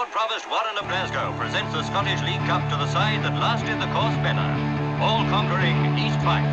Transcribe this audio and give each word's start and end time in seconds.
Lord 0.00 0.12
Provost 0.12 0.48
Warren 0.48 0.78
of 0.78 0.88
Glasgow 0.88 1.36
presents 1.36 1.74
the 1.74 1.82
Scottish 1.82 2.22
League 2.22 2.40
Cup 2.48 2.62
to 2.70 2.76
the 2.76 2.86
side 2.86 3.22
that 3.22 3.34
lasted 3.34 3.76
the 3.84 3.90
course 3.92 4.16
better. 4.24 4.48
All-conquering 4.96 5.76
East 5.98 6.16
Fife. 6.24 6.48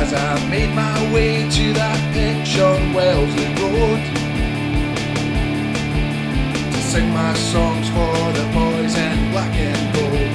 As 0.00 0.12
I 0.12 0.46
made 0.50 0.74
my 0.74 1.14
way 1.14 1.48
to 1.48 1.72
that 1.72 2.00
pitch 2.12 2.60
on 2.60 2.92
Wellesley 2.92 3.48
Road 3.56 4.02
To 6.72 6.80
sing 6.92 7.08
my 7.08 7.32
songs 7.32 7.88
for 7.88 8.12
the 8.36 8.44
boys 8.52 8.94
in 8.98 9.30
black 9.32 9.54
and 9.56 9.94
gold 9.96 10.32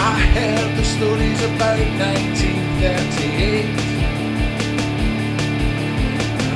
I 0.00 0.18
heard 0.32 0.76
the 0.78 0.84
stories 0.84 1.42
about 1.42 1.76
19 1.76 2.65
38. 2.80 3.64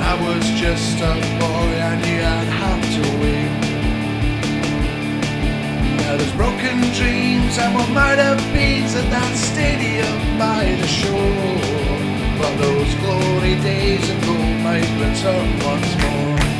I 0.03 0.15
was 0.27 0.45
just 0.61 0.99
a 1.01 1.15
boy, 1.41 1.69
I 1.81 1.97
knew 2.03 2.21
I'd 2.37 2.51
have 2.63 2.85
to 2.97 3.03
wait. 3.23 3.53
Now 6.01 6.17
there's 6.17 6.37
broken 6.37 6.81
dreams 6.93 7.59
and 7.59 7.75
what 7.75 7.89
might 7.91 8.19
have 8.19 8.43
been 8.53 8.85
at 8.85 9.09
that 9.11 9.35
stadium 9.37 10.39
by 10.39 10.65
the 10.81 10.87
shore. 10.87 11.91
But 12.39 12.57
those 12.59 12.95
glory 12.97 13.57
days 13.63 14.09
and 14.11 14.21
gold 14.25 14.57
might 14.63 14.91
return 15.01 15.49
once 15.65 15.91
more. 16.03 16.60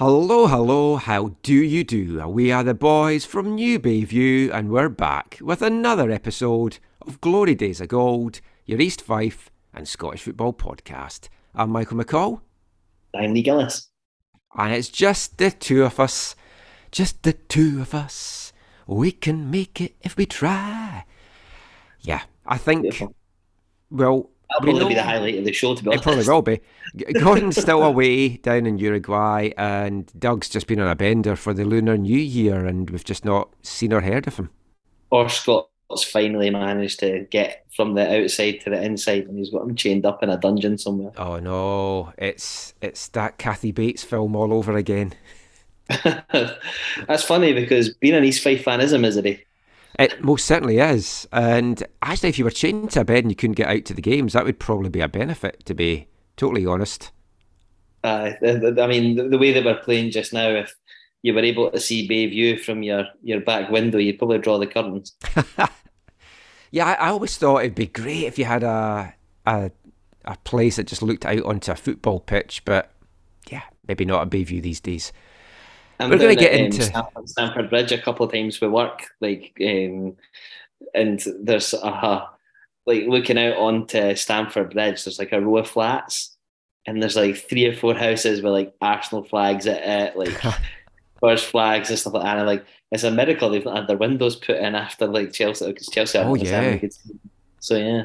Hello, 0.00 0.46
hello, 0.46 0.96
how 0.96 1.36
do 1.42 1.52
you 1.54 1.84
do? 1.84 2.26
We 2.26 2.50
are 2.50 2.64
the 2.64 2.72
boys 2.72 3.26
from 3.26 3.54
New 3.54 3.78
Bayview, 3.78 4.50
and 4.50 4.70
we're 4.70 4.88
back 4.88 5.36
with 5.42 5.60
another 5.60 6.10
episode 6.10 6.78
of 7.02 7.20
Glory 7.20 7.54
Days 7.54 7.82
of 7.82 7.88
Gold, 7.88 8.40
your 8.64 8.80
East 8.80 9.02
Fife 9.02 9.50
and 9.74 9.86
Scottish 9.86 10.22
football 10.22 10.54
podcast. 10.54 11.28
I'm 11.54 11.68
Michael 11.68 11.98
McCall, 11.98 12.40
I'm 13.14 13.34
Lee 13.34 13.42
Gillis. 13.42 13.90
and 14.56 14.72
it's 14.72 14.88
just 14.88 15.36
the 15.36 15.50
two 15.50 15.84
of 15.84 16.00
us. 16.00 16.34
Just 16.90 17.22
the 17.22 17.34
two 17.34 17.82
of 17.82 17.94
us. 17.94 18.54
We 18.86 19.12
can 19.12 19.50
make 19.50 19.82
it 19.82 19.96
if 20.00 20.16
we 20.16 20.24
try. 20.24 21.04
Yeah, 22.00 22.22
I 22.46 22.56
think, 22.56 22.82
Beautiful. 22.82 23.14
well, 23.90 24.30
That'll 24.50 24.72
probably 24.72 24.88
be 24.88 24.94
the 24.94 25.02
highlight 25.02 25.38
of 25.38 25.44
the 25.44 25.52
show, 25.52 25.74
to 25.74 25.84
be 25.84 25.90
It 25.90 26.02
probably 26.02 26.26
will 26.26 26.42
be. 26.42 26.60
Gordon's 27.20 27.56
still 27.60 27.82
away 27.82 28.36
down 28.38 28.66
in 28.66 28.78
Uruguay, 28.78 29.50
and 29.56 30.10
Doug's 30.18 30.48
just 30.48 30.66
been 30.66 30.80
on 30.80 30.88
a 30.88 30.96
bender 30.96 31.36
for 31.36 31.54
the 31.54 31.64
Lunar 31.64 31.96
New 31.96 32.18
Year, 32.18 32.66
and 32.66 32.90
we've 32.90 33.04
just 33.04 33.24
not 33.24 33.50
seen 33.62 33.92
or 33.92 34.00
heard 34.00 34.26
of 34.26 34.36
him. 34.36 34.50
Or 35.10 35.28
Scott's 35.28 36.04
finally 36.04 36.50
managed 36.50 37.00
to 37.00 37.26
get 37.30 37.64
from 37.74 37.94
the 37.94 38.22
outside 38.22 38.60
to 38.62 38.70
the 38.70 38.82
inside, 38.82 39.26
and 39.26 39.38
he's 39.38 39.50
got 39.50 39.62
him 39.62 39.76
chained 39.76 40.04
up 40.04 40.22
in 40.22 40.30
a 40.30 40.36
dungeon 40.36 40.78
somewhere. 40.78 41.12
Oh 41.16 41.38
no, 41.38 42.12
it's 42.18 42.74
it's 42.80 43.08
that 43.08 43.38
Kathy 43.38 43.70
Bates 43.70 44.02
film 44.02 44.34
all 44.34 44.52
over 44.52 44.76
again. 44.76 45.14
That's 46.02 47.24
funny 47.24 47.52
because 47.52 47.94
being 47.94 48.14
an 48.14 48.24
East 48.24 48.42
Fife 48.42 48.64
fan 48.64 48.80
is 48.80 48.92
a 48.92 48.98
misery. 48.98 49.46
It 50.00 50.24
most 50.24 50.46
certainly 50.46 50.78
is. 50.78 51.28
And 51.32 51.82
actually, 52.02 52.30
if 52.30 52.38
you 52.38 52.44
were 52.44 52.50
chained 52.50 52.90
to 52.92 53.00
a 53.00 53.04
bed 53.04 53.24
and 53.24 53.30
you 53.30 53.36
couldn't 53.36 53.56
get 53.56 53.68
out 53.68 53.84
to 53.86 53.94
the 53.94 54.02
games, 54.02 54.32
that 54.32 54.44
would 54.44 54.58
probably 54.58 54.88
be 54.88 55.00
a 55.00 55.08
benefit, 55.08 55.64
to 55.66 55.74
be 55.74 56.08
totally 56.36 56.66
honest. 56.66 57.10
Uh, 58.02 58.30
I 58.42 58.86
mean, 58.86 59.16
the, 59.16 59.28
the 59.28 59.38
way 59.38 59.52
that 59.52 59.64
we're 59.64 59.76
playing 59.76 60.10
just 60.10 60.32
now, 60.32 60.48
if 60.48 60.74
you 61.22 61.34
were 61.34 61.40
able 61.40 61.70
to 61.70 61.78
see 61.78 62.08
Bayview 62.08 62.58
from 62.60 62.82
your, 62.82 63.04
your 63.22 63.40
back 63.40 63.70
window, 63.70 63.98
you'd 63.98 64.18
probably 64.18 64.38
draw 64.38 64.58
the 64.58 64.66
curtains. 64.66 65.14
Yeah, 66.72 66.86
I, 66.86 66.92
I 66.92 67.08
always 67.08 67.36
thought 67.36 67.60
it'd 67.60 67.74
be 67.74 67.86
great 67.86 68.26
if 68.26 68.38
you 68.38 68.44
had 68.44 68.62
a, 68.62 69.14
a 69.44 69.72
a 70.24 70.36
place 70.44 70.76
that 70.76 70.86
just 70.86 71.02
looked 71.02 71.26
out 71.26 71.42
onto 71.44 71.72
a 71.72 71.76
football 71.76 72.20
pitch, 72.20 72.62
but 72.64 72.92
yeah, 73.50 73.62
maybe 73.88 74.04
not 74.04 74.26
a 74.26 74.30
Bayview 74.30 74.62
these 74.62 74.80
days. 74.80 75.12
I'm 76.00 76.10
We're 76.10 76.18
gonna 76.18 76.34
get 76.34 76.52
at, 76.52 76.60
um, 76.60 76.66
into- 76.66 76.82
Stamford, 76.82 77.28
Stamford 77.28 77.70
Bridge 77.70 77.92
a 77.92 77.98
couple 78.00 78.26
of 78.26 78.32
times 78.32 78.60
with 78.60 78.70
work, 78.70 79.04
like, 79.20 79.52
um, 79.60 80.16
and 80.94 81.22
there's 81.42 81.74
a 81.74 82.28
like 82.86 83.04
looking 83.06 83.38
out 83.38 83.56
onto 83.56 84.14
Stamford 84.14 84.72
Bridge. 84.72 85.04
There's 85.04 85.18
like 85.18 85.32
a 85.32 85.40
row 85.40 85.58
of 85.58 85.68
flats, 85.68 86.36
and 86.86 87.02
there's 87.02 87.16
like 87.16 87.36
three 87.36 87.66
or 87.66 87.74
four 87.74 87.94
houses 87.94 88.42
with 88.42 88.52
like 88.52 88.74
Arsenal 88.80 89.24
flags 89.24 89.66
at 89.66 89.82
it, 89.82 90.16
like 90.16 90.30
Spurs 91.16 91.44
flags 91.44 91.90
and 91.90 91.98
stuff 91.98 92.14
like 92.14 92.22
that. 92.22 92.30
And 92.32 92.40
I'm 92.40 92.46
like, 92.46 92.64
it's 92.90 93.04
a 93.04 93.10
miracle 93.10 93.50
they've 93.50 93.64
not 93.64 93.76
had 93.76 93.86
their 93.88 93.98
windows 93.98 94.36
put 94.36 94.56
in 94.56 94.74
after 94.74 95.06
like 95.06 95.32
Chelsea 95.32 95.66
because 95.66 95.88
Chelsea. 95.88 96.18
Oh, 96.18 96.34
yeah. 96.34 96.78
So 97.60 97.76
yeah, 97.76 98.04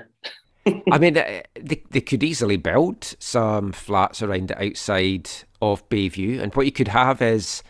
I 0.91 0.97
mean, 0.97 1.17
uh, 1.17 1.41
they, 1.55 1.83
they 1.89 2.01
could 2.01 2.23
easily 2.23 2.57
build 2.57 3.15
some 3.19 3.71
flats 3.71 4.21
around 4.21 4.49
the 4.49 4.63
outside 4.63 5.29
of 5.61 5.87
Bayview, 5.89 6.41
and 6.41 6.53
what 6.55 6.65
you 6.65 6.71
could 6.71 6.89
have 6.89 7.21
is 7.21 7.63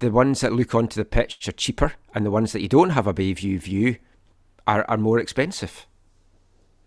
the 0.00 0.10
ones 0.10 0.40
that 0.40 0.52
look 0.52 0.74
onto 0.74 1.00
the 1.00 1.04
pitch 1.04 1.46
are 1.48 1.52
cheaper, 1.52 1.92
and 2.14 2.26
the 2.26 2.30
ones 2.30 2.52
that 2.52 2.60
you 2.60 2.68
don't 2.68 2.90
have 2.90 3.06
a 3.06 3.14
Bayview 3.14 3.60
view 3.60 3.96
are, 4.66 4.84
are 4.88 4.96
more 4.96 5.18
expensive. 5.18 5.86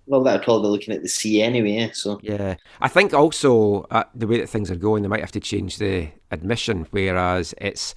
well, 0.06 0.24
that'd 0.24 0.44
probably 0.44 0.68
be 0.68 0.72
looking 0.72 0.94
at 0.94 1.02
the 1.02 1.10
sea 1.10 1.42
anyway. 1.42 1.90
So 1.94 2.20
Yeah, 2.22 2.56
I 2.82 2.90
think 2.90 3.14
also 3.14 3.84
uh, 3.84 4.04
the 4.14 4.28
way 4.28 4.40
that 4.40 4.50
things 4.50 4.70
are 4.70 4.76
going, 4.76 5.04
they 5.04 5.10
might 5.10 5.22
have 5.22 5.32
to 5.34 5.40
change 5.40 5.78
the 5.78 6.10
admission, 6.32 6.88
whereas 6.92 7.54
it's 7.60 7.96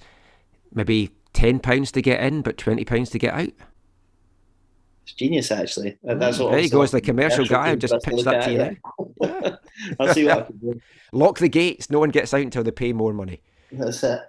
maybe 0.73 1.11
ten 1.33 1.59
pounds 1.59 1.91
to 1.93 2.01
get 2.01 2.21
in, 2.21 2.41
but 2.41 2.57
twenty 2.57 2.85
pounds 2.85 3.09
to 3.11 3.19
get 3.19 3.33
out. 3.33 3.51
it's 5.03 5.13
genius 5.13 5.51
actually. 5.51 5.97
That's 6.03 6.39
what 6.39 6.51
there 6.51 6.59
you 6.59 6.69
go, 6.69 6.83
as 6.83 6.91
the 6.91 7.01
commercial 7.01 7.45
commercial 7.45 7.55
guy, 7.55 7.71
I've 7.71 7.79
just 7.79 7.95
pitched 8.03 8.25
that 8.25 8.43
to 8.45 8.53
you. 8.53 8.77
I'll 9.99 10.13
see 10.13 10.25
what 10.25 10.37
I 10.37 10.41
can 10.43 10.57
do. 10.57 10.81
Lock 11.11 11.39
the 11.39 11.49
gates. 11.49 11.89
No 11.89 11.99
one 11.99 12.09
gets 12.09 12.33
out 12.33 12.41
until 12.41 12.63
they 12.63 12.71
pay 12.71 12.93
more 12.93 13.13
money. 13.13 13.41
That's 13.71 14.03
it. 14.03 14.21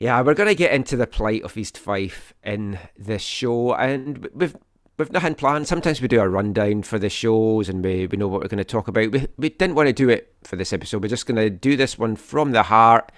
Yeah, 0.00 0.20
we're 0.22 0.34
going 0.34 0.48
to 0.48 0.54
get 0.54 0.72
into 0.72 0.96
the 0.96 1.06
plight 1.06 1.42
of 1.42 1.56
East 1.56 1.78
Fife 1.78 2.34
in 2.42 2.78
this 2.98 3.22
show, 3.22 3.74
and 3.74 4.28
we've 4.34 4.56
we've 4.98 5.12
nothing 5.12 5.34
planned. 5.34 5.68
Sometimes 5.68 6.00
we 6.00 6.08
do 6.08 6.20
a 6.20 6.28
rundown 6.28 6.82
for 6.82 6.98
the 6.98 7.08
shows, 7.08 7.68
and 7.68 7.84
we, 7.84 8.06
we 8.06 8.16
know 8.18 8.28
what 8.28 8.40
we're 8.40 8.48
going 8.48 8.58
to 8.58 8.64
talk 8.64 8.88
about. 8.88 9.12
We 9.12 9.28
we 9.36 9.50
didn't 9.50 9.76
want 9.76 9.86
to 9.86 9.92
do 9.92 10.08
it 10.08 10.34
for 10.42 10.56
this 10.56 10.72
episode. 10.72 11.02
We're 11.02 11.08
just 11.08 11.26
going 11.26 11.36
to 11.36 11.50
do 11.50 11.76
this 11.76 11.98
one 11.98 12.16
from 12.16 12.52
the 12.52 12.64
heart 12.64 13.12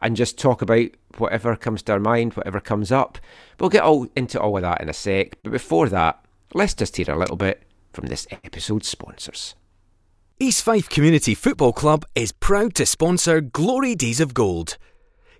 and 0.00 0.16
just 0.16 0.38
talk 0.38 0.62
about 0.62 0.88
whatever 1.18 1.54
comes 1.54 1.82
to 1.82 1.92
our 1.92 2.00
mind, 2.00 2.34
whatever 2.34 2.60
comes 2.60 2.90
up. 2.90 3.18
We'll 3.60 3.70
get 3.70 3.84
all 3.84 4.08
into 4.16 4.40
all 4.40 4.56
of 4.56 4.62
that 4.62 4.80
in 4.80 4.88
a 4.88 4.94
sec. 4.94 5.38
But 5.42 5.52
before 5.52 5.88
that, 5.90 6.24
let's 6.54 6.74
just 6.74 6.96
hear 6.96 7.10
a 7.10 7.18
little 7.18 7.36
bit 7.36 7.62
from 7.92 8.06
this 8.06 8.26
episode's 8.30 8.88
sponsors. 8.88 9.54
East 10.40 10.64
Fife 10.64 10.88
Community 10.88 11.34
Football 11.34 11.72
Club 11.72 12.04
is 12.16 12.32
proud 12.32 12.74
to 12.74 12.86
sponsor 12.86 13.40
Glory 13.40 13.94
Days 13.94 14.18
of 14.18 14.34
Gold. 14.34 14.76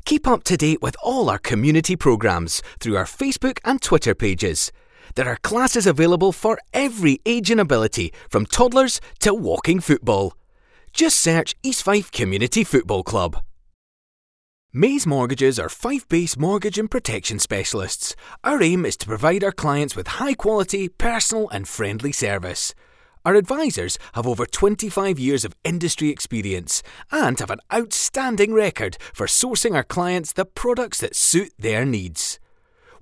Keep 0.05 0.27
up 0.27 0.43
to 0.45 0.57
date 0.57 0.83
with 0.83 0.97
all 1.03 1.31
our 1.31 1.39
community 1.39 1.97
programmes 1.97 2.63
through 2.81 2.97
our 2.97 3.05
Facebook 3.05 3.59
and 3.65 3.81
Twitter 3.81 4.15
pages. 4.15 4.73
There 5.15 5.29
are 5.29 5.37
classes 5.37 5.87
available 5.87 6.33
for 6.33 6.59
every 6.73 7.21
age 7.25 7.51
and 7.51 7.61
ability, 7.61 8.13
from 8.29 8.47
toddlers 8.47 9.01
to 9.21 9.33
walking 9.33 9.81
football. 9.81 10.35
Just 10.93 11.21
search 11.21 11.55
East 11.63 11.83
Fife 11.85 12.11
Community 12.11 12.65
Football 12.65 13.03
Club. 13.03 13.43
Mays 14.73 15.07
Mortgages 15.07 15.59
are 15.59 15.69
Fife 15.69 16.09
based 16.09 16.39
mortgage 16.39 16.79
and 16.79 16.91
protection 16.91 17.39
specialists. 17.39 18.17
Our 18.43 18.63
aim 18.63 18.87
is 18.87 18.97
to 18.99 19.07
provide 19.07 19.45
our 19.45 19.53
clients 19.53 19.95
with 19.95 20.09
high 20.09 20.34
quality, 20.34 20.89
personal, 20.89 21.49
and 21.51 21.69
friendly 21.69 22.13
service. 22.13 22.75
Our 23.25 23.37
advisors 23.37 23.99
have 24.15 24.27
over 24.27 24.47
25 24.47 25.19
years 25.19 25.44
of 25.44 25.55
industry 25.62 26.09
experience 26.09 26.83
and 27.12 27.38
have 27.38 27.50
an 27.50 27.60
outstanding 27.72 28.53
record 28.53 28.99
for 29.15 29.27
sourcing 29.27 29.77
our 29.77 29.84
clients 29.84 30.33
the 30.33 30.45
products 30.45 30.98
that 31.01 31.15
suit 31.15 31.53
their 31.57 31.84
needs. 31.84 32.41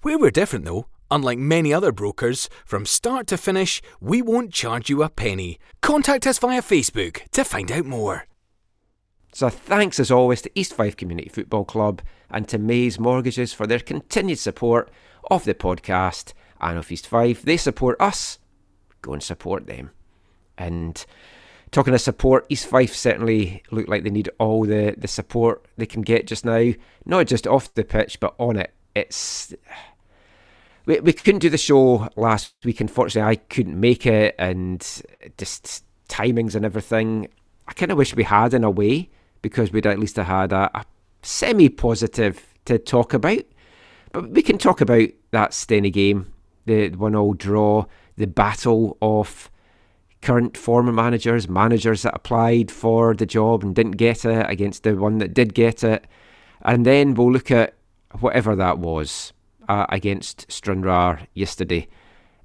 Where 0.03 0.19
we're 0.19 0.31
different 0.31 0.67
though, 0.67 0.87
unlike 1.11 1.39
many 1.39 1.73
other 1.73 1.91
brokers, 1.91 2.51
from 2.67 2.85
start 2.85 3.27
to 3.29 3.39
finish, 3.39 3.81
we 3.99 4.21
won't 4.21 4.53
charge 4.53 4.91
you 4.91 5.03
a 5.03 5.09
penny. 5.09 5.59
Contact 5.81 6.27
us 6.27 6.39
via 6.39 6.61
Facebook 6.61 7.27
to 7.31 7.43
find 7.43 7.73
out 7.73 7.87
more. 7.87 8.27
So 9.33 9.49
thanks 9.49 9.99
as 9.99 10.11
always 10.11 10.43
to 10.43 10.51
East 10.55 10.75
Fife 10.75 10.97
Community 10.97 11.31
Football 11.31 11.65
Club 11.65 12.03
and 12.29 12.47
to 12.49 12.59
Mays 12.59 12.99
Mortgages 12.99 13.55
for 13.55 13.67
their 13.67 13.79
continued 13.79 14.39
support 14.39 14.91
of 15.31 15.45
the 15.45 15.55
podcast 15.55 16.35
and 16.61 16.79
of 16.79 16.93
East 16.93 17.07
Fife. 17.07 17.41
They 17.41 17.57
support 17.57 17.97
us. 17.99 18.39
Go 19.01 19.15
and 19.15 19.23
support 19.23 19.67
them. 19.67 19.93
And 20.61 21.05
talking 21.71 21.95
of 21.95 22.01
support, 22.01 22.47
East 22.51 22.67
Fife 22.67 22.95
certainly 22.95 23.63
look 23.71 23.89
like 23.89 24.05
they 24.05 24.11
need 24.11 24.29
all 24.39 24.65
the, 24.65 24.95
the 24.97 25.09
support 25.09 25.65
they 25.79 25.87
can 25.87 26.03
get 26.03 26.27
just 26.27 26.45
now. 26.45 26.73
Not 27.07 27.27
just 27.27 27.47
off 27.47 27.73
the 27.75 27.83
pitch, 27.83 28.21
but 28.21 28.35
on 28.39 28.57
it. 28.57 28.73
It's 28.95 29.55
we, 30.85 31.01
we 31.01 31.13
couldn't 31.13 31.41
do 31.41 31.49
the 31.49 31.59
show 31.59 32.09
last 32.17 32.55
week. 32.65 32.81
Unfortunately, 32.81 33.31
I 33.31 33.37
couldn't 33.37 33.79
make 33.79 34.05
it, 34.07 34.35
and 34.39 34.81
just 35.39 35.85
timings 36.09 36.55
and 36.55 36.65
everything. 36.65 37.29
I 37.67 37.73
kind 37.73 37.91
of 37.93 37.99
wish 37.99 38.15
we 38.15 38.25
had 38.25 38.53
in 38.53 38.65
a 38.65 38.71
way 38.71 39.09
because 39.43 39.73
we'd 39.73 39.87
at 39.87 39.99
least 39.99 40.17
have 40.17 40.27
had 40.27 40.53
a, 40.53 40.79
a 40.79 40.85
semi-positive 41.23 42.45
to 42.67 42.79
talk 42.79 43.15
about. 43.15 43.45
But 44.13 44.31
we 44.31 44.43
can 44.43 44.59
talk 44.59 44.81
about 44.81 45.09
that 45.31 45.53
Stenny 45.53 45.93
game, 45.93 46.33
the 46.67 46.91
one 46.91 47.15
all 47.15 47.33
draw, 47.33 47.87
the 48.17 48.27
battle 48.27 48.99
of 49.01 49.51
current 50.23 50.57
former 50.57 50.93
managers, 50.93 51.49
managers 51.49 52.03
that 52.03 52.15
applied 52.15 52.71
for 52.71 53.15
the 53.15 53.27
job 53.27 53.63
and 53.63 53.75
didn't 53.75 53.93
get 53.93 54.25
it 54.25 54.47
against 54.49 54.83
the 54.83 54.95
one 54.97 55.19
that 55.19 55.35
did 55.35 55.55
get 55.55 55.83
it. 55.83 56.07
And 56.63 56.85
then 56.85 57.15
we'll 57.15 57.33
look 57.33 57.51
at 57.51 57.75
whatever 58.19 58.55
that 58.57 58.79
was 58.79 59.33
uh, 59.69 59.87
against 59.89 60.51
Stranraer 60.51 61.21
yesterday. 61.33 61.89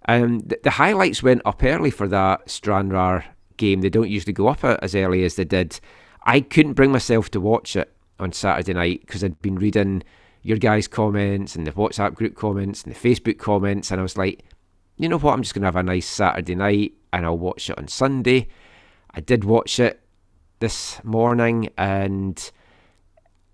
Um, 0.07 0.39
the, 0.39 0.59
the, 0.63 0.71
highlights 0.71 1.23
went 1.23 1.41
up 1.45 1.63
early 1.63 1.89
for 1.89 2.07
that 2.07 2.49
Stranraer 2.49 3.25
game. 3.57 3.81
They 3.81 3.89
don't 3.89 4.09
usually 4.09 4.33
go 4.33 4.47
up 4.47 4.63
as 4.63 4.95
early 4.95 5.23
as 5.23 5.35
they 5.35 5.43
did. 5.43 5.79
I 6.23 6.41
couldn't 6.41 6.73
bring 6.73 6.91
myself 6.91 7.29
to 7.31 7.41
watch 7.41 7.75
it 7.75 7.91
on 8.19 8.31
Saturday 8.31 8.73
night 8.73 9.01
because 9.01 9.23
I'd 9.23 9.41
been 9.41 9.55
reading 9.55 10.03
your 10.43 10.57
guys' 10.57 10.87
comments 10.87 11.55
and 11.55 11.65
the 11.65 11.71
WhatsApp 11.71 12.13
group 12.13 12.35
comments 12.35 12.83
and 12.83 12.93
the 12.93 12.99
Facebook 12.99 13.39
comments, 13.39 13.89
and 13.89 13.99
I 13.99 14.03
was 14.03 14.15
like, 14.15 14.45
you 14.97 15.09
know 15.09 15.17
what, 15.17 15.33
I'm 15.33 15.41
just 15.41 15.53
going 15.53 15.63
to 15.63 15.67
have 15.67 15.75
a 15.75 15.83
nice 15.83 16.07
Saturday 16.07 16.55
night 16.55 16.93
and 17.11 17.25
I'll 17.25 17.37
watch 17.37 17.69
it 17.69 17.77
on 17.77 17.87
Sunday. 17.87 18.47
I 19.11 19.21
did 19.21 19.43
watch 19.43 19.79
it 19.79 20.01
this 20.59 21.03
morning, 21.03 21.69
and 21.77 22.51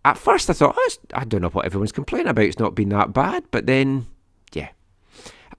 at 0.05 0.17
first 0.17 0.49
I 0.49 0.53
thought, 0.53 0.75
oh, 0.77 0.89
I 1.13 1.23
don't 1.23 1.41
know 1.41 1.49
what 1.49 1.65
everyone's 1.65 1.91
complaining 1.91 2.27
about. 2.27 2.45
It's 2.45 2.59
not 2.59 2.75
been 2.75 2.89
that 2.89 3.13
bad, 3.13 3.45
but 3.51 3.65
then, 3.65 4.07
yeah. 4.53 4.69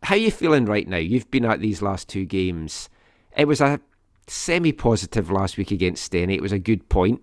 How 0.02 0.14
are 0.14 0.18
you 0.18 0.30
feeling 0.30 0.64
right 0.64 0.88
now? 0.88 0.96
You've 0.96 1.30
been 1.30 1.44
at 1.44 1.60
these 1.60 1.82
last 1.82 2.08
two 2.08 2.24
games. 2.24 2.88
It 3.36 3.46
was 3.46 3.60
a 3.60 3.80
semi-positive 4.26 5.30
last 5.30 5.56
week 5.56 5.70
against 5.70 6.10
Stenny. 6.10 6.34
It 6.34 6.42
was 6.42 6.52
a 6.52 6.58
good 6.58 6.88
point, 6.88 7.22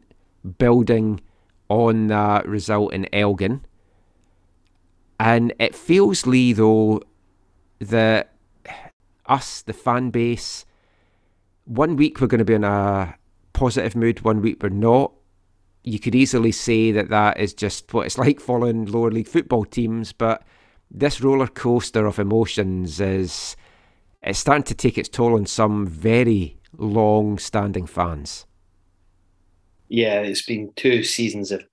building 0.58 1.22
on 1.70 2.08
that 2.08 2.48
result 2.48 2.94
in 2.94 3.14
Elgin. 3.14 3.66
And 5.20 5.54
it 5.60 5.76
feels, 5.76 6.26
Lee, 6.26 6.54
though, 6.54 7.02
that 7.80 8.34
us, 9.30 9.62
the 9.62 9.74
fan 9.74 10.10
base, 10.10 10.66
one 11.66 11.96
week 11.96 12.20
we're 12.20 12.28
going 12.28 12.40
to 12.40 12.46
be 12.46 12.56
in 12.56 12.64
a 12.64 13.16
positive 13.54 13.96
mood, 13.96 14.22
one 14.22 14.42
week 14.42 14.62
we're 14.62 14.70
not. 14.70 15.14
You 15.84 16.00
could 16.00 16.16
easily 16.16 16.52
say 16.52 16.92
that 16.92 17.10
that 17.10 17.40
is 17.40 17.54
just 17.54 17.94
what 17.94 18.06
it's 18.06 18.18
like 18.26 18.40
following 18.40 18.86
lower 18.86 19.12
league 19.12 19.28
football 19.28 19.66
teams, 19.66 20.12
but 20.12 20.44
this 20.92 21.22
roller 21.22 21.48
coaster 21.48 22.06
of 22.06 22.20
emotions 22.20 23.00
is 23.00 23.56
it's 24.22 24.40
starting 24.40 24.64
to 24.64 24.74
take 24.74 24.98
its 24.98 25.10
toll 25.10 25.36
on 25.36 25.46
some 25.46 25.86
very 25.86 26.58
long 26.78 27.38
standing 27.38 27.86
fans. 27.86 28.46
Yeah, 29.88 30.22
it's 30.22 30.46
been 30.46 30.72
two 30.76 31.04
seasons 31.04 31.52
of 31.52 31.64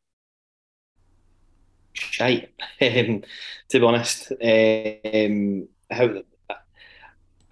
shite, 1.95 2.51
um, 2.81 3.23
to 3.69 3.81
be 3.81 3.83
honest. 3.83 4.33
Um, 4.33 5.69
how 5.91 6.23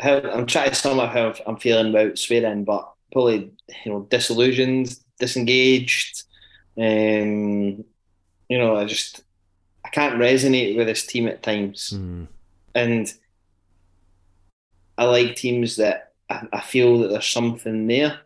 how 0.01 0.19
I'm 0.19 0.47
trying 0.47 0.71
to 0.71 0.75
sum 0.75 0.99
up 0.99 1.13
how 1.13 1.35
I'm 1.47 1.57
feeling 1.57 1.91
about 1.91 2.19
swearing, 2.19 2.65
but 2.65 2.93
probably 3.13 3.53
you 3.85 3.93
know 3.93 4.07
disillusioned, 4.11 4.97
disengaged. 5.19 6.25
Um, 6.77 7.85
you 8.49 8.59
know, 8.59 8.77
I 8.77 8.85
just 8.85 9.23
I 9.85 9.89
can't 9.91 10.19
resonate 10.19 10.77
with 10.77 10.87
this 10.87 11.07
team 11.07 11.29
at 11.29 11.43
times, 11.43 11.93
mm. 11.95 12.27
and 12.75 13.13
I 14.99 15.05
like 15.05 15.37
teams 15.37 15.77
that 15.77 16.13
I, 16.29 16.47
I, 16.53 16.61
feel 16.61 16.99
that 16.99 17.09
there's 17.09 17.27
something 17.27 17.87
there, 17.87 18.21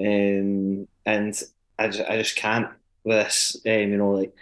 um, 0.00 0.86
and 1.04 1.42
I 1.78 1.88
just, 1.88 2.10
I 2.10 2.16
just 2.18 2.36
can't 2.36 2.68
with 3.04 3.24
this. 3.24 3.56
Um, 3.66 3.72
you 3.72 3.96
know, 3.96 4.12
like 4.12 4.34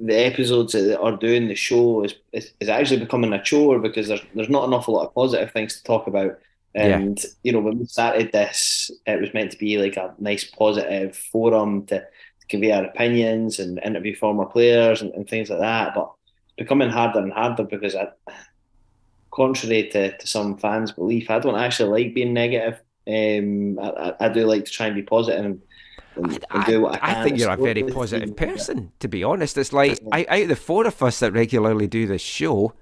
the 0.00 0.14
episodes 0.14 0.72
that 0.72 1.00
are 1.00 1.16
doing 1.16 1.48
the 1.48 1.54
show 1.54 2.04
is, 2.04 2.14
is, 2.32 2.52
is 2.60 2.68
actually 2.68 3.00
becoming 3.00 3.32
a 3.32 3.42
chore 3.42 3.78
because 3.78 4.08
there's 4.08 4.22
there's 4.34 4.48
not 4.48 4.66
an 4.66 4.74
awful 4.74 4.94
lot 4.94 5.06
of 5.06 5.14
positive 5.14 5.50
things 5.52 5.76
to 5.76 5.82
talk 5.84 6.06
about. 6.06 6.38
And 6.74 7.18
yeah. 7.18 7.30
you 7.42 7.52
know, 7.52 7.60
when 7.60 7.78
we 7.78 7.86
started 7.86 8.30
this, 8.32 8.90
it 9.06 9.20
was 9.20 9.34
meant 9.34 9.50
to 9.52 9.58
be 9.58 9.78
like 9.78 9.96
a 9.96 10.14
nice 10.18 10.44
positive 10.44 11.16
forum 11.16 11.86
to, 11.86 12.00
to 12.00 12.46
convey 12.48 12.72
our 12.72 12.84
opinions 12.84 13.58
and 13.58 13.80
interview 13.84 14.14
former 14.14 14.46
players 14.46 15.02
and, 15.02 15.12
and, 15.14 15.28
things 15.28 15.50
like 15.50 15.60
that. 15.60 15.94
But 15.94 16.12
it's 16.46 16.56
becoming 16.56 16.90
harder 16.90 17.20
and 17.20 17.32
harder 17.32 17.64
because 17.64 17.96
I, 17.96 18.08
contrary 19.32 19.88
to, 19.88 20.16
to 20.16 20.26
some 20.26 20.58
fans' 20.58 20.92
belief, 20.92 21.30
I 21.30 21.38
don't 21.38 21.58
actually 21.58 22.04
like 22.04 22.14
being 22.14 22.34
negative. 22.34 22.80
Um, 23.08 23.78
I, 23.80 24.14
I 24.20 24.28
do 24.28 24.44
like 24.44 24.66
to 24.66 24.70
try 24.70 24.86
and 24.86 24.94
be 24.94 25.02
positive 25.02 25.44
and 25.44 25.62
and, 26.18 26.44
I, 26.50 26.64
do 26.66 26.80
what 26.82 27.02
I, 27.02 27.14
I, 27.14 27.20
I 27.20 27.24
think 27.24 27.38
you're 27.38 27.50
a 27.50 27.56
very 27.56 27.82
positive 27.84 28.36
person, 28.36 28.92
to 29.00 29.08
be 29.08 29.24
honest. 29.24 29.56
It's 29.56 29.72
like 29.72 29.98
I, 30.12 30.26
out 30.28 30.42
of 30.42 30.48
the 30.48 30.56
four 30.56 30.86
of 30.86 31.02
us 31.02 31.20
that 31.20 31.32
regularly 31.32 31.86
do 31.86 32.06
this 32.06 32.22
show, 32.22 32.74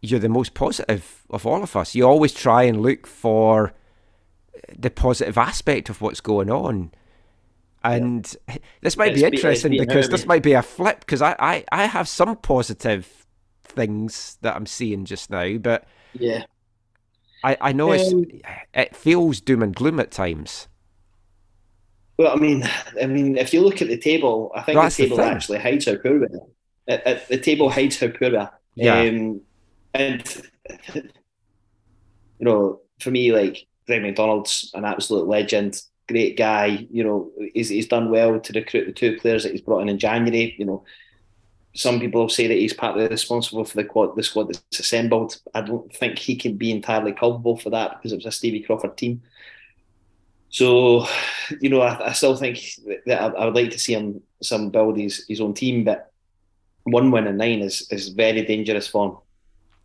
you're 0.00 0.20
the 0.20 0.28
most 0.28 0.54
positive 0.54 1.24
of 1.30 1.46
all 1.46 1.62
of 1.62 1.76
us. 1.76 1.94
You 1.94 2.06
always 2.06 2.32
try 2.32 2.64
and 2.64 2.80
look 2.80 3.06
for 3.06 3.74
the 4.76 4.90
positive 4.90 5.38
aspect 5.38 5.88
of 5.88 6.00
what's 6.00 6.20
going 6.20 6.50
on. 6.50 6.92
And 7.84 8.34
yeah. 8.48 8.56
this 8.80 8.96
might 8.96 9.12
it's 9.12 9.20
be 9.20 9.26
interesting 9.26 9.70
be, 9.72 9.78
because 9.78 10.08
this 10.08 10.26
might 10.26 10.42
be 10.42 10.54
a 10.54 10.62
flip 10.62 11.00
because 11.00 11.22
I, 11.22 11.36
I, 11.38 11.64
I 11.70 11.86
have 11.86 12.08
some 12.08 12.36
positive 12.36 13.26
things 13.62 14.38
that 14.40 14.56
I'm 14.56 14.66
seeing 14.66 15.04
just 15.04 15.30
now, 15.30 15.56
but 15.58 15.84
yeah, 16.14 16.44
I, 17.44 17.56
I 17.60 17.72
know 17.72 17.92
um, 17.92 17.98
it's 17.98 18.42
it 18.74 18.96
feels 18.96 19.40
doom 19.40 19.62
and 19.62 19.74
gloom 19.74 20.00
at 20.00 20.10
times. 20.10 20.66
Well, 22.18 22.32
I 22.32 22.36
mean, 22.36 22.64
I 23.00 23.06
mean, 23.06 23.36
if 23.36 23.52
you 23.52 23.60
look 23.60 23.82
at 23.82 23.88
the 23.88 23.98
table, 23.98 24.50
I 24.54 24.62
think 24.62 24.78
That's 24.78 24.96
the 24.96 25.04
table 25.04 25.16
the 25.18 25.24
actually 25.24 25.58
hides 25.58 25.86
how 25.86 25.96
poor 25.96 26.18
we 26.18 26.26
are. 26.26 27.20
the 27.28 27.38
table 27.38 27.70
hides 27.70 28.00
how 28.00 28.08
poor 28.08 28.30
we 28.30 28.36
are. 28.36 28.52
Yeah. 28.74 29.00
Um, 29.00 29.40
and 29.92 30.42
you 30.94 31.02
know, 32.40 32.80
for 33.00 33.10
me, 33.10 33.32
like 33.32 33.66
Greg 33.86 34.02
McDonald's 34.02 34.70
an 34.74 34.84
absolute 34.84 35.26
legend, 35.26 35.82
great 36.08 36.36
guy. 36.36 36.86
You 36.90 37.04
know, 37.04 37.32
he's 37.54 37.68
he's 37.68 37.88
done 37.88 38.10
well 38.10 38.40
to 38.40 38.52
recruit 38.52 38.86
the 38.86 38.92
two 38.92 39.18
players 39.18 39.42
that 39.42 39.52
he's 39.52 39.60
brought 39.60 39.80
in 39.80 39.88
in 39.88 39.98
January. 39.98 40.54
You 40.58 40.64
know, 40.64 40.84
some 41.74 42.00
people 42.00 42.22
will 42.22 42.28
say 42.28 42.46
that 42.46 42.54
he's 42.54 42.72
partly 42.72 43.06
responsible 43.06 43.64
for 43.64 43.76
the 43.76 43.84
quad, 43.84 44.16
the 44.16 44.22
squad 44.22 44.48
that's 44.48 44.80
assembled. 44.80 45.38
I 45.54 45.60
don't 45.60 45.94
think 45.94 46.18
he 46.18 46.36
can 46.36 46.56
be 46.56 46.70
entirely 46.70 47.12
culpable 47.12 47.56
for 47.56 47.70
that 47.70 47.96
because 47.96 48.12
it 48.12 48.16
was 48.16 48.26
a 48.26 48.32
Stevie 48.32 48.60
Crawford 48.60 48.96
team. 48.96 49.22
So, 50.48 51.06
you 51.60 51.68
know, 51.68 51.80
I, 51.80 52.08
I 52.08 52.12
still 52.12 52.36
think 52.36 52.60
that 53.06 53.20
I, 53.20 53.26
I, 53.26 53.44
would 53.44 53.54
like 53.54 53.70
to 53.72 53.78
see 53.78 53.94
him 53.94 54.22
some 54.42 54.70
build 54.70 54.96
his, 54.96 55.24
his 55.28 55.40
own 55.40 55.54
team, 55.54 55.84
but 55.84 56.12
one 56.84 57.10
win 57.10 57.26
in 57.26 57.36
nine 57.36 57.60
is 57.60 57.88
is 57.90 58.08
very 58.08 58.44
dangerous 58.44 58.86
form. 58.86 59.18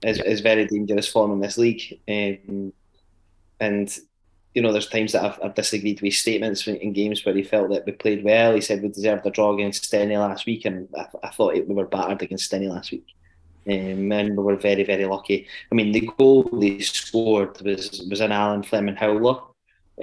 Is 0.04 0.20
is 0.20 0.42
very 0.42 0.66
dangerous 0.66 1.08
form 1.08 1.32
in 1.32 1.40
this 1.40 1.58
league, 1.58 2.00
um, 2.08 2.74
and 3.60 4.00
you 4.54 4.62
know, 4.62 4.72
there's 4.72 4.90
times 4.90 5.14
that 5.14 5.24
I've, 5.24 5.40
I've 5.42 5.56
disagreed 5.56 6.02
with 6.02 6.14
statements 6.14 6.68
in 6.68 6.94
games 6.94 7.26
where 7.26 7.36
he 7.36 7.44
felt 7.44 7.70
that 7.70 7.86
we 7.86 7.94
played 7.94 8.24
well. 8.24 8.54
He 8.54 8.62
said 8.62 8.82
we 8.82 8.90
deserved 8.90 9.26
a 9.26 9.32
draw 9.32 9.54
against 9.54 9.90
Stenny 9.90 10.18
last 10.18 10.46
week, 10.46 10.66
and 10.66 10.90
I, 10.98 11.08
I 11.24 11.30
thought 11.30 11.54
we 11.54 11.74
were 11.74 11.86
battered 11.86 12.22
against 12.22 12.52
Stenny 12.52 12.70
last 12.70 12.92
week. 12.92 13.06
Um, 13.68 14.12
and 14.12 14.36
we 14.36 14.44
were 14.44 14.58
very, 14.58 14.84
very 14.84 15.06
lucky. 15.06 15.48
I 15.72 15.76
mean, 15.76 15.92
the 15.92 16.10
goal 16.18 16.44
they 16.52 16.80
scored 16.80 17.62
was 17.62 18.06
was 18.10 18.20
an 18.20 18.32
Alan 18.32 18.64
Fleming 18.64 18.96
howler 18.96 19.40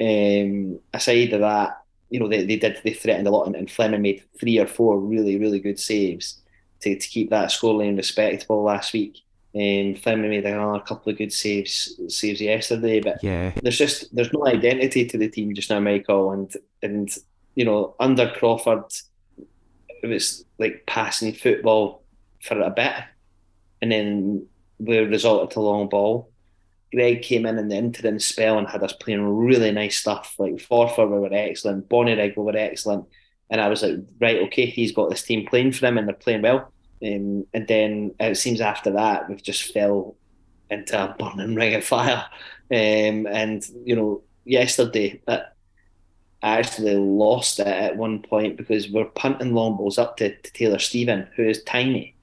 um, 0.01 0.81
aside 0.93 1.33
of 1.33 1.41
that, 1.41 1.83
you 2.11 2.21
know, 2.21 2.29
they, 2.29 2.45
they 2.45 2.57
did 2.57 2.81
they 2.85 2.93
threatened 2.93 3.29
a 3.29 3.31
lot, 3.31 3.47
and, 3.47 3.57
and 3.57 3.71
Fleming 3.71 4.03
made 4.03 4.23
three 4.39 4.59
or 4.59 4.67
four 4.67 4.99
really 4.99 5.39
really 5.39 5.61
good 5.61 5.79
saves 5.79 6.41
to, 6.81 6.97
to 6.97 7.09
keep 7.09 7.31
that 7.31 7.51
scoreline 7.51 7.97
respectable 7.97 8.63
last 8.63 8.93
week. 8.93 9.19
And 9.55 9.97
um, 9.97 10.01
Fleming 10.03 10.31
made 10.31 10.45
another 10.45 10.81
couple 10.81 11.11
of 11.11 11.19
good 11.19 11.33
saves 11.33 12.01
saves 12.09 12.41
yesterday, 12.41 13.01
but 13.01 13.23
yeah, 13.23 13.53
there's 13.63 13.79
just 13.79 14.15
there's 14.15 14.33
no 14.33 14.47
identity 14.47 15.07
to 15.07 15.19
the 15.19 15.29
team 15.29 15.55
just 15.55 15.71
now, 15.71 15.81
Michael, 15.81 16.33
and 16.33 16.53
and 16.83 17.15
you 17.55 17.65
know 17.65 17.95
under 17.99 18.31
Crawford, 18.31 18.85
it 20.03 20.07
was 20.07 20.45
like 20.59 20.85
passing 20.87 21.33
football 21.33 22.03
for 22.43 22.61
a 22.61 22.71
bit, 22.71 22.93
and 23.83 23.91
then 23.91 24.47
we 24.79 24.99
resorted 24.99 25.51
to 25.53 25.61
long 25.61 25.89
ball. 25.89 26.28
Greg 26.93 27.23
came 27.23 27.47
in 27.47 27.59
in 27.59 27.69
the 27.69 27.77
interim 27.77 28.19
spell 28.19 28.59
and 28.59 28.69
had 28.69 28.83
us 28.83 28.93
playing 28.95 29.27
really 29.27 29.71
nice 29.71 29.99
stuff. 29.99 30.35
Like 30.39 30.55
Forfar, 30.55 31.11
we 31.11 31.19
were 31.19 31.33
excellent. 31.33 31.89
Bonnie 31.89 32.15
Bonnyrigg, 32.15 32.37
we 32.37 32.45
were 32.45 32.57
excellent. 32.57 33.07
And 33.51 33.61
I 33.61 33.69
was 33.69 33.83
like, 33.83 33.99
right, 34.21 34.43
okay, 34.45 34.67
he's 34.67 34.93
got 34.93 35.11
this 35.11 35.23
team 35.23 35.47
playing 35.47 35.73
for 35.73 35.87
him 35.87 35.99
and 35.99 36.09
they're 36.09 36.15
playing 36.15 36.43
well. 36.43 36.73
Um, 37.03 37.47
and 37.55 37.67
then 37.69 38.15
it 38.19 38.37
seems 38.37 38.61
after 38.61 38.93
that, 38.93 39.29
we've 39.29 39.43
just 39.43 39.73
fell 39.73 40.17
into 40.71 41.03
a 41.03 41.15
burning 41.19 41.55
ring 41.55 41.75
of 41.75 41.85
fire. 41.85 42.25
Um, 42.71 43.27
and, 43.27 43.67
you 43.85 43.97
know, 43.97 44.23
yesterday, 44.45 45.23
I 45.27 45.43
actually 46.43 46.95
lost 46.95 47.61
it 47.61 47.67
at 47.67 47.97
one 47.97 48.23
point 48.23 48.57
because 48.57 48.91
we're 48.91 49.07
punting 49.07 49.55
long 49.55 49.77
balls 49.77 49.99
up 49.99 50.17
to, 50.19 50.37
to 50.37 50.53
Taylor 50.53 50.79
Stephen, 50.79 51.29
who 51.37 51.49
is 51.49 51.63
tiny. 51.65 52.17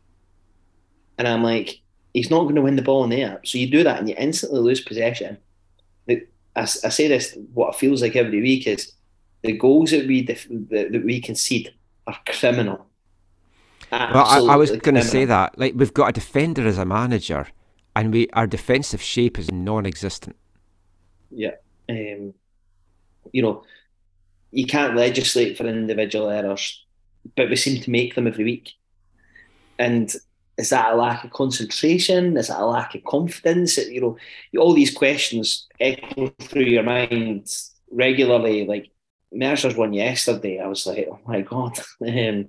And 1.17 1.27
I'm 1.27 1.43
like, 1.43 1.81
he's 2.15 2.29
not 2.29 2.43
going 2.43 2.55
to 2.55 2.62
win 2.62 2.77
the 2.77 2.81
ball 2.81 3.03
in 3.03 3.10
the 3.10 3.22
air. 3.22 3.41
So 3.43 3.57
you 3.57 3.69
do 3.69 3.84
that 3.84 4.00
and 4.00 4.07
you 4.07 4.15
instantly 4.17 4.62
lose 4.62 4.79
possession. 4.79 5.38
I, 6.10 6.22
I 6.55 6.65
say 6.65 7.10
this, 7.10 7.38
what 7.53 7.75
it 7.75 7.77
feels 7.77 8.01
like 8.01 8.15
every 8.15 8.41
week 8.41 8.65
is 8.65 8.93
the 9.43 9.51
goals 9.51 9.91
that 9.91 10.07
we 10.07 10.24
that, 10.24 10.48
that 10.69 11.03
we 11.03 11.19
concede 11.19 11.74
are 12.07 12.17
criminal. 12.25 12.88
Well, 13.91 14.25
I, 14.25 14.39
I 14.39 14.55
was 14.55 14.72
going 14.72 14.95
to 14.95 15.03
say 15.03 15.25
that. 15.25 15.60
Like 15.60 15.74
we've 15.75 15.93
got 15.93 16.07
a 16.07 16.13
defender 16.13 16.65
as 16.65 16.77
a 16.77 16.86
manager, 16.86 17.48
and 17.95 18.13
we 18.13 18.29
our 18.31 18.48
defensive 18.48 19.01
shape 19.01 19.38
is 19.38 19.51
non-existent. 19.51 20.38
Yeah. 21.31 21.55
Um, 21.89 22.34
you 23.34 23.41
know, 23.41 23.63
you 24.51 24.65
can't 24.65 24.95
legislate 24.95 25.57
for 25.57 25.67
individual 25.67 26.29
errors, 26.29 26.86
but 27.36 27.50
we 27.50 27.57
seem 27.57 27.81
to 27.81 27.91
make 27.91 28.15
them 28.15 28.27
every 28.27 28.45
week. 28.45 28.72
And 29.77 30.15
is 30.58 30.70
that 30.70 30.94
a 30.94 30.96
lack 30.96 31.24
of 31.24 31.32
concentration? 31.32 32.38
Is 32.38 32.48
that 32.48 32.62
a 32.62 32.66
lack 32.66 32.96
of 32.96 33.04
confidence? 33.04 33.78
You 33.78 34.02
know, 34.02 34.18
all 34.60 34.74
these 34.74 34.94
questions 34.94 35.68
echo 35.80 36.28
through 36.42 36.64
your 36.64 36.84
mind 36.84 37.52
regularly. 37.92 38.66
Like 38.66 38.90
Mercer's 39.34 39.76
one 39.76 39.94
yesterday, 39.94 40.60
I 40.60 40.68
was 40.68 40.86
like, 40.86 41.08
oh 41.12 41.20
my 41.26 41.42
god. 41.42 41.80
Um, 42.02 42.48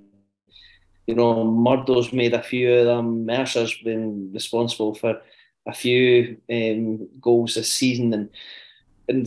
you 1.06 1.14
know, 1.14 1.44
Murdo's 1.44 2.12
made 2.12 2.34
a 2.34 2.42
few 2.42 2.72
of 2.74 2.86
them. 2.86 3.26
Mercer's 3.26 3.76
been 3.84 4.32
responsible 4.32 4.92
for 4.94 5.20
a 5.64 5.72
few 5.72 6.36
um, 6.50 7.08
goals 7.20 7.54
this 7.54 7.70
season, 7.70 8.12
and 8.12 8.30
and 9.08 9.26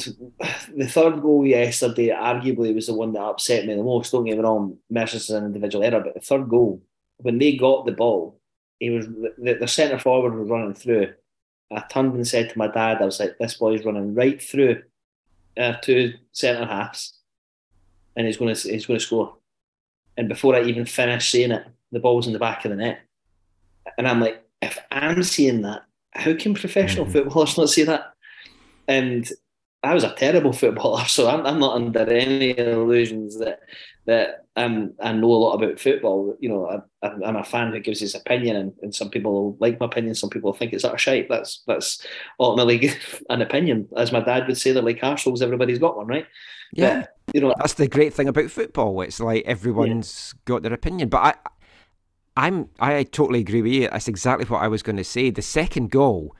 the 0.75 0.87
third 0.87 1.21
goal 1.21 1.45
yesterday 1.45 2.09
arguably 2.09 2.75
was 2.75 2.87
the 2.87 2.93
one 2.93 3.13
that 3.13 3.21
upset 3.21 3.65
me 3.65 3.75
the 3.75 3.83
most. 3.83 4.11
Don't 4.11 4.25
get 4.25 4.37
me 4.37 4.43
wrong, 4.43 4.77
Mercer's 4.89 5.29
an 5.29 5.45
individual 5.45 5.85
error, 5.85 6.01
but 6.01 6.15
the 6.15 6.19
third 6.19 6.49
goal, 6.49 6.81
when 7.17 7.37
they 7.37 7.55
got 7.55 7.85
the 7.85 7.93
ball, 7.93 8.38
he 8.79 8.89
was 8.89 9.07
the, 9.07 9.57
the 9.59 9.67
centre 9.67 9.99
forward 9.99 10.35
was 10.35 10.49
running 10.49 10.73
through. 10.73 11.13
I 11.71 11.81
turned 11.81 12.13
and 12.15 12.27
said 12.27 12.49
to 12.49 12.57
my 12.57 12.67
dad, 12.67 13.01
I 13.01 13.05
was 13.05 13.19
like, 13.19 13.37
"This 13.37 13.55
boy's 13.55 13.85
running 13.85 14.15
right 14.15 14.41
through 14.41 14.83
our 15.57 15.79
two 15.81 16.13
centre 16.31 16.65
halves, 16.65 17.19
and 18.15 18.25
he's 18.25 18.37
going 18.37 18.53
to 18.53 18.69
he's 18.71 18.85
going 18.85 18.99
to 18.99 19.05
score." 19.05 19.35
And 20.17 20.27
before 20.27 20.55
I 20.55 20.63
even 20.63 20.85
finished 20.85 21.31
saying 21.31 21.51
it, 21.51 21.65
the 21.91 21.99
ball's 21.99 22.27
in 22.27 22.33
the 22.33 22.39
back 22.39 22.65
of 22.65 22.71
the 22.71 22.77
net, 22.77 23.01
and 23.97 24.07
I'm 24.07 24.19
like, 24.21 24.43
"If 24.61 24.79
I'm 24.91 25.21
seeing 25.23 25.61
that, 25.61 25.83
how 26.13 26.33
can 26.35 26.53
professional 26.53 27.05
Mhm. 27.05 27.11
footballers 27.11 27.57
not 27.57 27.69
see 27.69 27.83
that?" 27.83 28.13
And 28.87 29.29
I 29.81 29.93
was 29.93 30.03
a 30.03 30.13
terrible 30.13 30.53
footballer, 30.53 31.05
so 31.07 31.29
I'm, 31.29 31.45
I'm 31.45 31.59
not 31.59 31.75
under 31.75 32.09
any 32.09 32.57
illusions 32.57 33.37
that 33.39 33.61
that 34.05 34.45
I'm, 34.55 34.95
I 34.99 35.13
know 35.13 35.27
a 35.27 35.33
lot 35.33 35.53
about 35.53 35.79
football. 35.79 36.35
You 36.39 36.49
know, 36.49 36.67
I, 36.67 37.07
I'm 37.07 37.23
I'm 37.23 37.35
a 37.35 37.43
fan 37.43 37.71
who 37.71 37.79
gives 37.79 37.99
his 37.99 38.15
opinion, 38.15 38.55
and, 38.55 38.73
and 38.81 38.93
some 38.95 39.09
people 39.09 39.57
like 39.59 39.79
my 39.79 39.85
opinion, 39.85 40.15
some 40.15 40.29
people 40.29 40.53
think 40.53 40.73
it's 40.73 40.83
utter 40.83 40.97
shite. 40.97 41.29
That's 41.29 41.63
that's 41.67 42.05
ultimately 42.39 42.91
an 43.29 43.41
opinion, 43.41 43.87
as 43.95 44.11
my 44.11 44.21
dad 44.21 44.47
would 44.47 44.57
say. 44.57 44.71
They're 44.71 44.83
like 44.83 44.99
arseholes, 45.01 45.41
everybody's 45.41 45.79
got 45.79 45.97
one, 45.97 46.07
right? 46.07 46.25
Yeah, 46.71 46.95
But, 46.95 47.09
you 47.33 47.41
know, 47.41 47.53
that's 47.57 47.73
the 47.75 47.87
great 47.87 48.13
thing 48.13 48.27
about 48.27 48.51
football. 48.51 49.01
It's 49.01 49.19
like 49.19 49.43
everyone's 49.45 50.33
got 50.45 50.63
their 50.63 50.73
opinion, 50.73 51.09
but 51.09 51.19
I, 51.19 51.33
I'm 52.37 52.69
I 52.79 53.03
totally 53.03 53.39
agree 53.41 53.61
with 53.61 53.71
you. 53.71 53.89
That's 53.89 54.07
exactly 54.07 54.45
what 54.45 54.63
I 54.63 54.67
was 54.67 54.83
going 54.83 54.97
to 54.97 55.03
say. 55.03 55.29
The 55.29 55.41
second 55.41 55.91
goal, 55.91 56.35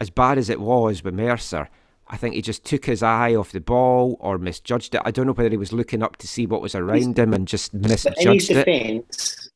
as 0.00 0.10
bad 0.10 0.38
as 0.38 0.50
it 0.50 0.60
was 0.60 1.02
with 1.04 1.14
Mercer, 1.14 1.68
I 2.10 2.16
think 2.16 2.34
he 2.34 2.42
just 2.42 2.64
took 2.64 2.86
his 2.86 3.02
eye 3.02 3.34
off 3.34 3.52
the 3.52 3.60
ball 3.60 4.16
or 4.20 4.38
misjudged 4.38 4.94
it. 4.94 5.02
I 5.04 5.10
don't 5.10 5.26
know 5.26 5.32
whether 5.32 5.50
he 5.50 5.56
was 5.56 5.72
looking 5.72 6.02
up 6.02 6.16
to 6.18 6.28
see 6.28 6.46
what 6.46 6.62
was 6.62 6.74
around 6.74 7.18
him 7.18 7.34
and 7.34 7.46
just 7.46 7.72
But 7.72 7.90
in 8.18 8.32
his 8.32 8.50
misjudged 8.50 8.50
it. 8.50 9.50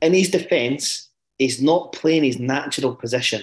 in 0.00 0.14
his 0.14 0.30
defence, 0.30 1.10
he's 1.38 1.60
not 1.60 1.92
playing 1.92 2.24
his 2.24 2.38
natural 2.38 2.94
position. 2.94 3.42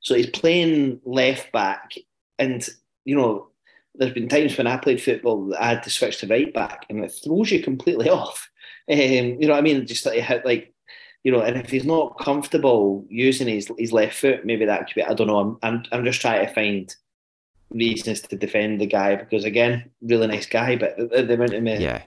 So 0.00 0.14
he's 0.14 0.30
playing 0.30 1.00
left 1.04 1.50
back, 1.52 1.94
and 2.38 2.66
you 3.04 3.16
know, 3.16 3.48
there's 3.94 4.12
been 4.12 4.28
times 4.28 4.56
when 4.56 4.66
I 4.66 4.76
played 4.76 5.02
football 5.02 5.48
that 5.48 5.62
I 5.62 5.68
had 5.70 5.82
to 5.82 5.90
switch 5.90 6.18
to 6.18 6.26
right 6.28 6.52
back, 6.54 6.86
and 6.88 7.04
it 7.04 7.10
throws 7.10 7.50
you 7.50 7.62
completely 7.62 8.08
off. 8.20 8.48
Um, 8.90 8.98
you 8.98 9.40
know 9.46 9.52
what 9.54 9.58
I 9.58 9.62
mean? 9.62 9.86
Just 9.86 10.06
like 10.06 10.44
like. 10.44 10.72
You 11.24 11.32
know, 11.32 11.40
and 11.40 11.56
if 11.56 11.68
he's 11.68 11.84
not 11.84 12.16
comfortable 12.20 13.04
using 13.10 13.48
his, 13.48 13.68
his 13.76 13.92
left 13.92 14.14
foot, 14.16 14.46
maybe 14.46 14.64
that 14.64 14.86
could 14.86 14.94
be. 14.94 15.02
I 15.02 15.14
don't 15.14 15.26
know. 15.26 15.40
I'm, 15.40 15.58
I'm 15.62 15.82
I'm 15.90 16.04
just 16.04 16.20
trying 16.20 16.46
to 16.46 16.54
find 16.54 16.94
reasons 17.70 18.20
to 18.22 18.36
defend 18.36 18.80
the 18.80 18.86
guy 18.86 19.16
because 19.16 19.44
again, 19.44 19.90
really 20.02 20.26
nice 20.26 20.46
guy, 20.46 20.76
but 20.76 20.96
the, 20.96 21.22
the 21.22 21.34
amount 21.34 21.54
of 21.54 21.64
Yeah, 21.64 22.02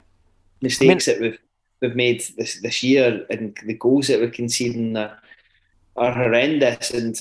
mistakes 0.61 1.05
that 1.05 1.19
we've 1.19 1.39
we've 1.81 1.95
made 1.95 2.23
this 2.37 2.59
this 2.61 2.83
year 2.83 3.25
and 3.29 3.57
the 3.65 3.73
goals 3.75 4.07
that 4.07 4.19
we're 4.19 4.29
conceding 4.29 4.95
are, 4.97 5.17
are 5.97 6.11
horrendous. 6.13 6.91
And 6.91 7.19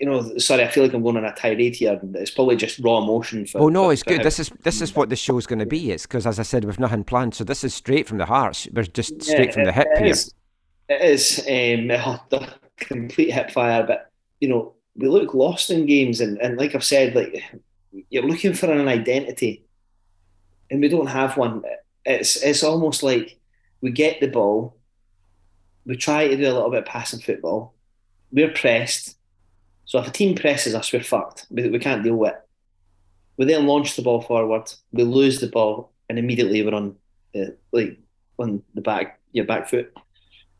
you 0.00 0.06
know, 0.06 0.38
sorry, 0.38 0.62
I 0.62 0.68
feel 0.68 0.84
like 0.84 0.92
I'm 0.94 1.02
going 1.02 1.16
on 1.16 1.24
a 1.24 1.34
tirade 1.34 1.74
here. 1.74 2.00
It's 2.14 2.30
probably 2.30 2.54
just 2.54 2.78
raw 2.78 2.98
emotion. 2.98 3.46
For, 3.46 3.58
Oh 3.62 3.68
no, 3.68 3.86
for- 3.86 3.92
it's 3.92 4.02
for 4.04 4.10
good. 4.10 4.18
how- 4.18 4.24
This 4.24 4.38
is 4.38 4.50
this 4.62 4.80
is 4.80 4.94
what 4.94 5.08
the 5.08 5.16
show's 5.16 5.46
going 5.46 5.58
to 5.58 5.66
be. 5.66 5.90
It's 5.90 6.04
because, 6.06 6.26
as 6.26 6.38
I 6.38 6.44
said, 6.44 6.64
we've 6.64 6.78
nothing 6.78 7.04
planned. 7.04 7.34
So 7.34 7.42
this 7.44 7.64
is 7.64 7.74
straight 7.74 8.06
from 8.06 8.18
the 8.18 8.26
heart. 8.26 8.66
We're 8.72 8.84
just 8.84 9.22
straight 9.22 9.46
Yeah, 9.48 9.52
from 9.52 9.64
the 9.64 9.72
hip 9.72 9.88
here. 9.98 10.06
is. 10.06 10.32
It 10.88 11.02
is 11.02 11.38
um, 11.40 11.88
the 12.30 12.48
complete 12.78 13.30
hip 13.32 13.50
fire, 13.50 13.84
but 13.86 14.10
you 14.40 14.48
know 14.48 14.72
we 14.96 15.06
look 15.08 15.34
lost 15.34 15.68
in 15.70 15.84
games, 15.86 16.20
and, 16.20 16.38
and 16.38 16.56
like 16.56 16.74
I've 16.74 16.82
said, 16.84 17.14
like 17.14 17.42
you're 18.10 18.26
looking 18.26 18.54
for 18.54 18.70
an 18.70 18.88
identity, 18.88 19.64
and 20.70 20.80
we 20.80 20.88
don't 20.88 21.06
have 21.06 21.36
one. 21.36 21.62
It's 22.04 22.42
it's 22.42 22.62
almost 22.62 23.02
like 23.02 23.38
we 23.80 23.90
get 23.90 24.20
the 24.20 24.28
ball, 24.28 24.76
we 25.86 25.96
try 25.96 26.28
to 26.28 26.36
do 26.36 26.44
a 26.44 26.52
little 26.52 26.70
bit 26.70 26.80
of 26.80 26.86
passing 26.86 27.20
football, 27.20 27.74
we're 28.30 28.52
pressed. 28.52 29.16
So 29.84 29.98
if 29.98 30.08
a 30.08 30.10
team 30.10 30.36
presses 30.36 30.74
us, 30.74 30.92
we're 30.92 31.02
fucked. 31.02 31.46
We, 31.50 31.68
we 31.70 31.78
can't 31.78 32.02
deal 32.02 32.16
with 32.16 32.32
it. 32.32 32.40
We 33.38 33.46
then 33.46 33.66
launch 33.66 33.96
the 33.96 34.02
ball 34.02 34.20
forward, 34.20 34.72
we 34.92 35.04
lose 35.04 35.40
the 35.40 35.46
ball, 35.46 35.92
and 36.08 36.18
immediately 36.18 36.62
we're 36.62 36.74
on 36.74 36.96
the 37.32 37.56
like 37.72 37.98
on 38.38 38.62
the 38.74 38.80
back 38.80 39.20
your 39.32 39.46
back 39.46 39.68
foot. 39.68 39.92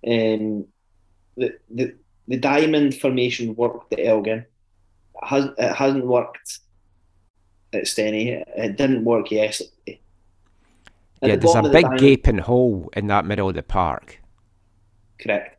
Um, 0.06 0.66
the, 1.36 1.58
the 1.70 1.94
the 2.28 2.36
diamond 2.36 2.94
formation 2.94 3.54
worked 3.54 3.92
at 3.92 4.06
Elgin. 4.06 4.38
It, 4.38 5.26
has, 5.26 5.46
it 5.58 5.74
hasn't 5.74 6.06
worked 6.06 6.60
at 7.72 7.84
Stenny. 7.84 8.42
It 8.56 8.76
didn't 8.76 9.04
work 9.04 9.30
yesterday. 9.30 10.00
At 11.22 11.28
Yeah, 11.28 11.34
the 11.36 11.40
there's 11.40 11.54
a 11.56 11.62
the 11.62 11.68
big 11.70 11.82
diamond- 11.82 12.00
gaping 12.00 12.38
hole 12.38 12.90
in 12.96 13.06
that 13.08 13.24
middle 13.24 13.48
of 13.48 13.54
the 13.54 13.62
park. 13.62 14.20
Correct. 15.20 15.56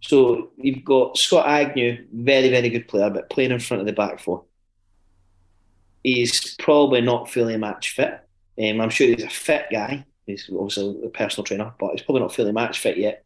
So 0.00 0.50
you've 0.56 0.84
got 0.84 1.16
Scott 1.16 1.46
Agnew, 1.48 2.06
very, 2.12 2.50
very 2.50 2.68
good 2.68 2.86
player, 2.86 3.10
but 3.10 3.30
playing 3.30 3.50
in 3.50 3.58
front 3.58 3.80
of 3.80 3.86
the 3.86 3.92
back 3.92 4.20
four. 4.20 4.44
He's 6.04 6.54
probably 6.56 7.00
not 7.00 7.30
fully 7.30 7.56
match 7.56 7.90
fit. 7.90 8.20
Um, 8.62 8.80
I'm 8.80 8.90
sure 8.90 9.08
he's 9.08 9.24
a 9.24 9.28
fit 9.28 9.66
guy. 9.72 10.04
He's 10.26 10.48
also 10.50 10.94
a 11.02 11.08
personal 11.08 11.44
trainer, 11.44 11.72
but 11.80 11.92
he's 11.92 12.02
probably 12.02 12.20
not 12.20 12.34
fully 12.34 12.52
match 12.52 12.78
fit 12.78 12.96
yet. 12.98 13.24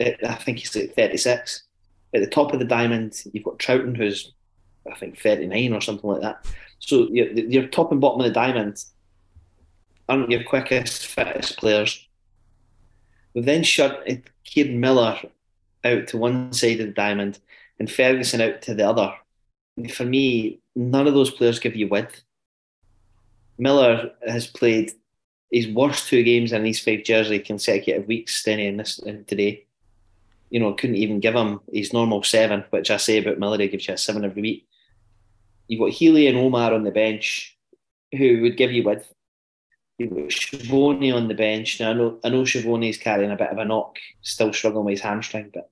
I 0.00 0.34
think 0.34 0.58
he's 0.58 0.74
like 0.76 0.94
36. 0.94 1.64
At 2.14 2.20
the 2.20 2.26
top 2.28 2.52
of 2.52 2.58
the 2.60 2.64
diamond, 2.64 3.20
you've 3.32 3.44
got 3.44 3.58
Troughton, 3.58 3.96
who's 3.96 4.32
I 4.90 4.94
think 4.96 5.18
39 5.18 5.72
or 5.72 5.80
something 5.80 6.08
like 6.08 6.22
that. 6.22 6.46
So 6.78 7.08
your, 7.10 7.66
top 7.68 7.92
and 7.92 8.00
bottom 8.00 8.20
of 8.20 8.26
the 8.26 8.32
diamond 8.32 8.82
aren't 10.08 10.30
your 10.30 10.44
quickest, 10.44 11.06
fittest 11.06 11.58
players. 11.58 12.06
We've 13.34 13.44
then 13.44 13.62
shut 13.62 14.06
Kieran 14.44 14.80
Miller 14.80 15.18
out 15.84 16.06
to 16.08 16.16
one 16.16 16.52
side 16.52 16.80
of 16.80 16.86
the 16.86 16.92
diamond 16.92 17.38
and 17.78 17.90
Ferguson 17.90 18.40
out 18.40 18.62
to 18.62 18.74
the 18.74 18.88
other. 18.88 19.14
For 19.92 20.04
me, 20.04 20.60
none 20.74 21.06
of 21.06 21.14
those 21.14 21.30
players 21.30 21.58
give 21.58 21.76
you 21.76 21.88
width. 21.88 22.22
Miller 23.58 24.10
has 24.26 24.46
played 24.46 24.92
his 25.50 25.68
worst 25.68 26.08
two 26.08 26.22
games 26.22 26.52
in 26.52 26.62
these 26.62 26.80
five 26.80 27.04
jersey 27.04 27.38
consecutive 27.38 28.06
weeks, 28.06 28.42
Stenny, 28.42 28.68
and 28.68 28.80
this 28.80 29.00
today. 29.26 29.64
You 30.50 30.60
know, 30.60 30.72
couldn't 30.72 30.96
even 30.96 31.20
give 31.20 31.34
him 31.34 31.60
his 31.72 31.92
normal 31.92 32.22
seven, 32.22 32.64
which 32.70 32.90
I 32.90 32.96
say 32.96 33.18
about 33.18 33.38
Miller, 33.38 33.58
he 33.58 33.68
gives 33.68 33.86
you 33.86 33.94
a 33.94 33.98
seven 33.98 34.24
every 34.24 34.42
week. 34.42 34.68
You've 35.68 35.80
got 35.80 35.90
Healy 35.90 36.26
and 36.26 36.38
Omar 36.38 36.72
on 36.72 36.82
the 36.82 36.90
bench, 36.90 37.56
who 38.16 38.40
would 38.40 38.56
give 38.56 38.72
you 38.72 38.82
width. 38.82 39.12
You've 39.98 40.10
got 40.10 40.74
on 41.12 41.28
the 41.28 41.34
bench. 41.34 41.78
Now 41.78 41.90
I 41.90 41.92
know 41.92 42.18
I 42.24 42.28
know 42.30 42.42
Shavoni's 42.42 42.98
carrying 42.98 43.30
a 43.30 43.36
bit 43.36 43.50
of 43.50 43.58
a 43.58 43.64
knock, 43.64 43.96
still 44.22 44.52
struggling 44.52 44.84
with 44.84 44.92
his 44.92 45.00
hamstring, 45.02 45.50
but 45.52 45.70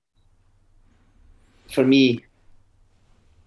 for 1.72 1.84
me, 1.84 2.24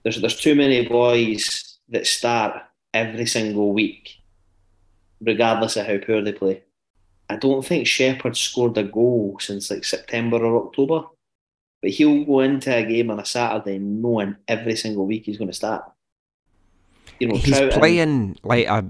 there's 0.03 0.19
there's 0.21 0.39
too 0.39 0.55
many 0.55 0.87
boys 0.87 1.77
that 1.89 2.07
start 2.07 2.61
every 2.93 3.25
single 3.25 3.73
week, 3.73 4.17
regardless 5.21 5.75
of 5.75 5.85
how 5.85 5.97
poor 5.97 6.21
they 6.21 6.31
play. 6.31 6.63
I 7.29 7.35
don't 7.35 7.65
think 7.65 7.85
Shepherd 7.85 8.35
scored 8.35 8.77
a 8.77 8.83
goal 8.83 9.37
since 9.39 9.69
like 9.69 9.83
September 9.83 10.37
or 10.37 10.65
October, 10.65 11.03
but 11.81 11.91
he'll 11.91 12.25
go 12.25 12.39
into 12.39 12.75
a 12.75 12.83
game 12.83 13.11
on 13.11 13.19
a 13.19 13.25
Saturday 13.25 13.77
knowing 13.77 14.35
every 14.47 14.75
single 14.75 15.05
week 15.05 15.25
he's 15.25 15.37
going 15.37 15.49
to 15.49 15.53
start. 15.53 15.83
You 17.19 17.27
know, 17.27 17.35
He's 17.35 17.55
Troughton- 17.59 17.71
playing 17.73 18.37
like 18.43 18.67
a 18.67 18.85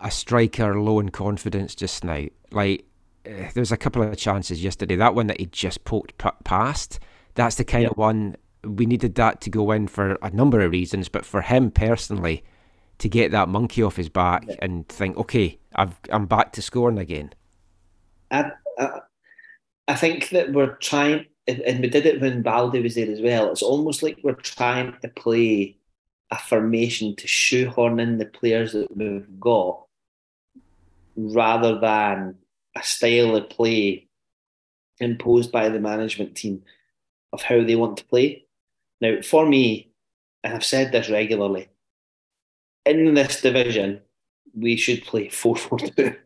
a 0.00 0.10
striker 0.10 0.80
low 0.80 0.98
in 1.00 1.10
confidence 1.10 1.74
just 1.74 2.02
now. 2.04 2.26
Like 2.50 2.84
eh, 3.24 3.50
there 3.54 3.60
was 3.60 3.72
a 3.72 3.76
couple 3.76 4.02
of 4.02 4.16
chances 4.16 4.62
yesterday. 4.64 4.96
That 4.96 5.14
one 5.14 5.28
that 5.28 5.38
he 5.40 5.46
just 5.46 5.84
poked 5.84 6.18
p- 6.18 6.28
past. 6.44 6.98
That's 7.34 7.56
the 7.56 7.64
kind 7.64 7.84
Yeah. 7.84 7.90
of 7.90 7.96
one 7.96 8.36
we 8.64 8.86
needed 8.86 9.14
that 9.16 9.40
to 9.42 9.50
go 9.50 9.70
in 9.72 9.88
for 9.88 10.16
a 10.22 10.30
number 10.30 10.60
of 10.60 10.70
reasons, 10.70 11.08
but 11.08 11.24
for 11.24 11.40
him 11.42 11.70
personally, 11.70 12.44
to 12.98 13.08
get 13.08 13.30
that 13.32 13.48
monkey 13.48 13.82
off 13.82 13.96
his 13.96 14.08
back 14.08 14.44
and 14.60 14.88
think, 14.88 15.16
okay, 15.16 15.58
I've 15.74 15.98
I'm 16.10 16.26
back 16.26 16.52
to 16.52 16.62
scoring 16.62 16.98
again. 16.98 17.32
I, 18.30 18.52
I, 18.78 19.00
I 19.88 19.94
think 19.94 20.28
that 20.30 20.52
we're 20.52 20.74
trying, 20.76 21.26
and 21.48 21.80
we 21.80 21.88
did 21.88 22.06
it 22.06 22.20
when 22.20 22.42
Balde 22.42 22.80
was 22.82 22.94
there 22.94 23.10
as 23.10 23.20
well. 23.20 23.50
It's 23.50 23.62
almost 23.62 24.02
like 24.02 24.18
we're 24.22 24.34
trying 24.34 24.94
to 25.02 25.08
play 25.08 25.76
a 26.32 26.38
formation 26.38 27.14
to 27.14 27.28
shoehorn 27.28 28.00
in 28.00 28.16
the 28.16 28.24
players 28.24 28.72
that 28.72 28.96
we've 28.96 29.38
got, 29.38 29.84
rather 31.14 31.78
than 31.78 32.36
a 32.74 32.82
style 32.82 33.36
of 33.36 33.50
play 33.50 34.08
imposed 34.98 35.52
by 35.52 35.68
the 35.68 35.78
management 35.78 36.34
team 36.34 36.62
of 37.34 37.42
how 37.42 37.62
they 37.62 37.76
want 37.76 37.98
to 37.98 38.06
play. 38.06 38.46
Now, 39.02 39.20
for 39.20 39.46
me, 39.46 39.92
and 40.42 40.54
I've 40.54 40.64
said 40.64 40.90
this 40.90 41.10
regularly, 41.10 41.68
in 42.86 43.12
this 43.12 43.42
division, 43.42 44.00
we 44.54 44.76
should 44.76 45.04
play 45.04 45.28
4 45.28 45.56
4 45.56 45.78
2. 45.78 46.16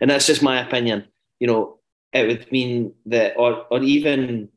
And 0.00 0.10
that's 0.10 0.26
just 0.26 0.42
my 0.42 0.60
opinion. 0.60 1.06
You 1.40 1.46
know, 1.46 1.78
it 2.12 2.26
would 2.26 2.52
mean 2.52 2.92
that, 3.06 3.32
or, 3.38 3.64
or 3.70 3.82
even, 3.82 4.50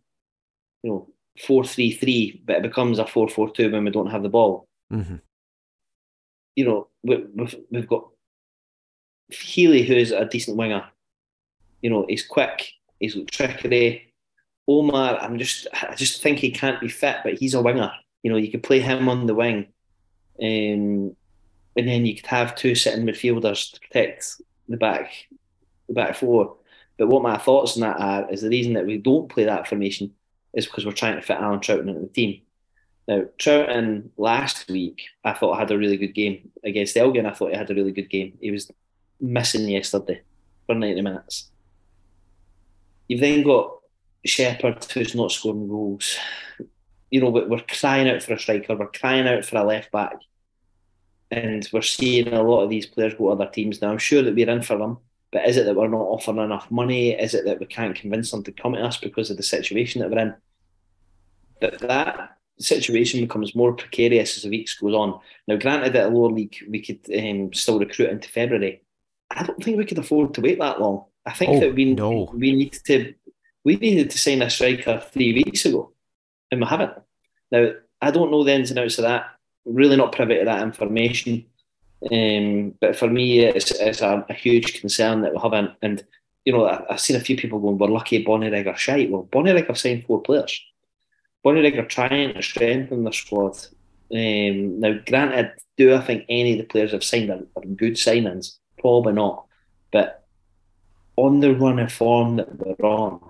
you 0.83 0.89
know, 0.89 1.09
4 1.45 1.63
3 1.63 1.91
3, 1.91 2.43
but 2.45 2.57
it 2.57 2.61
becomes 2.63 2.99
a 2.99 3.07
4 3.07 3.29
4 3.29 3.51
2 3.51 3.71
when 3.71 3.85
we 3.85 3.91
don't 3.91 4.11
have 4.11 4.23
the 4.23 4.29
ball. 4.29 4.66
Mm-hmm. 4.91 5.15
You 6.55 6.65
know, 6.65 6.87
we, 7.03 7.25
we've, 7.35 7.55
we've 7.69 7.87
got 7.87 8.09
Healy, 9.29 9.83
who's 9.83 10.11
a 10.11 10.25
decent 10.25 10.57
winger. 10.57 10.85
You 11.81 11.89
know, 11.89 12.05
he's 12.07 12.25
quick, 12.25 12.71
he's 12.99 13.15
trickery. 13.29 14.13
Omar, 14.67 15.17
I'm 15.21 15.37
just, 15.37 15.67
I 15.73 15.95
just 15.95 16.21
think 16.21 16.39
he 16.39 16.51
can't 16.51 16.81
be 16.81 16.89
fit, 16.89 17.17
but 17.23 17.35
he's 17.35 17.53
a 17.53 17.61
winger. 17.61 17.91
You 18.23 18.31
know, 18.31 18.37
you 18.37 18.51
could 18.51 18.63
play 18.63 18.79
him 18.79 19.07
on 19.07 19.25
the 19.25 19.35
wing. 19.35 19.67
Um, 20.41 21.15
and 21.75 21.87
then 21.87 22.05
you 22.05 22.15
could 22.15 22.25
have 22.25 22.55
two 22.55 22.75
sitting 22.75 23.05
midfielders 23.05 23.73
to 23.73 23.79
protect 23.79 24.41
the 24.67 24.77
back, 24.77 25.11
the 25.87 25.93
back 25.93 26.15
four. 26.15 26.57
But 26.97 27.07
what 27.07 27.23
my 27.23 27.37
thoughts 27.37 27.77
on 27.77 27.81
that 27.81 27.99
are 27.99 28.31
is 28.31 28.41
the 28.41 28.49
reason 28.49 28.73
that 28.73 28.85
we 28.85 28.97
don't 28.97 29.29
play 29.29 29.45
that 29.45 29.67
formation 29.67 30.13
is 30.53 30.65
because 30.65 30.85
we're 30.85 30.91
trying 30.91 31.15
to 31.15 31.21
fit 31.21 31.37
Alan 31.37 31.59
Troughton 31.59 31.87
into 31.87 32.01
the 32.01 32.07
team. 32.07 32.41
Now, 33.07 33.23
Troughton 33.39 34.09
last 34.17 34.69
week, 34.69 35.03
I 35.23 35.33
thought 35.33 35.53
I 35.53 35.59
had 35.59 35.71
a 35.71 35.77
really 35.77 35.97
good 35.97 36.13
game 36.13 36.51
against 36.63 36.97
Elgin. 36.97 37.25
I 37.25 37.33
thought 37.33 37.51
he 37.51 37.57
had 37.57 37.71
a 37.71 37.75
really 37.75 37.93
good 37.93 38.09
game. 38.09 38.37
He 38.41 38.51
was 38.51 38.69
missing 39.21 39.67
yesterday 39.67 40.21
for 40.65 40.75
90 40.75 41.01
minutes. 41.01 41.49
You've 43.07 43.21
then 43.21 43.43
got 43.43 43.77
Shepherd, 44.25 44.83
who's 44.91 45.15
not 45.15 45.31
scoring 45.31 45.69
goals. 45.69 46.17
You 47.09 47.21
know, 47.21 47.29
we're 47.29 47.61
crying 47.61 48.09
out 48.09 48.21
for 48.21 48.33
a 48.33 48.39
striker, 48.39 48.75
we're 48.75 48.87
crying 48.87 49.27
out 49.27 49.45
for 49.45 49.57
a 49.57 49.63
left 49.63 49.91
back 49.93 50.17
and 51.31 51.67
we're 51.73 51.81
seeing 51.81 52.33
a 52.33 52.43
lot 52.43 52.63
of 52.63 52.69
these 52.69 52.85
players 52.85 53.13
go 53.13 53.25
to 53.25 53.29
other 53.29 53.51
teams 53.51 53.81
now. 53.81 53.91
I'm 53.91 53.97
sure 53.97 54.21
that 54.21 54.35
we're 54.35 54.49
in 54.49 54.61
for 54.61 54.77
them, 54.77 54.97
but 55.31 55.47
is 55.47 55.57
it 55.57 55.65
that 55.65 55.75
we're 55.75 55.87
not 55.87 55.97
offering 55.97 56.37
enough 56.37 56.71
money? 56.71 57.11
Is 57.11 57.33
it 57.33 57.45
that 57.45 57.59
we 57.59 57.65
can't 57.65 57.95
convince 57.95 58.31
them 58.31 58.43
to 58.43 58.51
come 58.51 58.73
to 58.73 58.83
us 58.83 58.97
because 58.97 59.29
of 59.29 59.37
the 59.37 59.43
situation 59.43 60.01
that 60.01 60.09
we're 60.09 60.19
in? 60.19 60.35
But 61.59 61.79
that 61.79 62.36
situation 62.59 63.21
becomes 63.21 63.55
more 63.55 63.73
precarious 63.73 64.37
as 64.37 64.43
the 64.43 64.49
weeks 64.49 64.75
goes 64.79 64.93
on. 64.93 65.19
Now, 65.47 65.57
granted, 65.57 65.95
at 65.95 66.07
a 66.07 66.09
lower 66.09 66.31
league, 66.31 66.57
we 66.69 66.81
could 66.81 66.99
um, 67.17 67.53
still 67.53 67.79
recruit 67.79 68.09
into 68.09 68.29
February. 68.29 68.81
I 69.29 69.43
don't 69.43 69.63
think 69.63 69.77
we 69.77 69.85
could 69.85 69.99
afford 69.99 70.33
to 70.33 70.41
wait 70.41 70.59
that 70.59 70.79
long. 70.79 71.05
I 71.25 71.33
think 71.33 71.51
Oh, 71.51 71.59
that 71.59 71.75
we 71.75 71.93
no. 71.93 72.31
we 72.33 72.53
need 72.53 72.73
to 72.85 73.13
we 73.65 73.75
needed 73.75 74.09
to 74.11 74.17
sign 74.17 74.41
a 74.41 74.49
striker 74.49 75.03
three 75.11 75.33
weeks 75.33 75.65
ago, 75.65 75.91
and 76.51 76.61
we 76.61 76.67
haven't. 76.67 76.93
Now, 77.51 77.71
I 78.01 78.11
don't 78.11 78.31
know 78.31 78.43
the 78.43 78.53
ins 78.53 78.69
and 78.69 78.79
outs 78.79 78.97
of 78.97 79.03
that 79.03 79.37
really 79.67 79.95
not 79.95 80.13
privy 80.13 80.39
to 80.39 80.45
that 80.45 80.63
information. 80.63 81.45
Um, 82.11 82.73
but 82.79 82.95
for 82.95 83.07
me, 83.07 83.39
it's, 83.39 83.71
it's 83.71 84.01
a, 84.01 84.25
a, 84.29 84.33
huge 84.33 84.79
concern 84.79 85.21
that 85.21 85.33
we 85.33 85.39
haven't. 85.39 85.71
And, 85.81 86.05
you 86.45 86.53
know, 86.53 86.65
I, 86.65 86.83
have 86.89 86.99
seen 86.99 87.15
a 87.15 87.21
few 87.21 87.35
people 87.35 87.59
going, 87.59 87.77
we're 87.77 87.87
lucky 87.87 88.23
Bonnyrigg 88.23 88.67
are 88.67 88.77
shite. 88.77 89.09
Well, 89.09 89.27
Bonnyrigg 89.31 89.67
have 89.67 89.79
signed 89.79 90.05
four 90.05 90.21
players. 90.21 90.61
Bonnyrigg 91.47 91.77
are 91.77 91.85
trying 91.85 92.33
to 92.33 92.41
strengthen 92.41 93.05
their 93.05 93.13
squad. 93.13 93.57
Um, 94.13 94.81
now, 94.81 94.99
granted, 95.05 95.53
do 95.77 95.95
I 95.95 96.01
think 96.01 96.25
any 96.27 96.53
of 96.53 96.57
the 96.57 96.65
players 96.65 96.91
have 96.91 97.05
signed 97.05 97.29
are, 97.29 97.39
are 97.55 97.65
good 97.65 97.93
signings? 97.93 98.57
Probably 98.79 99.13
not. 99.13 99.45
But 99.91 100.25
on 101.15 101.39
the 101.39 101.55
run 101.55 101.79
of 101.79 101.93
form 101.93 102.35
that 102.35 102.59
we're 102.59 102.85
on, 102.85 103.21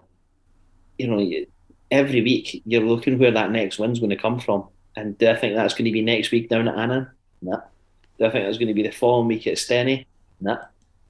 you 0.98 1.08
know, 1.08 1.46
every 1.92 2.24
week 2.24 2.64
you're 2.66 2.82
looking 2.82 3.20
where 3.20 3.30
that 3.30 3.52
next 3.52 3.78
win's 3.78 4.00
going 4.00 4.10
to 4.10 4.16
come 4.16 4.40
from. 4.40 4.68
And 4.96 5.16
do 5.20 5.30
I 5.30 5.36
think 5.36 5.54
that's 5.54 5.76
going 5.76 5.86
to 5.86 5.92
be 5.92 6.02
next 6.02 6.32
week 6.32 6.50
down 6.50 6.68
at 6.68 6.76
Annan? 6.76 7.08
No. 7.44 7.62
Do 8.18 8.26
I 8.26 8.32
think 8.32 8.46
that's 8.46 8.58
going 8.58 8.70
to 8.70 8.74
be 8.74 8.82
the 8.82 8.90
following 8.90 9.28
week 9.28 9.46
at 9.46 9.58
Stenny? 9.58 10.08
No. 10.42 10.58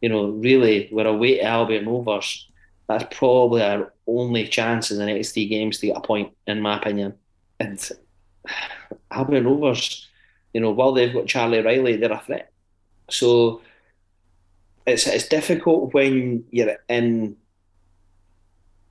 You 0.01 0.09
know, 0.09 0.25
really, 0.25 0.89
we're 0.91 1.07
away 1.07 1.37
to 1.37 1.43
Albion 1.43 1.87
Rovers. 1.87 2.49
That's 2.89 3.17
probably 3.17 3.61
our 3.61 3.93
only 4.07 4.47
chance 4.47 4.91
in 4.91 4.97
the 4.97 5.05
next 5.05 5.31
three 5.31 5.47
games 5.47 5.79
to 5.79 5.87
get 5.87 5.97
a 5.97 6.01
point, 6.01 6.33
in 6.45 6.61
my 6.61 6.77
opinion. 6.77 7.13
And 7.59 7.79
Albion 9.11 9.45
Rovers, 9.45 10.07
you 10.53 10.61
know, 10.61 10.71
while 10.71 10.93
they've 10.93 11.13
got 11.13 11.27
Charlie 11.27 11.61
Reilly, 11.61 11.97
they're 11.97 12.11
a 12.11 12.19
threat. 12.19 12.51
So 13.09 13.61
it's 14.85 15.07
it's 15.07 15.27
difficult 15.27 15.93
when 15.93 16.45
you're 16.51 16.77
in 16.87 17.35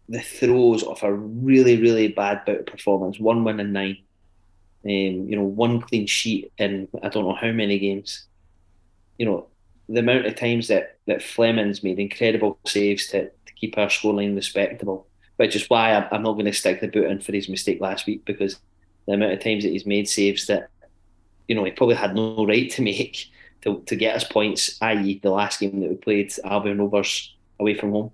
the 0.08 0.20
throes 0.20 0.82
of 0.82 1.02
a 1.02 1.12
really, 1.12 1.80
really 1.80 2.08
bad 2.08 2.44
bout 2.44 2.60
of 2.60 2.66
performance. 2.66 3.18
One 3.18 3.44
win 3.44 3.60
in 3.60 3.72
nine 3.72 3.98
um, 4.86 5.26
you 5.28 5.34
know, 5.34 5.42
one 5.42 5.80
clean 5.80 6.06
sheet 6.06 6.52
in 6.58 6.86
I 7.02 7.08
don't 7.08 7.24
know 7.24 7.34
how 7.34 7.50
many 7.50 7.78
games. 7.78 8.26
You 9.18 9.26
know, 9.26 9.46
the 9.88 9.98
amount 9.98 10.26
of 10.26 10.36
times 10.36 10.68
that 10.68 10.98
that 11.06 11.22
Fleming's 11.22 11.82
made 11.82 11.98
incredible 11.98 12.58
saves 12.66 13.08
to, 13.08 13.24
to 13.24 13.52
keep 13.56 13.76
our 13.78 13.88
scoreline 13.88 14.36
respectable, 14.36 15.05
which 15.36 15.56
is 15.56 15.68
why 15.68 15.94
I'm, 15.94 16.06
I'm 16.10 16.22
not 16.22 16.34
going 16.34 16.46
to 16.46 16.52
stick 16.52 16.80
the 16.80 16.88
boot 16.88 17.10
in 17.10 17.20
for 17.20 17.32
his 17.32 17.48
mistake 17.48 17.80
last 17.80 18.06
week 18.06 18.24
because 18.24 18.58
the 19.06 19.14
amount 19.14 19.32
of 19.32 19.40
times 19.40 19.64
that 19.64 19.70
he's 19.70 19.86
made 19.86 20.08
saves 20.08 20.46
that 20.46 20.70
you 21.48 21.54
know 21.54 21.64
he 21.64 21.70
probably 21.70 21.94
had 21.94 22.14
no 22.14 22.46
right 22.46 22.70
to 22.72 22.82
make 22.82 23.30
to, 23.62 23.82
to 23.86 23.96
get 23.96 24.16
us 24.16 24.24
points, 24.24 24.78
i.e. 24.80 25.20
the 25.22 25.30
last 25.30 25.60
game 25.60 25.80
that 25.80 25.90
we 25.90 25.96
played 25.96 26.32
Albion 26.44 26.78
Rovers 26.78 27.34
away 27.58 27.74
from 27.74 27.92
home, 27.92 28.10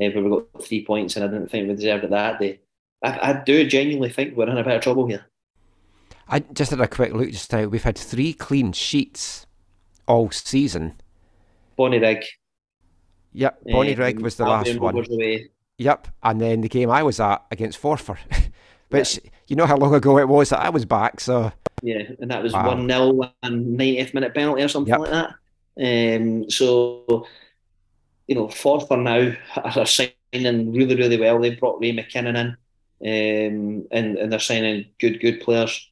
uh, 0.00 0.08
where 0.10 0.22
we 0.22 0.30
got 0.30 0.64
three 0.64 0.84
points 0.84 1.16
and 1.16 1.24
I 1.24 1.28
didn't 1.28 1.50
think 1.50 1.68
we 1.68 1.74
deserved 1.74 2.04
it 2.04 2.10
that 2.10 2.38
day. 2.38 2.60
I, 3.02 3.30
I 3.30 3.32
do 3.32 3.66
genuinely 3.66 4.10
think 4.10 4.36
we're 4.36 4.48
in 4.48 4.58
a 4.58 4.64
bit 4.64 4.76
of 4.76 4.82
trouble 4.82 5.06
here. 5.06 5.24
I 6.28 6.40
just 6.40 6.70
had 6.70 6.80
a 6.80 6.86
quick 6.86 7.12
look 7.12 7.30
just 7.30 7.52
now. 7.52 7.66
We've 7.66 7.82
had 7.82 7.98
three 7.98 8.32
clean 8.32 8.72
sheets 8.72 9.46
all 10.06 10.30
season. 10.30 11.00
Bonnyrigg. 11.78 12.24
Yep, 13.32 13.64
Bonnyrigg 13.66 14.16
um, 14.18 14.22
was 14.22 14.36
the 14.36 14.44
Albion 14.44 14.76
last 14.76 14.80
one. 14.80 14.94
Rovers 14.94 15.10
Away. 15.10 15.50
Yep, 15.80 16.08
and 16.22 16.38
then 16.38 16.60
the 16.60 16.68
game 16.68 16.90
I 16.90 17.02
was 17.02 17.20
at 17.20 17.42
against 17.50 17.80
Forfar, 17.80 18.18
which 18.90 19.18
you 19.48 19.56
know 19.56 19.64
how 19.64 19.76
long 19.78 19.94
ago 19.94 20.18
it 20.18 20.28
was 20.28 20.50
that 20.50 20.60
I 20.60 20.68
was 20.68 20.84
back. 20.84 21.20
So 21.20 21.52
Yeah, 21.82 22.02
and 22.20 22.30
that 22.30 22.42
was 22.42 22.52
Wow. 22.52 22.76
one 22.76 22.86
0 22.86 23.32
and 23.42 23.78
90th 23.78 24.12
minute 24.12 24.34
penalty 24.34 24.62
or 24.62 24.68
something 24.68 24.90
Yep. 24.92 25.00
like 25.00 25.10
that. 25.10 26.20
Um, 26.20 26.50
so 26.50 27.26
you 28.28 28.34
know, 28.34 28.46
Forfar 28.48 29.00
now 29.02 29.34
are 29.56 29.86
signing 29.86 30.72
really, 30.74 30.96
really 30.96 31.18
well. 31.18 31.40
They 31.40 31.54
brought 31.54 31.80
Ray 31.80 31.92
McKinnon 31.92 32.36
in, 33.00 33.46
um, 33.80 33.86
and 33.90 34.18
and 34.18 34.30
they're 34.30 34.38
signing 34.38 34.84
good, 34.98 35.18
good 35.18 35.40
players. 35.40 35.88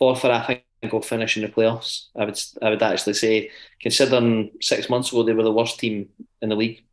Forfar, 0.00 0.30
I 0.30 0.62
think, 0.80 0.92
will 0.92 1.02
finish 1.02 1.36
in 1.36 1.42
the 1.42 1.48
playoffs. 1.48 2.06
I 2.14 2.26
would, 2.26 2.40
I 2.62 2.70
would 2.70 2.82
actually 2.82 3.14
say, 3.14 3.50
considering 3.80 4.52
six 4.60 4.88
months 4.88 5.10
ago 5.10 5.24
they 5.24 5.32
were 5.32 5.42
the 5.42 5.52
worst 5.52 5.80
team 5.80 6.10
in 6.40 6.48
the 6.50 6.54
league, 6.54 6.84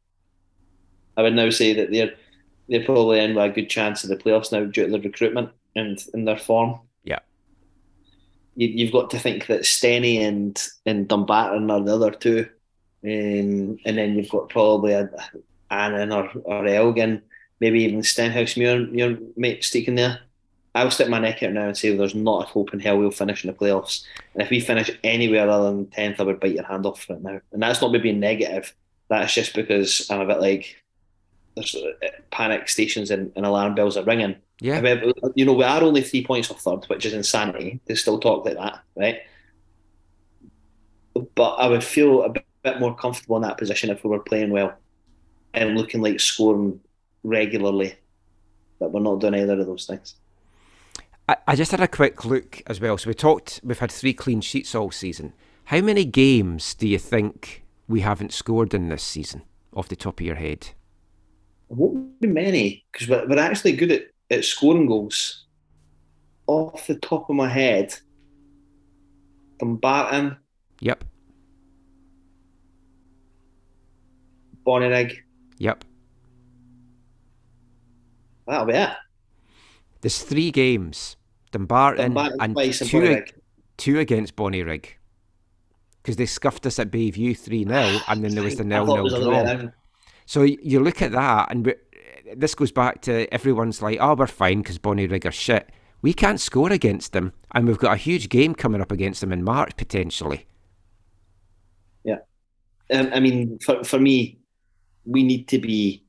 I 1.16 1.22
would 1.22 1.36
now 1.36 1.52
say 1.52 1.74
that 1.76 1.92
they're 1.92 2.16
they're 2.70 2.86
probably 2.86 3.20
in 3.20 3.36
with 3.36 3.52
a 3.52 3.54
good 3.54 3.70
chance 3.70 4.04
of 4.04 4.10
the 4.10 4.18
playoffs 4.18 4.52
now 4.52 4.64
due 4.64 4.86
to 4.86 4.92
the 4.92 5.02
recruitment 5.02 5.50
and 5.76 6.04
in 6.14 6.26
their 6.26 6.38
form 6.38 6.80
yeah, 7.04 7.20
you, 8.56 8.68
you've 8.68 8.92
got 8.92 9.10
to 9.12 9.20
think 9.20 9.48
that 9.48 9.62
Stenny 9.62 10.20
and 10.20 10.62
and 10.86 11.08
Dumbarton 11.08 11.70
are 11.72 11.82
the 11.82 11.96
other 11.96 12.12
two, 12.12 12.48
um, 13.04 13.78
and 13.86 13.98
then 13.98 14.16
you've 14.16 14.30
got 14.30 14.50
probably 14.50 14.94
a 14.94 15.10
Annan 15.70 16.12
or, 16.12 16.30
or 16.44 16.66
Elgin, 16.68 17.22
maybe 17.60 17.84
even 17.84 18.02
Stenhousemuir, 18.02 18.92
Muir 18.92 19.18
mate 19.36 19.64
sticking 19.64 19.96
there. 19.96 20.20
I'll 20.76 20.92
stick 20.92 21.08
my 21.08 21.20
neck 21.20 21.44
out 21.44 21.52
now 21.52 21.68
and 21.68 21.78
say 21.78 21.96
there's 21.96 22.16
not 22.16 22.44
a 22.44 22.48
hope 22.48 22.74
in 22.74 22.80
hell 22.80 22.98
we'll 22.98 23.12
finish 23.12 23.44
in 23.44 23.52
the 23.52 23.58
playoffs. 23.58 24.04
And 24.34 24.42
if 24.42 24.50
we 24.50 24.60
finish 24.60 24.90
anywhere 25.04 25.48
other 25.48 25.66
than 25.66 25.86
tenth, 25.88 26.20
I 26.20 26.24
would 26.24 26.40
bite 26.40 26.56
your 26.56 26.64
hand 26.64 26.88
off 26.88 27.08
right 27.10 27.22
now. 27.22 27.40
And 27.52 27.62
that's 27.62 27.80
not 27.80 27.92
me 27.92 28.00
being 28.00 28.20
negative. 28.20 28.74
That's 29.08 29.36
just 29.36 29.54
because 29.54 30.08
I'm 30.10 30.22
a 30.22 30.26
bit 30.26 30.40
like 30.40 30.83
there's 31.56 31.76
uh, 31.76 32.08
panic 32.32 32.70
stations 32.70 33.12
and, 33.12 33.32
and 33.36 33.46
alarm 33.46 33.76
bells 33.76 33.98
are 33.98 34.04
ringing. 34.04 34.36
yeah. 34.60 34.76
However, 34.76 35.12
you 35.36 35.46
know, 35.46 35.54
we 35.54 35.64
are 35.64 35.84
only 35.84 36.02
three 36.02 36.26
points 36.26 36.50
off 36.50 36.62
third, 36.62 36.86
which 36.86 37.06
is 37.06 37.14
insanity 37.14 37.80
to 37.88 37.96
still 37.96 38.20
talk 38.20 38.46
like 38.46 38.56
that, 38.56 38.84
right? 38.96 39.22
But 41.36 41.56
I 41.56 41.68
would 41.68 41.84
feel 41.84 42.24
a 42.24 42.30
bit, 42.30 42.46
bit 42.64 42.80
more 42.80 42.96
comfortable 42.96 43.36
in 43.36 43.44
that 43.44 43.58
position 43.58 43.90
if 43.90 44.04
we 44.04 44.10
were 44.10 44.20
playing 44.20 44.52
well 44.52 44.74
and 45.54 45.78
looking 45.78 46.02
like 46.02 46.20
scoring 46.20 46.80
regularly. 47.24 47.96
But 48.80 48.92
we're 48.92 49.02
not 49.02 49.20
doing 49.20 49.36
either 49.36 49.60
of 49.60 49.68
those 49.68 49.86
things. 49.86 50.16
I, 51.30 51.38
I 51.48 51.56
just 51.56 51.72
had 51.72 51.80
a 51.80 51.88
quick 51.88 52.26
look 52.26 52.62
as 52.68 52.82
well. 52.82 52.98
So 52.98 53.10
we 53.10 53.14
talked. 53.14 53.62
We've 53.64 53.80
had 53.80 53.92
three 53.92 54.14
clean 54.14 54.42
sheets 54.42 54.76
all 54.76 54.92
season. 54.92 55.34
How 55.66 55.82
many 55.82 56.04
games 56.04 56.74
do 56.74 56.88
you 56.88 56.98
think 56.98 57.64
we 57.88 58.02
haven't 58.02 58.34
scored 58.34 58.74
in 58.74 58.90
this 58.90 59.04
season, 59.04 59.44
off 59.74 59.88
the 59.88 59.96
top 59.96 60.20
of 60.20 60.26
your 60.26 60.36
head? 60.36 60.72
Won't 61.76 62.20
be 62.22 62.28
many 62.28 62.86
because 62.92 63.08
we're, 63.08 63.28
we're 63.28 63.40
actually 63.40 63.74
good 63.74 63.92
at, 63.92 64.04
at 64.32 64.46
scoring 64.46 64.86
goals. 64.86 65.46
Off 66.48 66.88
the 66.88 66.96
top 66.96 67.30
of 67.30 67.36
my 67.36 67.48
head, 67.48 67.94
Dumbarton, 69.60 70.36
Yep. 70.82 71.04
Bonnyrigg, 74.66 75.16
Yep. 75.60 75.84
that'll 78.48 78.66
be 78.66 78.74
it. 78.74 78.90
There's 80.02 80.22
three 80.22 80.52
games. 80.52 81.16
Dumbarton, 81.52 82.14
Dumbarton 82.14 82.38
and 82.42 82.56
two, 82.56 82.62
Bonnyrigg. 83.00 83.32
two 83.78 84.00
against 84.00 84.36
Bonnyrigg. 84.36 84.86
Because 86.02 86.18
they 86.18 86.26
scuffed 86.26 86.66
us 86.66 86.80
at 86.80 86.92
Bayview 86.92 87.38
3 87.38 87.64
0, 87.64 87.98
and 88.10 88.24
then 88.24 88.36
there 88.36 88.44
was 88.44 88.58
the 88.58 88.64
I 88.64 88.68
nil 88.68 88.86
thought 88.86 88.94
it 88.94 88.96
nil 88.96 89.04
was 89.04 89.14
the 89.14 89.20
other 89.20 89.30
way 89.30 89.62
draw. 89.62 89.72
So 90.26 90.44
you 90.44 90.80
look 90.80 91.02
at 91.02 91.12
that, 91.12 91.52
and 91.52 91.66
we, 91.66 91.76
this 92.36 92.56
goes 92.56 92.72
back 92.72 93.02
to 93.04 93.32
everyone's 93.34 93.82
like, 93.82 93.98
oh, 94.00 94.16
we're 94.16 94.28
fine 94.28 94.62
because 94.62 94.80
Bonnyrigg 94.80 95.26
are 95.26 95.32
shit. 95.32 95.70
We 96.02 96.14
can't 96.14 96.40
score 96.40 96.72
against 96.72 97.14
them, 97.14 97.34
and 97.54 97.68
we've 97.68 97.78
got 97.78 97.94
a 97.94 97.98
huge 97.98 98.30
game 98.30 98.56
coming 98.56 98.82
up 98.82 98.92
against 98.92 99.22
them 99.22 99.32
in 99.32 99.44
March 99.44 99.76
potentially. 99.78 100.46
Yeah, 102.04 102.20
um, 102.92 103.10
I 103.14 103.20
mean, 103.20 103.60
for, 103.60 103.84
for 103.84 104.00
me, 104.00 104.40
we 105.06 105.24
need 105.24 105.48
to 105.50 105.60
be, 105.60 106.04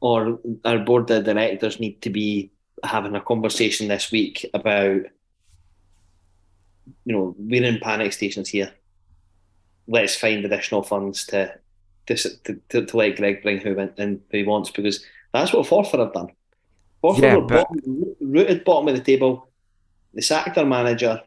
or 0.00 0.38
our 0.64 0.78
board 0.78 1.10
of 1.10 1.24
directors 1.24 1.80
need 1.80 2.02
to 2.02 2.10
be 2.10 2.50
having 2.84 3.14
a 3.14 3.20
conversation 3.20 3.88
this 3.88 4.10
week 4.12 4.48
about, 4.52 5.00
you 7.04 7.12
know, 7.14 7.34
we're 7.38 7.64
in 7.64 7.80
panic 7.80 8.12
stations 8.12 8.50
here. 8.50 8.72
Let's 9.88 10.16
find 10.16 10.44
additional 10.44 10.82
funds 10.82 11.24
to 11.26 11.54
to, 12.06 12.60
to, 12.70 12.84
to, 12.86 12.96
let 12.96 13.16
Greg 13.16 13.42
bring 13.42 13.58
who 13.58 13.78
in, 13.78 13.92
in 13.98 14.20
he 14.30 14.42
wants 14.44 14.70
because 14.70 15.04
that's 15.32 15.52
what 15.52 15.66
Forfar 15.66 15.98
have 15.98 16.12
done. 16.12 16.28
Forfar 17.02 17.22
Yeah, 17.22 17.36
were 17.36 17.42
but- 17.42 17.68
bottom, 17.68 18.16
rooted 18.20 18.64
bottom 18.64 18.88
of 18.88 18.96
the 18.96 19.02
table. 19.02 19.48
They 20.14 20.22
sacked 20.22 20.54
their 20.54 20.64
manager. 20.66 21.22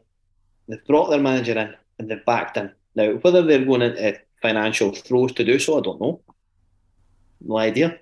They've 0.68 0.84
brought 0.84 1.10
their 1.10 1.20
manager 1.20 1.58
in 1.58 1.74
and 1.98 2.10
they've 2.10 2.24
backed 2.24 2.56
him. 2.56 2.72
Now, 2.94 3.12
whether 3.12 3.42
they're 3.42 3.64
going 3.64 3.82
into 3.82 4.20
financial 4.42 4.92
throes 4.92 5.32
to 5.34 5.44
do 5.44 5.58
so, 5.58 5.78
I 5.78 5.82
don't 5.82 6.00
know. 6.00 6.20
No 7.40 7.58
idea. 7.58 7.98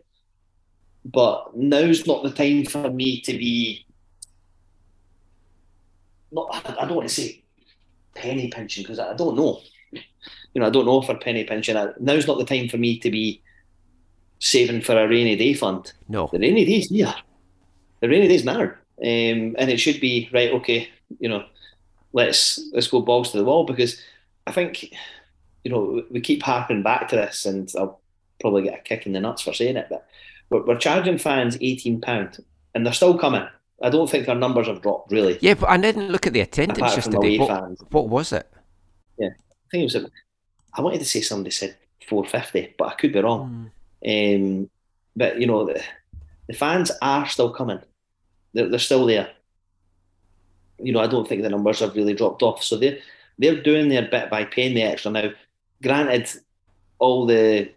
But 1.04 1.56
now's 1.56 2.06
not 2.06 2.22
the 2.22 2.30
time 2.30 2.64
for 2.64 2.90
me 2.90 3.20
to 3.22 3.32
be. 3.32 3.86
Not, 6.30 6.64
I 6.78 6.86
don't 6.86 6.96
want 6.96 7.08
to 7.08 7.14
say 7.14 7.42
penny 8.14 8.48
pinching 8.48 8.82
because 8.82 8.98
I 8.98 9.14
don't 9.14 9.36
know. 9.36 9.60
You 10.54 10.60
know, 10.60 10.66
I 10.66 10.70
don't 10.70 10.86
know 10.86 11.02
for 11.02 11.16
penny 11.16 11.44
pinching. 11.44 11.76
Now's 12.00 12.26
not 12.26 12.38
the 12.38 12.44
time 12.44 12.68
for 12.68 12.78
me 12.78 12.98
to 12.98 13.10
be 13.10 13.42
saving 14.40 14.82
for 14.82 14.96
a 14.96 15.08
rainy 15.08 15.36
day 15.36 15.54
fund. 15.54 15.92
No. 16.08 16.28
The 16.32 16.38
rainy 16.38 16.64
day's 16.64 16.88
here. 16.88 17.14
The 18.00 18.08
rainy 18.08 18.28
day's 18.28 18.44
now, 18.44 18.62
um, 18.62 18.74
and 19.00 19.68
it 19.68 19.78
should 19.78 20.00
be 20.00 20.28
right. 20.32 20.52
Okay, 20.52 20.88
you 21.18 21.28
know, 21.28 21.44
let's 22.12 22.60
let's 22.72 22.86
go 22.86 23.00
balls 23.00 23.32
to 23.32 23.38
the 23.38 23.44
wall 23.44 23.64
because 23.64 24.00
I 24.46 24.52
think 24.52 24.92
you 25.64 25.70
know 25.70 26.04
we 26.08 26.20
keep 26.20 26.44
harping 26.44 26.84
back 26.84 27.08
to 27.08 27.16
this, 27.16 27.44
and 27.44 27.68
I'll 27.76 28.00
probably 28.40 28.62
get 28.62 28.78
a 28.78 28.82
kick 28.82 29.06
in 29.06 29.14
the 29.14 29.20
nuts 29.20 29.42
for 29.42 29.52
saying 29.52 29.76
it, 29.76 29.88
but 29.90 30.06
we're, 30.48 30.64
we're 30.64 30.78
charging 30.78 31.18
fans 31.18 31.58
eighteen 31.60 32.00
pound, 32.00 32.38
and 32.72 32.86
they're 32.86 32.92
still 32.92 33.18
coming. 33.18 33.46
I 33.82 33.90
don't 33.90 34.08
think 34.08 34.28
our 34.28 34.36
numbers 34.36 34.68
have 34.68 34.80
dropped 34.80 35.10
really. 35.10 35.38
Yeah, 35.40 35.54
but 35.54 35.68
I 35.68 35.76
didn't 35.76 36.10
look 36.10 36.28
at 36.28 36.32
the 36.32 36.40
attendance 36.40 36.94
yesterday. 36.94 37.38
What, 37.38 37.92
what 37.92 38.08
was 38.08 38.32
it? 38.32 38.48
Yeah, 39.18 39.30
I 39.30 39.68
think 39.72 39.92
it 39.92 40.02
was. 40.02 40.10
I 40.78 40.82
wanted 40.82 41.00
to 41.00 41.04
say 41.04 41.20
somebody 41.20 41.50
said 41.50 41.76
four 42.08 42.24
fifty, 42.24 42.72
but 42.78 42.88
I 42.88 42.94
could 42.94 43.12
be 43.12 43.20
wrong. 43.20 43.70
Um, 44.06 44.70
but 45.16 45.40
you 45.40 45.46
know, 45.46 45.66
the, 45.66 45.82
the 46.46 46.54
fans 46.54 46.92
are 47.02 47.26
still 47.26 47.50
coming. 47.50 47.80
They're, 48.54 48.68
they're 48.68 48.78
still 48.78 49.04
there. 49.04 49.30
You 50.78 50.92
know, 50.92 51.00
I 51.00 51.08
don't 51.08 51.28
think 51.28 51.42
the 51.42 51.48
numbers 51.48 51.80
have 51.80 51.96
really 51.96 52.14
dropped 52.14 52.42
off. 52.42 52.62
So 52.62 52.76
they're 52.76 52.98
they're 53.38 53.60
doing 53.60 53.88
their 53.88 54.08
bit 54.08 54.30
by 54.30 54.44
paying 54.44 54.74
the 54.74 54.82
extra. 54.82 55.10
Now, 55.10 55.30
granted, 55.82 56.28
all 57.00 57.26
the 57.26 57.70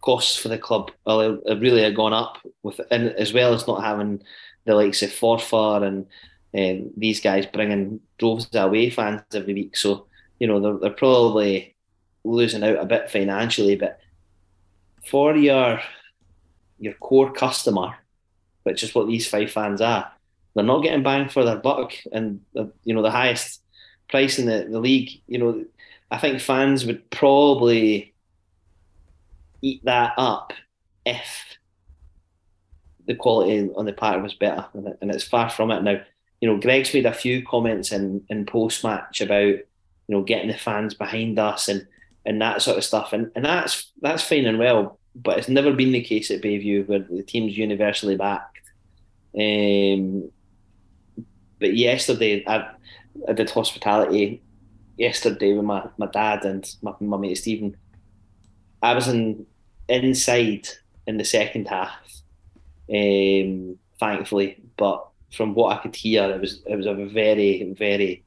costs 0.00 0.38
for 0.38 0.48
the 0.48 0.58
club 0.58 0.90
have 1.06 1.60
really 1.60 1.82
have 1.82 1.94
gone 1.94 2.14
up 2.14 2.38
with, 2.62 2.80
and 2.90 3.10
as 3.10 3.34
well 3.34 3.52
as 3.52 3.66
not 3.66 3.84
having 3.84 4.22
the 4.64 4.74
likes 4.74 5.02
of 5.02 5.10
Forfar 5.10 5.82
and 5.82 6.06
um, 6.54 6.90
these 6.96 7.20
guys 7.20 7.44
bringing 7.44 8.00
droves 8.18 8.46
of 8.46 8.64
away 8.64 8.88
fans 8.88 9.20
every 9.34 9.52
week. 9.52 9.76
So 9.76 10.06
you 10.38 10.46
know, 10.46 10.60
they're, 10.60 10.78
they're 10.78 10.90
probably 10.90 11.75
losing 12.26 12.64
out 12.64 12.78
a 12.78 12.86
bit 12.86 13.10
financially, 13.10 13.76
but 13.76 14.00
for 15.04 15.36
your 15.36 15.80
your 16.78 16.94
core 16.94 17.32
customer, 17.32 17.94
which 18.64 18.82
is 18.82 18.94
what 18.94 19.08
East 19.08 19.30
Fife 19.30 19.52
fans 19.52 19.80
are, 19.80 20.10
they're 20.54 20.64
not 20.64 20.82
getting 20.82 21.02
bang 21.02 21.28
for 21.28 21.44
their 21.44 21.56
buck, 21.56 21.92
and 22.12 22.40
the, 22.54 22.72
you 22.84 22.94
know 22.94 23.02
the 23.02 23.10
highest 23.10 23.62
price 24.08 24.38
in 24.38 24.46
the, 24.46 24.66
the 24.70 24.80
league. 24.80 25.10
You 25.26 25.38
know, 25.38 25.64
I 26.10 26.18
think 26.18 26.40
fans 26.40 26.84
would 26.84 27.08
probably 27.10 28.14
eat 29.62 29.84
that 29.84 30.14
up 30.16 30.52
if 31.04 31.58
the 33.06 33.14
quality 33.14 33.70
on 33.76 33.84
the 33.84 33.92
park 33.92 34.22
was 34.22 34.34
better, 34.34 34.66
and, 34.74 34.96
and 35.00 35.10
it's 35.10 35.24
far 35.24 35.48
from 35.48 35.70
it 35.70 35.82
now. 35.82 36.00
You 36.40 36.48
know, 36.48 36.60
Greg's 36.60 36.92
made 36.92 37.06
a 37.06 37.12
few 37.12 37.44
comments 37.44 37.92
in 37.92 38.24
in 38.28 38.46
post 38.46 38.82
match 38.82 39.20
about 39.20 39.36
you 39.38 39.64
know 40.08 40.22
getting 40.22 40.48
the 40.48 40.58
fans 40.58 40.94
behind 40.94 41.38
us 41.38 41.68
and 41.68 41.86
and 42.26 42.42
that 42.42 42.60
sort 42.60 42.76
of 42.76 42.84
stuff, 42.84 43.12
and 43.12 43.30
and 43.34 43.44
that's 43.44 43.92
that's 44.02 44.22
fine 44.22 44.46
and 44.46 44.58
well, 44.58 44.98
but 45.14 45.38
it's 45.38 45.48
never 45.48 45.72
been 45.72 45.92
the 45.92 46.02
case 46.02 46.30
at 46.30 46.42
Bayview 46.42 46.86
where 46.86 46.98
the 46.98 47.22
team's 47.22 47.56
universally 47.56 48.16
backed. 48.16 48.60
Um, 49.38 50.30
but 51.58 51.74
yesterday, 51.74 52.44
I, 52.46 52.70
I 53.28 53.32
did 53.32 53.48
hospitality 53.50 54.42
yesterday 54.96 55.52
with 55.54 55.64
my, 55.64 55.88
my 55.98 56.06
dad 56.06 56.44
and 56.44 56.68
my, 56.82 56.92
my 57.00 57.16
mate 57.16 57.36
Stephen. 57.36 57.76
I 58.82 58.94
was 58.94 59.08
in 59.08 59.46
inside 59.88 60.68
in 61.06 61.16
the 61.16 61.24
second 61.24 61.68
half, 61.68 61.94
um, 62.92 63.78
thankfully, 64.00 64.62
but 64.76 65.06
from 65.32 65.54
what 65.54 65.76
I 65.76 65.80
could 65.80 65.96
hear, 65.96 66.30
it 66.30 66.40
was 66.40 66.62
it 66.66 66.76
was 66.76 66.86
a 66.86 66.94
very 66.94 67.72
very 67.78 68.24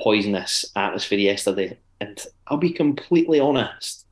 poisonous 0.00 0.64
atmosphere 0.76 1.18
yesterday. 1.18 1.78
And 2.00 2.18
I'll 2.46 2.58
be 2.58 2.72
completely 2.72 3.40
honest, 3.40 4.06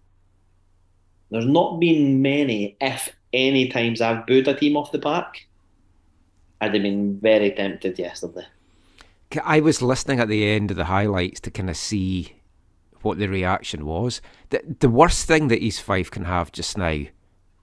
there's 1.31 1.47
not 1.47 1.81
been 1.81 2.23
many, 2.23 2.77
if 2.81 3.15
any, 3.33 3.69
times 3.69 4.01
I've 4.01 4.27
booed 4.27 4.49
a 4.49 4.55
team 4.55 4.77
off 4.77 4.93
the 4.93 4.99
park. 4.99 5.39
I'd 6.61 6.75
have 6.75 6.83
been 6.83 7.19
very 7.21 7.51
tempted 7.53 7.99
yesterday. 7.99 8.47
I 9.45 9.61
was 9.61 9.83
listening 9.83 10.21
at 10.21 10.29
the 10.29 10.49
end 10.49 10.71
of 10.71 10.77
the 10.77 10.87
highlights 10.87 11.41
to 11.41 11.51
kind 11.51 11.69
of 11.69 11.77
see 11.77 12.37
what 13.03 13.19
the 13.19 13.29
reaction 13.29 13.85
was. 13.85 14.21
The, 14.51 14.63
the 14.81 14.89
worst 14.89 15.27
thing 15.27 15.49
that 15.49 15.63
East 15.63 15.83
Fife 15.83 16.11
can 16.11 16.25
have 16.25 16.53
just 16.53 16.79
now 16.79 17.03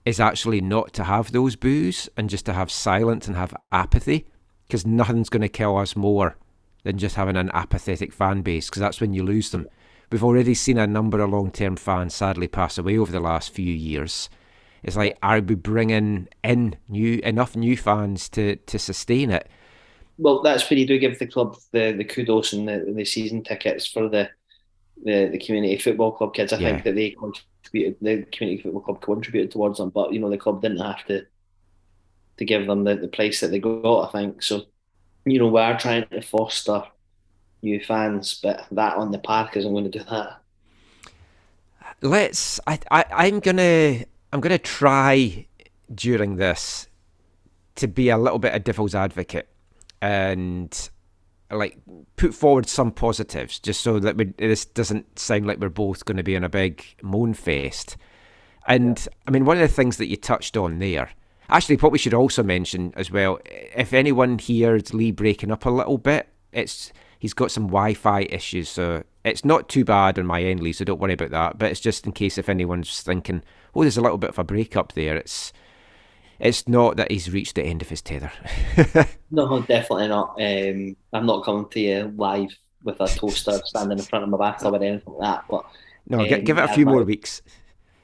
is 0.04 0.20
actually 0.20 0.60
not 0.60 0.92
to 0.92 1.04
have 1.04 1.32
those 1.32 1.56
boos 1.56 2.08
and 2.16 2.28
just 2.28 2.46
to 2.46 2.52
have 2.52 2.70
silence 2.70 3.26
and 3.26 3.36
have 3.36 3.56
apathy 3.72 4.26
because 4.66 4.86
nothing's 4.86 5.30
going 5.30 5.42
to 5.42 5.48
kill 5.48 5.76
us 5.76 5.96
more 5.96 6.36
than 6.84 6.98
just 6.98 7.16
having 7.16 7.36
an 7.36 7.50
apathetic 7.54 8.12
fan 8.12 8.42
base 8.42 8.68
because 8.68 8.80
that's 8.80 9.00
when 9.00 9.14
you 9.14 9.24
lose 9.24 9.50
them. 9.50 9.66
We've 10.14 10.22
already 10.22 10.54
seen 10.54 10.78
a 10.78 10.86
number 10.86 11.18
of 11.20 11.30
long 11.30 11.50
term 11.50 11.74
fans 11.74 12.14
sadly 12.14 12.46
pass 12.46 12.78
away 12.78 12.96
over 12.98 13.10
the 13.10 13.18
last 13.18 13.50
few 13.50 13.72
years. 13.72 14.30
It's 14.84 14.96
like, 14.96 15.18
are 15.24 15.40
we 15.40 15.56
bringing 15.56 16.28
in 16.44 16.76
new 16.88 17.14
enough 17.24 17.56
new 17.56 17.76
fans 17.76 18.28
to, 18.28 18.54
to 18.54 18.78
sustain 18.78 19.32
it? 19.32 19.48
Well, 20.16 20.42
that's 20.42 20.70
where 20.70 20.78
you 20.78 20.86
do 20.86 20.98
give 21.00 21.18
the 21.18 21.26
club 21.26 21.56
the, 21.72 21.92
the 21.92 22.04
kudos 22.04 22.52
and 22.52 22.68
the, 22.68 22.92
the 22.96 23.04
season 23.04 23.42
tickets 23.42 23.88
for 23.88 24.08
the, 24.08 24.30
the 25.04 25.30
the 25.32 25.38
community 25.38 25.78
football 25.78 26.12
club 26.12 26.34
kids. 26.34 26.52
I 26.52 26.58
Yeah. 26.58 26.68
think 26.68 26.84
that 26.84 26.94
they 26.94 27.10
contributed, 27.10 27.96
the 28.00 28.24
community 28.32 28.62
football 28.62 28.82
club 28.82 29.02
contributed 29.02 29.50
towards 29.50 29.78
them, 29.78 29.90
but 29.90 30.12
you 30.12 30.20
know 30.20 30.30
the 30.30 30.38
club 30.38 30.62
didn't 30.62 30.78
have 30.78 31.04
to 31.06 31.26
to 32.38 32.44
give 32.44 32.66
them 32.66 32.84
the, 32.84 32.96
the 32.96 33.08
price 33.08 33.40
that 33.40 33.50
they 33.50 33.58
got. 33.58 34.08
I 34.08 34.12
think 34.12 34.42
so. 34.42 34.62
You 35.26 35.38
know 35.38 35.48
we 35.48 35.60
are 35.60 35.78
trying 35.78 36.06
to 36.08 36.22
foster 36.22 36.84
new 37.64 37.80
fans, 37.80 38.38
but 38.42 38.66
that 38.70 38.96
on 38.96 39.10
the 39.10 39.18
park 39.18 39.56
isn't 39.56 39.72
going 39.72 39.90
to 39.90 39.98
do 39.98 40.04
that. 40.10 40.40
let's 42.02 42.60
I, 42.66 42.78
I 42.90 43.04
i'm 43.12 43.40
gonna 43.40 44.04
i'm 44.32 44.40
gonna 44.40 44.58
try 44.58 45.46
during 45.94 46.36
this 46.36 46.88
to 47.76 47.88
be 47.88 48.08
a 48.10 48.18
little 48.18 48.38
bit 48.38 48.54
of 48.54 48.62
devil's 48.64 48.94
advocate 48.94 49.48
and 50.02 50.90
like 51.50 51.78
put 52.16 52.34
forward 52.34 52.68
some 52.68 52.90
positives 52.90 53.58
just 53.58 53.80
so 53.80 53.98
that 54.00 54.16
we, 54.16 54.24
this 54.38 54.64
doesn't 54.64 55.18
sound 55.18 55.46
like 55.46 55.58
we're 55.58 55.68
both 55.68 56.04
going 56.04 56.16
to 56.16 56.22
be 56.22 56.34
in 56.34 56.44
a 56.44 56.48
big 56.48 56.84
moan 57.02 57.32
fest 57.32 57.96
and 58.66 59.08
i 59.26 59.30
mean 59.30 59.44
one 59.44 59.56
of 59.56 59.62
the 59.68 59.74
things 59.74 59.96
that 59.96 60.08
you 60.08 60.16
touched 60.16 60.56
on 60.56 60.78
there 60.78 61.10
actually 61.48 61.76
what 61.76 61.92
we 61.92 61.98
should 61.98 62.14
also 62.14 62.42
mention 62.42 62.92
as 62.96 63.10
well 63.10 63.38
if 63.44 63.92
anyone 63.92 64.38
hears 64.38 64.92
lee 64.92 65.10
breaking 65.10 65.50
up 65.50 65.64
a 65.64 65.70
little 65.70 65.98
bit 65.98 66.28
it's 66.52 66.92
he's 67.24 67.32
got 67.32 67.50
some 67.50 67.68
wi-fi 67.68 68.20
issues 68.28 68.68
so 68.68 69.02
it's 69.24 69.46
not 69.46 69.66
too 69.66 69.82
bad 69.82 70.18
on 70.18 70.26
my 70.26 70.42
end 70.42 70.60
lee 70.60 70.74
so 70.74 70.84
don't 70.84 71.00
worry 71.00 71.14
about 71.14 71.30
that 71.30 71.56
but 71.56 71.70
it's 71.70 71.80
just 71.80 72.04
in 72.04 72.12
case 72.12 72.36
if 72.36 72.50
anyone's 72.50 73.00
thinking 73.00 73.42
oh 73.74 73.80
there's 73.80 73.96
a 73.96 74.02
little 74.02 74.18
bit 74.18 74.28
of 74.28 74.38
a 74.38 74.44
break 74.44 74.76
up 74.76 74.92
there 74.92 75.16
it's 75.16 75.50
it's 76.38 76.68
not 76.68 76.98
that 76.98 77.10
he's 77.10 77.30
reached 77.30 77.54
the 77.54 77.62
end 77.62 77.80
of 77.80 77.88
his 77.88 78.02
tether. 78.02 78.32
no, 79.30 79.62
definitely 79.62 80.08
not. 80.08 80.36
Um, 80.40 80.96
I'm 81.12 81.26
not 81.26 81.44
coming 81.44 81.68
to 81.70 81.80
you 81.80 82.12
live 82.16 82.54
with 82.82 83.00
a 83.00 83.06
toaster 83.06 83.60
standing 83.64 83.98
in 83.98 84.04
front 84.04 84.24
of 84.24 84.28
my 84.28 84.36
bathtub 84.36 84.74
or 84.74 84.82
anything 84.82 85.14
like 85.14 85.20
that. 85.20 85.44
But 85.48 85.64
no, 86.08 86.20
um, 86.20 86.26
give 86.26 86.58
it 86.58 86.64
a 86.64 86.74
few 86.74 86.86
more 86.86 87.04
weeks. 87.04 87.40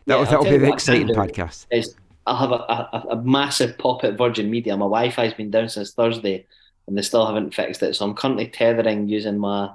That'll, 0.06 0.24
yeah, 0.24 0.30
that'll 0.30 0.44
be 0.44 0.58
the 0.58 0.72
exciting 0.72 1.08
podcast. 1.08 1.66
I'll 2.26 2.36
have 2.36 2.52
a, 2.52 2.54
a, 2.54 3.06
a, 3.10 3.22
massive 3.22 3.76
pop 3.78 4.04
at 4.04 4.16
Virgin 4.16 4.50
Media. 4.50 4.76
My 4.76 4.84
Wi-Fi's 4.84 5.34
been 5.34 5.50
down 5.50 5.68
since 5.68 5.92
Thursday, 5.92 6.46
and 6.90 6.98
they 6.98 7.02
still 7.02 7.24
haven't 7.24 7.54
fixed 7.54 7.82
it. 7.84 7.94
So 7.94 8.04
I'm 8.04 8.14
currently 8.14 8.48
tethering 8.48 9.08
using 9.08 9.38
my 9.38 9.70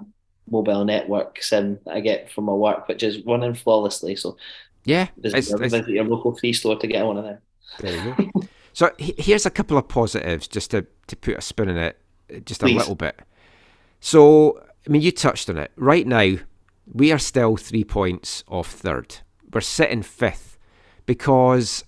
mobile 0.51 0.83
network 0.83 1.41
sim 1.41 1.79
that 1.85 1.95
I 1.95 2.01
get 2.01 2.29
from 2.29 2.43
my 2.43 2.53
work, 2.53 2.89
which 2.89 3.03
is 3.03 3.25
running 3.25 3.55
flawlessly. 3.55 4.17
So 4.17 4.35
yeah, 4.83 5.07
visit, 5.17 5.37
it's, 5.37 5.49
your, 5.49 5.63
it's, 5.63 5.73
visit 5.73 5.89
your 5.91 6.03
local 6.03 6.35
free 6.35 6.51
store 6.51 6.77
to 6.77 6.87
get 6.87 7.05
one 7.05 7.17
of 7.17 7.23
them. 7.23 7.37
There 7.79 8.05
you 8.05 8.15
go. 8.33 8.41
so 8.73 8.91
here's 8.99 9.45
a 9.45 9.49
couple 9.49 9.77
of 9.77 9.87
positives, 9.87 10.49
just 10.49 10.71
to 10.71 10.85
to 11.07 11.15
put 11.15 11.37
a 11.37 11.41
spin 11.41 11.69
in 11.69 11.77
it, 11.77 11.97
just 12.45 12.61
a 12.61 12.67
little 12.67 12.95
bit. 12.95 13.17
So 14.01 14.61
I 14.85 14.91
mean, 14.91 15.01
you 15.01 15.13
touched 15.13 15.49
on 15.49 15.57
it. 15.57 15.71
Right 15.77 16.05
now, 16.05 16.35
we 16.85 17.13
are 17.13 17.17
still 17.17 17.55
three 17.55 17.85
points 17.85 18.43
off 18.49 18.71
third. 18.71 19.19
We're 19.53 19.61
sitting 19.61 20.03
fifth 20.03 20.57
because 21.05 21.85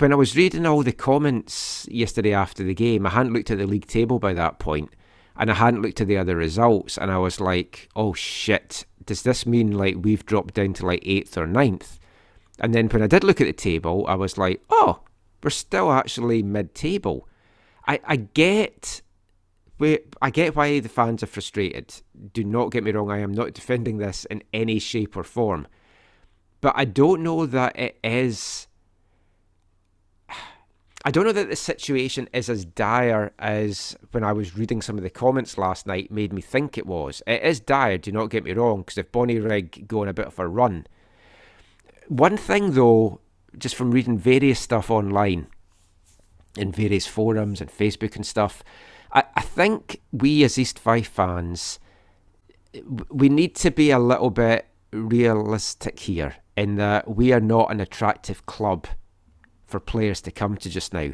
when 0.00 0.12
I 0.12 0.16
was 0.16 0.36
reading 0.36 0.64
all 0.64 0.82
the 0.82 0.92
comments 0.92 1.86
yesterday 1.90 2.32
after 2.32 2.62
the 2.62 2.74
game, 2.74 3.06
I 3.06 3.10
hadn't 3.10 3.32
looked 3.32 3.50
at 3.50 3.58
the 3.58 3.66
league 3.66 3.86
table 3.86 4.18
by 4.18 4.32
that 4.34 4.58
point, 4.58 4.90
and 5.36 5.50
I 5.50 5.54
hadn't 5.54 5.82
looked 5.82 6.00
at 6.00 6.06
the 6.06 6.16
other 6.16 6.36
results, 6.36 6.96
and 6.96 7.10
I 7.10 7.18
was 7.18 7.40
like, 7.40 7.88
"Oh 7.96 8.12
shit! 8.14 8.86
Does 9.04 9.22
this 9.22 9.46
mean 9.46 9.72
like 9.72 9.96
we've 9.98 10.24
dropped 10.24 10.54
down 10.54 10.74
to 10.74 10.86
like 10.86 11.02
eighth 11.04 11.36
or 11.36 11.46
ninth? 11.46 11.98
And 12.60 12.74
then 12.74 12.88
when 12.88 13.02
I 13.02 13.06
did 13.08 13.24
look 13.24 13.40
at 13.40 13.46
the 13.46 13.52
table, 13.52 14.04
I 14.06 14.14
was 14.14 14.38
like, 14.38 14.62
"Oh, 14.70 15.00
we're 15.42 15.50
still 15.50 15.90
actually 15.92 16.42
mid-table." 16.42 17.28
I 17.86 18.00
I 18.04 18.16
get 18.16 19.02
I 19.80 20.30
get 20.30 20.54
why 20.54 20.78
the 20.80 20.88
fans 20.88 21.22
are 21.22 21.26
frustrated. 21.26 22.02
Do 22.32 22.44
not 22.44 22.70
get 22.70 22.84
me 22.84 22.92
wrong, 22.92 23.10
I 23.10 23.18
am 23.18 23.32
not 23.32 23.52
defending 23.52 23.98
this 23.98 24.24
in 24.26 24.42
any 24.52 24.78
shape 24.78 25.16
or 25.16 25.24
form. 25.24 25.66
But 26.60 26.74
I 26.76 26.84
don't 26.84 27.22
know 27.22 27.46
that 27.46 27.78
it 27.78 27.98
is. 28.04 28.67
I 31.08 31.10
don't 31.10 31.24
know 31.24 31.32
that 31.32 31.48
the 31.48 31.56
situation 31.56 32.28
is 32.34 32.50
as 32.50 32.66
dire 32.66 33.32
as 33.38 33.96
when 34.10 34.22
I 34.22 34.32
was 34.32 34.58
reading 34.58 34.82
some 34.82 34.98
of 34.98 35.02
the 35.02 35.08
comments 35.08 35.56
last 35.56 35.86
night 35.86 36.10
made 36.10 36.34
me 36.34 36.42
think 36.42 36.76
it 36.76 36.84
was. 36.84 37.22
It 37.26 37.42
is 37.42 37.60
dire, 37.60 37.96
do 37.96 38.12
not 38.12 38.28
get 38.28 38.44
me 38.44 38.52
wrong, 38.52 38.80
because 38.80 38.98
if 38.98 39.10
Bonnyrigg 39.10 39.86
go 39.86 40.02
on 40.02 40.08
a 40.08 40.12
bit 40.12 40.26
of 40.26 40.38
a 40.38 40.46
run. 40.46 40.86
One 42.08 42.36
thing 42.36 42.72
though, 42.72 43.22
just 43.56 43.74
from 43.74 43.90
reading 43.90 44.18
various 44.18 44.60
stuff 44.60 44.90
online, 44.90 45.46
in 46.58 46.72
various 46.72 47.06
forums 47.06 47.62
and 47.62 47.70
Facebook 47.70 48.14
and 48.14 48.26
stuff, 48.26 48.62
I, 49.10 49.24
I 49.34 49.40
think 49.40 50.02
we 50.12 50.44
as 50.44 50.58
East 50.58 50.78
Fife 50.78 51.08
fans, 51.08 51.78
we 53.08 53.30
need 53.30 53.54
to 53.54 53.70
be 53.70 53.90
a 53.90 53.98
little 53.98 54.28
bit 54.28 54.66
realistic 54.92 56.00
here 56.00 56.36
in 56.54 56.74
that 56.74 57.08
we 57.08 57.32
are 57.32 57.40
not 57.40 57.70
an 57.70 57.80
attractive 57.80 58.44
club 58.44 58.88
for 59.68 59.78
players 59.78 60.20
to 60.22 60.32
come 60.32 60.56
to 60.56 60.68
just 60.68 60.92
now. 60.92 61.10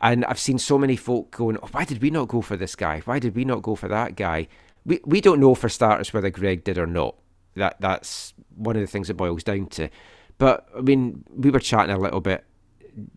And 0.00 0.24
I've 0.24 0.38
seen 0.38 0.58
so 0.58 0.78
many 0.78 0.96
folk 0.96 1.30
going, 1.30 1.58
oh, 1.62 1.68
why 1.70 1.84
did 1.84 2.02
we 2.02 2.10
not 2.10 2.28
go 2.28 2.40
for 2.40 2.56
this 2.56 2.74
guy? 2.74 3.00
Why 3.04 3.18
did 3.18 3.36
we 3.36 3.44
not 3.44 3.62
go 3.62 3.76
for 3.76 3.86
that 3.88 4.16
guy? 4.16 4.48
We 4.84 5.00
we 5.04 5.20
don't 5.20 5.40
know 5.40 5.54
for 5.54 5.68
starters 5.68 6.12
whether 6.12 6.30
Greg 6.30 6.64
did 6.64 6.78
or 6.78 6.86
not. 6.86 7.16
That 7.54 7.76
that's 7.80 8.32
one 8.56 8.76
of 8.76 8.80
the 8.80 8.86
things 8.86 9.10
it 9.10 9.16
boils 9.18 9.44
down 9.44 9.66
to. 9.66 9.90
But 10.38 10.66
I 10.76 10.80
mean, 10.80 11.22
we 11.28 11.50
were 11.50 11.60
chatting 11.60 11.94
a 11.94 11.98
little 11.98 12.20
bit 12.20 12.44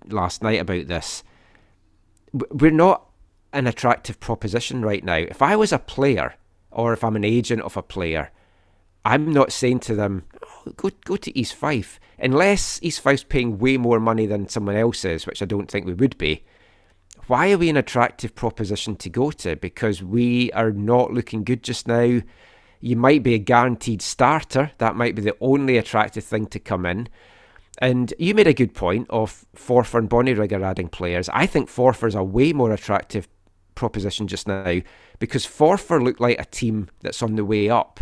last 0.09 0.43
night 0.43 0.59
about 0.59 0.87
this. 0.87 1.23
We're 2.33 2.71
not 2.71 3.09
an 3.53 3.65
attractive 3.65 4.19
proposition 4.19 4.81
right 4.81 5.03
now. 5.03 5.15
If 5.15 5.41
I 5.41 5.55
was 5.55 5.71
a 5.71 5.79
player 5.79 6.35
or 6.69 6.91
if 6.91 7.03
I'm 7.03 7.15
an 7.15 7.23
agent 7.23 7.61
of 7.61 7.77
a 7.77 7.83
player, 7.83 8.31
I'm 9.05 9.31
not 9.31 9.51
saying 9.51 9.79
to 9.81 9.95
them, 9.95 10.23
go 10.77 10.89
go 11.05 11.15
to 11.15 11.37
East 11.37 11.55
Fife. 11.55 11.99
Unless 12.19 12.79
East 12.81 13.01
Fife's 13.01 13.23
paying 13.23 13.57
way 13.57 13.77
more 13.77 13.99
money 13.99 14.25
than 14.25 14.47
someone 14.47 14.75
else 14.75 15.03
is, 15.05 15.25
which 15.25 15.41
I 15.41 15.45
don't 15.45 15.69
think 15.69 15.85
we 15.85 15.93
would 15.93 16.17
be. 16.17 16.43
Why 17.27 17.51
are 17.51 17.57
we 17.57 17.69
an 17.69 17.77
attractive 17.77 18.35
proposition 18.35 18.95
to 18.97 19.09
go 19.09 19.31
to? 19.31 19.55
Because 19.55 20.03
we 20.03 20.51
are 20.51 20.71
not 20.71 21.13
looking 21.13 21.43
good 21.43 21.63
just 21.63 21.87
now. 21.87 22.21
You 22.81 22.95
might 22.97 23.23
be 23.23 23.33
a 23.33 23.39
guaranteed 23.39 24.01
starter. 24.01 24.71
That 24.77 24.97
might 24.97 25.15
be 25.15 25.21
the 25.21 25.37
only 25.39 25.77
attractive 25.77 26.25
thing 26.25 26.47
to 26.47 26.59
come 26.59 26.85
in. 26.85 27.07
And 27.77 28.13
you 28.19 28.35
made 28.35 28.47
a 28.47 28.53
good 28.53 28.73
point 28.73 29.07
of 29.09 29.45
Forfar 29.55 29.99
and 29.99 30.09
Bonnie 30.09 30.33
are 30.33 30.63
adding 30.63 30.89
players. 30.89 31.29
I 31.29 31.45
think 31.45 31.69
Forfar's 31.69 32.15
a 32.15 32.23
way 32.23 32.53
more 32.53 32.71
attractive 32.71 33.27
proposition 33.75 34.27
just 34.27 34.47
now 34.47 34.81
because 35.19 35.45
Forfar 35.45 36.03
look 36.03 36.19
like 36.19 36.39
a 36.39 36.45
team 36.45 36.89
that's 37.01 37.23
on 37.23 37.35
the 37.35 37.45
way 37.45 37.69
up. 37.69 37.99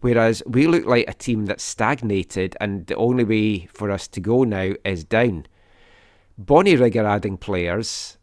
Whereas 0.00 0.42
we 0.46 0.66
look 0.66 0.86
like 0.86 1.08
a 1.08 1.14
team 1.14 1.46
that's 1.46 1.62
stagnated 1.62 2.56
and 2.60 2.86
the 2.86 2.96
only 2.96 3.24
way 3.24 3.66
for 3.66 3.90
us 3.90 4.08
to 4.08 4.20
go 4.20 4.44
now 4.44 4.72
is 4.84 5.04
down. 5.04 5.46
Bonnyrigg 6.42 6.96
are 6.96 7.06
adding 7.06 7.36
players, 7.36 8.16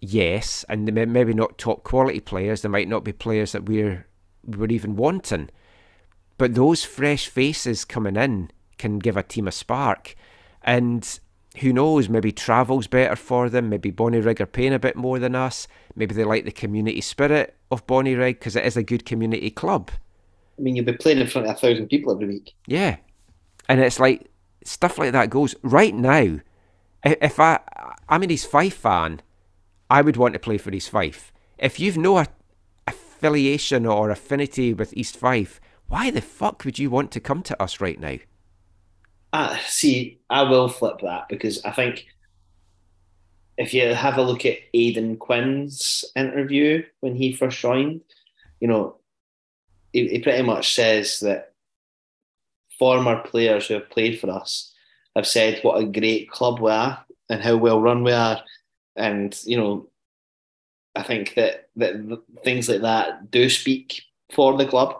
yes, 0.00 0.64
and 0.68 0.92
maybe 0.92 1.32
not 1.32 1.56
top 1.56 1.84
quality 1.84 2.20
players. 2.20 2.62
They 2.62 2.68
might 2.68 2.88
not 2.88 3.04
be 3.04 3.12
players 3.12 3.52
that 3.52 3.66
we're 3.66 4.06
we're 4.44 4.72
even 4.72 4.96
wanting. 4.96 5.50
But 6.38 6.54
those 6.54 6.84
fresh 6.84 7.28
faces 7.28 7.84
coming 7.84 8.16
in 8.16 8.50
can 8.78 8.98
give 8.98 9.16
a 9.16 9.22
team 9.22 9.46
a 9.46 9.52
spark. 9.52 10.14
And 10.62 11.20
who 11.58 11.72
knows, 11.72 12.08
maybe 12.08 12.32
travel's 12.32 12.86
better 12.86 13.16
for 13.16 13.48
them. 13.48 13.68
Maybe 13.68 13.92
Bonnyrigg 13.92 14.40
are 14.40 14.46
paying 14.46 14.72
a 14.72 14.78
bit 14.78 14.96
more 14.96 15.18
than 15.18 15.34
us. 15.34 15.68
Maybe 15.94 16.14
they 16.14 16.24
like 16.24 16.44
the 16.44 16.52
community 16.52 17.02
spirit 17.02 17.56
of 17.70 17.86
Bonnie 17.86 18.14
Bonnyrigg 18.14 18.38
because 18.38 18.56
it 18.56 18.64
is 18.64 18.76
a 18.76 18.82
good 18.82 19.04
community 19.04 19.50
club. 19.50 19.90
I 20.60 20.62
mean, 20.62 20.76
you'll 20.76 20.84
be 20.84 20.92
playing 20.92 21.18
in 21.18 21.26
front 21.26 21.48
of 21.48 21.56
a 21.56 21.58
thousand 21.58 21.88
people 21.88 22.12
every 22.12 22.26
week. 22.26 22.52
Yeah. 22.66 22.96
And 23.68 23.80
it's 23.80 23.98
like 23.98 24.30
stuff 24.62 24.98
like 24.98 25.12
that 25.12 25.30
goes. 25.30 25.54
Right 25.62 25.94
now, 25.94 26.40
if 27.02 27.40
I, 27.40 27.60
I'm 28.10 28.22
an 28.22 28.30
East 28.30 28.50
Fife 28.50 28.74
fan, 28.74 29.22
I 29.88 30.02
would 30.02 30.18
want 30.18 30.34
to 30.34 30.38
play 30.38 30.58
for 30.58 30.70
East 30.70 30.90
Fife. 30.90 31.32
If 31.58 31.80
you've 31.80 31.96
no 31.96 32.22
affiliation 32.86 33.86
or 33.86 34.10
affinity 34.10 34.74
with 34.74 34.94
East 34.94 35.16
Fife, 35.16 35.62
why 35.88 36.10
the 36.10 36.20
fuck 36.20 36.64
would 36.66 36.78
you 36.78 36.90
want 36.90 37.10
to 37.12 37.20
come 37.20 37.42
to 37.44 37.62
us 37.62 37.80
right 37.80 37.98
now? 37.98 38.16
Uh, 39.32 39.56
see, 39.66 40.20
I 40.28 40.42
will 40.42 40.68
flip 40.68 41.00
that 41.02 41.28
because 41.30 41.64
I 41.64 41.70
think 41.70 42.06
if 43.56 43.72
you 43.72 43.94
have 43.94 44.18
a 44.18 44.22
look 44.22 44.44
at 44.44 44.58
Aidan 44.74 45.16
Quinn's 45.16 46.04
interview 46.14 46.82
when 47.00 47.14
he 47.14 47.32
first 47.32 47.58
joined, 47.58 48.02
you 48.60 48.68
know, 48.68 48.96
he, 49.92 50.08
he 50.08 50.18
pretty 50.18 50.42
much 50.42 50.74
says 50.74 51.20
that 51.20 51.52
former 52.78 53.20
players 53.22 53.66
who 53.66 53.74
have 53.74 53.90
played 53.90 54.18
for 54.18 54.30
us 54.30 54.72
have 55.16 55.26
said 55.26 55.60
what 55.62 55.80
a 55.80 55.86
great 55.86 56.30
club 56.30 56.60
we 56.60 56.70
are 56.70 57.04
and 57.28 57.42
how 57.42 57.56
well 57.56 57.80
run 57.80 58.02
we 58.02 58.12
are. 58.12 58.42
And, 58.96 59.38
you 59.44 59.56
know, 59.56 59.88
I 60.96 61.02
think 61.02 61.34
that, 61.34 61.68
that 61.76 62.22
things 62.42 62.68
like 62.68 62.82
that 62.82 63.30
do 63.30 63.48
speak 63.48 64.02
for 64.32 64.56
the 64.56 64.66
club. 64.66 64.96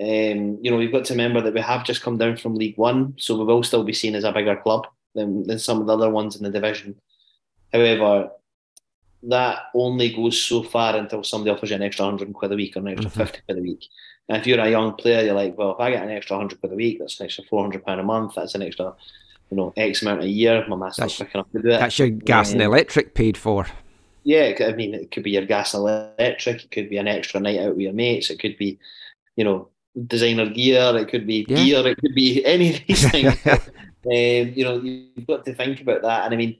Um, 0.00 0.58
you 0.62 0.70
know, 0.70 0.76
we've 0.76 0.92
got 0.92 1.04
to 1.06 1.14
remember 1.14 1.40
that 1.40 1.54
we 1.54 1.60
have 1.60 1.84
just 1.84 2.02
come 2.02 2.18
down 2.18 2.36
from 2.36 2.54
League 2.54 2.78
One, 2.78 3.14
so 3.18 3.36
we 3.36 3.44
will 3.44 3.62
still 3.62 3.84
be 3.84 3.92
seen 3.92 4.14
as 4.14 4.24
a 4.24 4.32
bigger 4.32 4.56
club 4.56 4.86
than, 5.14 5.46
than 5.46 5.58
some 5.58 5.80
of 5.80 5.86
the 5.86 5.92
other 5.92 6.10
ones 6.10 6.36
in 6.36 6.42
the 6.42 6.50
division. 6.50 6.98
However, 7.72 8.30
that 9.24 9.58
only 9.74 10.14
goes 10.14 10.40
so 10.40 10.62
far 10.62 10.96
until 10.96 11.22
somebody 11.22 11.50
offers 11.50 11.70
you 11.70 11.76
an 11.76 11.82
extra 11.82 12.06
100 12.06 12.32
quid 12.32 12.52
a 12.52 12.56
week 12.56 12.76
or 12.76 12.80
an 12.80 12.88
extra 12.88 13.10
mm-hmm. 13.10 13.20
50 13.20 13.40
quid 13.46 13.58
a 13.58 13.62
week. 13.62 13.84
And 14.30 14.38
if 14.38 14.46
you're 14.46 14.60
a 14.60 14.70
young 14.70 14.94
player, 14.94 15.24
you're 15.24 15.34
like, 15.34 15.58
well, 15.58 15.72
if 15.72 15.80
I 15.80 15.90
get 15.90 16.04
an 16.04 16.10
extra 16.10 16.36
100 16.36 16.60
quid 16.60 16.72
a 16.72 16.76
week, 16.76 17.00
that's 17.00 17.18
an 17.18 17.26
extra 17.26 17.42
400 17.50 17.84
pound 17.84 17.98
a 17.98 18.04
month, 18.04 18.36
that's 18.36 18.54
an 18.54 18.62
extra, 18.62 18.94
you 19.50 19.56
know, 19.56 19.72
X 19.76 20.02
amount 20.02 20.22
a 20.22 20.28
year. 20.28 20.64
My 20.68 20.76
master's 20.76 21.16
picking 21.16 21.40
up 21.40 21.50
to 21.50 21.60
do 21.60 21.68
it. 21.70 21.80
That's 21.80 21.98
your 21.98 22.10
gas 22.10 22.52
and 22.52 22.62
electric 22.62 23.14
paid 23.14 23.36
for. 23.36 23.66
Yeah, 24.22 24.52
I 24.60 24.70
mean, 24.70 24.94
it 24.94 25.10
could 25.10 25.24
be 25.24 25.32
your 25.32 25.46
gas 25.46 25.74
and 25.74 25.80
electric, 25.82 26.62
it 26.62 26.70
could 26.70 26.88
be 26.88 26.98
an 26.98 27.08
extra 27.08 27.40
night 27.40 27.58
out 27.58 27.70
with 27.70 27.80
your 27.80 27.92
mates, 27.92 28.30
it 28.30 28.38
could 28.38 28.56
be, 28.56 28.78
you 29.34 29.42
know, 29.42 29.68
designer 30.06 30.48
gear, 30.48 30.96
it 30.96 31.08
could 31.08 31.26
be 31.26 31.44
yeah. 31.48 31.56
beer, 31.56 31.86
it 31.88 31.98
could 31.98 32.14
be 32.14 32.44
any 32.46 32.76
of 32.76 32.80
these 32.86 33.10
things. 33.10 33.34
um, 33.46 33.60
you 34.04 34.62
know, 34.62 34.80
you've 34.80 35.26
got 35.26 35.44
to 35.44 35.54
think 35.54 35.80
about 35.80 36.02
that. 36.02 36.26
And 36.26 36.34
I 36.34 36.36
mean, 36.36 36.56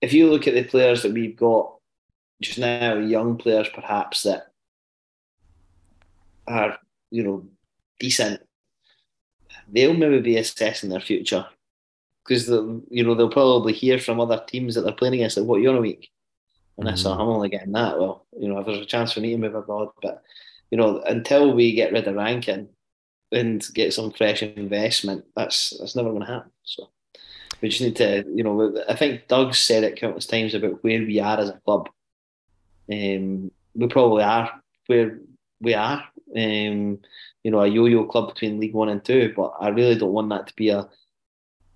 if 0.00 0.12
you 0.12 0.30
look 0.30 0.46
at 0.46 0.54
the 0.54 0.62
players 0.62 1.02
that 1.02 1.12
we've 1.12 1.36
got 1.36 1.74
just 2.40 2.60
now, 2.60 2.94
young 2.94 3.38
players 3.38 3.68
perhaps 3.74 4.22
that 4.22 4.52
are, 6.46 6.78
you 7.12 7.22
know, 7.22 7.46
decent, 8.00 8.40
they'll 9.68 9.94
maybe 9.94 10.20
be 10.20 10.36
assessing 10.36 10.90
their 10.90 11.00
future 11.00 11.46
because 12.24 12.48
you 12.48 13.04
know 13.04 13.14
they'll 13.14 13.28
probably 13.28 13.72
hear 13.72 13.98
from 13.98 14.20
other 14.20 14.42
teams 14.46 14.74
that 14.74 14.82
they're 14.82 14.92
playing 14.92 15.14
against 15.14 15.36
like 15.36 15.46
what 15.46 15.60
you're 15.60 15.76
a 15.76 15.80
week 15.80 16.10
and 16.76 16.86
mm-hmm. 16.86 16.94
I 16.94 16.96
saw 16.96 17.14
I'm 17.14 17.28
only 17.28 17.48
getting 17.48 17.72
that 17.72 17.98
well 17.98 18.26
you 18.38 18.48
know 18.48 18.60
if 18.60 18.66
there's 18.66 18.78
a 18.78 18.84
chance 18.84 19.12
for 19.12 19.18
me 19.18 19.30
to 19.30 19.38
move 19.38 19.56
abroad 19.56 19.88
but 20.00 20.22
you 20.72 20.78
know, 20.78 21.02
until 21.02 21.52
we 21.52 21.74
get 21.74 21.92
rid 21.92 22.08
of 22.08 22.14
ranking 22.14 22.70
and 23.30 23.64
get 23.74 23.92
some 23.92 24.10
fresh 24.10 24.42
investment, 24.42 25.26
that's 25.36 25.78
that's 25.78 25.94
never 25.94 26.08
going 26.08 26.22
to 26.22 26.26
happen. 26.26 26.50
So, 26.64 26.88
We 27.60 27.68
just 27.68 27.82
need 27.82 27.96
to, 27.96 28.24
you 28.34 28.42
know, 28.42 28.82
I 28.88 28.96
think 28.96 29.28
Doug's 29.28 29.58
said 29.58 29.84
it 29.84 29.96
countless 29.96 30.26
times 30.26 30.54
about 30.54 30.82
where 30.82 31.00
we 31.00 31.20
are 31.20 31.38
as 31.38 31.50
a 31.50 31.60
club. 31.66 31.90
Um, 32.90 33.50
we 33.74 33.86
probably 33.88 34.22
are 34.22 34.62
where 34.86 35.18
we 35.60 35.74
are. 35.74 36.04
Um, 36.36 36.98
you 37.44 37.50
know, 37.50 37.60
a 37.60 37.66
yo-yo 37.66 38.04
club 38.04 38.28
between 38.28 38.60
League 38.60 38.74
One 38.74 38.88
and 38.88 39.04
Two, 39.04 39.32
but 39.36 39.54
I 39.60 39.68
really 39.68 39.96
don't 39.96 40.12
want 40.12 40.30
that 40.30 40.46
to 40.48 40.56
be 40.56 40.70
a 40.70 40.88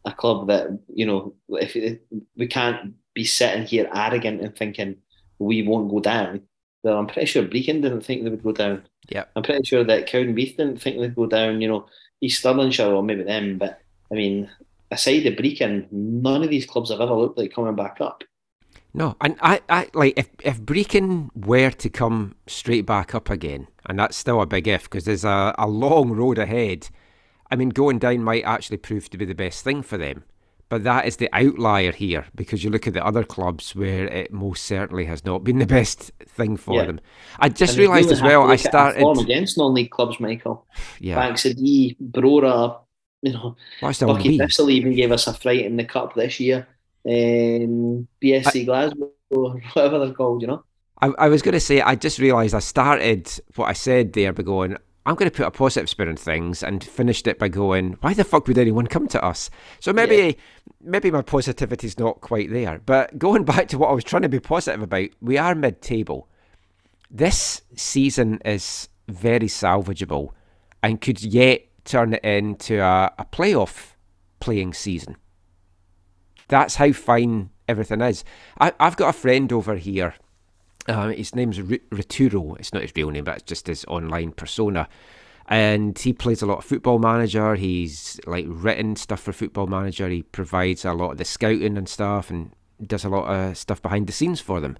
a 0.06 0.12
club 0.12 0.46
that 0.46 0.68
you 0.94 1.04
know 1.04 1.34
if, 1.48 1.74
if 1.74 1.98
we 2.36 2.46
can't 2.46 2.94
be 3.12 3.24
sitting 3.24 3.64
here 3.66 3.90
arrogant 3.92 4.40
and 4.40 4.56
thinking 4.56 4.96
we 5.38 5.62
won't 5.62 5.90
go 5.90 6.00
down. 6.00 6.42
Well, 6.82 6.98
I'm 6.98 7.08
pretty 7.08 7.26
sure 7.26 7.42
Brechin 7.42 7.82
didn't 7.82 8.02
think 8.02 8.22
they 8.22 8.30
would 8.30 8.44
go 8.44 8.52
down. 8.52 8.86
Yeah, 9.08 9.24
I'm 9.34 9.42
pretty 9.42 9.64
sure 9.64 9.84
that 9.84 10.08
Cowdenbeath 10.08 10.56
didn't 10.56 10.80
think 10.80 10.98
they'd 10.98 11.14
go 11.14 11.26
down. 11.26 11.60
You 11.60 11.68
know, 11.68 11.86
East 12.20 12.42
Stirlingshire 12.42 12.94
or 12.94 13.02
maybe 13.02 13.24
them, 13.24 13.58
but 13.58 13.80
I 14.10 14.14
mean, 14.14 14.48
aside 14.90 15.24
the 15.24 15.34
Brechin, 15.34 15.90
none 15.90 16.44
of 16.44 16.50
these 16.50 16.66
clubs 16.66 16.90
have 16.90 17.00
ever 17.00 17.14
looked 17.14 17.38
like 17.38 17.52
coming 17.52 17.74
back 17.74 18.00
up. 18.00 18.22
No, 18.96 19.14
and 19.20 19.36
I, 19.42 19.60
I 19.68 19.88
like 19.92 20.14
if 20.16 20.30
if 20.42 20.58
Brechin 20.62 21.28
were 21.36 21.70
to 21.70 21.90
come 21.90 22.34
straight 22.46 22.86
back 22.86 23.14
up 23.14 23.28
again, 23.28 23.68
and 23.84 23.98
that's 23.98 24.16
still 24.16 24.40
a 24.40 24.46
big 24.46 24.66
if 24.66 24.84
because 24.84 25.04
there's 25.04 25.24
a, 25.24 25.54
a 25.58 25.68
long 25.68 26.12
road 26.12 26.38
ahead. 26.38 26.88
I 27.50 27.56
mean, 27.56 27.68
going 27.68 27.98
down 27.98 28.24
might 28.24 28.44
actually 28.44 28.78
prove 28.78 29.10
to 29.10 29.18
be 29.18 29.26
the 29.26 29.34
best 29.34 29.62
thing 29.62 29.82
for 29.82 29.98
them, 29.98 30.24
but 30.70 30.82
that 30.84 31.04
is 31.04 31.16
the 31.18 31.28
outlier 31.34 31.92
here 31.92 32.24
because 32.34 32.64
you 32.64 32.70
look 32.70 32.86
at 32.86 32.94
the 32.94 33.04
other 33.04 33.22
clubs 33.22 33.76
where 33.76 34.06
it 34.06 34.32
most 34.32 34.64
certainly 34.64 35.04
has 35.04 35.26
not 35.26 35.44
been 35.44 35.58
the 35.58 35.66
best 35.78 36.10
thing 36.26 36.56
for 36.56 36.80
Yeah. 36.80 36.86
them. 36.86 37.00
I 37.38 37.50
just 37.50 37.76
realised 37.76 38.10
as 38.10 38.22
well. 38.22 38.50
I 38.50 38.56
started. 38.56 39.00
form 39.00 39.18
against 39.18 39.58
non-league 39.58 39.90
clubs, 39.90 40.18
Michael. 40.18 40.66
Yeah, 41.00 41.16
Banks 41.16 41.44
o' 41.44 41.52
Dee, 41.52 41.98
Brora, 42.02 42.78
you 43.20 43.34
know, 43.34 43.56
Buckie? 43.82 44.38
Thistle 44.38 44.70
even 44.70 44.94
gave 44.94 45.12
us 45.12 45.26
a 45.26 45.34
fright 45.34 45.66
in 45.66 45.76
the 45.76 45.84
cup 45.84 46.14
this 46.14 46.40
year. 46.40 46.66
Um, 47.06 48.08
BSC 48.22 48.64
Glasgow, 48.66 49.10
or 49.30 49.60
whatever 49.72 50.00
they're 50.00 50.14
called, 50.14 50.42
you 50.42 50.48
know. 50.48 50.64
I, 51.00 51.12
I 51.18 51.28
was 51.28 51.42
going 51.42 51.52
to 51.52 51.60
say, 51.60 51.80
I 51.80 51.94
just 51.94 52.18
realised 52.18 52.54
I 52.54 52.60
started 52.60 53.30
what 53.54 53.66
I 53.66 53.74
said 53.74 54.14
there 54.14 54.32
by 54.32 54.42
going, 54.42 54.76
I'm 55.04 55.14
going 55.14 55.30
to 55.30 55.36
put 55.36 55.46
a 55.46 55.52
positive 55.52 55.88
spin 55.88 56.08
on 56.08 56.16
things 56.16 56.64
and 56.64 56.82
finished 56.82 57.28
it 57.28 57.38
by 57.38 57.48
going, 57.48 57.96
why 58.00 58.12
the 58.12 58.24
fuck 58.24 58.48
would 58.48 58.58
anyone 58.58 58.88
come 58.88 59.06
to 59.08 59.24
us? 59.24 59.50
So 59.78 59.92
maybe 59.92 60.36
maybe 60.80 61.12
my 61.12 61.22
positivity's 61.22 61.98
not 61.98 62.20
quite 62.22 62.50
there. 62.50 62.80
But 62.84 63.18
going 63.18 63.44
back 63.44 63.68
to 63.68 63.78
what 63.78 63.90
I 63.90 63.92
was 63.92 64.04
trying 64.04 64.22
to 64.22 64.28
be 64.28 64.40
positive 64.40 64.82
about, 64.82 65.10
we 65.20 65.38
are 65.38 65.54
mid 65.54 65.80
table. 65.80 66.28
This 67.08 67.62
season 67.76 68.40
is 68.44 68.88
very 69.06 69.46
salvageable 69.46 70.30
and 70.82 71.00
could 71.00 71.22
yet 71.22 71.62
turn 71.84 72.14
it 72.14 72.24
into 72.24 72.82
a, 72.82 73.12
a 73.16 73.24
playoff 73.24 73.92
playing 74.40 74.74
season. 74.74 75.16
That's 76.48 76.76
how 76.76 76.92
fine 76.92 77.50
everything 77.68 78.00
is. 78.00 78.24
I, 78.60 78.72
I've 78.78 78.96
got 78.96 79.10
a 79.10 79.18
friend 79.18 79.52
over 79.52 79.76
here 79.76 80.14
um, 80.88 81.12
his 81.12 81.34
name's 81.34 81.58
Rituro. 81.58 82.58
It's 82.58 82.72
not 82.72 82.82
his 82.82 82.92
real 82.94 83.10
name, 83.10 83.24
but 83.24 83.36
it's 83.36 83.44
just 83.44 83.66
his 83.66 83.84
online 83.86 84.32
persona. 84.32 84.88
And 85.48 85.98
he 85.98 86.12
plays 86.12 86.42
a 86.42 86.46
lot 86.46 86.58
of 86.58 86.64
Football 86.64 86.98
Manager. 86.98 87.54
He's 87.54 88.20
like 88.26 88.46
written 88.48 88.96
stuff 88.96 89.20
for 89.20 89.32
Football 89.32 89.68
Manager. 89.68 90.08
He 90.08 90.22
provides 90.22 90.84
a 90.84 90.92
lot 90.92 91.12
of 91.12 91.18
the 91.18 91.24
scouting 91.24 91.76
and 91.76 91.88
stuff, 91.88 92.30
and 92.30 92.52
does 92.84 93.04
a 93.04 93.08
lot 93.08 93.26
of 93.26 93.56
stuff 93.56 93.80
behind 93.80 94.06
the 94.06 94.12
scenes 94.12 94.40
for 94.40 94.60
them. 94.60 94.76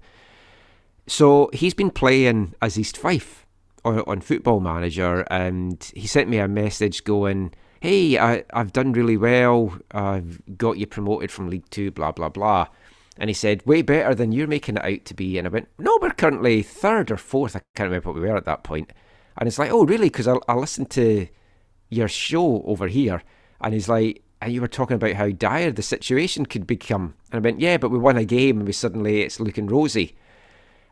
So 1.07 1.49
he's 1.53 1.73
been 1.73 1.89
playing 1.89 2.53
as 2.61 2.77
East 2.77 2.97
Fife 2.97 3.45
on, 3.85 3.99
on 4.07 4.21
Football 4.21 4.59
Manager, 4.59 5.21
and 5.31 5.91
he 5.95 6.05
sent 6.05 6.29
me 6.29 6.37
a 6.37 6.49
message 6.49 7.05
going, 7.05 7.53
"Hey, 7.87 8.17
I, 8.17 8.43
I've 8.53 8.73
done 8.73 8.91
really 8.91 9.15
well. 9.15 9.77
I've 9.91 10.41
got 10.57 10.77
you 10.77 10.87
promoted 10.87 11.31
from 11.31 11.49
League 11.49 11.69
Two. 11.69 11.91
Blah 11.91 12.11
blah 12.11 12.29
blah." 12.29 12.67
And 13.19 13.29
he 13.29 13.33
said, 13.33 13.65
way 13.65 13.81
better 13.81 14.13
than 14.13 14.31
you're 14.31 14.47
making 14.47 14.77
it 14.77 14.85
out 14.85 15.05
to 15.05 15.13
be. 15.13 15.37
And 15.37 15.47
I 15.47 15.49
went, 15.49 15.69
no, 15.79 15.97
we're 15.99 16.11
currently 16.11 16.61
third 16.61 17.09
or 17.09 17.17
fourth. 17.17 17.55
I 17.55 17.61
can't 17.75 17.89
remember 17.89 18.09
what 18.09 18.21
we 18.21 18.27
were 18.27 18.37
at 18.37 18.45
that 18.45 18.63
point. 18.63 18.93
And 19.37 19.47
it's 19.47 19.57
like, 19.57 19.71
oh, 19.71 19.85
really? 19.85 20.09
Because 20.09 20.27
I, 20.27 20.35
I 20.47 20.53
listened 20.53 20.91
to 20.91 21.27
your 21.89 22.07
show 22.07 22.61
over 22.65 22.87
here. 22.87 23.23
And 23.59 23.73
he's 23.73 23.89
like, 23.89 24.23
and 24.39 24.53
you 24.53 24.61
were 24.61 24.67
talking 24.67 24.95
about 24.95 25.13
how 25.13 25.29
dire 25.29 25.71
the 25.71 25.81
situation 25.81 26.45
could 26.45 26.67
become. 26.67 27.15
And 27.31 27.39
I 27.39 27.43
went, 27.43 27.59
yeah, 27.59 27.77
but 27.77 27.89
we 27.89 27.97
won 27.97 28.17
a 28.17 28.23
game 28.23 28.59
and 28.59 28.67
we 28.67 28.73
suddenly, 28.73 29.21
it's 29.21 29.39
looking 29.39 29.65
rosy. 29.65 30.15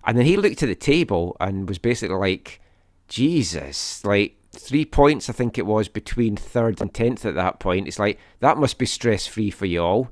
And 0.03 0.17
then 0.17 0.25
he 0.25 0.35
looked 0.35 0.63
at 0.63 0.69
the 0.69 0.75
table 0.75 1.37
and 1.39 1.69
was 1.69 1.77
basically 1.77 2.15
like, 2.15 2.59
Jesus, 3.07 4.03
like 4.03 4.35
three 4.55 4.85
points, 4.85 5.29
I 5.29 5.33
think 5.33 5.57
it 5.57 5.65
was, 5.65 5.87
between 5.87 6.35
third 6.35 6.81
and 6.81 6.93
tenth 6.93 7.25
at 7.25 7.35
that 7.35 7.59
point. 7.59 7.87
It's 7.87 7.99
like, 7.99 8.19
that 8.39 8.57
must 8.57 8.77
be 8.77 8.85
stress 8.85 9.27
free 9.27 9.49
for 9.51 9.65
you 9.65 9.81
all. 9.81 10.09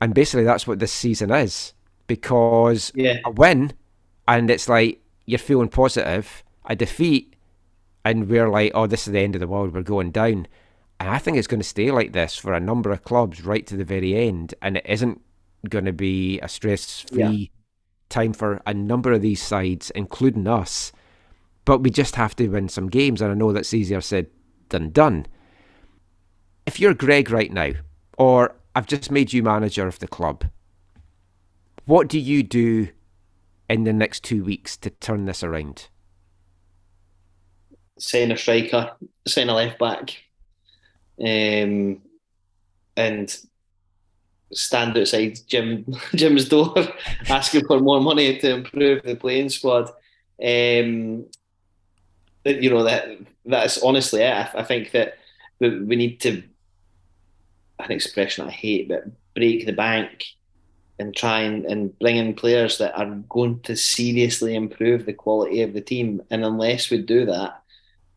And 0.00 0.14
basically, 0.14 0.44
that's 0.44 0.66
what 0.66 0.78
this 0.78 0.92
season 0.92 1.30
is 1.30 1.72
because 2.06 2.92
Yeah. 2.94 3.18
a 3.24 3.30
win, 3.30 3.72
and 4.26 4.50
it's 4.50 4.68
like 4.68 5.00
you're 5.26 5.38
feeling 5.38 5.68
positive, 5.68 6.42
a 6.66 6.74
defeat, 6.74 7.34
and 8.04 8.28
we're 8.28 8.48
like, 8.48 8.72
oh, 8.74 8.86
this 8.86 9.06
is 9.06 9.12
the 9.12 9.20
end 9.20 9.36
of 9.36 9.40
the 9.40 9.46
world, 9.46 9.72
we're 9.72 9.82
going 9.82 10.10
down. 10.10 10.48
And 10.98 11.08
I 11.08 11.18
think 11.18 11.36
it's 11.36 11.46
going 11.46 11.60
to 11.60 11.66
stay 11.68 11.90
like 11.90 12.12
this 12.12 12.36
for 12.36 12.52
a 12.52 12.60
number 12.60 12.90
of 12.90 13.04
clubs 13.04 13.44
right 13.44 13.66
to 13.66 13.76
the 13.76 13.84
very 13.84 14.14
end, 14.16 14.54
and 14.60 14.76
it 14.76 14.86
isn't 14.88 15.20
going 15.68 15.84
to 15.84 15.92
be 15.92 16.40
a 16.40 16.48
stress 16.48 17.00
free 17.00 17.50
time 18.08 18.32
for 18.32 18.60
a 18.66 18.74
number 18.74 19.12
of 19.12 19.22
these 19.22 19.42
sides, 19.42 19.90
including 19.94 20.46
us. 20.48 20.92
But 21.64 21.80
we 21.82 21.90
just 21.90 22.16
have 22.16 22.34
to 22.36 22.48
win 22.48 22.68
some 22.68 22.88
games, 22.88 23.20
and 23.20 23.30
I 23.30 23.34
know 23.34 23.52
that's 23.52 23.74
easier 23.74 24.00
said 24.00 24.26
than 24.70 24.90
done. 24.90 25.26
If 26.66 26.80
you're 26.80 26.94
Greg 26.94 27.30
right 27.30 27.52
now, 27.52 27.72
or 28.18 28.56
I've 28.74 28.86
just 28.86 29.10
made 29.10 29.32
you 29.32 29.42
manager 29.42 29.86
of 29.86 29.98
the 29.98 30.08
club, 30.08 30.44
what 31.84 32.08
do 32.08 32.18
you 32.18 32.42
do 32.42 32.88
in 33.68 33.84
the 33.84 33.92
next 33.92 34.24
two 34.24 34.44
weeks 34.44 34.76
to 34.78 34.90
turn 34.90 35.24
this 35.24 35.42
around? 35.42 35.88
sign 38.02 38.32
a 38.32 38.36
striker, 38.36 38.92
sign 39.26 39.48
a 39.48 39.54
left 39.54 39.78
back, 39.78 40.16
um, 41.20 42.02
and 42.96 43.36
stand 44.52 44.98
outside 44.98 45.38
Jim 45.46 45.86
Jim's 46.14 46.48
door 46.48 46.74
asking 47.28 47.66
for 47.66 47.80
more 47.80 48.00
money 48.00 48.38
to 48.38 48.54
improve 48.54 49.02
the 49.02 49.16
playing 49.16 49.48
squad. 49.48 49.90
Um, 50.42 51.26
you 52.44 52.70
know 52.70 52.84
that 52.84 53.06
that's 53.46 53.82
honestly 53.82 54.22
it. 54.22 54.32
I, 54.32 54.50
I 54.54 54.64
think 54.64 54.92
that 54.92 55.18
we, 55.58 55.80
we 55.80 55.96
need 55.96 56.20
to 56.20 56.42
an 57.78 57.90
expression 57.90 58.46
I 58.46 58.50
hate, 58.50 58.88
but 58.88 59.04
break 59.34 59.66
the 59.66 59.72
bank 59.72 60.24
and 60.98 61.14
try 61.14 61.40
and, 61.40 61.64
and 61.64 61.98
bring 61.98 62.16
in 62.16 62.34
players 62.34 62.78
that 62.78 62.96
are 62.96 63.06
going 63.28 63.60
to 63.60 63.76
seriously 63.76 64.54
improve 64.54 65.04
the 65.04 65.12
quality 65.12 65.62
of 65.62 65.72
the 65.72 65.80
team. 65.80 66.22
And 66.30 66.44
unless 66.44 66.90
we 66.90 66.98
do 66.98 67.26
that, 67.26 67.62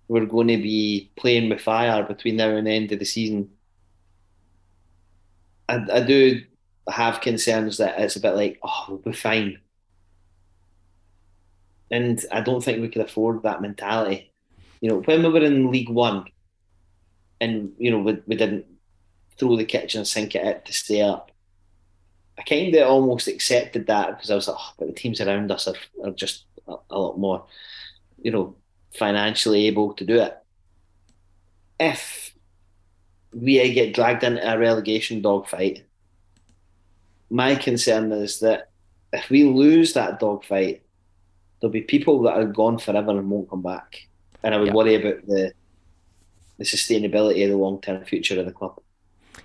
we're 0.07 0.25
going 0.25 0.49
to 0.49 0.57
be 0.57 1.09
playing 1.15 1.49
with 1.49 1.61
fire 1.61 2.03
between 2.03 2.35
now 2.35 2.49
and 2.49 2.67
the 2.67 2.71
end 2.71 2.91
of 2.91 2.99
the 2.99 3.05
season. 3.05 3.49
I, 5.67 5.83
I 5.91 6.01
do 6.01 6.43
have 6.87 7.21
concerns 7.21 7.77
that 7.77 7.99
it's 7.99 8.15
a 8.15 8.19
bit 8.19 8.35
like, 8.35 8.59
oh, 8.61 8.85
we'll 8.89 8.97
be 8.99 9.13
fine. 9.13 9.59
And 11.91 12.23
I 12.31 12.41
don't 12.41 12.63
think 12.63 12.81
we 12.81 12.89
could 12.89 13.03
afford 13.03 13.43
that 13.43 13.61
mentality. 13.61 14.31
You 14.81 14.89
know, 14.89 15.01
when 15.01 15.23
we 15.23 15.29
were 15.29 15.43
in 15.43 15.71
League 15.71 15.89
One 15.89 16.25
and, 17.39 17.73
you 17.77 17.91
know, 17.91 17.99
we, 17.99 18.17
we 18.27 18.35
didn't 18.35 18.65
throw 19.37 19.55
the 19.55 19.65
kitchen 19.65 20.05
sink 20.05 20.35
at 20.35 20.45
it 20.45 20.65
to 20.65 20.73
stay 20.73 21.01
up, 21.01 21.31
I 22.37 22.41
kind 22.43 22.73
of 22.75 22.89
almost 22.89 23.27
accepted 23.27 23.87
that 23.87 24.09
because 24.09 24.31
I 24.31 24.35
was 24.35 24.47
like, 24.47 24.57
oh, 24.59 24.73
but 24.77 24.87
the 24.87 24.93
teams 24.93 25.21
around 25.21 25.51
us 25.51 25.67
are, 25.67 25.75
are 26.03 26.11
just 26.11 26.45
a, 26.67 26.75
a 26.89 26.99
lot 26.99 27.17
more, 27.17 27.45
you 28.21 28.31
know, 28.31 28.55
financially 28.93 29.67
able 29.67 29.93
to 29.93 30.05
do 30.05 30.19
it. 30.19 30.37
If 31.79 32.33
we 33.33 33.73
get 33.73 33.93
dragged 33.93 34.23
into 34.23 34.49
a 34.49 34.57
relegation 34.57 35.21
dogfight, 35.21 35.85
my 37.29 37.55
concern 37.55 38.11
is 38.11 38.39
that 38.39 38.69
if 39.11 39.29
we 39.29 39.43
lose 39.43 39.93
that 39.93 40.19
dogfight, 40.19 40.84
there'll 41.59 41.71
be 41.71 41.81
people 41.81 42.21
that 42.23 42.37
are 42.37 42.45
gone 42.45 42.77
forever 42.77 43.11
and 43.11 43.29
won't 43.29 43.49
come 43.49 43.61
back. 43.61 44.07
And 44.43 44.53
I 44.53 44.57
would 44.57 44.67
Yeah. 44.67 44.73
worry 44.73 44.95
about 44.95 45.25
the 45.27 45.53
the 46.57 46.63
sustainability 46.63 47.43
of 47.43 47.49
the 47.49 47.57
long 47.57 47.81
term 47.81 48.03
future 48.05 48.39
of 48.39 48.45
the 48.45 48.51
club. 48.51 48.79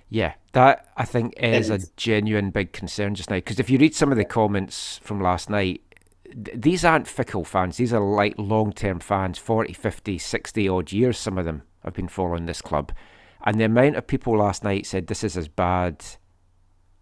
Yeah, 0.09 0.33
that 0.53 0.87
I 0.95 1.03
think 1.03 1.33
is 1.37 1.69
a 1.69 1.79
genuine 1.97 2.51
big 2.51 2.71
concern 2.71 3.15
just 3.15 3.29
now. 3.29 3.35
Because 3.37 3.59
if 3.59 3.69
you 3.69 3.77
read 3.77 3.93
some 3.93 4.11
of 4.11 4.17
the 4.17 4.23
comments 4.23 4.97
from 5.03 5.19
last 5.19 5.49
night, 5.49 5.81
th- 6.25 6.55
these 6.55 6.85
aren't 6.85 7.07
fickle 7.09 7.43
fans. 7.43 7.75
These 7.77 7.91
are 7.91 7.99
like 7.99 8.35
long 8.37 8.71
term 8.71 8.99
fans, 9.01 9.37
40, 9.37 9.73
50, 9.73 10.17
60 10.17 10.69
odd 10.69 10.91
years, 10.93 11.17
some 11.17 11.37
of 11.37 11.43
them 11.43 11.63
have 11.83 11.93
been 11.93 12.07
following 12.07 12.45
this 12.45 12.61
club. 12.61 12.93
And 13.43 13.59
the 13.59 13.65
amount 13.65 13.95
of 13.97 14.07
people 14.07 14.37
last 14.37 14.63
night 14.63 14.85
said 14.85 15.07
this 15.07 15.23
is 15.23 15.35
as 15.35 15.47
bad 15.49 16.05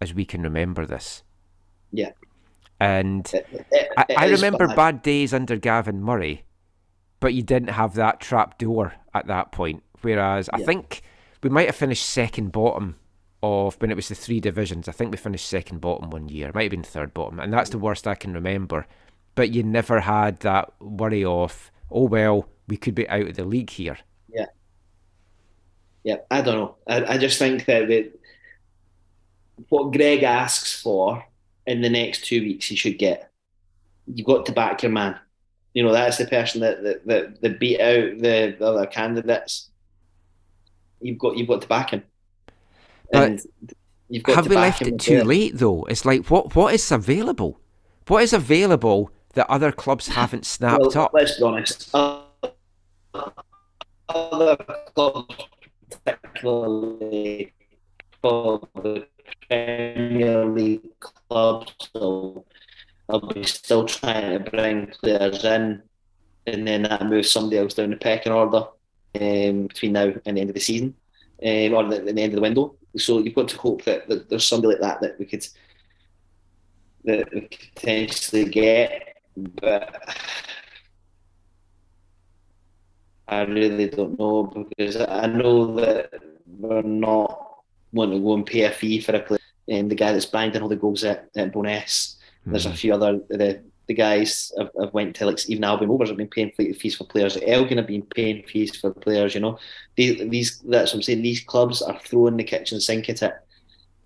as 0.00 0.12
we 0.12 0.24
can 0.24 0.42
remember 0.42 0.86
this. 0.86 1.22
Yeah. 1.92 2.10
And 2.80 3.30
It- 3.32 3.66
it- 3.70 3.88
I, 3.96 4.06
I 4.16 4.30
remember 4.30 4.66
bad. 4.68 4.76
bad 4.76 5.02
days 5.02 5.34
under 5.34 5.56
Gavin 5.56 6.02
Murray, 6.02 6.44
but 7.20 7.34
you 7.34 7.42
didn't 7.42 7.70
have 7.70 7.94
that 7.94 8.20
trap 8.20 8.58
door 8.58 8.94
at 9.14 9.26
that 9.26 9.52
point. 9.52 9.82
Whereas 10.00 10.48
I 10.52 10.62
think 10.62 11.02
we 11.42 11.50
might 11.50 11.66
have 11.66 11.76
finished 11.76 12.06
second 12.08 12.52
bottom 12.52 12.96
of 13.42 13.80
when 13.80 13.90
it 13.90 13.96
was 13.96 14.08
the 14.08 14.14
three 14.14 14.40
divisions. 14.40 14.88
I 14.88 14.92
think 14.92 15.10
we 15.10 15.16
finished 15.16 15.46
second 15.48 15.80
bottom 15.80 16.10
one 16.10 16.28
year, 16.28 16.48
It 16.48 16.54
might 16.54 16.64
have 16.64 16.70
been 16.70 16.82
third 16.82 17.14
bottom, 17.14 17.40
and 17.40 17.52
that's 17.52 17.70
the 17.70 17.78
mm. 17.78 17.82
worst 17.82 18.06
I 18.06 18.14
can 18.14 18.32
remember. 18.32 18.86
But 19.34 19.50
you 19.50 19.62
never 19.62 20.00
had 20.00 20.40
that 20.40 20.72
worry 20.80 21.24
of, 21.24 21.70
oh 21.90 22.06
well, 22.06 22.48
we 22.68 22.76
could 22.76 22.94
be 22.94 23.08
out 23.08 23.28
of 23.28 23.36
the 23.36 23.44
league 23.44 23.70
here. 23.70 23.98
Yeah, 24.28 24.46
yeah. 26.02 26.16
I 26.30 26.42
don't 26.42 26.56
know. 26.56 26.76
I, 26.86 27.14
I 27.14 27.18
just 27.18 27.38
think 27.38 27.64
that 27.66 27.88
the, 27.88 28.12
what 29.68 29.92
Greg 29.92 30.22
asks 30.22 30.80
for 30.80 31.24
in 31.70 31.82
the 31.82 31.88
next 31.88 32.24
two 32.24 32.40
weeks, 32.40 32.66
he 32.66 32.74
should 32.74 32.98
get. 32.98 33.30
You've 34.12 34.26
got 34.26 34.44
to 34.46 34.52
back 34.52 34.82
your 34.82 34.90
man. 34.90 35.18
You 35.72 35.84
know 35.84 35.92
that's 35.92 36.18
the 36.18 36.26
person 36.26 36.60
that 36.62 36.82
that, 36.82 37.06
that, 37.06 37.40
that 37.42 37.60
beat 37.60 37.80
out 37.80 38.18
the, 38.18 38.56
the 38.58 38.66
other 38.66 38.86
candidates. 38.86 39.70
You've 41.00 41.18
got 41.18 41.36
you've 41.36 41.46
got 41.46 41.62
to 41.62 41.68
back 41.68 41.90
him. 41.90 42.02
And 43.12 43.40
you've 44.08 44.24
got 44.24 44.34
have 44.34 44.48
we 44.48 44.56
left 44.56 44.82
it 44.82 44.98
too 44.98 45.22
late 45.22 45.56
though? 45.56 45.84
It's 45.84 46.04
like 46.04 46.28
what 46.28 46.56
what 46.56 46.74
is 46.74 46.90
available? 46.90 47.60
What 48.08 48.24
is 48.24 48.32
available 48.32 49.12
that 49.34 49.48
other 49.48 49.70
clubs 49.70 50.08
haven't 50.18 50.44
snapped 50.44 50.80
well, 50.80 51.04
up? 51.04 51.12
Let's 51.14 51.38
be 51.38 51.44
honest. 51.44 51.94
Uh, 51.94 52.22
other 54.08 54.56
clubs, 54.92 55.36
particularly 56.04 57.52
for 58.20 58.68
the 58.74 59.06
Premier 59.48 60.44
League 60.44 60.88
clubs, 61.00 61.74
so 61.94 62.44
I'll 63.08 63.20
be 63.20 63.44
still 63.44 63.86
trying 63.86 64.42
to 64.42 64.50
bring 64.50 64.86
players 64.88 65.44
in, 65.44 65.82
and 66.46 66.66
then 66.66 66.82
that 66.82 67.06
moves 67.06 67.30
somebody 67.30 67.58
else 67.58 67.74
down 67.74 67.90
the 67.90 67.96
pecking 67.96 68.32
order 68.32 68.64
um, 69.20 69.66
between 69.66 69.92
now 69.92 70.12
and 70.24 70.36
the 70.36 70.40
end 70.40 70.50
of 70.50 70.54
the 70.54 70.60
season, 70.60 70.94
um, 71.44 71.74
or 71.74 71.84
the, 71.88 72.00
the 72.00 72.22
end 72.22 72.32
of 72.32 72.36
the 72.36 72.40
window. 72.40 72.74
So 72.96 73.18
you've 73.18 73.34
got 73.34 73.48
to 73.48 73.58
hope 73.58 73.84
that, 73.84 74.08
that 74.08 74.28
there's 74.28 74.46
somebody 74.46 74.74
like 74.74 74.80
that 74.80 75.00
that 75.00 75.18
we 75.18 75.26
could 75.26 75.46
that 77.04 77.32
we 77.32 77.40
could 77.42 77.58
potentially 77.74 78.44
get, 78.44 79.16
but 79.36 80.16
I 83.26 83.42
really 83.42 83.88
don't 83.88 84.18
know 84.18 84.42
because 84.68 84.96
I 84.96 85.26
know 85.26 85.76
that 85.76 86.12
we're 86.46 86.82
not 86.82 87.39
wanting 87.92 88.18
to 88.18 88.24
go 88.24 88.34
and 88.34 88.46
pay 88.46 88.62
a 88.62 88.70
fee 88.70 89.00
for 89.00 89.14
a 89.14 89.20
player. 89.20 89.38
And 89.68 89.90
the 89.90 89.94
guy 89.94 90.12
that's 90.12 90.26
banged 90.26 90.56
all 90.56 90.68
the 90.68 90.76
goals 90.76 91.04
at, 91.04 91.28
at 91.36 91.52
Bo'ness, 91.52 92.16
mm. 92.46 92.52
there's 92.52 92.66
a 92.66 92.70
hmm. 92.70 92.74
few 92.74 92.94
other 92.94 93.20
the 93.28 93.62
the 93.90 93.94
guys 93.94 94.52
have, 94.56 94.70
have 94.78 94.94
went 94.94 95.16
to 95.16 95.26
like 95.26 95.48
even 95.48 95.64
Albion 95.64 95.90
Rovers 95.90 96.10
have 96.10 96.16
been 96.16 96.28
paying 96.28 96.52
fees 96.52 96.94
for 96.94 97.02
players. 97.02 97.36
Elgin 97.44 97.78
have 97.78 97.88
been 97.88 98.02
paying 98.02 98.44
fees 98.44 98.76
for 98.76 98.92
players. 98.94 99.34
You 99.34 99.40
know, 99.40 99.58
these, 99.96 100.30
these 100.30 100.60
that's 100.60 100.92
what 100.92 100.98
I'm 100.98 101.02
saying. 101.02 101.22
These 101.22 101.40
clubs 101.40 101.82
are 101.82 101.98
throwing 101.98 102.36
the 102.36 102.44
kitchen 102.44 102.80
sink 102.80 103.08
at 103.08 103.20
it, 103.22 103.34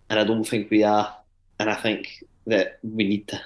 and 0.09 0.18
I 0.18 0.24
don't 0.24 0.45
think 0.45 0.70
we 0.70 0.85
are. 0.85 1.14
And 1.61 1.68
I 1.68 1.74
think 1.74 2.24
that 2.47 2.78
we 2.82 3.07
need 3.07 3.28
to. 3.28 3.37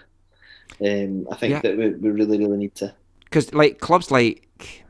Um, 0.81 1.27
I 1.29 1.35
think 1.35 1.55
yeah. 1.55 1.61
that 1.63 1.77
we, 1.77 1.91
we 1.91 2.11
really 2.11 2.39
really 2.39 2.57
need 2.57 2.77
to. 2.77 2.95
Because 3.25 3.53
like 3.53 3.81
clubs 3.81 4.13
like 4.13 4.85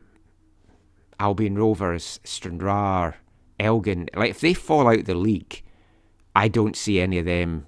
Albion 1.19 1.57
Rovers, 1.57 2.21
Stranraer, 2.25 3.17
Elgin, 3.61 4.09
like 4.15 4.31
if 4.31 4.41
they 4.41 4.55
fall 4.55 4.89
out 4.89 5.05
the 5.05 5.15
league, 5.15 5.63
I 6.35 6.49
don't 6.49 6.77
see 6.77 7.01
any 7.01 7.19
of 7.19 7.25
them 7.25 7.67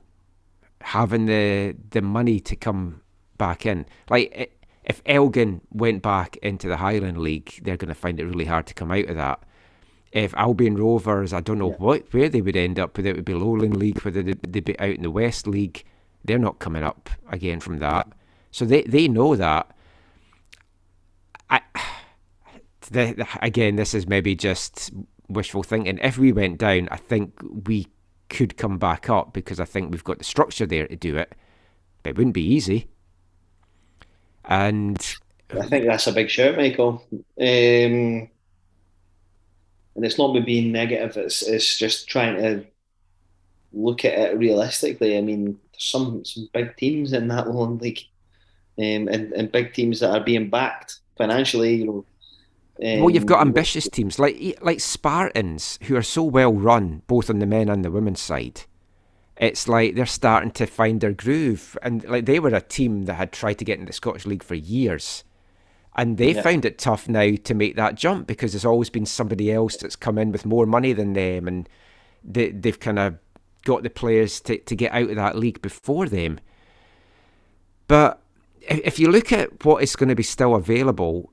having 0.81 1.27
the 1.27 1.77
the 1.91 2.03
money 2.03 2.41
to 2.41 2.57
come 2.57 3.03
back 3.39 3.67
in. 3.67 3.87
Like 4.09 4.57
if 4.85 5.03
Elgin 5.07 5.61
went 5.71 6.03
back 6.03 6.37
into 6.39 6.69
the 6.69 6.79
Highland 6.79 7.19
League, 7.19 7.61
they're 7.63 7.77
going 7.77 7.89
to 7.89 7.95
find 7.95 8.19
it 8.19 8.27
really 8.27 8.47
hard 8.47 8.67
to 8.67 8.75
come 8.75 8.91
out 8.91 9.07
of 9.07 9.17
that. 9.17 9.43
If 10.13 10.35
Albion 10.35 10.77
Rovers, 10.77 11.33
I 11.33 11.41
don't 11.41 11.59
know 11.59 11.71
yeah. 11.71 11.77
what 11.77 12.13
where 12.13 12.29
they 12.29 12.41
would 12.41 12.57
end 12.57 12.79
up, 12.79 12.97
whether 12.97 13.11
it 13.11 13.17
would 13.17 13.25
be 13.25 13.35
Lowland 13.35 13.77
League, 13.77 14.01
whether 14.01 14.23
they'd 14.23 14.65
be 14.65 14.79
out 14.81 14.97
in 14.97 15.03
the 15.03 15.11
West 15.11 15.47
League, 15.47 15.85
they're 16.25 16.39
not 16.39 16.59
coming 16.59 16.83
up 16.83 17.09
again 17.29 17.61
from 17.61 17.79
that. 17.79 18.09
So 18.51 18.65
they 18.65 18.83
they 18.83 19.07
know 19.07 19.37
that. 19.37 19.71
I 21.49 21.61
the, 22.91 23.13
the, 23.13 23.27
again, 23.41 23.77
this 23.77 23.95
is 23.95 24.09
maybe 24.09 24.35
just 24.35 24.91
wishful 25.31 25.63
thinking. 25.63 25.99
If 26.03 26.19
we 26.19 26.33
went 26.33 26.59
down, 26.59 26.89
I 26.91 26.97
think 26.97 27.35
we 27.67 27.89
could 28.29 28.57
come 28.57 28.79
back 28.79 29.11
up 29.11 29.33
because 29.33 29.61
I 29.61 29.65
think 29.65 29.91
we've 29.91 30.05
got 30.05 30.19
the 30.19 30.25
structure 30.25 30.67
there 30.67 30.87
to 30.87 30.97
do 30.97 31.17
it. 31.17 31.35
But 32.03 32.11
it 32.11 32.17
wouldn't 32.17 32.35
be 32.35 32.47
easy. 32.47 32.89
And 34.45 34.99
I 35.53 35.67
think 35.67 35.87
that's 35.87 36.07
a 36.07 36.13
big 36.13 36.31
shout, 36.31 36.57
Michael. 36.57 37.05
Um, 37.13 38.31
and 39.97 40.05
it's 40.07 40.19
not 40.19 40.33
me 40.33 40.41
being 40.41 40.73
negative. 40.73 41.17
It's 41.17 41.43
it's 41.43 41.79
just 41.79 42.09
trying 42.09 42.37
to 42.37 42.65
look 43.73 44.05
at 44.05 44.19
it 44.19 44.39
realistically. 44.39 45.19
I 45.19 45.21
mean, 45.21 45.59
there's 45.73 45.85
some 45.85 46.25
some 46.25 46.49
big 46.53 46.77
teams 46.77 47.13
in 47.13 47.29
that 47.29 47.49
one 47.49 47.79
league, 47.79 48.01
um, 48.79 49.09
and 49.09 49.33
and 49.33 49.53
big 49.53 49.75
teams 49.75 50.01
that 50.01 50.11
are 50.11 50.25
being 50.25 50.49
backed 50.49 51.01
financially. 51.19 51.75
You 51.77 51.87
know. 51.87 52.05
Um, 52.83 53.01
well, 53.01 53.11
you've 53.11 53.27
got 53.27 53.43
ambitious 53.43 53.89
teams 53.89 54.19
like 54.19 54.59
like 54.63 54.81
Spartans 54.81 55.79
who 55.83 55.97
are 55.97 56.03
so 56.03 56.23
well 56.23 56.53
run, 56.53 57.03
both 57.07 57.29
on 57.29 57.39
the 57.39 57.47
men 57.47 57.69
and 57.69 57.85
the 57.85 57.91
women's 57.91 58.21
side 58.21 58.63
it's 59.41 59.67
like 59.67 59.95
they're 59.95 60.07
starting 60.07 60.51
to 60.51 60.67
find 60.67 61.01
their 61.01 61.15
groove. 61.15 61.77
And 61.83 62.05
like 62.05 62.27
they 62.27 62.39
were 62.39 62.51
a 62.51 62.61
team 62.61 63.07
that 63.07 63.15
had 63.15 63.33
tried 63.33 63.55
to 63.55 63.65
get 63.65 63.79
into 63.79 63.91
the 63.91 63.95
Scottish 63.95 64.27
League 64.27 64.43
for 64.43 64.55
years. 64.55 65.25
And 65.97 66.19
they 66.19 66.35
yeah. 66.35 66.43
found 66.43 66.67
it 66.67 66.79
tough 66.79 67.09
now 67.09 67.35
to 67.43 67.55
make 67.55 67.75
that 67.77 67.95
jump 67.95 68.27
because 68.27 68.53
there's 68.53 68.67
always 68.67 68.91
been 68.91 69.07
somebody 69.07 69.51
else 69.51 69.77
that's 69.77 69.97
come 69.97 70.19
in 70.19 70.31
with 70.31 70.45
more 70.45 70.67
money 70.67 70.93
than 70.93 71.15
them 71.15 71.49
and 71.49 71.69
they, 72.23 72.51
they've 72.51 72.79
kind 72.79 72.99
of 72.99 73.19
got 73.65 73.83
the 73.83 73.91
players 73.91 74.41
to, 74.43 74.59
to 74.59 74.77
get 74.77 74.93
out 74.93 75.09
of 75.09 75.17
that 75.17 75.37
league 75.37 75.63
before 75.63 76.07
them. 76.07 76.39
But 77.89 78.23
if 78.61 78.99
you 78.99 79.11
look 79.11 79.33
at 79.33 79.65
what 79.65 79.83
is 79.83 79.97
going 79.97 80.11
to 80.11 80.15
be 80.15 80.23
still 80.23 80.55
available, 80.55 81.30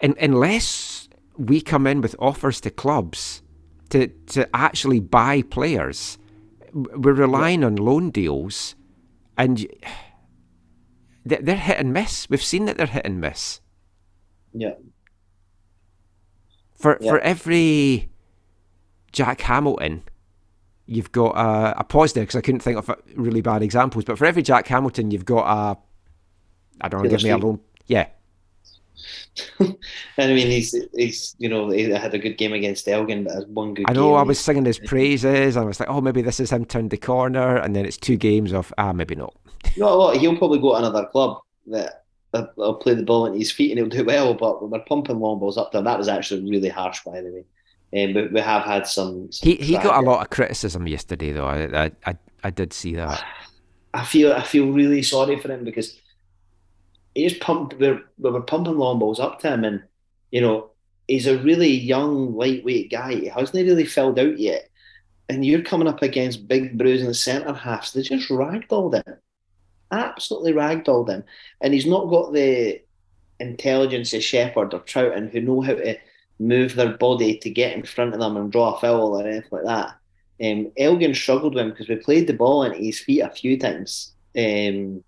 and 0.00 0.16
unless 0.18 1.08
we 1.36 1.60
come 1.60 1.86
in 1.86 2.00
with 2.00 2.14
offers 2.18 2.60
to 2.62 2.70
clubs 2.70 3.42
to, 3.90 4.08
to 4.08 4.48
actually 4.54 5.00
buy 5.00 5.42
players, 5.42 6.18
we're 6.72 7.12
relying 7.12 7.64
on 7.64 7.76
loan 7.76 8.10
deals, 8.10 8.74
and 9.36 9.66
they're 11.24 11.56
hit 11.56 11.78
and 11.78 11.92
miss. 11.92 12.28
We've 12.30 12.42
seen 12.42 12.64
that 12.66 12.78
they're 12.78 12.86
hit 12.86 13.04
and 13.04 13.20
miss. 13.20 13.60
Yeah. 14.52 14.74
For 16.74 16.98
yeah. 17.00 17.10
for 17.10 17.18
every 17.20 18.10
Jack 19.12 19.42
Hamilton, 19.42 20.02
you've 20.86 21.12
got 21.12 21.36
a, 21.36 21.80
a 21.80 21.84
pause 21.84 22.12
there 22.12 22.24
because 22.24 22.36
I 22.36 22.40
couldn't 22.40 22.60
think 22.60 22.76
of 22.76 22.90
really 23.14 23.40
bad 23.40 23.62
examples. 23.62 24.04
But 24.04 24.18
for 24.18 24.24
every 24.24 24.42
Jack 24.42 24.66
Hamilton, 24.66 25.10
you've 25.10 25.24
got 25.24 25.44
a 25.46 25.78
I 26.80 26.88
don't 26.88 27.02
know, 27.02 27.08
give 27.08 27.22
me 27.22 27.30
a 27.30 27.38
loan. 27.38 27.60
Yeah, 27.86 28.08
I 29.60 30.26
mean, 30.26 30.48
he's 30.48 30.74
he's 30.94 31.34
you 31.38 31.48
know 31.48 31.70
he 31.70 31.90
had 31.90 32.14
a 32.14 32.18
good 32.18 32.36
game 32.38 32.52
against 32.52 32.88
Elgin, 32.88 33.24
but 33.24 33.48
one 33.48 33.74
good. 33.74 33.86
I 33.88 33.92
know. 33.92 34.10
Game. 34.10 34.18
I 34.18 34.22
was 34.22 34.38
singing 34.38 34.64
his 34.64 34.78
praises. 34.78 35.56
I 35.56 35.64
was 35.64 35.80
like, 35.80 35.88
oh, 35.88 36.00
maybe 36.00 36.22
this 36.22 36.40
is 36.40 36.50
him 36.50 36.64
turned 36.64 36.90
the 36.90 36.96
corner, 36.96 37.56
and 37.56 37.74
then 37.74 37.84
it's 37.84 37.96
two 37.96 38.16
games 38.16 38.52
of 38.52 38.72
ah, 38.78 38.92
maybe 38.92 39.14
not. 39.14 39.34
What? 39.76 40.16
He'll 40.18 40.36
probably 40.36 40.58
go 40.58 40.72
to 40.72 40.78
another 40.78 41.06
club 41.06 41.40
that 41.66 42.02
will 42.56 42.74
play 42.74 42.94
the 42.94 43.02
ball 43.02 43.26
at 43.26 43.34
his 43.34 43.52
feet 43.52 43.70
and 43.70 43.78
he'll 43.78 43.88
do 43.88 44.04
well. 44.04 44.34
But 44.34 44.68
we're 44.68 44.80
pumping 44.80 45.20
long 45.20 45.38
balls 45.38 45.58
up 45.58 45.72
there, 45.72 45.82
that 45.82 45.98
was 45.98 46.08
actually 46.08 46.48
really 46.50 46.68
harsh, 46.68 47.00
by 47.04 47.20
the 47.20 47.30
way. 47.30 47.44
Um, 47.94 48.14
but 48.14 48.32
we 48.32 48.40
have 48.40 48.62
had 48.62 48.86
some. 48.86 49.30
some 49.30 49.48
he 49.48 49.56
he 49.56 49.74
got 49.74 50.02
a 50.02 50.06
lot 50.06 50.22
of 50.22 50.30
criticism 50.30 50.86
yesterday, 50.86 51.32
though. 51.32 51.46
I, 51.46 51.84
I 51.84 51.90
I 52.06 52.16
I 52.44 52.50
did 52.50 52.72
see 52.72 52.94
that. 52.96 53.22
I 53.94 54.04
feel 54.04 54.32
I 54.32 54.42
feel 54.42 54.72
really 54.72 55.02
sorry 55.02 55.38
for 55.38 55.52
him 55.52 55.64
because 55.64 56.00
he's 57.14 57.38
pumped. 57.38 57.78
We're, 57.78 58.02
we're 58.18 58.40
pumping 58.42 58.76
long 58.76 58.98
balls 58.98 59.20
up 59.20 59.40
to 59.40 59.52
him, 59.52 59.64
and 59.64 59.82
you 60.30 60.40
know 60.40 60.70
he's 61.08 61.26
a 61.26 61.38
really 61.38 61.70
young, 61.70 62.34
lightweight 62.34 62.90
guy. 62.90 63.14
He 63.14 63.26
hasn't 63.26 63.54
really 63.54 63.84
filled 63.84 64.18
out 64.18 64.38
yet, 64.38 64.68
and 65.28 65.44
you're 65.44 65.62
coming 65.62 65.88
up 65.88 66.02
against 66.02 66.48
big 66.48 66.78
bruising 66.78 67.12
centre 67.14 67.52
halves. 67.52 67.92
They 67.92 68.02
just 68.02 68.28
ragdolled 68.28 68.94
him, 68.94 69.16
absolutely 69.90 70.52
ragdolled 70.52 71.08
him, 71.08 71.24
and 71.60 71.74
he's 71.74 71.86
not 71.86 72.10
got 72.10 72.32
the 72.32 72.80
intelligence 73.40 74.12
of 74.14 74.22
Shepherd 74.22 74.72
or 74.72 74.80
Troughton 74.80 75.30
who 75.30 75.40
know 75.40 75.60
how 75.60 75.74
to 75.74 75.96
move 76.38 76.74
their 76.74 76.96
body 76.96 77.36
to 77.38 77.50
get 77.50 77.76
in 77.76 77.82
front 77.84 78.14
of 78.14 78.20
them 78.20 78.36
and 78.36 78.50
draw 78.50 78.74
a 78.74 78.80
foul 78.80 79.20
or 79.20 79.26
anything 79.26 79.48
like 79.50 79.64
that. 79.64 79.96
Um, 80.42 80.72
Elgin 80.76 81.14
struggled 81.14 81.54
with 81.54 81.62
him 81.62 81.70
because 81.70 81.88
we 81.88 81.96
played 81.96 82.26
the 82.26 82.32
ball 82.32 82.64
into 82.64 82.78
his 82.78 82.98
feet 82.98 83.20
a 83.20 83.30
few 83.30 83.58
times. 83.58 84.12
Um, 84.36 85.04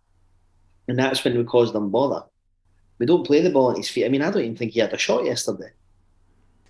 and 0.89 0.99
that's 0.99 1.25
when 1.25 1.37
we 1.37 1.45
cause 1.45 1.73
them 1.73 1.91
bother. 1.91 2.25
We 2.99 3.07
don't 3.07 3.27
play 3.27 3.41
the 3.41 3.51
ball 3.51 3.73
at 3.73 3.77
his 3.77 3.89
feet. 3.89 4.05
I 4.05 4.09
mean, 4.09 4.23
I 4.23 4.31
don't 4.31 4.43
even 4.43 4.57
think 4.57 4.73
he 4.73 4.81
had 4.81 4.93
a 4.93 4.99
shot 4.99 5.25
yesterday. 5.25 5.71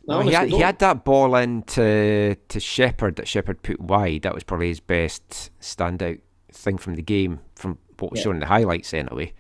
No, 0.06 0.20
he, 0.20 0.32
had, 0.32 0.48
he 0.48 0.60
had 0.60 0.78
that 0.80 1.04
ball 1.04 1.34
in 1.36 1.62
to, 1.62 2.34
to 2.34 2.60
Shepherd 2.60 3.16
that 3.16 3.28
Shepherd 3.28 3.62
put 3.62 3.80
wide. 3.80 4.22
That 4.22 4.34
was 4.34 4.44
probably 4.44 4.68
his 4.68 4.80
best 4.80 5.50
standout 5.60 6.20
thing 6.52 6.76
from 6.76 6.94
the 6.94 7.02
game, 7.02 7.40
from 7.54 7.78
what 7.98 8.10
was 8.10 8.20
yeah. 8.20 8.24
shown 8.24 8.34
in 8.34 8.40
the 8.40 8.46
highlights 8.46 8.92
anyway. 8.92 9.32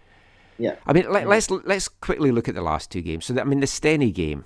Yeah. 0.58 0.76
I 0.86 0.92
mean, 0.92 1.10
let, 1.10 1.26
us 1.26 1.50
let's, 1.50 1.66
let's 1.66 1.88
quickly 1.88 2.30
look 2.30 2.48
at 2.48 2.54
the 2.54 2.62
last 2.62 2.90
two 2.90 3.02
games. 3.02 3.26
So, 3.26 3.34
that, 3.34 3.42
I 3.42 3.44
mean, 3.44 3.60
the 3.60 3.66
Stenny 3.66 4.12
game. 4.12 4.44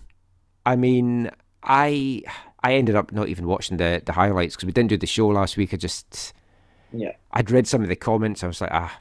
I 0.66 0.76
mean, 0.76 1.30
I 1.62 2.22
I 2.62 2.74
ended 2.74 2.94
up 2.94 3.12
not 3.12 3.28
even 3.28 3.46
watching 3.46 3.76
the 3.76 4.02
the 4.04 4.12
highlights 4.12 4.56
because 4.56 4.66
we 4.66 4.72
didn't 4.72 4.90
do 4.90 4.96
the 4.96 5.06
show 5.06 5.28
last 5.28 5.56
week. 5.56 5.72
I 5.72 5.76
just 5.76 6.32
Yeah. 6.92 7.12
I'd 7.32 7.50
read 7.50 7.66
some 7.66 7.82
of 7.82 7.88
the 7.88 7.96
comments. 7.96 8.42
I 8.42 8.48
was 8.48 8.60
like, 8.60 8.70
ah, 8.72 9.00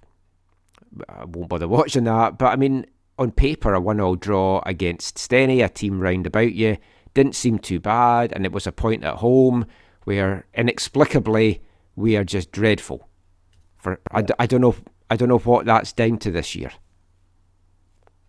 I 1.10 1.26
won't 1.26 1.50
bother 1.50 1.68
watching 1.68 2.06
that. 2.06 2.38
But 2.38 2.48
I 2.48 2.56
mean, 2.56 2.86
on 3.18 3.32
paper, 3.32 3.74
a 3.74 3.80
one-all 3.80 4.16
draw 4.16 4.62
against 4.66 5.18
Stenny, 5.18 5.64
a 5.64 5.70
team 5.70 6.00
round 6.00 6.28
about 6.28 6.54
you, 6.54 6.78
didn't 7.14 7.36
seem 7.36 7.60
too 7.60 7.80
bad, 7.80 8.32
and 8.34 8.46
it 8.46 8.52
was 8.52 8.68
a 8.68 8.72
point 8.72 9.04
at 9.04 9.16
home 9.16 9.66
where 10.04 10.46
inexplicably 10.54 11.62
we 11.96 12.16
are 12.16 12.24
just 12.24 12.52
dreadful. 12.52 13.10
For 13.76 14.00
I, 14.12 14.24
I 14.40 14.46
don't 14.46 14.62
know 14.62 14.76
I 15.10 15.16
don't 15.16 15.30
know 15.30 15.40
what 15.40 15.66
that's 15.66 15.94
down 15.94 16.18
to 16.20 16.32
this 16.32 16.56
year. 16.56 16.72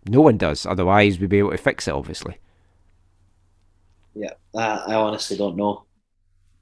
No 0.07 0.21
one 0.21 0.37
does. 0.37 0.65
Otherwise, 0.65 1.19
we'd 1.19 1.29
be 1.29 1.39
able 1.39 1.51
to 1.51 1.57
fix 1.57 1.87
it. 1.87 1.93
Obviously. 1.93 2.37
Yeah, 4.15 4.33
I, 4.55 4.93
I 4.93 4.95
honestly 4.95 5.37
don't 5.37 5.55
know. 5.55 5.85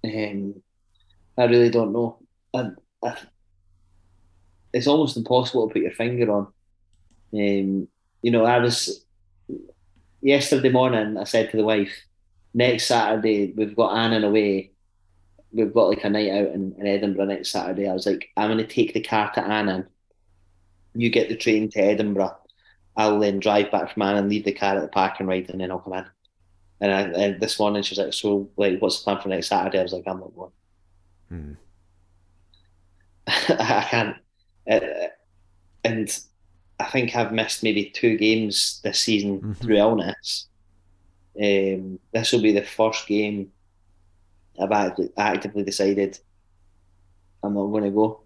Um, 0.03 0.61
I 1.37 1.45
really 1.45 1.69
don't 1.69 1.93
know. 1.93 2.19
I, 2.53 2.71
I, 3.03 3.15
it's 4.77 4.87
almost 4.87 5.17
impossible 5.17 5.67
to 5.67 5.73
put 5.73 5.81
your 5.81 5.91
finger 5.91 6.31
on. 6.31 6.47
Um, 7.33 7.87
you 8.21 8.31
know, 8.31 8.45
I 8.45 8.59
was 8.59 9.03
yesterday 10.21 10.69
morning. 10.69 11.17
I 11.17 11.23
said 11.23 11.51
to 11.51 11.57
the 11.57 11.63
wife, 11.63 11.91
"Next 12.53 12.85
Saturday 12.85 13.53
we've 13.55 13.75
got 13.75 13.97
Annan 13.97 14.23
away. 14.23 14.71
We've 15.51 15.73
got 15.73 15.89
like 15.89 16.03
a 16.03 16.09
night 16.09 16.31
out 16.31 16.53
in, 16.53 16.75
in 16.77 16.87
Edinburgh 16.87 17.25
next 17.25 17.51
Saturday." 17.51 17.89
I 17.89 17.93
was 17.93 18.05
like, 18.05 18.29
"I'm 18.37 18.49
going 18.49 18.65
to 18.65 18.73
take 18.73 18.93
the 18.93 19.01
car 19.01 19.31
to 19.33 19.41
Annan. 19.41 19.87
You 20.93 21.09
get 21.09 21.29
the 21.29 21.35
train 21.35 21.69
to 21.71 21.79
Edinburgh. 21.79 22.37
I'll 22.95 23.19
then 23.19 23.39
drive 23.39 23.71
back 23.71 23.93
from 23.93 24.03
Annan, 24.03 24.29
leave 24.29 24.45
the 24.45 24.53
car 24.53 24.75
at 24.75 24.81
the 24.81 24.87
parking 24.87 25.27
ride, 25.27 25.49
and 25.49 25.59
then 25.59 25.71
I'll 25.71 25.79
come 25.79 25.93
in." 25.93 26.05
And, 26.79 26.93
I, 26.93 27.01
and 27.01 27.41
this 27.41 27.59
morning 27.59 27.81
she 27.81 27.93
was 27.93 28.05
like, 28.05 28.13
"So, 28.13 28.49
like, 28.57 28.79
what's 28.79 28.99
the 28.99 29.03
plan 29.05 29.21
for 29.21 29.29
next 29.29 29.47
Saturday?" 29.47 29.79
I 29.79 29.83
was 29.83 29.93
like, 29.93 30.03
"I'm 30.07 30.19
not 30.19 30.35
going. 30.35 30.51
Hmm. 31.29 31.53
I 33.27 33.87
can't." 33.89 34.17
Uh, 34.69 35.07
and 35.83 36.19
I 36.79 36.85
think 36.85 37.15
I've 37.15 37.31
missed 37.31 37.63
maybe 37.63 37.85
two 37.89 38.17
games 38.17 38.81
this 38.83 38.99
season 38.99 39.41
Mhm. 39.41 39.57
through 39.57 39.77
illness. 39.77 40.47
Um, 41.41 41.99
this 42.13 42.31
will 42.31 42.41
be 42.41 42.51
the 42.51 42.63
first 42.63 43.07
game 43.07 43.51
I've 44.59 44.71
actively, 44.71 45.11
actively 45.17 45.63
decided 45.63 46.19
I'm 47.43 47.53
not 47.53 47.67
going 47.67 47.83
to 47.83 47.91
go. 47.91 48.23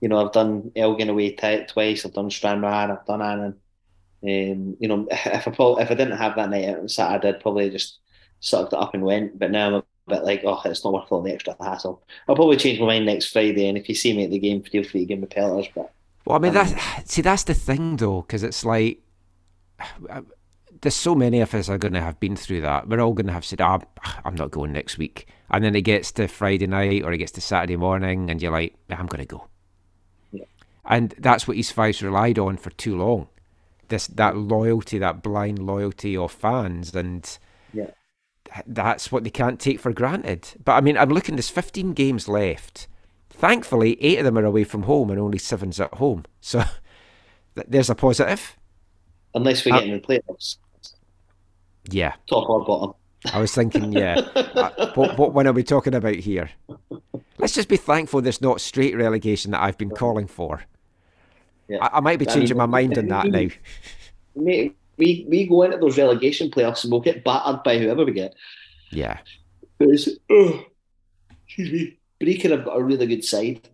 You 0.00 0.08
know, 0.08 0.24
I've 0.24 0.32
done 0.32 0.72
Elgin 0.76 1.10
away 1.10 1.30
t- 1.32 1.64
twice. 1.66 2.04
I've 2.04 2.14
done 2.14 2.30
Stranraer. 2.30 2.92
I've 2.92 3.06
done 3.06 3.22
Annan. 3.22 3.54
Um, 4.22 4.76
you 4.80 4.88
know, 4.88 5.06
if 5.10 5.46
I 5.46 5.50
if 5.82 5.90
I 5.90 5.94
didn't 5.94 6.16
have 6.16 6.36
that 6.36 6.50
night 6.50 6.78
on 6.78 6.88
Saturday, 6.88 7.28
I'd 7.28 7.40
probably 7.40 7.70
just 7.70 7.98
sucked 8.40 8.72
it 8.72 8.78
up 8.78 8.94
and 8.94 9.04
went. 9.04 9.38
But 9.38 9.50
now 9.50 9.76
I'm 9.76 9.82
bit 10.08 10.24
like, 10.24 10.42
oh, 10.44 10.60
it's 10.64 10.84
not 10.84 10.92
worth 10.92 11.10
all 11.10 11.22
the 11.22 11.32
extra 11.32 11.56
hassle. 11.60 12.02
I'll 12.28 12.36
probably 12.36 12.56
change 12.56 12.80
my 12.80 12.86
mind 12.86 13.06
next 13.06 13.26
Friday, 13.32 13.68
and 13.68 13.78
if 13.78 13.88
you 13.88 13.94
see 13.94 14.16
me 14.16 14.24
at 14.24 14.30
the 14.30 14.38
game, 14.38 14.62
feel 14.62 14.84
free 14.84 15.00
to 15.00 15.06
give 15.06 15.18
me 15.18 15.26
pelters. 15.26 15.68
But 15.74 15.92
Well, 16.24 16.36
I 16.36 16.40
mean, 16.40 16.56
Um, 16.56 16.66
that's 16.66 16.74
see, 17.12 17.22
that's 17.22 17.44
the 17.44 17.54
thing 17.54 17.96
though, 17.96 18.22
because 18.22 18.42
it's 18.42 18.64
like 18.64 19.00
there's 20.80 20.94
so 20.94 21.14
many 21.14 21.40
of 21.40 21.54
us 21.54 21.68
are 21.68 21.78
going 21.78 21.94
to 21.94 22.00
have 22.00 22.20
been 22.20 22.36
through 22.36 22.60
that. 22.62 22.88
We're 22.88 23.00
all 23.00 23.12
going 23.14 23.26
to 23.26 23.32
have 23.32 23.44
said, 23.44 23.60
ah, 23.60 23.80
"I'm 24.24 24.34
not 24.34 24.50
going 24.50 24.72
next 24.72 24.98
week," 24.98 25.26
and 25.50 25.64
then 25.64 25.74
it 25.74 25.82
gets 25.82 26.12
to 26.12 26.28
Friday 26.28 26.66
night 26.66 27.02
or 27.04 27.12
it 27.12 27.18
gets 27.18 27.32
to 27.32 27.40
Saturday 27.40 27.76
morning, 27.76 28.30
and 28.30 28.40
you're 28.42 28.52
like, 28.52 28.74
"I'm 28.90 29.06
going 29.06 29.26
to 29.26 29.36
go." 29.36 29.48
Yeah. 30.32 30.44
And 30.84 31.14
that's 31.18 31.46
what 31.48 31.56
East 31.56 31.72
Fife's 31.72 32.02
relied 32.02 32.38
on 32.38 32.56
for 32.56 32.70
too 32.70 32.96
long. 32.96 33.28
This 33.88 34.06
that 34.08 34.36
loyalty, 34.36 34.98
that 34.98 35.22
blind 35.22 35.58
loyalty 35.60 36.16
of 36.16 36.32
fans, 36.32 36.94
and 36.94 37.38
Yeah. 37.72 37.90
Th- 38.52 38.64
that's 38.66 39.10
what 39.12 39.24
they 39.24 39.30
can't 39.30 39.60
take 39.60 39.80
for 39.80 39.92
granted. 39.92 40.48
But 40.64 40.72
I 40.72 40.80
mean, 40.80 40.96
I'm 40.96 41.10
looking. 41.10 41.36
There's 41.36 41.50
15 41.50 41.92
games 41.92 42.28
left. 42.28 42.88
Thankfully, 43.30 44.02
eight 44.02 44.18
of 44.18 44.24
them 44.24 44.38
are 44.38 44.44
away 44.44 44.64
from 44.64 44.84
home, 44.84 45.10
and 45.10 45.20
only 45.20 45.38
seven's 45.38 45.80
at 45.80 45.94
home. 45.94 46.24
So 46.40 46.62
there's 47.68 47.90
a 47.90 47.94
positive. 47.94 48.56
unless 49.34 49.64
we 49.64 49.72
Uh, 49.72 49.80
get 49.80 49.88
in 49.88 49.92
the 49.94 50.00
playoffs, 50.00 50.58
Yeah, 51.90 52.14
top 52.28 52.48
or 52.48 52.64
bottom. 52.64 52.94
I 53.32 53.40
was 53.40 53.52
thinking, 53.54 53.92
yeah. 53.92 54.14
uh, 54.36 54.92
what, 54.94 55.18
what 55.18 55.32
one 55.32 55.46
are 55.46 55.52
we 55.52 55.64
talking 55.64 55.94
about 55.94 56.14
here? 56.14 56.50
Let's 57.38 57.54
just 57.54 57.68
be 57.68 57.76
thankful 57.78 58.20
there's 58.20 58.40
not 58.42 58.60
straight 58.60 58.94
relegation 58.96 59.50
that 59.52 59.62
I've 59.62 59.78
been 59.78 59.90
calling 59.90 60.26
for. 60.28 60.62
Yeah. 61.68 61.78
I, 61.80 61.96
I 61.96 62.00
might 62.00 62.18
be 62.20 62.28
I 62.28 62.32
changing 62.32 62.56
mean, 62.56 62.58
my 62.58 62.66
mind 62.66 62.98
on 62.98 63.08
that 63.08 63.26
now. 63.30 63.48
We 64.98 65.26
we 65.28 65.46
go 65.46 65.62
into 65.62 65.76
those 65.78 65.98
relegation 65.98 66.50
playoffs 66.50 66.82
and 66.84 66.90
we'll 66.92 67.00
get 67.00 67.24
battered 67.24 67.62
by 67.62 67.78
whoever 67.78 68.04
we 68.04 68.12
get. 68.12 68.34
Yeah, 68.90 69.18
Because, 69.78 70.08
oh, 70.30 70.64
excuse 71.46 71.72
me, 71.72 71.98
Brechin 72.20 72.50
have 72.52 72.64
got 72.64 72.78
a 72.78 72.82
really 72.82 73.06
good 73.06 73.24
side. 73.24 73.68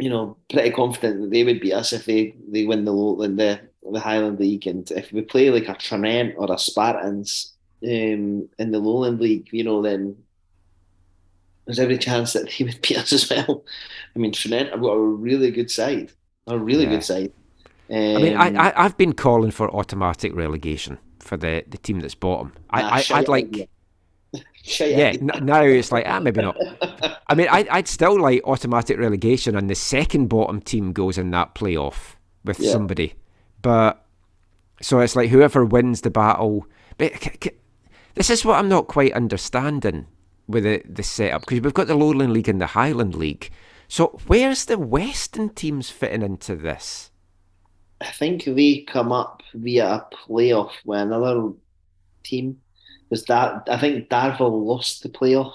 You 0.00 0.10
know, 0.10 0.36
pretty 0.50 0.70
confident 0.70 1.20
that 1.20 1.30
they 1.30 1.44
would 1.44 1.60
beat 1.60 1.72
us 1.74 1.92
if 1.92 2.04
they, 2.04 2.34
they 2.50 2.64
win 2.64 2.84
the 2.84 2.92
Lowland, 2.92 3.38
the 3.38 3.60
the 3.92 4.00
Highland 4.00 4.40
League, 4.40 4.66
and 4.66 4.90
if 4.92 5.12
we 5.12 5.20
play 5.22 5.50
like 5.50 5.68
a 5.68 5.74
Tranent 5.74 6.34
or 6.38 6.50
a 6.52 6.58
Spartans 6.58 7.52
um, 7.84 8.48
in 8.58 8.70
the 8.72 8.78
Lowland 8.78 9.20
League, 9.20 9.48
you 9.52 9.62
know, 9.62 9.82
then 9.82 10.16
there's 11.66 11.78
every 11.78 11.98
chance 11.98 12.32
that 12.32 12.50
they 12.50 12.64
would 12.64 12.80
beat 12.82 12.96
us 12.98 13.12
as 13.12 13.28
well. 13.30 13.62
I 14.16 14.18
mean, 14.18 14.32
Tranent 14.32 14.70
have 14.70 14.80
got 14.80 14.92
a 14.94 15.00
really 15.00 15.50
good 15.50 15.70
side, 15.70 16.10
a 16.46 16.58
really 16.58 16.84
Yeah. 16.84 16.90
good 16.90 17.04
side. 17.04 17.32
Um, 17.90 18.16
I 18.16 18.20
mean, 18.20 18.36
I, 18.36 18.48
I 18.68 18.84
I've 18.84 18.96
been 18.96 19.12
calling 19.12 19.50
for 19.50 19.70
automatic 19.74 20.34
relegation 20.34 20.98
for 21.20 21.36
the, 21.36 21.64
the 21.68 21.78
team 21.78 22.00
that's 22.00 22.14
bottom. 22.14 22.52
I, 22.70 22.82
Ah, 22.82 23.02
I 23.14 23.18
I'd 23.18 23.28
like 23.28 23.68
yeah. 24.64 25.12
N- 25.20 25.30
now 25.42 25.62
it's 25.62 25.92
like 25.92 26.04
ah 26.06 26.18
maybe 26.20 26.42
not. 26.42 26.56
I 27.28 27.34
mean, 27.34 27.48
I 27.50 27.66
I'd 27.70 27.88
still 27.88 28.18
like 28.20 28.42
automatic 28.44 28.98
relegation, 28.98 29.56
and 29.56 29.68
the 29.68 29.74
second 29.74 30.28
bottom 30.28 30.60
team 30.60 30.92
goes 30.92 31.18
in 31.18 31.30
that 31.32 31.54
playoff 31.54 32.16
with 32.44 32.58
Yeah. 32.60 32.72
somebody. 32.72 33.14
But 33.62 34.04
so 34.82 35.00
it's 35.00 35.16
like 35.16 35.30
whoever 35.30 35.64
wins 35.64 36.00
the 36.00 36.10
battle. 36.10 36.66
But 36.98 37.12
c- 37.22 37.30
c- 37.42 37.50
this 38.14 38.30
is 38.30 38.44
what 38.44 38.58
I'm 38.58 38.68
not 38.68 38.86
quite 38.86 39.12
understanding 39.12 40.06
with 40.46 40.64
the 40.64 40.82
the 40.88 41.02
setup 41.02 41.42
because 41.42 41.60
we've 41.60 41.74
got 41.74 41.86
the 41.86 41.94
Lowland 41.94 42.32
League 42.32 42.48
and 42.48 42.60
the 42.60 42.66
Highland 42.68 43.14
League. 43.14 43.50
So 43.88 44.18
where's 44.26 44.64
the 44.64 44.78
Western 44.78 45.50
teams 45.50 45.90
fitting 45.90 46.22
into 46.22 46.56
this? 46.56 47.10
I 48.00 48.10
think 48.10 48.44
they 48.44 48.84
come 48.86 49.12
up 49.12 49.42
via 49.54 49.86
a 49.86 50.08
playoff 50.12 50.72
with 50.84 51.00
another 51.00 51.52
team. 52.22 52.60
Was 53.10 53.24
that 53.24 53.68
I 53.70 53.78
think 53.78 54.08
Darvel 54.08 54.64
lost 54.64 55.02
the 55.02 55.08
playoff 55.08 55.54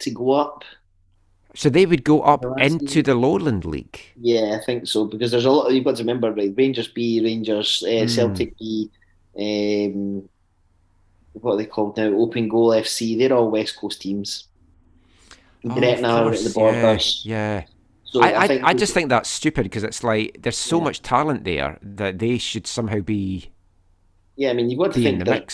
to 0.00 0.10
go 0.10 0.32
up. 0.32 0.64
So 1.54 1.68
they 1.68 1.86
would 1.86 2.04
go 2.04 2.22
up 2.22 2.44
I 2.58 2.64
into 2.64 3.02
the 3.02 3.14
Lowland 3.14 3.64
League. 3.64 4.00
Yeah, 4.20 4.58
I 4.60 4.64
think 4.64 4.86
so 4.86 5.06
because 5.06 5.30
there's 5.30 5.44
a 5.44 5.50
lot. 5.50 5.72
You've 5.72 5.84
got 5.84 5.96
to 5.96 6.02
remember, 6.02 6.32
right? 6.32 6.54
Rangers 6.56 6.88
B, 6.88 7.20
Rangers, 7.22 7.82
uh, 7.86 8.02
Hmm. 8.02 8.06
Celtic 8.06 8.58
B, 8.58 8.90
um, 9.38 10.28
what 11.32 11.54
are 11.54 11.56
they 11.56 11.66
called 11.66 11.96
now? 11.96 12.08
Open 12.08 12.48
Goal 12.48 12.70
FC. 12.70 13.16
They're 13.16 13.32
all 13.32 13.50
West 13.50 13.76
Coast 13.76 14.02
teams. 14.02 14.48
Oh, 15.64 15.74
Gretna 15.74 16.26
at 16.26 16.38
the 16.38 16.50
borders. 16.54 17.22
Yeah. 17.24 17.60
yeah. 17.60 17.64
So 18.10 18.22
I, 18.22 18.42
I, 18.44 18.46
think 18.48 18.62
I 18.64 18.74
just 18.74 18.94
think 18.94 19.10
that's 19.10 19.28
stupid 19.28 19.64
because 19.64 19.84
it's 19.84 20.02
like 20.02 20.38
there's 20.40 20.56
so 20.56 20.78
Yeah. 20.78 20.84
much 20.84 21.02
talent 21.02 21.44
there 21.44 21.78
that 21.82 22.18
they 22.18 22.38
should 22.38 22.66
somehow 22.66 23.00
be. 23.00 23.50
Yeah, 24.36 24.50
I 24.50 24.52
mean, 24.54 24.70
you've 24.70 24.78
got 24.78 24.92
to 24.94 25.00
think 25.00 25.18
the 25.18 25.24
big, 25.24 25.50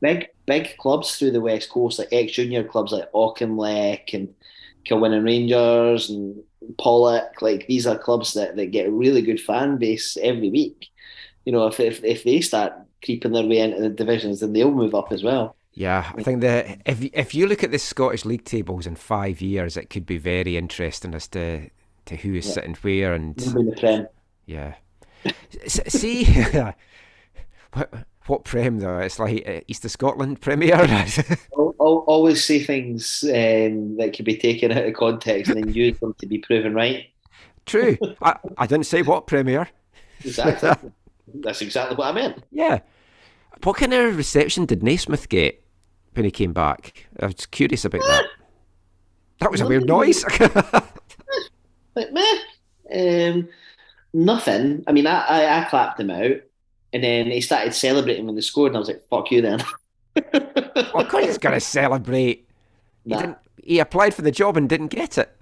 big, 0.00 0.28
big 0.46 0.76
clubs 0.78 1.16
through 1.18 1.32
the 1.32 1.40
West 1.40 1.70
Coast, 1.70 1.98
like 1.98 2.08
ex 2.12 2.32
junior 2.32 2.62
clubs 2.64 2.92
like 2.92 3.10
Auchinleck 3.12 4.14
and 4.14 4.34
Kilwinning 4.88 5.24
Rangers 5.24 6.08
and 6.10 6.42
Pollok. 6.78 7.42
Like 7.42 7.66
these 7.66 7.86
are 7.86 7.98
clubs 7.98 8.34
that, 8.34 8.56
that 8.56 8.66
get 8.70 8.86
a 8.86 8.92
really 8.92 9.22
good 9.22 9.40
fan 9.40 9.76
base 9.78 10.16
every 10.22 10.50
week. 10.50 10.86
You 11.44 11.52
know, 11.52 11.66
if, 11.66 11.80
if 11.80 12.04
if 12.04 12.24
they 12.24 12.40
start 12.40 12.74
creeping 13.04 13.32
their 13.32 13.46
way 13.46 13.58
into 13.58 13.80
the 13.80 13.88
divisions, 13.90 14.40
then 14.40 14.52
they'll 14.52 14.70
move 14.70 14.94
up 14.94 15.12
as 15.12 15.22
well. 15.24 15.56
Yeah, 15.74 16.10
I 16.16 16.22
think 16.22 16.40
that 16.42 16.80
if 16.86 17.02
if 17.12 17.34
you 17.34 17.46
look 17.46 17.62
at 17.62 17.70
the 17.70 17.78
Scottish 17.78 18.24
league 18.24 18.44
tables 18.44 18.86
in 18.86 18.96
five 18.96 19.40
years, 19.40 19.76
it 19.76 19.90
could 19.90 20.06
be 20.06 20.18
very 20.18 20.56
interesting 20.56 21.14
as 21.14 21.28
to 21.28 21.70
to 22.08 22.16
who 22.16 22.34
is 22.34 22.46
Yeah. 22.46 22.52
sitting 22.52 22.74
where 22.82 23.14
and 23.14 23.40
in 23.40 23.66
the 23.66 23.76
Prem. 23.78 24.06
yeah. 24.46 24.74
See, 25.66 26.24
what 27.72 27.92
what 28.26 28.44
prem 28.44 28.78
though? 28.78 28.98
It's 28.98 29.18
like 29.18 29.46
uh, 29.48 29.60
East 29.68 29.84
of 29.84 29.90
Scotland 29.90 30.40
Premier. 30.40 30.74
Al- 31.56 31.74
al- 31.80 32.04
Always 32.06 32.44
say 32.44 32.62
things 32.62 33.24
um, 33.24 33.96
that 33.96 34.12
can 34.14 34.24
be 34.24 34.36
taken 34.36 34.70
out 34.72 34.84
of 34.84 34.94
context 34.94 35.50
and 35.50 35.64
then 35.64 35.72
use 35.74 35.98
them 36.00 36.14
to 36.18 36.26
be 36.26 36.38
proven 36.38 36.74
right. 36.74 37.06
True. 37.66 37.96
I, 38.22 38.36
I 38.56 38.66
didn't 38.66 38.86
say 38.86 39.02
what 39.02 39.26
Premier. 39.26 39.68
Exactly. 40.24 40.90
That's 41.34 41.60
exactly 41.62 41.96
what 41.96 42.08
I 42.08 42.12
meant. 42.12 42.42
Yeah. 42.50 42.80
What 43.64 43.76
kind 43.76 43.92
of 43.94 44.16
reception 44.16 44.66
did 44.66 44.82
Naismith 44.82 45.28
get 45.28 45.62
when 46.14 46.24
he 46.24 46.30
came 46.30 46.52
back? 46.52 47.06
I 47.20 47.26
was 47.26 47.46
curious 47.46 47.84
about 47.84 48.02
that. 48.02 48.24
That 49.40 49.50
was 49.50 49.60
a 49.60 49.66
weird 49.66 49.86
noise. 49.86 50.24
Like 51.98 52.12
meh, 52.12 53.30
um, 53.32 53.48
nothing. 54.14 54.84
I 54.86 54.92
mean, 54.92 55.06
I, 55.06 55.20
I 55.26 55.60
I 55.62 55.64
clapped 55.66 56.00
him 56.00 56.10
out, 56.10 56.36
and 56.92 57.04
then 57.04 57.26
he 57.30 57.40
started 57.40 57.74
celebrating 57.74 58.26
when 58.26 58.34
they 58.36 58.40
scored, 58.42 58.70
and 58.70 58.76
I 58.76 58.80
was 58.80 58.88
like, 58.88 59.08
"Fuck 59.10 59.30
you, 59.32 59.42
then." 59.42 59.64
Well, 60.92 61.02
of 61.02 61.08
course 61.08 61.26
he's 61.26 61.38
going 61.38 61.54
to 61.54 61.60
celebrate. 61.60 62.48
He, 63.08 63.16
didn't, 63.16 63.38
he 63.62 63.78
applied 63.78 64.14
for 64.14 64.22
the 64.22 64.30
job 64.30 64.56
and 64.56 64.68
didn't 64.68 64.88
get 64.88 65.18
it. 65.18 65.34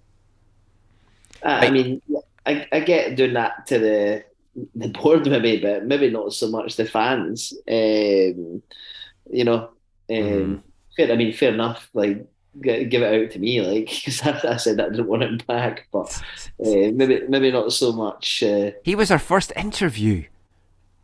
I, 1.43 1.67
I 1.67 1.71
mean, 1.71 2.03
I, 2.45 2.67
I 2.73 2.81
get 2.81 3.17
doing 3.17 3.35
that 3.35 3.67
to 3.69 3.79
the 3.79 4.25
the 4.75 4.89
board 4.89 5.27
maybe, 5.27 5.61
but 5.61 5.85
maybe 5.85 6.11
not 6.11 6.33
so 6.33 6.49
much 6.49 6.77
the 6.77 6.87
fans. 6.87 7.53
Um, 7.69 8.63
you 9.31 9.45
know, 9.45 9.71
um, 10.11 10.11
Mhm. 10.11 10.63
fair, 10.97 11.13
I 11.13 11.17
mean, 11.17 11.33
fair 11.33 11.53
enough. 11.55 11.91
Like, 11.95 12.27
give 12.63 13.03
it 13.03 13.23
out 13.25 13.31
to 13.33 13.39
me, 13.39 13.61
like, 13.61 13.87
because 14.05 14.23
I, 14.23 14.53
I 14.55 14.57
said 14.57 14.81
I 14.81 14.89
didn't 14.89 15.07
want 15.09 15.23
it 15.23 15.47
back, 15.47 15.87
but 15.93 16.09
uh, 16.65 16.91
maybe 16.95 17.23
maybe 17.29 17.51
not 17.53 17.73
so 17.73 17.93
much. 17.93 18.43
Uh, 18.43 18.71
He 18.85 18.95
was 18.95 19.11
our 19.11 19.19
first 19.19 19.53
interview. 19.57 20.25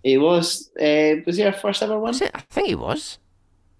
he 0.02 0.18
was 0.18 0.70
uh, 0.80 1.16
was 1.26 1.36
he 1.36 1.44
our 1.44 1.52
first 1.52 1.82
ever 1.82 1.98
one? 1.98 2.14
I 2.14 2.40
think 2.50 2.68
he 2.68 2.74
was. 2.74 3.18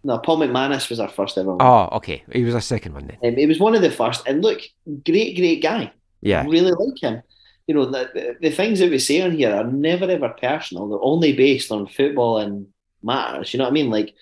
No, 0.05 0.19
Paul 0.19 0.39
McManus 0.39 0.91
was 0.91 0.99
our 0.99 1.09
first 1.09 1.39
ever 1.39 1.55
one. 1.55 1.59
Oh, 1.65 1.89
okay. 1.99 2.25
He 2.33 2.43
was 2.45 2.55
our 2.57 2.61
second 2.61 2.95
one 2.95 3.07
then. 3.07 3.19
Um, 3.33 3.37
he 3.39 3.47
was 3.47 3.61
one 3.61 3.75
of 3.77 3.83
the 3.83 3.91
first, 3.91 4.27
and 4.27 4.43
look, 4.43 4.61
great, 5.05 5.37
great 5.37 5.63
guy. 5.63 5.93
Yeah. 6.21 6.45
really 6.47 6.73
like 6.73 7.01
him. 7.03 7.23
You 7.69 7.75
know, 7.77 7.85
the, 7.87 8.11
the, 8.13 8.37
the 8.41 8.51
things 8.51 8.81
that 8.81 8.91
we 8.91 8.99
say 8.99 9.21
on 9.23 9.31
here 9.33 9.55
are 9.55 9.65
never 9.65 10.11
ever 10.11 10.31
personal. 10.31 10.89
They're 10.89 10.99
only 11.03 11.33
based 11.33 11.71
on 11.71 11.87
football 11.87 12.39
and 12.39 12.67
matters. 13.05 13.53
You 13.55 13.59
know 13.59 13.65
what 13.65 13.71
I 13.71 13.75
mean? 13.75 13.91
Like 13.91 14.15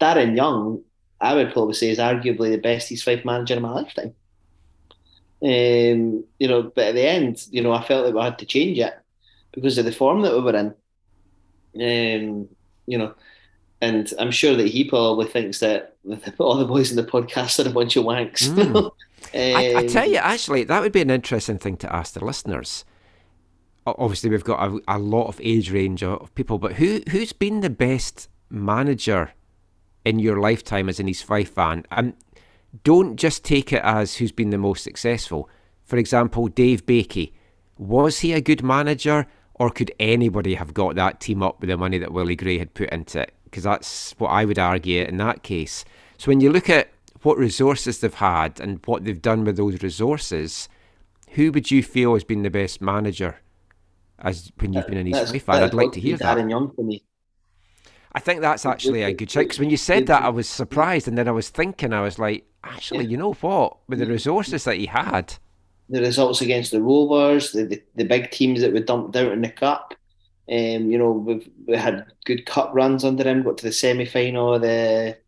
Darren 0.00 0.34
Young, 0.36 0.82
I 1.20 1.34
would 1.34 1.52
probably 1.52 1.74
say 1.74 1.90
is 1.90 1.98
arguably 1.98 2.50
the 2.50 2.58
best 2.58 2.90
East 2.92 3.04
Fife 3.04 3.24
manager 3.24 3.54
in 3.54 3.62
my 3.62 3.72
lifetime. 3.72 4.14
Um, 5.42 6.24
you 6.38 6.48
know, 6.48 6.62
but 6.74 6.88
at 6.88 6.94
the 6.94 7.06
end, 7.06 7.46
you 7.50 7.62
know, 7.62 7.72
I 7.72 7.82
felt 7.82 8.06
like 8.06 8.14
we 8.14 8.20
had 8.22 8.38
to 8.38 8.46
change 8.46 8.78
it 8.78 8.94
because 9.52 9.78
of 9.78 9.84
the 9.84 9.92
form 9.92 10.22
that 10.22 10.32
we 10.34 10.40
were 10.40 10.56
in. 10.56 10.74
Um, 11.74 12.48
you 12.86 12.98
know, 12.98 13.14
and 13.80 14.12
I'm 14.18 14.30
sure 14.30 14.56
that 14.56 14.68
he 14.68 14.84
probably 14.88 15.26
thinks 15.26 15.60
that 15.60 15.96
all 16.38 16.56
the 16.56 16.64
boys 16.64 16.90
in 16.90 16.96
the 16.96 17.04
podcast 17.10 17.64
are 17.64 17.68
a 17.68 17.72
bunch 17.72 17.96
of 17.96 18.04
wanks. 18.04 18.48
Mm. 18.48 18.90
I, 19.52 19.68
I 19.74 19.82
Um, 19.82 19.86
tell 19.86 20.08
you, 20.08 20.18
actually, 20.18 20.64
that 20.64 20.80
would 20.80 20.92
be 20.92 21.02
an 21.02 21.10
interesting 21.10 21.58
thing 21.58 21.76
to 21.78 21.94
ask 21.94 22.14
the 22.14 22.24
listeners. 22.24 22.84
Obviously, 23.86 24.30
we've 24.30 24.44
got 24.44 24.68
a, 24.68 24.80
a 24.88 24.98
lot 24.98 25.28
of 25.28 25.40
age 25.42 25.70
range 25.70 26.02
of 26.02 26.34
people, 26.34 26.58
but 26.58 26.74
who 26.74 27.02
who's 27.10 27.32
been 27.32 27.60
the 27.60 27.70
best 27.70 28.28
manager 28.50 29.32
in 30.06 30.18
your 30.20 30.40
lifetime 30.40 30.88
as 30.88 31.00
an 31.00 31.08
East 31.08 31.24
Fife 31.24 31.50
fan? 31.50 31.84
And 31.90 32.14
don't 32.84 33.16
just 33.16 33.44
take 33.44 33.72
it 33.72 33.82
as 33.82 34.16
who's 34.16 34.32
been 34.32 34.50
the 34.50 34.58
most 34.58 34.84
successful. 34.84 35.50
For 35.84 35.96
example, 35.98 36.48
Dave 36.48 36.86
Baikie. 36.86 37.32
Was 37.78 38.20
he 38.20 38.32
a 38.32 38.40
good 38.40 38.62
manager, 38.62 39.26
or 39.54 39.70
could 39.70 39.92
anybody 40.00 40.54
have 40.54 40.72
got 40.72 40.94
that 40.94 41.20
team 41.20 41.42
up 41.42 41.60
with 41.60 41.68
the 41.68 41.76
money 41.76 41.98
that 41.98 42.12
Willie 42.12 42.36
Gray 42.36 42.58
had 42.58 42.72
put 42.72 42.90
into 42.90 43.20
it? 43.20 43.34
Because 43.44 43.64
that's 43.64 44.12
what 44.18 44.28
I 44.28 44.44
would 44.44 44.58
argue 44.58 45.02
in 45.02 45.18
that 45.18 45.42
case. 45.42 45.84
So 46.18 46.28
when 46.28 46.40
you 46.40 46.50
look 46.50 46.70
at 46.70 46.90
what 47.22 47.36
resources 47.36 48.00
they've 48.00 48.14
had 48.14 48.60
and 48.60 48.80
what 48.86 49.04
they've 49.04 49.20
done 49.20 49.44
with 49.44 49.56
those 49.56 49.82
resources, 49.82 50.68
who 51.30 51.52
would 51.52 51.70
you 51.70 51.82
feel 51.82 52.14
has 52.14 52.24
been 52.24 52.42
the 52.42 52.50
best 52.50 52.80
manager 52.80 53.36
as 54.18 54.50
when 54.58 54.72
you've 54.72 54.86
been 54.86 54.98
an 54.98 55.06
East 55.08 55.32
Fife 55.32 55.44
fan? 55.44 55.62
I'd 55.62 55.74
like 55.74 55.92
to 55.92 56.00
hear 56.00 56.16
that. 56.16 56.48
Young 56.48 56.72
for 56.74 56.84
me. 56.84 57.02
I 58.16 58.20
think 58.20 58.40
that's 58.40 58.64
actually 58.64 59.02
a 59.02 59.12
good 59.12 59.30
shout 59.30 59.44
because 59.44 59.60
when 59.60 59.70
you 59.70 59.76
said 59.76 60.06
that, 60.06 60.22
I 60.22 60.30
was 60.30 60.48
surprised, 60.48 61.06
and 61.06 61.18
then 61.18 61.28
I 61.28 61.32
was 61.32 61.50
thinking, 61.50 61.92
I 61.92 62.00
was 62.00 62.18
like, 62.18 62.46
actually, 62.64 63.04
you 63.04 63.18
know 63.18 63.34
what? 63.34 63.76
With 63.88 63.98
the 63.98 64.06
resources 64.06 64.64
that 64.64 64.76
he 64.76 64.86
had, 64.86 65.34
The 65.90 66.00
results 66.00 66.40
against 66.40 66.70
the 66.72 66.80
Rovers, 66.82 67.52
the, 67.52 67.64
the, 67.64 67.82
the 67.94 68.04
big 68.04 68.30
teams 68.30 68.62
that 68.62 68.72
were 68.72 68.80
dumped 68.80 69.14
out 69.16 69.32
in 69.32 69.42
the 69.42 69.50
cup. 69.50 69.94
Um, 70.50 70.90
you 70.90 70.96
know, 70.98 71.10
we've 71.12 71.48
we 71.66 71.76
had 71.76 72.06
good 72.24 72.46
cup 72.46 72.70
runs 72.72 73.04
under 73.04 73.24
him. 73.28 73.42
Got 73.42 73.58
to 73.58 73.64
the 73.66 73.72
semi 73.72 74.06
final 74.06 74.58
the 74.58 75.18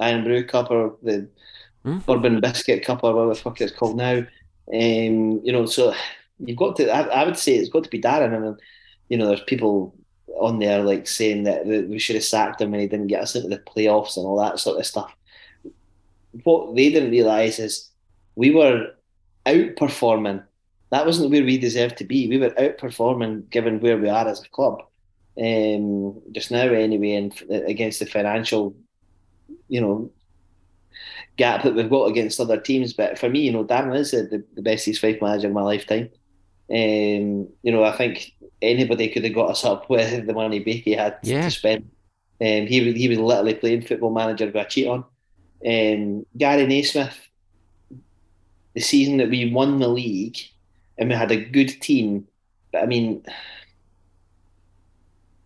Irn-Bru 0.00 0.44
Cup 0.44 0.70
or 0.70 0.96
the 1.02 1.28
Mhm. 1.84 2.04
Bourbon 2.06 2.40
Biscuit 2.40 2.84
Cup 2.84 3.04
or 3.04 3.12
whatever 3.14 3.34
the 3.34 3.40
fuck 3.40 3.60
it's 3.60 3.72
called 3.72 3.96
now. 3.96 4.18
Um, 4.72 5.40
you 5.44 5.52
know, 5.52 5.66
so 5.66 5.94
you've 6.38 6.56
got 6.56 6.76
to. 6.76 6.88
I, 6.90 7.22
I 7.22 7.24
would 7.24 7.36
say 7.36 7.56
it's 7.56 7.68
got 7.70 7.84
to 7.84 7.90
be 7.90 8.00
Darren. 8.00 8.34
I 8.34 8.38
mean, 8.38 8.56
you 9.08 9.16
know, 9.18 9.26
there's 9.28 9.42
people 9.42 9.94
on 10.36 10.58
there 10.58 10.82
like 10.82 11.06
saying 11.06 11.44
that 11.44 11.66
we 11.66 11.98
should 11.98 12.16
have 12.16 12.24
sacked 12.24 12.60
him 12.60 12.70
when 12.70 12.80
he 12.80 12.86
didn't 12.86 13.08
get 13.08 13.22
us 13.22 13.34
into 13.34 13.48
the 13.48 13.58
playoffs 13.58 14.16
and 14.16 14.26
all 14.26 14.38
that 14.38 14.58
sort 14.58 14.78
of 14.78 14.86
stuff. 14.86 15.14
What 16.44 16.74
they 16.76 16.90
didn't 16.90 17.10
realise 17.10 17.58
is 17.58 17.90
we 18.36 18.50
were 18.50 18.92
outperforming. 19.46 20.44
That 20.90 21.06
wasn't 21.06 21.30
where 21.30 21.44
we 21.44 21.58
deserved 21.58 21.96
to 21.98 22.04
be. 22.04 22.28
We 22.28 22.38
were 22.38 22.50
outperforming 22.50 23.50
given 23.50 23.80
where 23.80 23.98
we 23.98 24.08
are 24.08 24.26
as 24.26 24.42
a 24.42 24.48
club. 24.48 24.82
Um, 25.40 26.20
just 26.32 26.50
now, 26.50 26.62
anyway, 26.62 27.14
and 27.14 27.32
against 27.50 28.00
the 28.00 28.06
financial, 28.06 28.74
you 29.68 29.80
know, 29.80 30.10
gap 31.36 31.62
that 31.62 31.74
we've 31.74 31.90
got 31.90 32.06
against 32.06 32.40
other 32.40 32.60
teams. 32.60 32.92
But 32.92 33.18
for 33.18 33.28
me, 33.28 33.40
you 33.40 33.52
know, 33.52 33.64
Darren 33.64 33.96
is 33.96 34.10
the, 34.10 34.44
the 34.54 34.62
best 34.62 34.86
East 34.88 35.00
Fife 35.00 35.22
manager 35.22 35.48
in 35.48 35.52
my 35.54 35.62
lifetime. 35.62 36.10
Um, 36.70 37.48
you 37.62 37.72
know, 37.72 37.84
I 37.84 37.96
think 37.96 38.32
anybody 38.62 39.08
could 39.08 39.24
have 39.24 39.34
got 39.34 39.50
us 39.50 39.64
up 39.64 39.88
with 39.90 40.26
the 40.26 40.32
money 40.32 40.62
Baikie 40.64 40.96
had 40.98 41.18
Yeah. 41.22 41.42
to 41.42 41.50
spend. 41.50 41.90
Um, 42.40 42.66
he 42.66 42.80
was 42.86 42.94
he 42.94 43.08
was 43.08 43.18
literally 43.18 43.54
playing 43.54 43.82
football 43.82 44.12
manager 44.12 44.46
with 44.46 44.54
a 44.56 44.64
cheat 44.64 44.86
on. 44.86 45.04
Um, 45.66 46.24
Gary 46.36 46.66
Naismith, 46.66 47.18
the 48.74 48.80
season 48.80 49.16
that 49.16 49.28
we 49.30 49.52
won 49.52 49.78
the 49.80 49.88
league 49.88 50.38
and 50.96 51.08
we 51.08 51.14
had 51.16 51.32
a 51.32 51.36
good 51.44 51.68
team, 51.80 52.28
but 52.72 52.82
I 52.82 52.86
mean, 52.86 53.24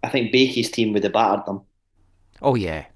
I 0.02 0.08
think 0.08 0.32
Baikie's 0.32 0.70
team 0.70 0.92
would 0.92 1.04
have 1.04 1.12
battered 1.12 1.46
them. 1.46 1.62
oh 2.42 2.56
yeah, 2.56 2.86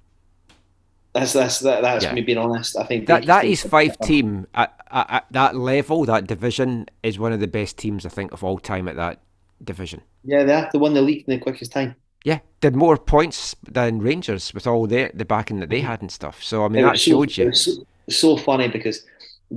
That's 1.14 1.32
that's 1.32 1.60
that, 1.60 1.82
that's 1.82 2.04
Yeah. 2.04 2.12
me 2.12 2.20
being 2.20 2.38
honest. 2.38 2.76
I 2.76 2.84
think 2.84 3.06
that 3.06 3.24
that 3.26 3.44
East 3.44 3.64
would 3.64 3.70
Five 3.70 3.90
have 3.92 3.98
battered 4.00 4.00
them. 4.00 4.08
team 4.08 4.46
at, 4.54 4.80
at, 4.90 5.06
at 5.10 5.26
that 5.30 5.56
level, 5.56 6.04
that 6.04 6.26
division 6.26 6.86
is 7.02 7.18
one 7.18 7.32
of 7.32 7.40
the 7.40 7.46
best 7.48 7.78
teams 7.78 8.04
I 8.04 8.08
think 8.10 8.32
of 8.32 8.42
all 8.44 8.58
time 8.58 8.88
at 8.88 8.96
that 8.96 9.20
division. 9.64 10.00
Yeah, 10.24 10.44
they 10.44 10.52
have 10.52 10.70
to 10.72 10.78
win 10.78 10.94
the 10.94 11.02
league 11.02 11.24
in 11.26 11.34
the 11.34 11.40
quickest 11.42 11.72
time. 11.72 11.94
Yeah, 12.24 12.40
did 12.60 12.74
more 12.74 12.96
points 12.96 13.54
than 13.62 14.00
Rangers 14.00 14.52
with 14.52 14.66
all 14.66 14.86
the 14.86 15.10
the 15.14 15.24
backing 15.24 15.60
that 15.60 15.70
they 15.70 15.80
had 15.80 16.00
and 16.02 16.10
stuff. 16.10 16.42
So 16.42 16.64
I 16.64 16.68
mean, 16.68 16.80
It 16.80 16.82
that 16.82 16.92
was 16.92 17.02
so- 17.04 17.10
showed 17.10 17.36
you. 17.36 17.52
So, 17.54 17.72
so 18.08 18.36
funny 18.36 18.68
because 18.68 19.04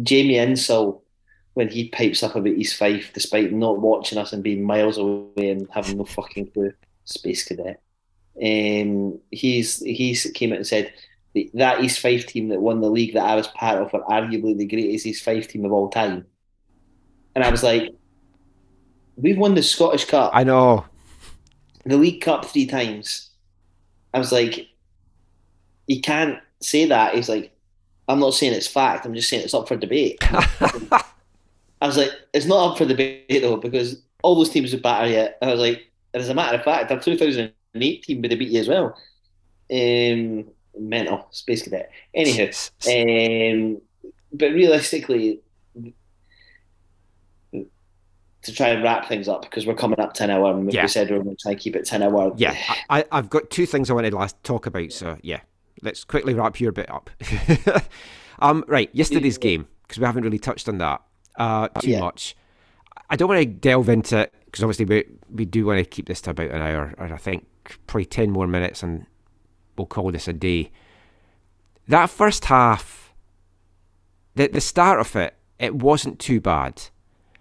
Jamie 0.04 0.36
Insall, 0.38 1.02
when 1.56 1.68
he 1.70 1.89
pipes 1.89 2.22
up 2.24 2.36
about 2.36 2.54
East 2.54 2.78
Fife, 2.78 3.12
despite 3.14 3.52
not 3.52 3.80
watching 3.80 4.18
us 4.20 4.34
and 4.34 4.43
being 4.43 4.64
miles 4.64 4.97
away 4.97 5.50
and 5.50 5.68
having 5.72 5.97
no 5.97 6.06
fucking 6.06 6.52
clue, 6.52 6.74
space 7.06 7.43
cadet. 7.43 7.82
Um, 8.41 9.20
he's 9.32 9.80
he's 9.80 10.30
came 10.36 10.52
out 10.52 10.58
and 10.58 10.68
said 10.68 10.93
that 11.56 11.84
East 11.84 12.00
Fife 12.00 12.26
team 12.28 12.50
that 12.50 12.62
won 12.62 12.82
the 12.82 12.89
league 12.89 13.14
that 13.16 13.26
I 13.26 13.36
was 13.36 13.47
part 13.47 13.82
of 13.82 13.91
were 13.93 14.04
arguably 14.04 14.58
the 14.58 14.66
greatest 14.68 15.06
East 15.06 15.24
Fife 15.24 15.47
team 15.47 15.66
of 15.66 15.72
all 15.72 15.89
time. 15.89 16.26
And 17.36 17.43
I 17.43 17.50
was 17.52 17.64
like, 17.64 17.89
we've 19.22 19.38
won 19.38 19.56
the 19.56 19.64
Scottish 19.64 20.06
Cup 20.06 20.32
I 20.34 20.44
know. 20.44 20.86
the 21.86 21.98
League 21.98 22.22
Cup 22.22 22.46
three 22.46 22.66
times. 22.66 23.30
I 24.14 24.20
was 24.20 24.32
like, 24.32 24.68
he 25.88 26.02
can't 26.02 26.40
say 26.62 26.86
that. 26.86 27.16
He's 27.16 27.30
like, 27.30 27.56
I'm 28.08 28.20
not 28.20 28.34
saying 28.34 28.54
it's 28.54 28.68
fact. 28.68 29.06
I'm 29.06 29.14
just 29.14 29.30
saying 29.30 29.44
it's 29.44 29.54
up 29.54 29.68
for 29.68 29.76
debate. 29.76 30.18
I 31.82 31.88
was 31.88 31.98
like, 31.98 32.12
it's 32.34 32.46
not 32.46 32.72
up 32.72 32.78
for 32.78 32.86
debate 32.86 33.42
though 33.42 33.58
because 33.58 34.02
all 34.24 34.36
those 34.36 34.50
teams 34.50 34.72
would 34.74 34.82
batter 34.82 35.08
you. 35.08 35.28
And 35.42 35.50
I 35.50 35.52
was 35.52 35.62
like, 35.62 35.90
as 36.14 36.30
a 36.30 36.34
matter 36.34 36.58
of 36.58 36.64
fact, 36.64 36.92
our 36.92 37.00
2008 37.00 38.04
team 38.04 38.22
would 38.22 38.32
have 38.32 38.40
beat 38.40 38.50
you 38.50 38.60
as 38.60 38.68
well. 38.68 38.98
Um, 39.72 40.46
mental 40.78 41.28
space 41.32 41.62
cadet. 41.62 41.92
Anywho, 42.16 42.50
um, 42.88 43.82
but 44.34 44.52
realistically, 44.52 45.40
to 48.44 48.54
try 48.54 48.70
and 48.70 48.82
wrap 48.84 49.08
things 49.08 49.28
up 49.28 49.42
because 49.42 49.66
we're 49.68 49.76
coming 49.76 50.00
up 50.00 50.14
to 50.14 50.24
an 50.24 50.30
hour 50.30 50.52
and 50.52 50.66
we 50.66 50.72
Yeah. 50.74 50.86
said 50.86 51.10
we 51.10 51.18
are 51.18 51.24
going 51.24 51.36
to 51.36 51.42
try 51.42 51.52
and 51.52 51.60
keep 51.60 51.76
it 51.76 51.86
to 51.86 51.96
an 51.96 52.04
hour. 52.04 52.34
Yeah, 52.38 52.56
I, 52.90 53.04
I've 53.12 53.30
got 53.30 53.50
two 53.50 53.66
things 53.66 53.90
I 53.90 53.94
wanted 53.94 54.12
to 54.12 54.18
last 54.18 54.42
talk 54.44 54.66
about. 54.66 54.92
So 54.94 55.18
yeah, 55.22 55.42
let's 55.82 56.04
quickly 56.04 56.34
wrap 56.34 56.60
your 56.60 56.72
bit 56.72 56.90
up. 56.90 57.10
um, 58.40 58.64
right, 58.68 58.90
yesterday's 58.94 59.38
game 59.38 59.68
because 59.84 60.00
we 60.00 60.06
haven't 60.06 60.24
really 60.24 60.40
touched 60.40 60.70
on 60.70 60.78
that 60.78 61.02
uh, 61.38 61.68
too 61.80 61.92
Yeah. 61.92 62.00
much. 62.00 62.36
I 63.10 63.16
don't 63.16 63.28
want 63.28 63.40
to 63.42 63.46
delve 63.46 63.90
into 63.90 64.20
it 64.20 64.34
because 64.46 64.64
obviously 64.64 64.86
we 64.86 65.04
we 65.34 65.46
do 65.46 65.66
want 65.66 65.80
to 65.80 65.86
keep 65.86 66.08
this 66.08 66.22
to 66.22 66.30
about 66.32 66.52
an 66.52 66.62
hour, 66.62 66.94
and 66.98 67.14
I 67.14 67.18
think 67.18 67.46
probably 67.88 68.06
ten 68.06 68.30
more 68.32 68.48
minutes, 68.48 68.84
and 68.84 69.06
we'll 69.78 69.88
call 69.88 70.12
this 70.12 70.28
a 70.28 70.34
day. 70.34 70.72
That 71.88 72.10
first 72.10 72.46
half, 72.46 73.14
the 74.36 74.48
the 74.48 74.62
start 74.62 75.00
of 75.00 75.16
it, 75.16 75.36
it 75.58 75.76
wasn't 75.76 76.20
too 76.20 76.40
bad. 76.40 76.84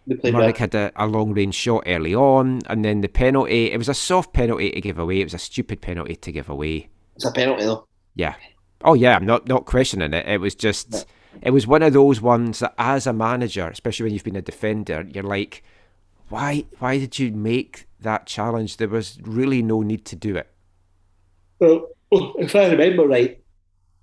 We 0.09 0.17
played 0.17 0.33
Murdoch 0.33 0.55
well. 0.55 0.61
had 0.61 0.75
a, 0.75 0.93
a 0.97 1.07
long 1.07 1.35
range 1.35 1.55
shot 1.55 1.85
early 1.87 2.15
on, 2.15 2.63
and 2.67 2.83
then 2.83 3.03
the 3.03 3.09
penalty. 3.09 3.71
It 3.71 3.77
was 3.77 3.91
a 3.91 3.95
soft 3.95 4.33
penalty 4.33 4.71
to 4.71 4.81
give 4.81 4.99
away. 4.99 5.21
It 5.21 5.25
was 5.25 5.35
a 5.35 5.39
stupid 5.39 5.83
penalty 5.83 6.17
to 6.17 6.33
give 6.33 6.49
away. 6.49 6.89
It's 7.15 7.27
a 7.27 7.31
penalty 7.31 7.65
though. 7.65 7.87
Yeah. 8.15 8.35
Oh 8.83 8.95
yeah, 8.95 9.17
I'm 9.17 9.27
not 9.27 9.47
not 9.47 9.67
questioning 9.67 10.15
it. 10.15 10.27
It 10.27 10.41
was 10.41 10.55
just, 10.55 11.07
it 11.43 11.51
was 11.51 11.67
one 11.67 11.83
of 11.83 11.93
those 11.93 12.23
ones 12.23 12.61
that, 12.61 12.75
as 12.79 13.07
a 13.07 13.13
manager, 13.13 13.69
especially 13.69 14.05
when 14.05 14.15
you've 14.15 14.25
been 14.25 14.37
a 14.37 14.43
defender, 14.43 15.07
you're 15.13 15.25
like, 15.25 15.63
why 16.31 16.65
why 16.79 16.99
did 16.99 17.19
you 17.19 17.31
make 17.33 17.87
that 18.01 18.27
challenge? 18.27 18.79
There 18.79 18.89
was 18.89 19.19
really 19.23 19.63
no 19.63 19.83
need 19.83 20.07
to 20.07 20.17
do 20.17 20.37
it. 20.37 20.51
Well, 21.59 21.89
if 22.39 22.57
I 22.57 22.71
remember 22.71 23.07
right, 23.07 23.43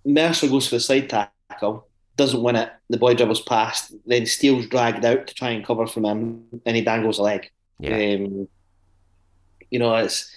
Mercer 0.06 0.50
goes 0.50 0.68
for 0.68 0.76
the 0.76 0.82
side 0.82 1.10
tackle, 1.10 1.85
doesn't 2.18 2.42
win 2.42 2.56
it. 2.56 2.72
The 2.90 2.98
boy 2.98 3.14
dribbles 3.14 3.42
past, 3.42 3.94
then 4.06 4.26
Steele's 4.26 4.68
dragged 4.68 5.04
out 5.04 5.28
to 5.28 5.34
try 5.34 5.50
and 5.50 5.66
cover 5.66 5.88
from 5.88 6.06
him, 6.06 6.44
and 6.66 6.76
he 6.76 6.82
dangles 6.82 7.20
a 7.20 7.24
leg. 7.24 7.50
Yeah. 7.80 7.96
Um, 7.96 8.48
you 9.70 9.80
know, 9.80 9.96
it's 9.96 10.34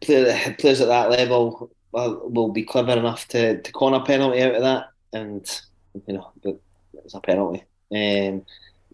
players 0.00 0.80
at 0.80 0.88
that 0.88 1.10
level 1.10 1.70
will, 1.92 2.28
will 2.28 2.52
be 2.52 2.64
clever 2.64 2.92
enough 2.92 3.28
to, 3.28 3.60
to 3.60 3.72
con 3.72 3.94
a 3.94 4.04
penalty 4.04 4.42
out 4.42 4.54
of 4.54 4.62
that, 4.62 4.90
and 5.12 5.62
you 6.06 6.14
know, 6.14 6.30
but 6.42 6.58
it's 7.04 7.14
a 7.14 7.20
penalty. 7.20 7.64
Um, 7.94 8.44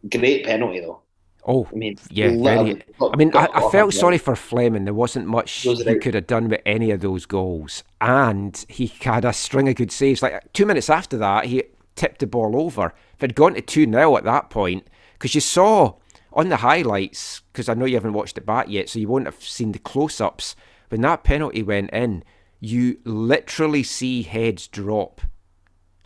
great 0.08 0.44
penalty 0.44 0.80
though. 0.80 1.00
Oh, 1.44 1.66
I 1.72 1.74
mean, 1.74 1.98
yeah, 2.10 2.28
very. 2.28 2.84
I 3.00 3.16
mean, 3.16 3.34
I, 3.34 3.48
I 3.52 3.68
felt 3.70 3.94
sorry 3.94 4.18
for 4.18 4.36
Fleming. 4.36 4.84
There 4.84 4.94
wasn't 4.94 5.26
much 5.26 5.66
are 5.66 5.74
he 5.74 5.82
right. 5.84 6.00
could 6.00 6.14
have 6.14 6.28
done 6.28 6.48
with 6.48 6.60
any 6.64 6.92
of 6.92 7.00
those 7.00 7.26
goals, 7.26 7.82
and 8.00 8.64
he 8.68 8.86
had 9.00 9.24
a 9.24 9.32
string 9.32 9.68
of 9.68 9.74
good 9.74 9.90
saves. 9.90 10.22
Like 10.22 10.52
two 10.52 10.66
minutes 10.66 10.88
after 10.88 11.16
that, 11.18 11.46
he 11.46 11.64
tipped 11.96 12.20
the 12.20 12.26
ball 12.26 12.56
over. 12.60 12.86
If 13.14 13.22
it 13.22 13.30
had 13.30 13.34
gone 13.34 13.54
to 13.54 13.60
two 13.60 13.84
0 13.90 14.16
at 14.16 14.24
that 14.24 14.50
point, 14.50 14.86
because 15.14 15.34
you 15.34 15.40
saw 15.40 15.94
on 16.32 16.48
the 16.48 16.58
highlights, 16.58 17.40
because 17.52 17.68
I 17.68 17.74
know 17.74 17.84
you 17.84 17.96
haven't 17.96 18.14
watched 18.14 18.38
it 18.38 18.46
back 18.46 18.68
yet, 18.68 18.88
so 18.88 18.98
you 18.98 19.08
won't 19.08 19.26
have 19.26 19.42
seen 19.42 19.72
the 19.72 19.78
close-ups. 19.78 20.56
When 20.88 21.00
that 21.02 21.24
penalty 21.24 21.62
went 21.62 21.90
in, 21.90 22.24
you 22.60 22.98
literally 23.04 23.82
see 23.82 24.22
heads 24.22 24.66
drop, 24.68 25.20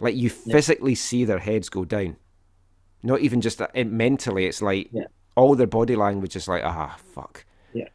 like 0.00 0.16
you 0.16 0.30
physically 0.30 0.94
see 0.94 1.24
their 1.24 1.38
heads 1.38 1.68
go 1.68 1.84
down. 1.84 2.16
Not 3.02 3.20
even 3.20 3.40
just 3.40 3.58
that, 3.58 3.70
it, 3.74 3.86
mentally, 3.86 4.46
it's 4.46 4.62
like 4.62 4.88
Yeah. 4.92 5.04
all 5.36 5.54
their 5.54 5.66
body 5.66 5.96
language 5.96 6.34
is 6.34 6.48
like, 6.48 6.62
ah, 6.64 6.96
fuck. 7.14 7.44
Yeah. 7.72 7.88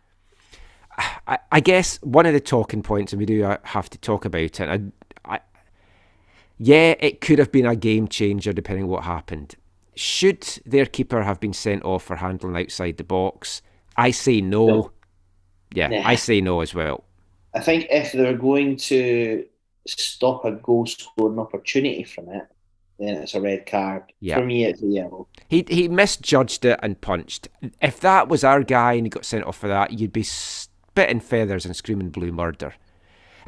I, 1.27 1.39
I 1.51 1.59
guess 1.59 1.97
one 2.01 2.25
of 2.25 2.33
the 2.33 2.39
talking 2.39 2.83
points, 2.83 3.11
and 3.13 3.19
we 3.19 3.25
do 3.25 3.43
uh, 3.43 3.57
have 3.63 3.89
to 3.89 3.97
talk 3.97 4.25
about 4.25 4.59
it. 4.59 4.61
I, 4.61 4.79
yeah, 6.63 6.93
it 6.99 7.21
could 7.21 7.39
have 7.39 7.51
been 7.51 7.65
a 7.65 7.75
game 7.75 8.07
changer 8.07 8.53
depending 8.53 8.87
what 8.87 9.03
happened. 9.03 9.55
Should 9.95 10.41
their 10.63 10.85
keeper 10.85 11.23
have 11.23 11.39
been 11.39 11.53
sent 11.53 11.83
off 11.83 12.03
for 12.03 12.17
handling 12.17 12.55
outside 12.55 12.97
the 12.97 13.03
box? 13.03 13.63
I 13.97 14.11
say 14.11 14.41
no. 14.41 14.67
No. 14.67 14.91
Yeah, 15.73 15.87
Nah. 15.87 16.07
I 16.07 16.13
say 16.15 16.39
no 16.39 16.61
as 16.61 16.75
well. 16.75 17.03
I 17.55 17.61
think 17.61 17.87
if 17.89 18.11
they're 18.11 18.37
going 18.37 18.77
to 18.77 19.43
stop 19.87 20.45
a 20.45 20.51
goal 20.51 20.85
scoring 20.85 21.39
opportunity 21.39 22.03
from 22.03 22.29
it, 22.29 22.43
then 22.99 23.15
it's 23.15 23.33
a 23.33 23.41
red 23.41 23.65
card. 23.65 24.03
Yeah. 24.19 24.37
For 24.37 24.45
me, 24.45 24.65
it's 24.65 24.83
a 24.83 24.85
yellow. 24.85 25.27
He 25.47 25.65
he 25.67 25.87
misjudged 25.87 26.63
it 26.63 26.79
and 26.83 27.01
punched. 27.01 27.47
If 27.81 27.99
that 28.01 28.27
was 28.27 28.43
our 28.43 28.61
guy 28.61 28.93
and 28.93 29.07
he 29.07 29.09
got 29.09 29.25
sent 29.25 29.45
off 29.45 29.57
for 29.57 29.67
that, 29.67 29.93
you'd 29.93 30.13
be 30.13 30.21
spitting 30.21 31.21
feathers 31.21 31.65
and 31.65 31.75
screaming 31.75 32.11
blue 32.11 32.31
murder. 32.31 32.75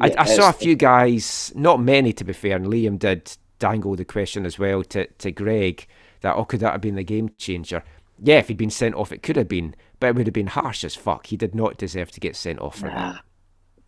I, 0.04 0.14
I 0.18 0.26
saw 0.26 0.50
a 0.50 0.54
few 0.54 0.76
guys, 0.76 1.52
not 1.56 1.80
many 1.80 2.14
to 2.14 2.24
be 2.24 2.34
fair, 2.34 2.56
and 2.56 2.68
Liam 2.68 3.00
did 3.00 3.36
dangle 3.60 3.96
the 3.96 4.06
question 4.06 4.46
as 4.46 4.60
well 4.60 4.84
to, 4.84 5.08
to 5.08 5.32
Greg 5.32 5.88
that, 6.22 6.36
oh, 6.36 6.46
could 6.46 6.60
that 6.60 6.72
have 6.72 6.82
been 6.82 6.96
the 6.96 7.04
game 7.04 7.30
changer? 7.38 7.84
Yeah, 8.22 8.40
if 8.40 8.48
he'd 8.48 8.58
been 8.58 8.70
sent 8.70 8.96
off, 8.96 9.12
it 9.12 9.24
could 9.24 9.36
have 9.36 9.48
been, 9.48 9.76
but 10.00 10.08
it 10.08 10.16
would 10.16 10.28
have 10.28 10.34
been 10.34 10.48
harsh 10.48 10.84
as 10.84 10.96
fuck. 10.96 11.28
He 11.28 11.38
did 11.38 11.56
not 11.56 11.78
deserve 11.78 12.12
to 12.12 12.20
get 12.20 12.36
sent 12.36 12.60
off 12.60 12.80
for 12.80 12.88
that. 12.88 12.96
Nah, 12.96 13.18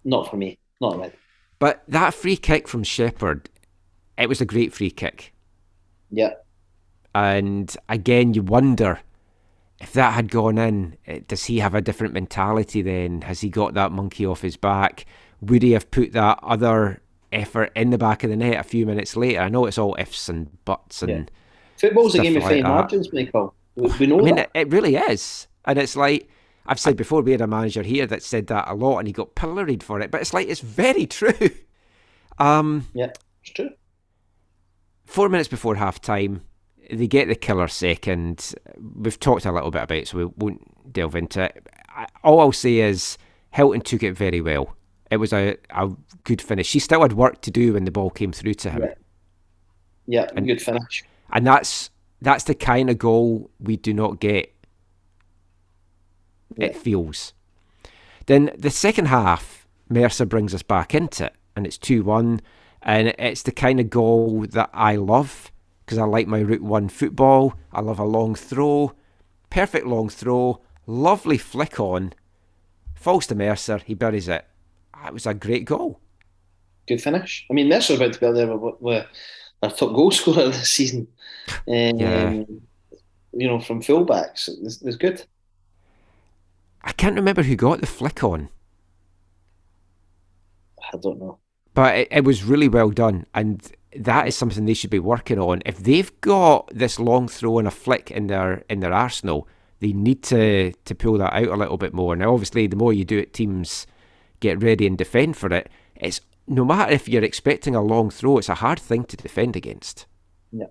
not 0.03 0.29
for 0.29 0.37
me. 0.37 0.57
Not 0.81 0.99
red. 0.99 1.13
But 1.59 1.83
that 1.87 2.13
free 2.13 2.37
kick 2.37 2.67
from 2.67 2.83
Shepherd, 2.83 3.49
it 4.17 4.27
was 4.27 4.41
a 4.41 4.45
great 4.45 4.73
free 4.73 4.91
kick. 4.91 5.33
Yeah. 6.11 6.33
And 7.13 7.75
again, 7.87 8.33
you 8.33 8.41
wonder 8.41 8.99
if 9.79 9.93
that 9.93 10.13
had 10.13 10.29
gone 10.29 10.57
in, 10.57 10.97
eh, 11.07 11.21
does 11.27 11.45
he 11.45 11.59
have 11.59 11.75
a 11.75 11.81
different 11.81 12.13
mentality 12.13 12.81
then? 12.81 13.21
Has 13.21 13.41
he 13.41 13.49
got 13.49 13.73
that 13.73 13.91
monkey 13.91 14.25
off 14.25 14.41
his 14.41 14.57
back? 14.57 15.05
Would 15.47 15.63
he 15.63 15.71
have 15.71 15.89
put 15.91 16.11
that 16.13 16.39
other 16.43 17.01
effort 17.31 17.71
in 17.75 17.89
the 17.89 17.97
back 17.97 18.23
of 18.23 18.29
the 18.29 18.35
net 18.35 18.59
a 18.59 18.63
few 18.63 18.85
minutes 18.85 19.15
later? 19.15 19.39
I 19.41 19.49
know 19.49 19.65
it's 19.65 19.77
all 19.77 19.95
ifs 19.99 20.29
and 20.29 20.49
buts 20.65 21.01
and 21.01 21.09
Yeah. 21.11 21.23
Football's 21.77 22.15
a 22.15 22.21
game 22.21 22.37
of 22.37 22.43
like 22.43 22.51
fine 22.53 22.63
margins, 22.63 23.11
Michael. 23.11 23.53
We, 23.75 23.91
we 23.99 24.07
know 24.07 24.19
I 24.19 24.23
mean, 24.23 24.35
that. 24.35 24.49
it, 24.53 24.61
it 24.67 24.71
really 24.71 24.95
is. 24.95 25.47
And 25.65 25.77
it's 25.77 25.95
like, 25.97 26.29
I've 26.65 26.79
said 26.79 26.95
before, 26.95 27.21
we 27.21 27.31
had 27.31 27.41
a 27.41 27.47
manager 27.47 27.83
here 27.83 28.07
that 28.07 28.23
said 28.23 28.47
that 28.47 28.69
a 28.69 28.73
lot 28.73 28.99
and 28.99 29.07
he 29.07 29.13
got 29.13 29.35
pilloried 29.35 29.83
for 29.83 29.99
it, 29.99 30.09
but 30.09 30.21
it's 30.21 30.33
like, 30.33 30.47
it's 30.47 30.61
very 30.61 31.05
true. 31.07 31.33
Um, 32.39 32.87
Yeah, 32.93 33.11
it's 33.41 33.51
true. 33.51 33.71
four 35.05 35.29
minutes 35.29 35.49
before 35.49 35.75
half 35.75 35.99
time, 36.01 36.41
they 36.91 37.07
get 37.07 37.27
the 37.27 37.35
killer 37.35 37.67
second. 37.67 38.53
We've 38.77 39.19
talked 39.19 39.45
a 39.45 39.51
little 39.51 39.71
bit 39.71 39.83
about 39.83 39.97
it, 39.97 40.07
so 40.07 40.17
we 40.17 40.25
won't 40.25 40.93
delve 40.93 41.15
into 41.15 41.43
it. 41.43 41.67
All 42.23 42.39
I'll 42.39 42.51
say 42.51 42.77
is 42.77 43.17
Hilton 43.51 43.81
took 43.81 44.03
it 44.03 44.13
very 44.13 44.39
well. 44.41 44.75
It 45.15 45.19
was 45.19 45.33
a, 45.33 45.57
a 45.69 45.89
good 46.23 46.41
finish. 46.41 46.71
He 46.73 46.79
still 46.79 47.01
had 47.01 47.13
work 47.13 47.41
to 47.41 47.51
do 47.51 47.73
when 47.73 47.85
the 47.85 47.91
ball 47.91 48.09
came 48.09 48.31
through 48.31 48.55
to 48.55 48.69
him. 48.69 48.81
Yeah. 48.83 48.93
Yeah, 50.07 50.29
And- 50.35 50.45
good 50.45 50.61
finish. 50.61 51.03
And 51.31 51.47
that's 51.47 51.89
that's 52.21 52.43
the 52.43 52.53
kind 52.55 52.89
of 52.89 52.97
goal 52.97 53.49
we 53.59 53.77
do 53.77 53.93
not 53.93 54.19
get. 54.19 54.53
It 56.57 56.75
feels. 56.75 57.33
Then 58.27 58.51
the 58.57 58.69
second 58.69 59.05
half, 59.07 59.67
Mercer 59.89 60.25
brings 60.25 60.53
us 60.53 60.63
back 60.63 60.93
into 60.95 61.25
it, 61.25 61.33
and 61.55 61.65
it's 61.65 61.77
2 61.77 62.03
1. 62.03 62.41
And 62.81 63.07
it's 63.17 63.41
the 63.41 63.51
kind 63.51 63.79
of 63.79 63.89
goal 63.89 64.45
that 64.51 64.69
I 64.73 64.95
love 64.95 65.51
because 65.85 65.97
I 65.97 66.03
like 66.05 66.27
my 66.27 66.39
Route 66.39 66.61
1 66.61 66.89
football. 66.89 67.55
I 67.71 67.81
love 67.81 67.99
a 67.99 68.05
long 68.05 68.35
throw, 68.35 68.93
perfect 69.49 69.85
long 69.87 70.09
throw, 70.09 70.61
lovely 70.85 71.37
flick 71.37 71.79
on, 71.79 72.13
falls 72.93 73.27
to 73.27 73.35
Mercer, 73.35 73.79
he 73.85 73.93
buries 73.95 74.27
it. 74.27 74.45
It 75.05 75.13
was 75.13 75.25
a 75.25 75.33
great 75.33 75.65
goal. 75.65 75.99
Good 76.87 77.01
finish. 77.01 77.45
I 77.49 77.53
mean, 77.53 77.67
Mercer's 77.69 77.97
about 77.97 78.13
to 78.13 78.19
be 78.19 78.31
there 78.31 78.55
with 78.55 79.05
our 79.63 79.69
top 79.71 79.93
goal 79.95 80.11
scorer 80.19 80.49
this 80.49 80.71
season. 80.71 81.07
Um, 81.67 81.99
Yeah. 81.99 82.43
You 83.37 83.47
know, 83.49 83.59
from 83.59 83.81
fullbacks. 83.81 84.47
It's, 84.63 84.81
it's 84.81 84.95
good. 84.95 85.25
I 86.83 86.91
can't 86.93 87.15
remember 87.15 87.43
who 87.43 87.55
got 87.55 87.81
the 87.81 87.87
flick 87.87 88.23
on. 88.23 88.49
I 90.93 90.97
don't 90.97 91.19
know. 91.19 91.39
but 91.73 91.95
it, 91.97 92.07
it 92.11 92.23
was 92.23 92.43
really 92.43 92.69
well 92.69 92.89
done 92.91 93.25
and 93.33 93.71
that 93.97 94.27
is 94.27 94.35
something 94.35 94.65
they 94.65 94.73
should 94.73 94.89
be 94.89 94.99
working 94.99 95.39
on 95.39 95.61
if 95.65 95.79
they've 95.79 96.11
got 96.21 96.69
this 96.73 96.99
long 96.99 97.27
throw 97.27 97.57
and 97.59 97.67
a 97.67 97.71
flick 97.71 98.11
in 98.11 98.27
their 98.27 98.63
in 98.69 98.81
their 98.81 98.93
arsenal 98.93 99.47
they 99.79 99.91
need 99.93 100.21
to 100.23 100.71
to 100.85 100.93
pull 100.95 101.17
that 101.17 101.33
out 101.33 101.47
a 101.47 101.55
little 101.55 101.77
bit 101.77 101.93
more 101.93 102.15
now 102.15 102.31
obviously 102.33 102.67
the 102.67 102.75
more 102.75 102.93
you 102.93 103.03
do 103.03 103.17
it 103.17 103.33
teams 103.33 103.87
get 104.47 104.63
ready 104.63 104.85
and 104.87 104.97
defend 104.97 105.35
for 105.37 105.49
it 105.59 105.65
it's 105.95 106.19
no 106.47 106.63
matter 106.71 106.91
if 106.97 107.07
you're 107.09 107.23
expecting 107.31 107.75
a 107.75 107.81
long 107.93 108.09
throw 108.09 108.37
it's 108.37 108.49
a 108.55 108.61
hard 108.65 108.79
thing 108.89 109.03
to 109.05 109.17
defend 109.17 109.55
against 109.55 110.05
Yeah. 110.51 110.69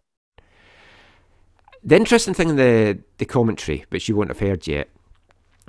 the 1.82 1.96
interesting 1.96 2.34
thing 2.34 2.50
in 2.50 2.56
the 2.56 2.98
the 3.18 3.24
commentary 3.36 3.84
which 3.90 4.08
you 4.08 4.16
won't 4.16 4.30
have 4.34 4.40
heard 4.48 4.66
yet 4.66 4.88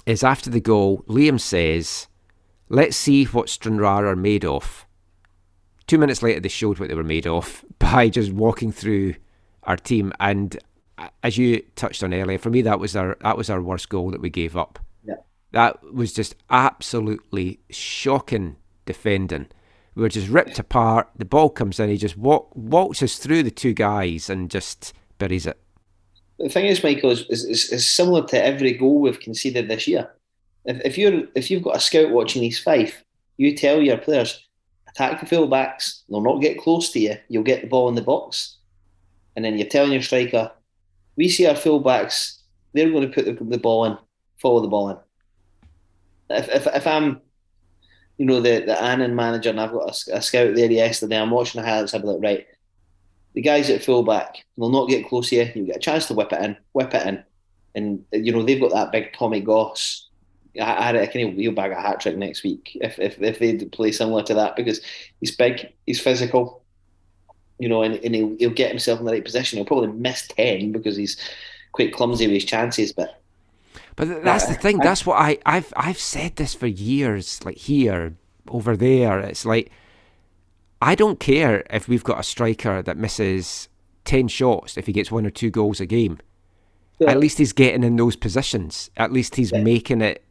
is 0.06 0.24
after 0.24 0.50
the 0.50 0.62
goal 0.74 1.04
liam 1.08 1.40
says 1.40 2.08
let's 2.70 2.98
see 3.06 3.26
what 3.26 3.50
stranraer 3.50 4.06
are 4.08 4.16
made 4.32 4.46
of 4.46 4.86
Two 5.88 6.00
minutes 6.00 6.24
later, 6.24 6.40
they 6.40 6.50
showed 6.50 6.80
what 6.80 6.90
they 6.90 6.96
were 6.96 7.04
made 7.16 7.28
of 7.28 7.64
by 7.80 8.10
just 8.10 8.32
walking 8.32 8.72
through 8.72 9.14
our 9.70 9.78
team. 9.78 10.12
And 10.20 10.58
uh, 10.98 11.10
as 11.22 11.38
you 11.38 11.62
touched 11.76 12.02
on 12.04 12.12
earlier, 12.12 12.40
for 12.40 12.50
me, 12.50 12.64
that 12.64 12.80
was 12.80 12.96
our 12.96 13.16
that 13.22 13.38
was 13.38 13.52
our 13.52 13.62
worst 13.62 13.88
goal 13.90 14.10
that 14.10 14.20
we 14.20 14.32
gave 14.32 14.58
up. 14.58 14.80
That 15.56 15.94
was 15.94 16.12
just 16.12 16.36
absolutely 16.50 17.62
shocking 17.70 18.58
defending. 18.86 19.48
We 19.96 20.02
were 20.02 20.10
just 20.10 20.28
ripped 20.28 20.60
apart. 20.60 21.10
The 21.16 21.24
ball 21.24 21.50
comes 21.50 21.80
in, 21.80 21.90
he 21.90 21.96
just 21.96 22.18
walk, 22.18 22.52
waltzes 22.54 23.20
through 23.20 23.44
the 23.44 23.52
two 23.52 23.72
guys 23.72 24.30
and 24.30 24.52
just 24.52 24.92
buries 25.18 25.46
it. 25.48 25.58
The 26.40 26.50
thing 26.50 26.66
is, 26.66 26.84
Michael, 26.84 27.12
is, 27.12 27.22
is, 27.30 27.46
is, 27.46 27.72
is 27.72 27.88
similar 27.88 28.28
to 28.28 28.46
every 28.46 28.74
goal 28.74 29.00
we've 29.00 29.18
conceded 29.18 29.70
this 29.70 29.88
year. 29.88 30.12
If, 30.66 30.82
if 30.84 30.98
you're 30.98 31.24
if 31.36 31.50
you've 31.50 31.64
got 31.64 31.78
a 31.78 31.80
scout 31.80 32.10
watching 32.10 32.42
these 32.42 32.60
five, 32.60 32.94
you 33.38 33.56
tell 33.56 33.82
your 33.82 33.98
players 33.98 34.46
attack 34.90 35.22
the 35.22 35.26
fullbacks. 35.26 36.02
They'll 36.10 36.20
not 36.20 36.42
get 36.42 36.60
close 36.60 36.92
to 36.92 37.00
you. 37.00 37.16
You'll 37.30 37.44
get 37.44 37.62
the 37.62 37.70
ball 37.70 37.88
in 37.88 37.96
the 37.96 38.02
box, 38.02 38.58
and 39.38 39.46
then 39.46 39.58
you're 39.58 39.70
telling 39.70 39.94
your 39.94 40.02
striker, 40.02 40.52
we 41.16 41.30
see 41.30 41.48
our 41.48 41.56
fullbacks. 41.56 42.42
They're 42.74 42.92
going 42.92 43.10
to 43.10 43.16
put 43.16 43.24
the, 43.24 43.42
the 43.42 43.58
ball 43.58 43.86
in, 43.86 43.98
follow 44.42 44.60
the 44.60 44.68
ball 44.68 44.90
in. 44.90 44.98
If 46.30 46.50
if, 46.50 46.68
if 46.68 46.88
I'm, 46.88 47.22
you 48.18 48.26
know, 48.26 48.42
the 48.42 48.64
the 48.66 48.82
Annan 48.82 49.16
manager, 49.16 49.50
and 49.50 49.62
I've 49.62 49.72
got 49.72 49.90
a, 50.08 50.18
a 50.18 50.22
scout 50.22 50.56
there 50.56 50.72
yesterday, 50.72 51.20
I'm 51.20 51.32
watching 51.32 51.62
the 51.62 51.68
highlights. 51.68 51.94
I'll 51.94 52.02
be 52.02 52.08
like, 52.08 52.22
right, 52.22 52.48
the 53.34 53.42
guys 53.42 53.70
at 53.70 53.84
fullback 53.84 54.44
will 54.56 54.70
not 54.70 54.90
get 54.90 55.08
close 55.08 55.30
here. 55.30 55.52
You 55.54 55.66
get 55.66 55.78
a 55.78 55.80
chance 55.80 56.08
to 56.08 56.14
whip 56.14 56.32
it 56.34 56.42
in, 56.42 56.58
whip 56.74 56.94
it 56.94 57.06
in, 57.06 57.24
and 57.76 58.06
you 58.12 58.32
know 58.32 58.44
they've 58.44 58.62
got 58.62 58.72
that 58.72 58.92
big 58.92 59.14
Tommy 59.14 59.42
Goss. 59.42 60.10
I, 60.60 60.74
I 60.74 60.94
reckon 60.94 61.22
he'll, 61.22 61.38
he'll 61.38 61.52
bag 61.52 61.72
a 61.72 61.82
hat 61.82 62.00
trick 62.00 62.18
next 62.18 62.44
week 62.44 62.72
if 62.76 62.98
if 62.98 63.22
if 63.22 63.40
they 63.40 63.58
play 63.66 63.92
similar 63.92 64.24
to 64.24 64.34
that 64.36 64.56
because 64.56 64.80
he's 65.20 65.36
big, 65.36 65.74
he's 65.86 66.00
physical, 66.00 66.64
you 67.60 67.68
know, 67.68 67.84
and, 67.84 67.96
and 67.96 68.16
he'll, 68.16 68.36
he'll 68.40 68.50
get 68.52 68.70
himself 68.70 69.00
in 69.00 69.06
the 69.06 69.12
right 69.12 69.26
position. 69.26 69.58
He'll 69.58 69.66
probably 69.66 69.92
miss 69.92 70.28
ten 70.28 70.72
because 70.72 70.96
he's 70.96 71.20
quite 71.74 71.94
clumsy 71.94 72.26
with 72.26 72.36
his 72.36 72.46
chances, 72.46 72.94
but 72.94 73.22
But 73.96 74.24
that's 74.24 74.46
the 74.48 74.56
thing. 74.56 74.80
That's 74.80 75.06
what 75.06 75.16
I, 75.20 75.38
I've 75.46 75.72
I've 75.78 76.00
said 76.00 76.36
this 76.36 76.54
for 76.54 76.68
years, 76.68 77.44
like 77.46 77.58
here, 77.58 78.16
over 78.50 78.76
there. 78.76 79.20
It's 79.20 79.46
like 79.46 79.72
I 80.82 80.96
don't 80.96 81.20
care 81.20 81.64
if 81.70 81.88
we've 81.88 82.04
got 82.04 82.20
a 82.20 82.24
striker 82.24 82.82
that 82.82 82.98
misses 82.98 83.70
10 84.04 84.28
shots 84.28 84.78
if 84.78 84.86
he 84.88 84.92
gets 84.94 85.12
one 85.12 85.26
or 85.26 85.30
two 85.30 85.50
goals 85.50 85.80
a 85.80 85.86
game. 85.86 86.20
Yeah. 87.00 87.12
At 87.12 87.20
least 87.20 87.38
he's 87.38 87.54
getting 87.54 87.84
in 87.84 87.96
those 87.96 88.16
positions. 88.16 88.90
At 88.98 89.12
least 89.12 89.36
he's 89.36 89.52
Yeah. 89.52 89.64
making 89.64 90.02
it. 90.02 90.24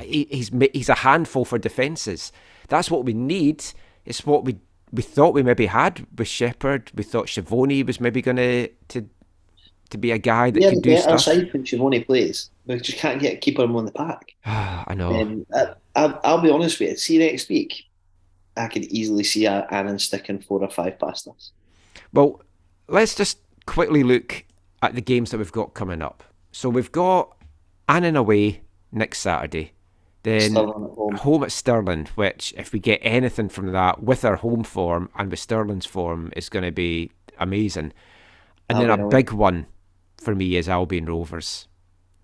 He's 0.00 0.50
he's 0.74 0.88
a 0.90 0.96
handful 0.96 1.44
for 1.46 1.58
defences. 1.58 2.32
That's 2.68 2.90
what 2.90 3.04
we 3.04 3.14
need. 3.14 3.64
It's 4.04 4.26
what 4.26 4.44
we 4.44 4.56
we 4.92 5.02
thought 5.02 5.32
we 5.32 5.42
maybe 5.42 5.66
had 5.66 6.06
with 6.18 6.28
Shepherd. 6.28 6.92
We 6.94 7.02
thought 7.02 7.26
Shavoni 7.28 7.84
was 7.86 7.98
maybe 7.98 8.20
going 8.20 8.36
to 8.36 8.68
to 8.88 9.08
to 9.92 9.98
be 9.98 10.10
a 10.10 10.18
guy 10.18 10.50
that 10.50 10.60
Yeah, 10.60 10.70
the 10.70 10.80
do 10.80 10.90
better 10.90 11.02
stuff. 11.02 11.20
side 11.20 11.52
when 11.52 11.64
Shivoni 11.64 12.04
plays. 12.04 12.50
We 12.66 12.78
just 12.78 12.98
can't 12.98 13.20
get 13.20 13.40
keeper 13.40 13.62
him 13.62 13.76
on 13.76 13.86
the 13.86 13.92
pack. 13.92 14.34
I 14.44 14.94
know. 14.94 15.20
Um, 15.20 15.46
I, 15.54 15.74
I, 15.96 16.18
I'll 16.24 16.40
be 16.40 16.50
honest 16.50 16.80
with 16.80 16.90
you. 16.90 16.96
See 16.96 17.18
next 17.18 17.48
week, 17.48 17.84
I 18.56 18.68
could 18.68 18.84
easily 18.84 19.24
see 19.24 19.46
Annan 19.46 19.98
sticking 19.98 20.40
four 20.40 20.62
or 20.62 20.70
five 20.70 20.98
past 20.98 21.28
us. 21.28 21.52
Well, 22.12 22.42
let's 22.88 23.14
just 23.14 23.38
quickly 23.66 24.02
look 24.02 24.44
at 24.82 24.94
the 24.94 25.00
games 25.00 25.30
that 25.30 25.38
we've 25.38 25.52
got 25.52 25.74
coming 25.74 26.02
up. 26.02 26.22
So 26.50 26.68
we've 26.68 26.92
got 26.92 27.36
Annan 27.88 28.16
away 28.16 28.62
next 28.90 29.20
Saturday. 29.20 29.72
Then 30.22 30.54
home. 30.54 31.16
home 31.16 31.42
at 31.42 31.50
Stirling, 31.50 32.08
which 32.14 32.54
if 32.56 32.72
we 32.72 32.78
get 32.78 33.00
anything 33.02 33.48
from 33.48 33.72
that 33.72 34.02
with 34.02 34.24
our 34.24 34.36
home 34.36 34.62
form 34.62 35.08
and 35.16 35.30
with 35.30 35.40
Stirling's 35.40 35.86
form 35.86 36.32
is 36.36 36.48
going 36.48 36.64
to 36.64 36.70
be 36.70 37.10
amazing. 37.38 37.92
And 38.68 38.78
then 38.78 38.90
a 38.90 39.08
big 39.08 39.32
one 39.32 39.66
for 40.22 40.34
me 40.34 40.56
is 40.56 40.68
Albion 40.68 41.06
Rovers. 41.06 41.68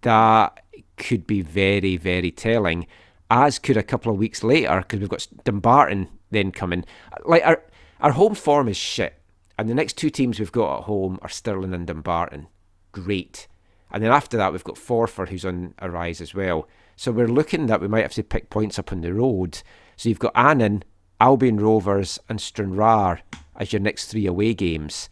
That 0.02 0.64
could 0.96 1.26
be 1.26 1.42
very, 1.42 1.96
very 1.96 2.30
telling, 2.30 2.86
as 3.30 3.58
could 3.58 3.76
a 3.76 3.82
couple 3.82 4.12
of 4.12 4.18
weeks 4.18 4.42
later 4.42 4.78
because 4.78 5.00
we've 5.00 5.08
got 5.08 5.26
Dumbarton 5.44 6.08
then 6.30 6.52
coming. 6.52 6.84
Like 7.24 7.44
our 7.44 7.62
our 8.00 8.12
home 8.12 8.34
form 8.34 8.68
is 8.68 8.76
shit, 8.76 9.20
and 9.58 9.68
the 9.68 9.74
next 9.74 9.94
two 9.94 10.10
teams 10.10 10.38
we've 10.38 10.52
got 10.52 10.78
at 10.78 10.84
home 10.84 11.18
are 11.22 11.28
Stirling 11.28 11.74
and 11.74 11.86
Dumbarton. 11.86 12.46
Great, 12.92 13.48
and 13.90 14.02
then 14.02 14.12
after 14.12 14.36
that 14.36 14.52
we've 14.52 14.64
got 14.64 14.76
Forfar 14.76 15.28
who's 15.28 15.44
on 15.44 15.74
a 15.78 15.90
rise 15.90 16.20
as 16.20 16.34
well. 16.34 16.68
So 16.96 17.12
we're 17.12 17.28
looking 17.28 17.66
that 17.66 17.80
we 17.80 17.88
might 17.88 18.02
have 18.02 18.14
to 18.14 18.22
pick 18.22 18.50
points 18.50 18.78
up 18.78 18.92
on 18.92 19.02
the 19.02 19.14
road. 19.14 19.62
So 19.96 20.08
you've 20.08 20.18
got 20.18 20.36
Annan, 20.36 20.84
Albion 21.20 21.58
Rovers, 21.58 22.18
and 22.28 22.40
Stranraer 22.40 23.20
as 23.56 23.72
your 23.72 23.80
next 23.80 24.06
three 24.06 24.26
away 24.26 24.54
games. 24.54 25.08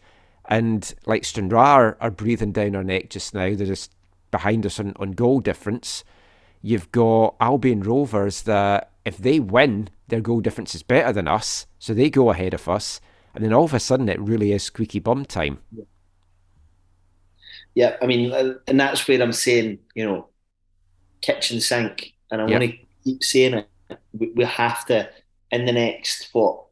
And 0.47 0.93
like 1.05 1.25
Stranraer 1.25 1.97
are 1.99 2.11
breathing 2.11 2.51
down 2.51 2.75
our 2.75 2.83
neck 2.83 3.09
just 3.09 3.33
now. 3.33 3.53
They're 3.53 3.67
just 3.67 3.93
behind 4.31 4.65
us 4.65 4.79
on, 4.79 4.93
on 4.97 5.11
goal 5.11 5.39
difference. 5.39 6.03
You've 6.61 6.91
got 6.91 7.35
Albion 7.39 7.81
Rovers 7.81 8.43
that 8.43 8.91
if 9.05 9.17
they 9.17 9.39
win, 9.39 9.89
their 10.07 10.21
goal 10.21 10.41
difference 10.41 10.73
is 10.73 10.83
better 10.83 11.11
than 11.13 11.27
us. 11.27 11.67
So 11.79 11.93
they 11.93 12.09
go 12.09 12.29
ahead 12.29 12.53
of 12.53 12.67
us. 12.69 13.01
And 13.35 13.43
then 13.43 13.53
all 13.53 13.65
of 13.65 13.73
a 13.73 13.79
sudden 13.79 14.09
it 14.09 14.19
really 14.19 14.51
is 14.53 14.63
squeaky 14.63 14.99
bum 14.99 15.25
time. 15.25 15.59
Yeah, 17.75 17.95
I 18.01 18.07
mean, 18.07 18.31
uh, 18.31 18.55
and 18.67 18.79
that's 18.79 19.07
where 19.07 19.21
I'm 19.21 19.31
saying, 19.31 19.79
you 19.93 20.05
know, 20.05 20.29
kitchen 21.21 21.61
sink, 21.61 22.13
and 22.31 22.41
I 22.41 22.47
Yeah. 22.47 22.57
want 22.59 22.71
to 22.71 22.77
keep 23.03 23.23
saying 23.23 23.53
it. 23.53 23.69
We 24.11 24.43
have 24.45 24.85
to, 24.87 25.09
in 25.51 25.65
the 25.65 25.71
next 25.71 26.29
what 26.33 26.65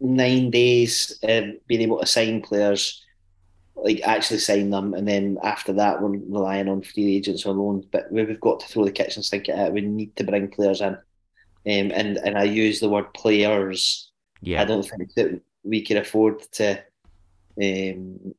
nine 0.00 0.50
days, 0.50 1.18
um, 1.28 1.58
being 1.66 1.82
able 1.82 1.98
to 2.00 2.06
sign 2.06 2.40
players, 2.42 3.04
like 3.76 4.00
actually 4.02 4.38
sign 4.38 4.70
them, 4.70 4.94
and 4.94 5.06
then 5.06 5.38
after 5.42 5.72
that, 5.74 6.02
we're 6.02 6.10
relying 6.10 6.68
on 6.68 6.82
free 6.82 7.16
agents 7.16 7.46
or 7.46 7.54
loans. 7.54 7.84
But 7.90 8.10
we- 8.12 8.24
we've 8.24 8.40
got 8.40 8.60
to 8.60 8.66
throw 8.68 8.84
the 8.84 8.92
kitchen 8.92 9.22
sink 9.22 9.48
at 9.48 9.68
it. 9.68 9.72
We 9.72 9.82
need 9.82 10.16
to 10.16 10.24
bring 10.24 10.48
players 10.48 10.80
in, 10.80 10.94
um, 10.94 10.98
and 11.64 12.18
and 12.18 12.36
I 12.36 12.44
use 12.44 12.80
the 12.80 12.88
word 12.88 13.12
players. 13.14 14.10
Yeah. 14.42 14.62
I 14.62 14.64
don't 14.64 14.82
think 14.82 15.12
that 15.14 15.40
we 15.62 15.82
can 15.82 15.98
afford 15.98 16.40
to, 16.52 16.78
um, 17.62 18.34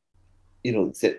you 0.64 0.72
know, 0.72 0.92
to, 1.00 1.18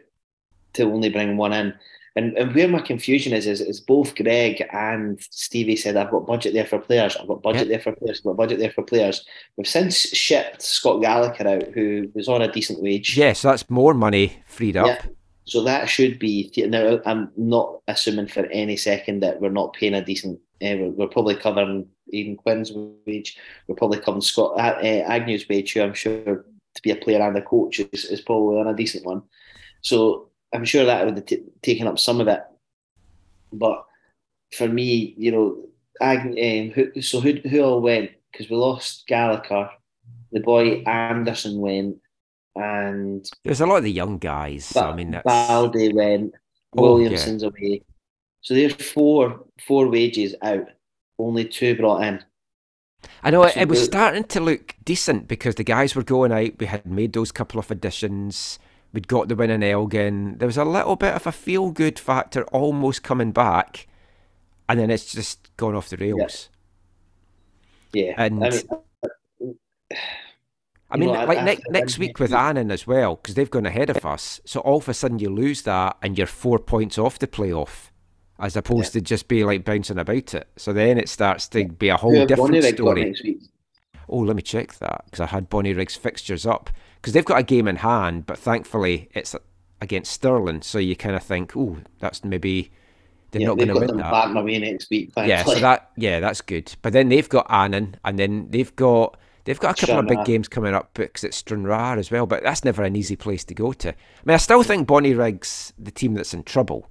to 0.74 0.84
only 0.84 1.10
bring 1.10 1.38
one 1.38 1.54
in. 1.54 1.74
And, 2.16 2.38
and 2.38 2.54
where 2.54 2.68
my 2.68 2.80
confusion 2.80 3.34
is, 3.34 3.48
is, 3.48 3.60
is 3.60 3.80
both 3.80 4.16
Greg 4.16 4.64
and 4.72 5.20
Stevie 5.32 5.76
said, 5.76 5.98
I've 5.98 6.12
got 6.12 6.28
budget 6.28 6.54
there 6.54 6.66
for 6.66 6.78
players, 6.78 7.16
I've 7.16 7.28
got 7.28 7.42
budget 7.42 7.70
there 7.70 7.80
for 7.80 7.94
players, 7.94 8.20
I've 8.20 8.26
got 8.26 8.38
budget 8.38 8.60
there 8.60 8.72
for 8.72 8.84
players. 8.84 9.26
We've 9.58 9.68
since 9.68 9.96
shipped 9.96 10.62
Scott 10.62 11.02
Gallagher 11.02 11.48
out, 11.48 11.64
who 11.74 12.12
was 12.14 12.28
on 12.28 12.44
a 12.44 12.52
decent 12.52 12.84
wage. 12.84 13.18
Yeah, 13.18 13.34
so 13.34 13.50
that's 13.50 13.68
more 13.70 13.96
money 13.96 14.38
freed 14.46 14.78
up. 14.78 14.86
Yeah. 14.86 15.06
So 15.46 15.64
that 15.64 15.90
should 15.90 16.20
be 16.20 16.52
now. 16.68 17.00
I'm 17.06 17.32
not 17.36 17.82
assuming 17.88 18.28
for 18.28 18.46
any 18.46 18.78
second 18.78 19.20
that 19.22 19.42
we're 19.42 19.50
not 19.50 19.74
paying 19.74 19.94
a 19.94 20.06
decent. 20.06 20.40
Uh, 20.62 20.78
we're, 20.78 20.90
we're 20.92 21.08
probably 21.08 21.36
covering 21.36 21.88
Aidan 22.14 22.38
Quinn's 22.38 22.72
wage. 23.06 23.38
We're 23.68 23.76
probably 23.76 24.00
covering 24.00 24.22
Scott 24.22 24.54
uh, 24.58 24.76
Agnew's 24.82 25.50
wage, 25.50 25.74
who 25.74 25.82
I'm 25.82 25.94
sure 25.94 26.46
to 26.76 26.82
be 26.82 26.92
a 26.92 26.96
player 26.96 27.22
and 27.22 27.38
a 27.38 27.42
coach 27.42 27.80
is, 27.80 28.06
is 28.06 28.22
probably 28.22 28.60
on 28.60 28.68
a 28.68 28.76
decent 28.76 29.06
one. 29.06 29.24
So 29.82 30.30
I'm 30.54 30.66
sure 30.66 30.86
that 30.86 31.06
would 31.06 31.16
have 31.18 31.26
t- 31.26 31.44
taken 31.62 31.88
up 31.88 32.00
some 32.00 32.22
of 32.22 32.28
it. 32.28 32.42
But 33.52 33.86
for 34.56 34.68
me, 34.68 35.14
you 35.18 35.32
know, 35.32 35.58
um, 36.02 36.72
who, 36.72 37.02
so 37.02 37.20
who 37.20 37.34
who 37.48 37.62
all 37.62 37.82
went? 37.82 38.12
Because 38.32 38.50
we 38.50 38.56
lost 38.56 39.06
Gallagher, 39.08 39.70
the 40.32 40.40
boy 40.40 40.84
Anderson 40.86 41.60
went, 41.60 41.98
and 42.56 43.30
There's 43.44 43.62
a 43.62 43.66
lot 43.66 43.78
of 43.78 43.84
the 43.84 43.92
young 43.92 44.18
guys. 44.18 44.66
So, 44.66 44.82
I 44.82 44.96
mean, 44.96 45.12
that's. 45.12 45.24
Baldy 45.24 45.94
went, 45.94 46.34
Oh, 46.78 46.98
Williamson's 46.98 47.44
away. 47.44 47.84
So 48.42 48.54
there's 48.54 48.74
four 48.74 49.46
four 49.68 49.88
wages 49.88 50.36
out, 50.42 50.68
only 51.18 51.46
two 51.46 51.76
brought 51.76 52.04
in. 52.04 52.24
I 53.22 53.32
know 53.32 53.44
it, 53.44 53.56
it 53.58 53.70
was 53.70 53.84
starting 53.84 54.24
to 54.26 54.40
look 54.40 54.76
decent 54.84 55.28
because 55.28 55.56
the 55.56 55.64
guys 55.64 55.96
were 55.96 56.04
going 56.04 56.32
out. 56.32 56.52
We 56.60 56.66
had 56.66 56.86
made 56.86 57.14
those 57.14 57.32
couple 57.32 57.60
of 57.60 57.70
additions. 57.72 58.60
We'd 58.94 59.08
got 59.08 59.28
the 59.28 59.36
win 59.36 59.50
in 59.50 59.64
Elgin. 59.64 60.38
There 60.38 60.48
was 60.48 60.58
a 60.58 60.64
little 60.64 60.96
bit 60.96 61.16
of 61.16 61.26
a 61.26 61.32
feel 61.32 61.72
good 61.72 61.98
factor 61.98 62.44
almost 62.46 63.02
coming 63.04 63.32
back, 63.32 63.88
and 64.70 64.80
then 64.80 64.92
it's 64.92 65.12
just 65.12 65.50
gone 65.58 65.74
off 65.76 65.90
the 65.90 65.98
rails. 65.98 66.50
Yeah, 67.92 68.14
And- 68.18 68.44
I 68.44 68.60
mean, 70.98 71.10
I 71.10 71.12
mean, 71.12 71.12
know, 71.22 71.26
like 71.26 71.40
I- 71.40 71.58
next 71.72 71.98
week 71.98 72.20
with 72.20 72.34
Annan 72.34 72.70
as 72.70 72.86
well, 72.86 73.16
because 73.16 73.34
they've 73.34 73.50
gone 73.50 73.66
ahead 73.66 73.90
of 73.90 74.06
us. 74.06 74.40
So 74.46 74.60
all 74.60 74.78
of 74.78 74.88
a 74.88 74.94
sudden 74.94 75.18
you 75.18 75.30
lose 75.30 75.64
that, 75.64 75.98
and 76.04 76.16
you're 76.16 76.28
four 76.28 76.60
points 76.60 77.00
off 77.00 77.18
the 77.18 77.26
playoff, 77.26 77.90
as 78.40 78.56
opposed 78.56 78.94
to 78.94 79.02
just 79.02 79.28
be 79.28 79.44
like 79.44 79.66
bouncing 79.66 79.98
about 79.98 80.36
it. 80.36 80.48
So 80.56 80.72
then 80.72 81.00
it 81.00 81.10
starts 81.10 81.48
to 81.50 81.68
be 81.68 81.90
a 81.90 81.98
whole 81.98 82.12
different 82.28 82.52
story. 82.76 83.16
Oh, 84.10 84.20
let 84.20 84.36
me 84.36 84.42
check 84.42 84.76
that 84.80 85.04
because 85.06 85.20
I 85.22 85.28
had 85.28 85.50
Bonnyrigg's 85.50 85.96
fixtures 85.96 86.46
up 86.46 86.70
because 87.02 87.14
they've 87.14 87.26
got 87.26 87.40
a 87.40 87.44
game 87.44 87.68
in 87.68 87.78
hand, 87.78 88.26
but 88.26 88.38
thankfully 88.38 89.10
it's 89.14 89.36
against 89.82 90.12
Stirling, 90.12 90.62
so 90.62 90.78
you 90.80 90.96
kind 90.96 91.16
of 91.16 91.24
think, 91.24 91.56
oh, 91.58 91.78
that's 92.00 92.24
maybe 92.24 92.72
they're 93.32 93.42
Yeah, 93.42 93.48
not 93.48 93.58
going 93.58 93.68
to 93.70 93.74
win 93.80 93.98
that. 93.98 94.12
batting 94.12 94.38
away 94.38 94.60
next 94.60 94.90
week. 94.90 95.12
Yeah, 95.18 95.44
so 95.44 95.56
that 95.56 95.92
yeah, 95.98 96.20
that's 96.20 96.42
good. 96.42 96.74
But 96.82 96.94
then 96.94 97.10
they've 97.10 97.28
got 97.28 97.48
Annan, 97.50 97.98
and 98.06 98.18
then 98.20 98.48
they've 98.50 98.74
got 98.76 99.18
they've 99.46 99.60
got 99.60 99.78
a 99.78 99.86
couple 99.86 100.00
of 100.00 100.08
big 100.08 100.24
games 100.26 100.48
coming 100.48 100.74
up 100.74 100.94
because 100.94 101.24
it's 101.24 101.38
Stranraer 101.38 101.98
as 101.98 102.12
well. 102.12 102.26
But 102.26 102.44
that's 102.44 102.64
never 102.64 102.84
an 102.84 102.96
easy 102.96 103.16
place 103.16 103.44
to 103.46 103.54
go 103.54 103.74
to. 103.74 103.90
I 103.90 103.96
mean, 104.26 104.36
I 104.36 104.38
still 104.38 104.64
think 104.64 104.88
Bonnyrigg's 104.88 105.74
the 105.78 105.92
team 105.92 106.14
that's 106.14 106.34
in 106.34 106.44
trouble, 106.44 106.88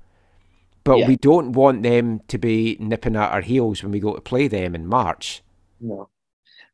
but 0.85 0.99
Yeah. 0.99 1.09
we 1.09 1.17
don't 1.17 1.53
want 1.53 1.83
them 1.83 2.21
to 2.29 2.37
be 2.39 2.77
nipping 2.81 3.17
at 3.17 3.31
our 3.33 3.41
heels 3.41 3.83
when 3.83 3.93
we 3.93 4.01
go 4.01 4.15
to 4.15 4.21
play 4.21 4.49
them 4.49 4.75
in 4.75 4.87
March. 4.87 5.43
No, 5.81 6.09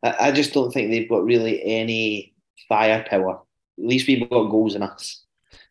I, 0.02 0.28
I 0.28 0.32
just 0.32 0.52
don't 0.52 0.72
think 0.72 0.90
they've 0.90 1.08
got 1.08 1.24
really 1.24 1.62
any 1.64 2.34
firepower. 2.68 3.40
At 3.78 3.84
least 3.84 4.06
we've 4.08 4.28
got 4.28 4.50
goals 4.50 4.74
in 4.74 4.82
us. 4.82 5.24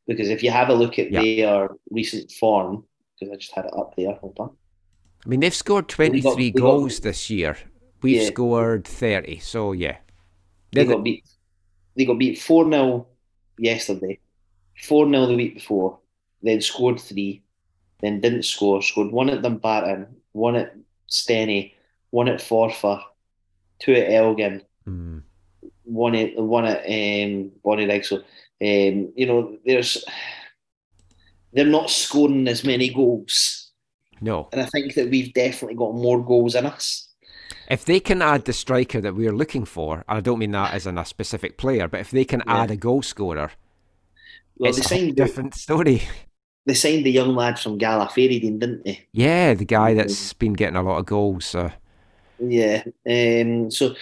Because 0.07 0.29
if 0.29 0.41
you 0.43 0.51
have 0.51 0.69
a 0.69 0.73
look 0.73 0.99
at 0.99 1.11
Yeah. 1.11 1.21
their 1.21 1.69
recent 1.89 2.31
form, 2.31 2.85
because 3.19 3.33
I 3.33 3.37
just 3.37 3.53
had 3.53 3.65
it 3.65 3.73
up 3.77 3.95
there, 3.97 4.13
hold 4.13 4.37
on. 4.39 4.55
I 5.25 5.29
mean, 5.29 5.39
they've 5.41 5.53
scored 5.53 5.85
They 5.89 6.19
got- 6.21 6.35
23 6.35 6.35
they 6.45 6.51
got- 6.51 6.61
goals 6.61 6.99
this 7.01 7.29
year. 7.29 7.57
We've 8.01 8.21
Yeah. 8.21 8.27
scored 8.27 8.85
30. 8.87 9.39
So, 9.39 9.71
yeah. 9.73 9.97
They 10.71 10.85
got 10.85 11.03
beat. 11.03 11.25
They 11.95 12.05
got 12.05 12.19
beat 12.19 12.37
four 12.39 12.69
0 12.69 13.07
yesterday, 13.57 14.19
four 14.83 15.09
0 15.09 15.25
the 15.25 15.35
week 15.35 15.55
before, 15.55 15.99
then 16.43 16.61
scored 16.61 16.99
three, 16.99 17.41
then 18.01 18.21
didn't 18.21 18.43
score. 18.43 18.81
Scored 18.83 19.11
one 19.11 19.29
at 19.29 19.41
Dumbarton, 19.41 20.05
one 20.33 20.55
at 20.55 20.75
Stenny, 21.09 21.73
one 22.11 22.27
at 22.27 22.39
Forfar, 22.39 23.01
two 23.79 23.93
at 23.93 24.11
Elgin, 24.11 24.61
Mm. 24.87 25.21
one 25.83 26.15
at 26.15 26.37
one 26.37 26.65
at 26.65 26.79
um, 26.85 27.51
Bonnyrigg. 27.65 28.05
So 28.05 28.17
um, 28.17 29.11
you 29.15 29.25
know, 29.25 29.57
there's 29.65 30.03
they're 31.53 31.65
not 31.65 31.89
scoring 31.89 32.47
as 32.47 32.63
many 32.63 32.89
goals, 32.93 33.71
No. 34.21 34.49
and 34.51 34.61
I 34.61 34.65
think 34.65 34.93
that 34.95 35.09
we've 35.09 35.33
definitely 35.33 35.75
got 35.75 35.95
more 35.95 36.23
goals 36.23 36.55
in 36.55 36.65
us. 36.65 37.07
If 37.69 37.83
they 37.85 37.99
can 37.99 38.21
add 38.21 38.45
the 38.45 38.53
striker 38.53 39.01
that 39.01 39.15
we're 39.15 39.35
looking 39.35 39.65
for, 39.65 40.03
and 40.07 40.17
I 40.17 40.21
don't 40.21 40.39
mean 40.39 40.51
that 40.51 40.73
as 40.73 40.87
in 40.87 40.97
a 40.97 41.05
specific 41.05 41.57
player, 41.57 41.87
but 41.87 41.99
if 41.99 42.11
they 42.11 42.25
can 42.25 42.41
Yeah. 42.45 42.61
add 42.63 42.71
a 42.71 42.75
goal 42.77 43.01
scorer, 43.01 43.51
Well, 44.57 44.69
it's 44.69 44.79
a 44.79 44.83
signed 44.83 45.11
the, 45.11 45.23
different 45.23 45.53
story. 45.55 46.01
they 46.65 46.73
signed 46.73 47.05
the 47.05 47.11
young 47.11 47.35
lad 47.35 47.59
from 47.59 47.77
Gala 47.77 48.07
Fairydean, 48.07 48.59
didn't 48.59 48.83
they? 48.85 49.05
Yeah, 49.11 49.53
the 49.53 49.65
guy 49.65 49.93
that's 49.93 50.33
been 50.33 50.53
getting 50.53 50.75
a 50.77 50.83
lot 50.83 50.97
of 50.99 51.05
goals. 51.05 51.45
So. 51.45 51.71
Yeah. 52.39 52.83
Um, 53.09 53.71
so 53.71 53.95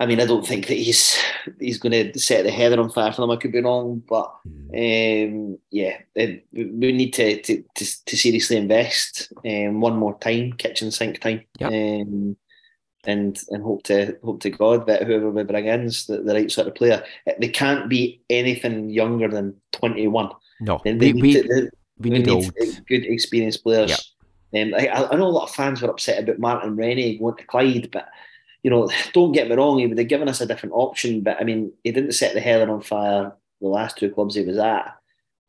I 0.00 0.06
mean, 0.06 0.20
I 0.20 0.26
don't 0.26 0.46
think 0.46 0.66
that 0.66 0.74
he's 0.74 1.16
he's 1.60 1.78
going 1.78 2.12
to 2.12 2.18
set 2.18 2.44
the 2.44 2.50
heather 2.50 2.80
on 2.80 2.90
fire 2.90 3.12
for 3.12 3.20
them. 3.22 3.30
I 3.30 3.36
could 3.36 3.52
be 3.52 3.60
wrong, 3.60 4.02
but 4.08 4.34
um, 4.76 5.56
yeah, 5.70 5.98
it, 6.16 6.46
we 6.52 6.92
need 6.92 7.12
to, 7.14 7.40
to 7.42 7.62
to, 7.76 8.04
to 8.06 8.16
seriously 8.16 8.56
invest 8.56 9.32
um, 9.46 9.80
one 9.80 9.96
more 9.96 10.18
time, 10.18 10.52
kitchen 10.54 10.90
sink 10.90 11.20
time, 11.20 11.42
Yep. 11.60 11.70
um, 11.70 12.36
and 13.06 13.38
and 13.50 13.62
hope 13.62 13.84
to 13.84 14.18
hope 14.24 14.40
to 14.40 14.50
God 14.50 14.86
that 14.88 15.04
whoever 15.04 15.30
we 15.30 15.44
bring 15.44 15.66
in 15.66 15.82
is 15.82 16.06
the, 16.06 16.18
the 16.22 16.34
right 16.34 16.50
sort 16.50 16.66
of 16.68 16.74
player. 16.74 17.04
They 17.38 17.48
can't 17.48 17.88
be 17.88 18.20
anything 18.28 18.90
younger 18.90 19.28
than 19.28 19.54
twenty 19.72 20.08
one. 20.08 20.30
No, 20.60 20.80
They, 20.84 20.94
we, 20.94 21.12
need 21.12 21.42
to, 21.42 21.48
they- 21.48 21.68
we 21.98 22.10
need 22.10 22.26
need 22.26 22.30
old. 22.30 22.52
good 22.88 23.04
experienced 23.06 23.62
players. 23.62 24.13
Um, 24.54 24.74
I, 24.74 24.88
I 24.88 25.16
know 25.16 25.26
a 25.26 25.28
lot 25.28 25.48
of 25.48 25.54
fans 25.54 25.82
were 25.82 25.90
upset 25.90 26.22
about 26.22 26.38
Martin 26.38 26.76
Rennie 26.76 27.18
going 27.18 27.36
to 27.36 27.44
Clyde, 27.44 27.90
but 27.90 28.08
you 28.62 28.70
know, 28.70 28.90
don't 29.12 29.32
get 29.32 29.48
me 29.48 29.56
wrong, 29.56 29.78
he 29.78 29.86
would 29.86 29.98
have 29.98 30.08
given 30.08 30.28
us 30.28 30.40
a 30.40 30.46
different 30.46 30.74
option. 30.74 31.20
But 31.22 31.40
I 31.40 31.44
mean, 31.44 31.72
he 31.82 31.92
didn't 31.92 32.12
set 32.12 32.34
the 32.34 32.40
heather 32.40 32.70
on 32.70 32.80
fire 32.80 33.32
the 33.60 33.68
last 33.68 33.96
two 33.96 34.10
clubs 34.10 34.34
he 34.34 34.42
was 34.42 34.58
at, 34.58 34.86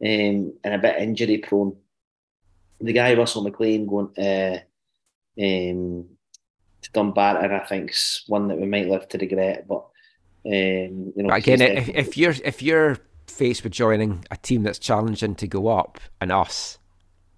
um, 0.03 0.53
and 0.63 0.73
a 0.73 0.77
bit 0.77 1.01
injury 1.01 1.37
prone. 1.37 1.75
The 2.81 2.93
guy 2.93 3.13
Russell 3.13 3.43
McLean 3.43 3.87
going 3.87 4.11
uh, 4.17 4.59
um, 5.39 6.05
to 6.81 6.91
Dumbarton, 6.93 7.51
I 7.51 7.59
think's 7.65 8.23
one 8.27 8.47
that 8.49 8.57
we 8.57 8.67
might 8.67 8.87
live 8.87 9.07
to 9.09 9.17
regret. 9.17 9.67
But 9.67 9.85
um, 10.45 11.13
you 11.15 11.23
know, 11.23 11.29
But 11.29 11.37
again, 11.37 11.61
if, 11.61 11.89
if 11.89 12.17
you're 12.17 12.35
if 12.43 12.61
you're 12.61 12.97
faced 13.27 13.63
with 13.63 13.73
joining 13.73 14.23
a 14.31 14.37
team 14.37 14.63
that's 14.63 14.79
challenging 14.79 15.35
to 15.35 15.47
go 15.47 15.67
up 15.67 15.99
and 16.21 16.31
us, 16.31 16.77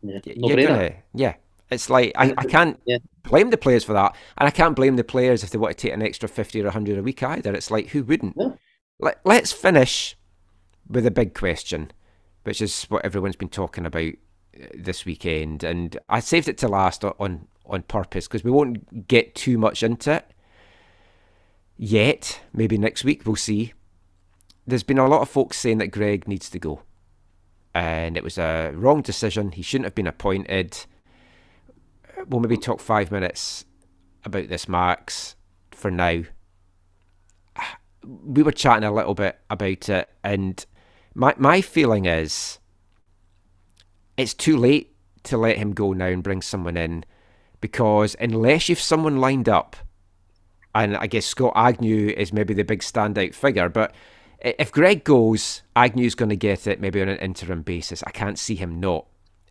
yeah, 0.02 0.20
no 0.36 0.50
you're 0.50 0.58
brainer. 0.58 0.68
gonna 0.68 0.96
yeah. 1.14 1.34
It's 1.70 1.90
like 1.90 2.14
I, 2.16 2.34
I 2.38 2.46
can't 2.46 2.80
Yeah. 2.86 3.00
blame 3.24 3.50
the 3.50 3.58
players 3.58 3.84
for 3.84 3.94
that, 3.94 4.16
and 4.38 4.48
I 4.48 4.52
can't 4.52 4.76
blame 4.76 4.96
the 4.96 5.04
players 5.04 5.44
if 5.44 5.50
they 5.50 5.58
want 5.58 5.78
to 5.78 5.82
take 5.88 5.94
an 5.94 6.02
extra 6.02 6.30
fifty 6.30 6.62
or 6.62 6.70
hundred 6.72 6.98
a 6.98 7.04
week 7.04 7.22
either. 7.24 7.54
It's 7.54 7.72
like 7.72 7.88
who 7.90 8.04
wouldn't? 8.04 8.38
No. 8.38 8.58
Let, 9.00 9.20
let's 9.26 9.52
finish 9.52 10.16
with 10.90 11.06
a 11.06 11.12
big 11.12 11.34
question, 11.36 11.92
which 12.44 12.62
is 12.62 12.84
what 12.86 13.04
everyone's 13.06 13.36
been 13.36 13.50
talking 13.50 13.86
about 13.86 14.14
uh, 14.60 14.68
this 14.74 15.06
weekend, 15.06 15.64
and 15.64 15.98
I 16.08 16.20
saved 16.22 16.48
it 16.48 16.58
to 16.60 16.68
last 16.68 17.04
on 17.04 17.48
on 17.66 17.82
purpose 17.84 18.28
because 18.28 18.46
we 18.46 18.52
won't 18.52 19.08
get 19.10 19.36
too 19.36 19.58
much 19.58 19.84
into 19.84 20.14
it 20.14 20.32
yet. 21.78 22.40
Maybe 22.54 22.78
next 22.78 23.04
week 23.04 23.24
we'll 23.26 23.36
see. 23.36 23.74
There's 24.66 24.84
been 24.84 24.98
a 24.98 25.08
lot 25.08 25.22
of 25.22 25.30
folks 25.30 25.58
saying 25.58 25.78
that 25.80 25.88
Greg 25.88 26.28
needs 26.28 26.50
to 26.50 26.60
go, 26.60 26.82
and 27.74 28.18
it 28.18 28.24
was 28.24 28.38
a 28.38 28.72
wrong 28.74 29.02
decision. 29.02 29.52
He 29.52 29.62
shouldn't 29.62 29.86
have 29.86 29.96
been 29.96 30.08
appointed. 30.08 30.86
We'll 32.28 32.42
maybe 32.42 32.58
talk 32.58 32.80
five 32.80 33.12
minutes 33.12 33.66
about 34.24 34.50
this, 34.50 34.68
Max, 34.68 35.36
for 35.72 35.92
now. 35.92 36.24
We 38.06 38.44
were 38.44 38.52
chatting 38.52 38.84
a 38.84 38.94
little 38.94 39.14
bit 39.14 39.40
about 39.50 39.90
it, 39.90 40.10
and 40.24 40.66
my 41.14 41.34
my 41.38 41.62
feeling 41.62 42.06
is 42.06 42.60
it's 44.18 44.34
too 44.34 44.58
late 44.58 44.96
to 45.24 45.38
let 45.38 45.58
him 45.58 45.74
go 45.74 45.94
now 45.94 46.08
and 46.08 46.24
bring 46.24 46.42
someone 46.42 46.78
in 46.78 47.04
because 47.60 48.16
unless 48.20 48.70
you've 48.70 48.80
someone 48.80 49.18
lined 49.18 49.50
up, 49.50 49.76
and 50.74 50.96
I 50.96 51.08
guess 51.08 51.26
Scott 51.26 51.54
Agnew 51.56 52.14
is 52.16 52.32
maybe 52.32 52.54
the 52.54 52.64
big 52.64 52.80
standout 52.80 53.34
figure, 53.34 53.70
but 53.70 53.94
if 54.40 54.72
Greg 54.72 55.04
goes, 55.04 55.64
Agnew's 55.76 56.16
going 56.16 56.30
to 56.30 56.36
get 56.36 56.68
it 56.68 56.80
maybe 56.80 57.02
on 57.02 57.10
an 57.10 57.18
interim 57.18 57.64
basis. 57.64 58.04
I 58.06 58.12
can't 58.12 58.38
see 58.38 58.56
him 58.56 58.80
not. 58.80 59.08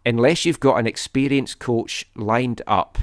Unless 0.07 0.45
you've 0.45 0.61
got 0.61 0.79
an 0.79 0.87
experienced 0.87 1.59
coach 1.59 2.07
lined 2.15 2.63
up 2.67 2.99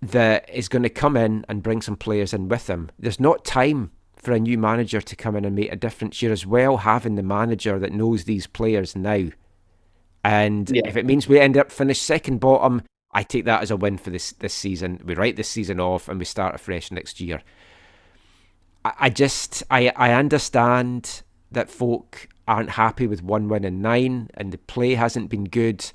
that 0.00 0.48
is 0.48 0.68
going 0.68 0.82
to 0.82 0.88
come 0.88 1.16
in 1.16 1.44
and 1.48 1.62
bring 1.62 1.82
some 1.82 1.94
players 1.94 2.32
in 2.32 2.48
with 2.48 2.68
him, 2.70 2.90
there's 2.98 3.20
not 3.20 3.44
time 3.44 3.92
for 4.16 4.32
a 4.32 4.40
new 4.40 4.56
manager 4.56 5.00
to 5.02 5.14
come 5.14 5.36
in 5.36 5.44
and 5.44 5.54
make 5.54 5.70
a 5.70 5.76
difference. 5.76 6.22
You're 6.22 6.32
as 6.32 6.46
well 6.46 6.78
having 6.78 7.16
the 7.16 7.22
manager 7.22 7.78
that 7.78 7.92
knows 7.92 8.24
these 8.24 8.46
players 8.46 8.96
now. 8.96 9.28
And 10.24 10.70
Yeah. 10.70 10.82
if 10.86 10.96
it 10.96 11.04
means 11.04 11.28
we 11.28 11.38
end 11.38 11.58
up 11.58 11.70
finish 11.70 12.00
second 12.00 12.38
bottom, 12.40 12.82
I 13.12 13.24
take 13.24 13.44
that 13.44 13.62
as 13.62 13.70
a 13.70 13.76
win 13.76 13.98
for 13.98 14.08
this 14.08 14.32
this 14.32 14.54
season. 14.54 15.02
We 15.04 15.14
write 15.14 15.36
this 15.36 15.48
season 15.48 15.80
off 15.80 16.08
and 16.08 16.18
we 16.18 16.24
start 16.24 16.54
afresh 16.54 16.90
next 16.90 17.20
year. 17.20 17.42
I, 18.86 18.92
I 19.00 19.10
just 19.10 19.62
I 19.70 19.92
I 19.96 20.12
understand 20.12 21.22
that 21.50 21.68
folk 21.68 22.28
aren't 22.52 22.70
happy 22.70 23.06
with 23.06 23.22
one 23.22 23.48
win 23.48 23.64
in 23.64 23.80
nine 23.80 24.28
and 24.34 24.52
the 24.52 24.58
play 24.58 24.94
hasn't 24.94 25.30
been 25.30 25.44
good. 25.44 25.90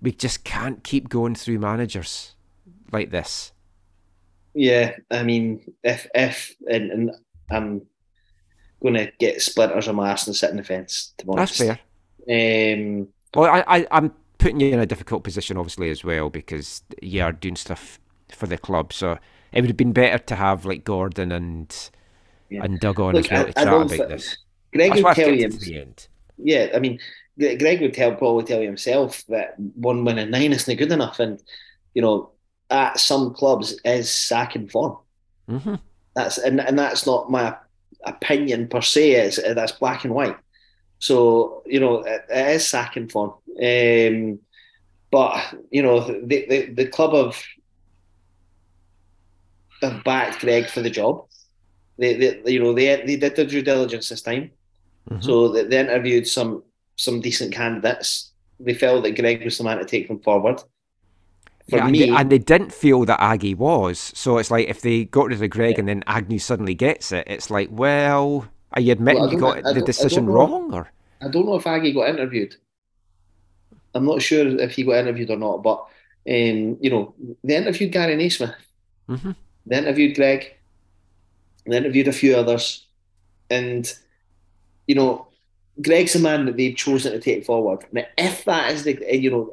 We 0.00 0.10
just 0.12 0.42
can't 0.44 0.82
keep 0.82 1.08
going 1.08 1.34
through 1.36 1.58
managers 1.60 2.34
like 2.90 3.10
this. 3.10 3.52
Yeah, 4.54 4.96
I 5.10 5.22
mean, 5.22 5.72
if 5.82 6.06
if 6.14 6.54
and, 6.68 6.90
and 6.90 7.10
I'm 7.50 7.82
going 8.82 8.94
to 8.94 9.10
get 9.18 9.40
splinters 9.40 9.86
on 9.88 9.94
my 9.94 10.10
ass 10.10 10.26
and 10.26 10.34
sit 10.36 10.50
in 10.50 10.56
the 10.56 10.64
fence. 10.64 11.14
To 11.18 11.26
be 11.26 11.32
That's 11.36 11.56
fair. 11.56 11.78
Um, 12.28 13.08
Well, 13.34 13.50
I, 13.50 13.64
I 13.66 13.86
I'm 13.92 14.12
putting 14.38 14.60
you 14.60 14.72
in 14.72 14.80
a 14.80 14.86
difficult 14.86 15.22
position, 15.24 15.56
obviously, 15.56 15.88
as 15.90 16.02
well, 16.04 16.28
because 16.30 16.82
you 17.00 17.22
are 17.22 17.32
doing 17.32 17.56
stuff 17.56 17.98
for 18.28 18.46
the 18.46 18.58
club. 18.58 18.92
So 18.92 19.18
it 19.52 19.60
would 19.60 19.70
have 19.70 19.76
been 19.76 19.92
better 19.92 20.18
to 20.18 20.34
have 20.34 20.64
like 20.66 20.84
Gordon 20.84 21.30
and 21.32 21.90
Yeah. 22.50 22.64
and 22.64 22.78
Doug 22.80 22.98
on 23.00 23.14
Look, 23.14 23.26
as 23.26 23.30
well 23.30 23.40
I- 23.40 23.44
to 23.44 23.52
chat 23.52 23.68
about 23.68 23.90
thi- 23.90 23.96
this. 24.14 24.36
Greg 24.72 24.90
That's 24.90 25.02
would 25.02 25.14
tell 25.14 25.34
you, 25.34 25.44
end. 25.44 26.08
yeah, 26.38 26.68
I 26.74 26.78
mean, 26.78 26.98
Greg 27.38 27.80
would 27.80 27.94
tell 27.94 28.14
probably 28.14 28.44
tell 28.44 28.60
you 28.60 28.66
himself 28.66 29.24
that 29.28 29.58
one 29.58 30.04
win 30.04 30.18
and 30.18 30.30
nine 30.30 30.52
isn't 30.52 30.76
good 30.76 30.92
enough, 30.92 31.20
and 31.20 31.40
you 31.94 32.02
know, 32.02 32.30
at 32.70 32.98
some 32.98 33.34
clubs 33.34 33.78
is 33.84 34.10
sacking 34.10 34.68
form. 34.68 34.96
hmm 35.48 35.74
That's 36.14 36.38
and 36.38 36.60
and 36.60 36.78
that's 36.78 37.06
not 37.06 37.30
my 37.30 37.56
opinion 38.04 38.68
per 38.68 38.80
se. 38.80 39.12
It's 39.12 39.36
that's 39.54 39.72
black 39.72 40.04
and 40.04 40.14
white. 40.14 40.36
So 40.98 41.62
you 41.66 41.80
know, 41.80 42.02
it, 42.02 42.22
it 42.30 42.56
is 42.56 42.66
sacking 42.68 43.08
form. 43.08 43.32
Um, 43.62 44.38
but 45.10 45.54
you 45.70 45.82
know, 45.82 46.00
the, 46.00 46.46
the 46.48 46.66
the 46.74 46.86
club 46.86 47.14
have 47.14 47.42
have 49.82 50.04
backed 50.04 50.40
Greg 50.40 50.68
for 50.68 50.80
the 50.80 50.90
job. 50.90 51.26
They, 51.98 52.14
they 52.14 52.50
you 52.52 52.60
know, 52.62 52.72
they 52.72 52.96
they 53.04 53.16
did 53.16 53.36
their 53.36 53.46
due 53.46 53.62
diligence 53.62 54.08
this 54.08 54.22
time. 54.22 54.52
Mhm. 55.10 55.22
So 55.24 55.48
they, 55.48 55.64
they 55.64 55.80
interviewed 55.80 56.26
some 56.26 56.62
some 56.96 57.20
decent 57.20 57.52
candidates. 57.52 58.32
They 58.60 58.74
felt 58.74 59.02
that 59.04 59.16
Greg 59.16 59.44
was 59.44 59.58
the 59.58 59.64
man 59.64 59.78
to 59.78 59.84
take 59.84 60.08
them 60.08 60.20
forward. 60.20 60.60
For 61.68 61.76
Yeah, 61.76 61.82
and, 61.84 61.92
me, 61.92 61.98
they, 61.98 62.08
and 62.10 62.30
they 62.30 62.38
didn't 62.38 62.72
feel 62.72 63.04
that 63.06 63.20
Aggie 63.20 63.54
was. 63.54 64.12
So 64.14 64.38
it's 64.38 64.50
like 64.50 64.68
if 64.68 64.80
they 64.82 65.04
got 65.04 65.28
rid 65.28 65.42
of 65.42 65.50
Greg 65.50 65.78
and 65.78 65.88
then 65.88 66.02
Agnew 66.06 66.38
suddenly 66.38 66.74
gets 66.74 67.12
it, 67.12 67.26
it's 67.26 67.50
like, 67.50 67.68
well, 67.70 68.48
are 68.74 68.80
you 68.80 68.92
admitting 68.92 69.22
Well, 69.22 69.32
you 69.32 69.38
got 69.40 69.66
I 69.66 69.72
the 69.72 69.82
decision 69.82 70.26
know. 70.26 70.32
wrong? 70.32 70.74
Or 70.74 70.90
I 71.20 71.28
don't 71.28 71.46
know 71.46 71.56
if 71.56 71.66
Aggie 71.66 71.92
got 71.92 72.08
interviewed. 72.08 72.56
I'm 73.94 74.04
not 74.06 74.22
sure 74.22 74.46
if 74.46 74.72
he 74.72 74.84
got 74.84 74.96
interviewed 74.96 75.30
or 75.30 75.36
not, 75.36 75.62
but 75.62 75.86
um, 76.28 76.78
you 76.80 76.90
know, 76.90 77.14
they 77.44 77.56
interviewed 77.56 77.92
Gary 77.92 78.16
Naismith, 78.16 78.54
Mhm. 79.08 79.34
they 79.66 79.78
interviewed 79.78 80.14
Greg, 80.14 80.54
they 81.66 81.76
interviewed 81.76 82.08
a 82.08 82.12
few 82.12 82.36
others, 82.36 82.86
and 83.50 83.92
you 84.92 84.96
know, 84.96 85.26
Greg's 85.80 86.14
a 86.14 86.18
man 86.18 86.44
that 86.44 86.58
they've 86.58 86.76
chosen 86.76 87.12
to 87.12 87.18
take 87.18 87.46
forward. 87.46 87.86
Now, 87.92 88.04
if 88.18 88.44
that 88.44 88.72
is 88.72 88.84
the, 88.84 88.98
eh, 89.06 89.16
you 89.16 89.30
know, 89.30 89.50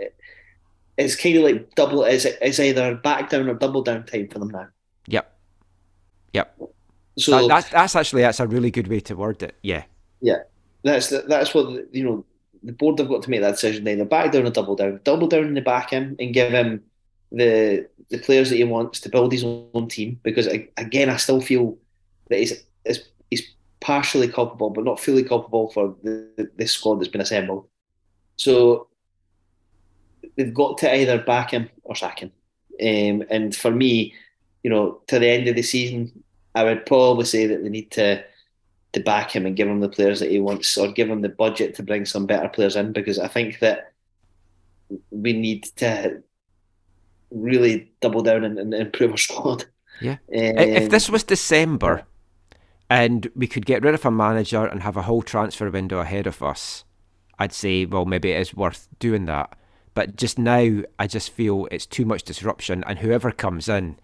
it's 0.98 1.16
kind 1.16 1.38
of 1.38 1.44
like 1.44 1.76
double. 1.76 2.04
It's, 2.04 2.26
it's 2.26 2.60
either 2.60 2.96
back 2.96 3.30
down 3.30 3.48
or 3.48 3.54
double 3.54 3.82
down 3.84 4.06
time 4.06 4.28
for 4.28 4.40
them 4.40 4.50
now. 4.50 4.68
Yep. 5.08 5.34
Yep. 6.34 6.62
So 7.18 7.32
That, 7.32 7.48
that's 7.48 7.70
that's 7.70 7.96
actually 7.96 8.24
that's 8.24 8.42
a 8.42 8.48
really 8.48 8.70
good 8.70 8.90
way 8.90 9.00
to 9.00 9.16
word 9.16 9.42
it. 9.44 9.56
Yeah. 9.64 9.84
Yeah. 10.20 10.40
That's 10.84 11.08
the, 11.08 11.22
that's 11.22 11.54
what 11.54 11.96
you 11.96 12.04
know. 12.04 12.26
The 12.64 12.74
board 12.74 13.00
have 13.00 13.08
got 13.08 13.24
to 13.24 13.30
make 13.30 13.40
that 13.40 13.52
decision. 13.52 13.88
Either 13.88 14.04
back 14.04 14.34
down 14.34 14.46
or 14.46 14.50
double 14.50 14.76
down. 14.76 15.00
Double 15.06 15.28
down 15.30 15.46
in 15.46 15.54
the 15.54 15.62
back 15.62 15.92
him 15.92 16.18
and 16.20 16.34
give 16.34 16.52
him 16.52 16.84
the 17.32 17.88
the 18.10 18.18
players 18.18 18.50
that 18.50 18.58
he 18.58 18.66
wants 18.66 19.00
to 19.00 19.10
build 19.10 19.32
his 19.32 19.46
own 19.46 19.88
team. 19.88 20.20
Because 20.22 20.50
I- 20.50 20.68
again, 20.76 21.10
I 21.10 21.16
still 21.16 21.40
feel 21.40 21.78
that 22.28 22.40
he's 22.40 22.66
he's, 22.84 22.98
he's 22.98 23.04
partially 23.82 24.28
culpable, 24.28 24.70
but 24.70 24.84
not 24.84 25.00
fully 25.00 25.24
culpable 25.24 25.70
for 25.72 25.96
the, 26.04 26.28
the 26.36 26.50
this 26.58 26.74
squad 26.74 26.96
that's 26.96 27.08
been 27.08 27.22
assembled. 27.22 27.68
So 28.36 28.88
they've 30.36 30.54
got 30.54 30.78
to 30.80 30.96
either 30.96 31.20
back 31.20 31.52
him 31.52 31.70
or 31.84 31.96
sack 31.96 32.20
him. 32.20 32.32
Um, 32.82 33.26
and 33.30 33.56
for 33.56 33.72
me, 33.72 34.14
you 34.64 34.70
know, 34.70 35.02
to 35.08 35.20
the 35.20 35.28
end 35.28 35.48
of 35.48 35.56
the 35.56 35.62
season, 35.62 36.24
I 36.56 36.64
would 36.64 36.86
probably 36.86 37.26
say 37.26 37.46
that 37.48 37.64
they 37.64 37.70
need 37.70 37.92
to 37.92 38.24
to 38.94 39.00
back 39.02 39.30
him 39.30 39.46
and 39.46 39.56
give 39.56 39.68
him 39.68 39.82
the 39.82 39.90
players 39.90 40.20
that 40.20 40.32
he 40.32 40.40
wants, 40.40 40.76
or 40.78 40.92
give 40.92 41.10
him 41.10 41.22
the 41.22 41.30
budget 41.30 41.76
to 41.76 41.84
bring 41.84 42.06
some 42.06 42.26
better 42.26 42.50
players 42.50 42.76
in. 42.76 42.92
Because 42.92 43.20
I 43.20 43.28
think 43.28 43.60
that 43.60 43.94
we 45.12 45.34
need 45.34 45.66
to 45.78 46.24
really 47.30 47.92
double 48.02 48.24
down 48.24 48.44
and, 48.44 48.58
and 48.58 48.74
improve 48.74 49.12
our 49.12 49.18
squad. 49.30 49.66
Yeah. 50.02 50.14
Um, 50.14 50.58
if 50.58 50.90
this 50.90 51.10
was 51.10 51.24
December 51.24 52.06
and 52.90 53.30
we 53.36 53.48
could 53.48 53.66
get 53.66 53.84
rid 53.84 53.94
of 53.94 54.06
a 54.06 54.12
manager 54.12 54.66
and 54.66 54.82
have 54.82 54.98
a 54.98 55.04
whole 55.04 55.22
transfer 55.22 55.70
window 55.70 56.00
ahead 56.00 56.26
of 56.26 56.42
us, 56.42 56.84
I'd 57.38 57.54
say, 57.54 57.86
well, 57.86 58.06
maybe 58.06 58.32
it 58.32 58.42
is 58.42 58.54
worth 58.54 58.88
doing 59.00 59.26
that. 59.26 59.56
But 59.94 60.16
just 60.16 60.40
now, 60.40 60.82
I 60.98 61.08
just 61.08 61.32
feel 61.32 61.68
it's 61.72 61.86
too 61.86 62.06
much 62.06 62.24
disruption, 62.24 62.84
and 62.86 63.00
whoever 63.00 63.32
comes 63.32 63.70
in, 63.70 63.98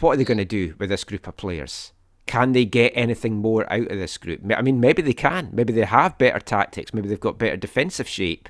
what 0.00 0.12
are 0.12 0.16
they 0.16 0.24
going 0.24 0.38
to 0.38 0.44
do 0.44 0.74
with 0.78 0.88
this 0.88 1.04
group 1.04 1.26
of 1.26 1.36
players? 1.36 1.92
Can 2.26 2.52
they 2.52 2.64
get 2.64 2.92
anything 2.94 3.36
more 3.36 3.70
out 3.72 3.90
of 3.90 3.98
this 3.98 4.18
group? 4.18 4.40
I 4.54 4.62
mean, 4.62 4.80
maybe 4.80 5.02
they 5.02 5.12
can. 5.12 5.50
Maybe 5.52 5.72
they 5.72 5.84
have 5.84 6.16
better 6.16 6.40
tactics. 6.40 6.94
Maybe 6.94 7.08
they've 7.08 7.20
got 7.20 7.38
better 7.38 7.56
defensive 7.56 8.08
shape. 8.08 8.48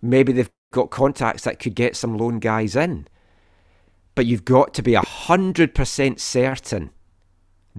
Maybe 0.00 0.32
they've 0.32 0.50
got 0.72 0.90
contacts 0.90 1.42
that 1.44 1.58
could 1.58 1.74
get 1.74 1.96
some 1.96 2.16
lone 2.16 2.38
guys 2.38 2.76
in. 2.76 3.08
But 4.14 4.26
you've 4.26 4.44
got 4.44 4.74
to 4.74 4.82
be 4.82 4.92
100% 4.92 6.20
certain 6.20 6.90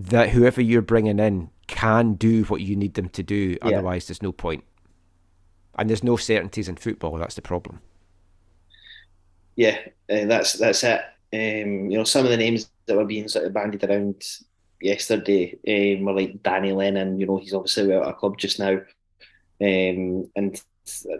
that 0.08 0.30
whoever 0.30 0.62
you're 0.62 0.82
bringing 0.82 1.20
in 1.20 1.50
can 1.68 2.14
do 2.14 2.44
what 2.46 2.62
you 2.62 2.76
need 2.76 2.94
them 2.94 3.10
to 3.10 3.24
do. 3.24 3.58
Yeah. 3.62 3.78
Otherwise, 3.78 4.08
there's 4.08 4.24
no 4.24 4.32
point. 4.32 4.64
And 5.78 5.90
there's 5.90 6.04
no 6.04 6.18
certainties 6.18 6.68
in 6.68 6.76
football. 6.76 7.18
That's 7.18 7.36
the 7.36 7.42
problem. 7.42 7.82
Yeah, 9.56 9.78
uh, 10.10 10.26
that's 10.26 10.54
that's 10.54 10.84
it. 10.84 11.02
Um, 11.32 11.92
you 11.92 11.98
know, 11.98 12.04
some 12.04 12.26
of 12.26 12.32
the 12.32 12.38
names 12.38 12.70
that 12.86 12.96
were 12.96 13.06
being 13.06 13.28
sort 13.28 13.46
of 13.46 13.54
bandied 13.54 13.84
around 13.84 14.24
yesterday 14.82 15.58
um, 15.68 16.06
were 16.06 16.14
like 16.14 16.42
Danny 16.44 16.72
Lennon. 16.72 17.20
You 17.20 17.28
know, 17.28 17.38
he's 17.38 17.54
obviously 17.54 17.94
out 17.94 18.04
of 18.04 18.10
a 18.10 18.14
club 18.14 18.38
just 18.38 18.60
now, 18.60 18.80
um, 19.62 20.30
and 20.36 20.62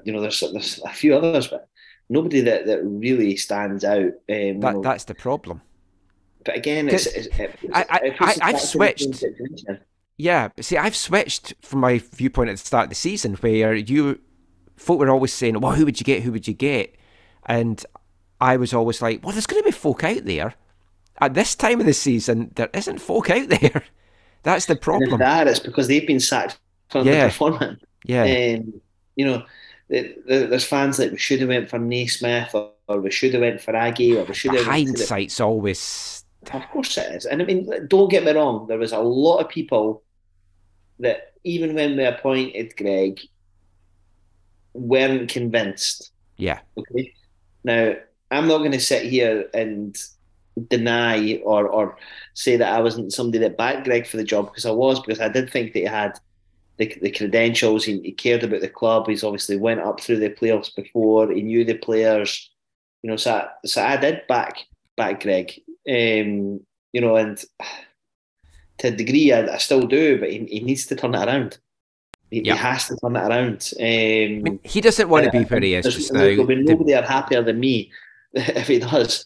you 0.04 0.12
know, 0.12 0.22
there's 0.22 0.40
there's 0.40 0.80
a 0.84 0.90
few 0.90 1.16
others, 1.16 1.48
but 1.48 1.68
nobody 2.10 2.42
that, 2.42 2.66
that 2.66 2.84
really 2.84 3.36
stands 3.36 3.84
out. 3.84 4.00
Um, 4.02 4.14
that, 4.28 4.36
you 4.36 4.60
know, 4.60 4.82
that's 4.82 5.06
the 5.06 5.16
problem. 5.16 5.62
But 6.46 6.56
again, 6.56 6.88
it's, 6.90 7.06
it's, 7.06 7.28
it's, 7.38 7.58
I, 7.74 7.86
I, 8.20 8.36
I, 8.42 8.52
have 8.52 8.62
switched. 8.62 9.24
Yeah, 10.18 10.50
see, 10.60 10.78
I've 10.78 10.96
switched 10.96 11.54
from 11.62 11.80
my 11.80 12.00
viewpoint 12.00 12.50
at 12.50 12.58
the 12.58 12.66
start 12.66 12.86
of 12.86 12.90
the 12.90 12.96
season 12.96 13.36
where 13.36 13.74
you 13.74 14.20
folk 14.78 15.00
were 15.00 15.10
always 15.10 15.34
saying, 15.34 15.60
"Well, 15.60 15.74
who 15.74 15.86
would 15.86 16.00
you 16.00 16.04
get? 16.04 16.24
Who 16.24 16.32
would 16.32 16.48
you 16.48 16.54
get?" 16.54 16.96
And 17.46 17.86
I 18.40 18.58
was 18.58 18.74
always 18.74 19.02
like, 19.02 19.24
"Well, 19.24 19.34
there's 19.34 19.48
going 19.48 19.62
to 19.62 19.68
be 19.68 19.72
folk 19.72 20.04
out 20.04 20.26
there." 20.26 20.56
At 21.22 21.34
this 21.34 21.54
time 21.56 21.82
of 21.82 21.86
the 21.86 21.94
season, 21.94 22.52
there 22.56 22.70
isn't 22.74 23.00
folk 23.00 23.30
out 23.30 23.50
there. 23.50 23.84
That's 24.44 24.66
the 24.66 24.76
problem. 24.78 25.14
And 25.14 25.22
that 25.22 25.48
it's 25.48 25.60
because 25.60 25.88
they've 25.88 26.08
been 26.08 26.22
sacked 26.22 26.58
for 26.90 27.02
yeah. 27.02 27.28
performing. 27.28 27.78
Yeah, 28.06 28.56
um, 28.58 28.82
you 29.16 29.26
know, 29.26 29.44
there's 29.90 30.66
fans 30.66 30.98
that 30.98 31.12
we 31.12 31.18
should 31.18 31.42
have 31.42 31.50
went 31.50 31.70
for 31.70 31.80
Naismith 31.80 32.56
or, 32.56 32.72
or 32.88 33.02
we 33.02 33.12
should 33.12 33.34
have 33.34 33.42
went 33.42 33.62
for 33.62 33.76
Aggie 33.76 34.18
or 34.18 34.24
we 34.24 34.34
should 34.34 34.54
have. 34.54 34.66
Hindsight's 34.66 35.40
always. 35.42 36.19
Of 36.54 36.68
course 36.70 36.98
it 36.98 37.16
is, 37.16 37.26
and 37.26 37.42
I 37.42 37.46
mean, 37.46 37.70
don't 37.88 38.10
get 38.10 38.24
me 38.24 38.32
wrong. 38.32 38.68
There 38.68 38.78
was 38.78 38.94
a 38.94 39.00
lot 39.00 39.40
of 39.40 39.50
people 39.50 40.04
that 41.00 41.34
even 41.44 41.76
when 41.76 41.98
we 41.98 42.06
appointed 42.06 42.76
Greg, 42.76 43.20
weren't 44.74 45.30
convinced. 45.30 46.12
Yeah. 46.38 46.60
Okay. 46.78 47.14
Now 47.64 47.96
I'm 48.32 48.48
not 48.48 48.60
going 48.60 48.72
to 48.72 48.80
sit 48.80 49.04
here 49.04 49.50
and 49.54 49.98
deny 50.68 51.38
or 51.44 51.68
or 51.68 51.98
say 52.34 52.58
that 52.58 52.74
I 52.74 52.82
wasn't 52.82 53.14
somebody 53.14 53.40
that 53.40 53.58
backed 53.58 53.86
Greg 53.86 54.08
for 54.08 54.18
the 54.18 54.24
job 54.24 54.48
because 54.48 54.66
I 54.66 54.72
was 54.72 55.00
because 55.00 55.20
I 55.20 55.30
did 55.30 55.50
think 55.50 55.74
that 55.74 55.80
he 55.80 55.86
had 55.86 56.20
the, 56.78 56.94
the 57.02 57.12
credentials. 57.12 57.84
He, 57.86 58.00
he 58.02 58.12
cared 58.12 58.44
about 58.44 58.62
the 58.62 58.70
club. 58.70 59.08
He's 59.08 59.24
obviously 59.24 59.58
went 59.58 59.82
up 59.82 60.00
through 60.00 60.20
the 60.20 60.30
playoffs 60.30 60.74
before. 60.74 61.32
He 61.32 61.42
knew 61.42 61.64
the 61.66 61.78
players. 61.78 62.50
You 63.04 63.10
know, 63.10 63.16
so 63.16 63.36
I, 63.36 63.48
so 63.66 63.84
I 63.84 63.98
did 63.98 64.28
back 64.28 64.66
back 64.96 65.22
Greg. 65.22 65.62
Um, 65.90 66.62
you 66.94 67.02
know, 67.02 67.16
and 67.16 67.44
to 68.80 68.88
a 68.88 68.92
degree 68.92 69.34
I, 69.34 69.56
I 69.56 69.58
still 69.58 69.88
do, 69.88 70.20
but 70.20 70.32
he, 70.32 70.46
he 70.46 70.60
needs 70.62 70.86
to 70.88 70.96
turn 70.96 71.16
it 71.16 71.28
around. 71.28 71.58
He, 72.30 72.44
yep. 72.44 72.58
he 72.58 72.64
has 72.64 72.88
to 72.88 72.98
turn 72.98 73.16
it 73.16 73.20
around. 73.20 73.74
Um, 73.80 73.86
I 73.86 74.50
mean, 74.50 74.60
he 74.64 74.82
doesn't 74.82 75.10
want 75.10 75.26
to 75.26 75.32
be 75.32 75.44
where 75.44 75.62
he 75.62 75.74
is 75.74 75.86
just 75.86 76.14
now. 76.14 76.20
There'll 76.20 76.46
be 76.46 76.56
nobody 76.56 76.94
are 76.94 77.02
happier 77.02 77.42
than 77.42 77.60
me 77.60 77.92
if 78.34 78.68
he 78.68 78.80
does, 78.80 79.26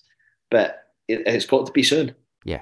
but 0.50 0.86
it, 1.08 1.28
has 1.28 1.46
got 1.46 1.66
to 1.66 1.72
be 1.72 1.84
soon. 1.84 2.16
Yeah, 2.46 2.62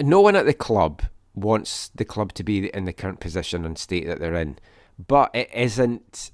no 0.00 0.20
one 0.20 0.36
at 0.36 0.46
the 0.46 0.54
club 0.54 1.02
wants 1.34 1.90
the 1.94 2.04
club 2.04 2.32
to 2.34 2.44
be 2.44 2.68
in 2.74 2.84
the 2.84 2.92
current 2.92 3.20
position 3.20 3.64
and 3.64 3.76
state 3.76 4.06
that 4.06 4.20
they're 4.20 4.34
in, 4.34 4.58
but 5.06 5.30
it 5.34 5.50
isn't. 5.52 6.32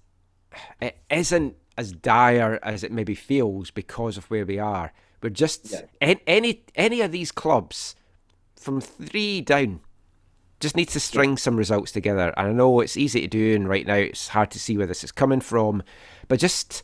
It 0.80 0.98
isn't 1.10 1.56
as 1.78 1.92
dire 1.92 2.58
as 2.62 2.82
it 2.82 2.90
maybe 2.90 3.14
feels 3.14 3.70
because 3.70 4.16
of 4.16 4.28
where 4.30 4.44
we 4.44 4.58
are. 4.58 4.92
We're 5.22 5.30
just 5.30 5.70
yeah. 5.70 6.14
any 6.26 6.64
any 6.74 7.00
of 7.00 7.12
these 7.12 7.32
clubs 7.32 7.94
from 8.56 8.80
three 8.80 9.40
down 9.40 9.80
just 10.60 10.76
needs 10.76 10.92
to 10.92 11.00
string 11.00 11.38
some 11.38 11.56
results 11.56 11.90
together. 11.90 12.34
And 12.36 12.48
I 12.48 12.52
know 12.52 12.80
it's 12.80 12.96
easy 12.96 13.22
to 13.22 13.26
do, 13.26 13.54
and 13.54 13.68
right 13.68 13.86
now 13.86 13.94
it's 13.94 14.28
hard 14.28 14.50
to 14.52 14.60
see 14.60 14.76
where 14.76 14.86
this 14.86 15.02
is 15.02 15.10
coming 15.10 15.40
from. 15.40 15.82
But 16.28 16.38
just 16.38 16.82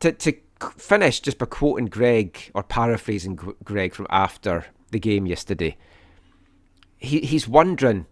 to 0.00 0.12
to 0.12 0.32
finish, 0.76 1.20
just 1.20 1.38
by 1.38 1.46
quoting 1.46 1.86
Greg 1.86 2.50
or 2.54 2.62
paraphrasing 2.62 3.36
Greg 3.64 3.94
from 3.94 4.06
after 4.10 4.66
the 4.90 4.98
game 4.98 5.26
yesterday, 5.26 5.76
he 6.96 7.20
he's 7.20 7.46
wondering 7.46 8.06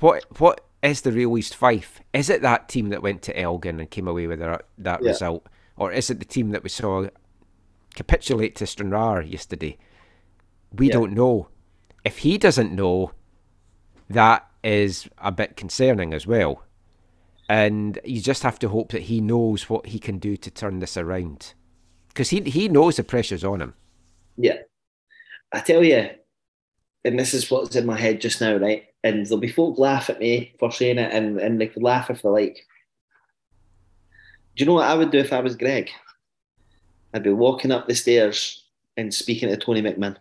what 0.00 0.24
what 0.40 0.66
is 0.82 1.02
the 1.02 1.12
real 1.12 1.38
East 1.38 1.54
Fife? 1.54 2.00
Is 2.12 2.28
it 2.28 2.42
that 2.42 2.68
team 2.68 2.90
that 2.90 3.02
went 3.02 3.22
to 3.22 3.38
Elgin 3.38 3.80
and 3.80 3.90
came 3.90 4.06
away 4.06 4.26
with 4.26 4.40
that, 4.40 4.66
that 4.78 5.02
yeah. 5.02 5.10
result, 5.10 5.46
or 5.76 5.92
is 5.92 6.10
it 6.10 6.18
the 6.18 6.24
team 6.24 6.50
that 6.50 6.62
we 6.62 6.68
saw 6.68 7.08
capitulate 7.96 8.54
to 8.56 8.66
Stranraer 8.66 9.22
yesterday? 9.22 9.78
We 10.72 10.86
yeah. 10.86 10.92
don't 10.92 11.14
know. 11.14 11.48
If 12.04 12.18
he 12.18 12.38
doesn't 12.38 12.72
know, 12.72 13.12
that 14.08 14.48
is 14.62 15.08
a 15.18 15.32
bit 15.32 15.56
concerning 15.56 16.12
as 16.14 16.26
well. 16.26 16.62
And 17.48 17.98
you 18.04 18.20
just 18.20 18.42
have 18.42 18.58
to 18.60 18.68
hope 18.68 18.90
that 18.92 19.02
he 19.02 19.20
knows 19.20 19.70
what 19.70 19.86
he 19.86 19.98
can 19.98 20.18
do 20.18 20.36
to 20.36 20.50
turn 20.50 20.78
this 20.78 20.96
around. 20.96 21.54
Because 22.08 22.30
he, 22.30 22.40
he 22.40 22.68
knows 22.68 22.96
the 22.96 23.04
pressure's 23.04 23.44
on 23.44 23.60
him. 23.60 23.74
Yeah. 24.36 24.58
I 25.52 25.60
tell 25.60 25.84
you, 25.84 26.10
and 27.04 27.18
this 27.18 27.34
is 27.34 27.50
what's 27.50 27.76
in 27.76 27.86
my 27.86 27.98
head 27.98 28.20
just 28.20 28.40
now, 28.40 28.56
right? 28.56 28.84
And 29.04 29.24
there'll 29.24 29.38
be 29.38 29.48
folk 29.48 29.78
laugh 29.78 30.10
at 30.10 30.18
me 30.18 30.54
for 30.58 30.72
saying 30.72 30.98
it, 30.98 31.12
and, 31.12 31.38
and 31.38 31.60
they 31.60 31.68
could 31.68 31.82
laugh 31.82 32.10
if 32.10 32.22
they 32.22 32.28
like. 32.28 32.56
Do 34.56 34.64
you 34.64 34.66
know 34.66 34.74
what 34.74 34.88
I 34.88 34.94
would 34.94 35.12
do 35.12 35.18
if 35.18 35.32
I 35.32 35.40
was 35.40 35.54
Greg? 35.54 35.90
I'd 37.16 37.22
be 37.22 37.30
walking 37.30 37.72
up 37.72 37.88
the 37.88 37.94
stairs 37.94 38.62
and 38.98 39.12
speaking 39.12 39.48
to 39.48 39.56
Tony 39.56 39.80
McMinn 39.80 40.16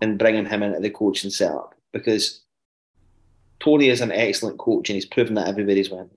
and 0.00 0.16
bringing 0.16 0.46
him 0.46 0.62
into 0.62 0.78
the 0.78 0.90
coaching 0.90 1.28
setup 1.28 1.74
because 1.92 2.42
Tony 3.58 3.88
is 3.88 4.00
an 4.00 4.12
excellent 4.12 4.58
coach 4.58 4.88
and 4.88 4.94
he's 4.94 5.04
proven 5.04 5.34
that 5.34 5.48
everybody's 5.48 5.90
won. 5.90 6.08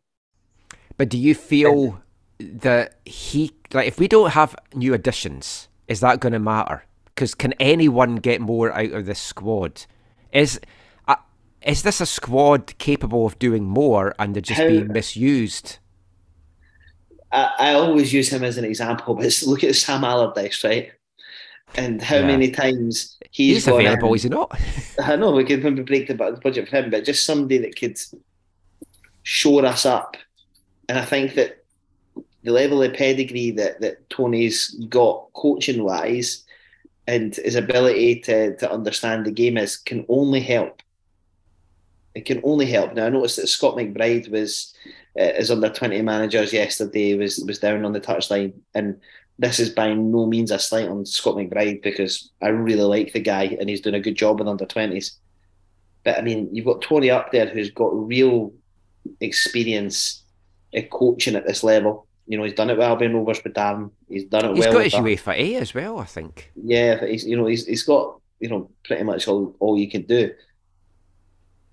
But 0.98 1.10
do 1.10 1.18
you 1.18 1.34
feel 1.34 2.00
that 2.38 3.00
he 3.06 3.52
like 3.74 3.88
if 3.88 3.98
we 3.98 4.08
don't 4.08 4.32
have 4.32 4.56
new 4.76 4.94
additions, 4.94 5.68
is 5.88 6.00
that 6.02 6.20
going 6.20 6.34
to 6.34 6.40
matter? 6.40 6.84
Because 7.06 7.34
can 7.34 7.54
anyone 7.54 8.18
get 8.18 8.42
more 8.42 8.72
out 8.72 8.92
of 8.92 9.08
this 9.08 9.20
squad? 9.20 9.86
Is 10.32 10.60
uh, 11.08 11.16
is 11.64 11.82
this 11.82 12.00
a 12.00 12.06
squad 12.06 12.78
capable 12.78 13.26
of 13.26 13.40
doing 13.40 13.64
more 13.64 14.14
and 14.20 14.36
they're 14.36 14.42
just 14.42 14.62
How, 14.62 14.68
being 14.68 14.94
misused? 14.94 15.79
I, 17.32 17.52
I, 17.60 17.74
always 17.74 18.12
use 18.12 18.30
him 18.30 18.44
as 18.44 18.58
an 18.58 18.66
example, 18.66 19.14
but 19.16 19.44
look 19.46 19.64
at 19.64 19.76
Sam 19.76 20.04
Allardyce, 20.04 20.64
right? 20.64 20.92
and 21.76 22.02
how 22.02 22.18
yeah. 22.18 22.28
many 22.28 22.52
times 22.52 23.18
he's, 23.32 23.56
he's 23.56 23.68
available, 23.68 24.10
in. 24.10 24.16
is 24.16 24.24
he 24.24 24.30
not? 24.30 24.60
I 25.04 25.16
know 25.16 25.32
we 25.32 25.44
could 25.44 25.64
maybe 25.64 25.84
break 25.84 26.08
the 26.08 26.16
budget 26.16 26.68
for 26.68 26.78
him, 26.78 26.90
but 26.90 27.06
just 27.06 27.26
somebody 27.26 27.58
that 27.60 27.78
could 27.78 28.00
shore 29.24 29.66
us 29.66 29.86
up. 29.86 30.18
And 30.88 30.98
I 30.98 31.06
think 31.06 31.36
that 31.36 31.64
the 32.44 32.52
level 32.52 32.82
of 32.82 32.94
pedigree 32.94 33.52
that, 33.52 33.82
that 33.82 34.10
Tony's 34.10 34.72
got 34.90 35.28
coaching 35.34 35.84
wise 35.84 36.46
and 37.08 37.36
his 37.36 37.56
ability 37.56 38.22
to, 38.22 38.56
to 38.58 38.72
understand 38.72 39.26
the 39.26 39.32
game 39.32 39.58
is 39.58 39.78
can 39.78 40.06
only 40.10 40.40
help. 40.40 40.82
It 42.20 42.26
can 42.26 42.42
only 42.44 42.66
help. 42.66 42.94
Now 42.94 43.06
I 43.06 43.10
noticed 43.10 43.38
that 43.38 43.48
Scott 43.48 43.78
McBride 43.78 44.30
was 44.30 44.74
uh, 45.18 45.22
as 45.22 45.50
under 45.52 45.70
twenty 45.70 46.02
managers 46.02 46.52
yesterday 46.52 47.16
was 47.16 47.42
was 47.48 47.60
down 47.60 47.86
on 47.86 47.94
the 47.94 48.02
touchline 48.02 48.52
and 48.76 49.00
this 49.38 49.58
is 49.58 49.70
by 49.70 49.94
no 49.94 50.26
means 50.26 50.52
a 50.52 50.60
slight 50.60 50.90
on 50.90 51.06
Scott 51.06 51.36
McBride 51.36 51.82
because 51.82 52.30
I 52.42 52.50
really 52.50 52.84
like 52.84 53.14
the 53.14 53.22
guy 53.22 53.56
and 53.58 53.70
he's 53.70 53.80
doing 53.80 53.96
a 53.96 54.02
good 54.02 54.16
job 54.16 54.38
with 54.38 54.50
under 54.50 54.66
20s. 54.66 55.14
But 56.04 56.18
I 56.18 56.22
mean, 56.22 56.50
you've 56.52 56.66
got 56.66 56.82
Tony 56.82 57.10
up 57.10 57.32
there 57.32 57.48
who's 57.48 57.72
got 57.72 57.96
real 57.96 58.52
experience 59.22 60.24
at 60.74 60.90
coaching 60.90 61.36
at 61.36 61.48
this 61.48 61.64
level. 61.64 62.06
You 62.28 62.38
know, 62.38 62.44
he's 62.44 62.54
done 62.54 62.70
it 62.70 62.78
with 62.78 62.86
Albion 62.86 63.16
Rovers 63.16 63.42
with 63.42 63.54
Darren. 63.54 63.92
He's 64.10 64.26
done 64.26 64.44
it 64.44 64.56
he's 64.56 64.68
well. 64.68 64.80
He's 64.80 64.92
got 64.92 65.06
his 65.06 65.18
UEFA 65.18 65.34
A 65.38 65.56
as 65.56 65.74
well, 65.74 66.00
I 66.00 66.06
think. 66.06 66.52
Yeah, 66.62 67.06
he's 67.06 67.26
you 67.26 67.38
know 67.38 67.46
he's 67.46 67.66
he's 67.66 67.84
got 67.84 68.20
you 68.42 68.50
know 68.50 68.70
pretty 68.84 69.04
much 69.04 69.28
all 69.30 69.56
all 69.60 69.78
you 69.78 69.90
can 69.90 70.02
do. 70.02 70.34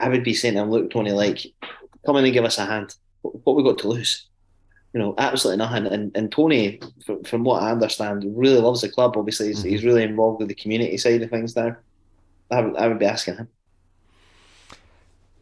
I 0.01 0.09
would 0.09 0.25
be 0.25 0.35
saying 0.35 0.55
to 0.55 0.61
him, 0.61 0.71
look, 0.71 0.91
Tony, 0.91 1.13
like, 1.13 1.47
come 2.05 2.17
in 2.17 2.25
and 2.25 2.35
give 2.35 2.45
us 2.45 2.59
a 2.59 2.67
hand. 2.67 2.95
What 3.23 3.57
we 3.57 3.63
got 3.63 3.79
to 3.79 3.89
lose? 3.89 4.27
you 4.97 5.03
know, 5.03 5.15
absolutely 5.19 5.59
nothing. 5.59 5.87
And 5.87 6.11
and 6.17 6.33
Tony, 6.33 6.81
from, 7.05 7.23
from 7.25 7.45
what 7.45 7.63
I 7.63 7.71
understand, 7.71 8.25
really 8.35 8.59
loves 8.59 8.81
the 8.81 8.89
club. 8.89 9.15
Obviously, 9.19 9.49
he's, 9.49 9.59
mm-hmm. 9.59 9.69
he's 9.69 9.85
really 9.85 10.03
involved 10.03 10.39
with 10.39 10.49
the 10.49 10.55
community 10.55 10.97
side 10.97 11.21
of 11.21 11.29
things 11.29 11.53
there. 11.53 11.83
I 12.51 12.63
would, 12.63 12.77
I 12.79 12.89
would 12.89 12.99
be 12.99 13.05
asking 13.05 13.37
him. 13.37 13.49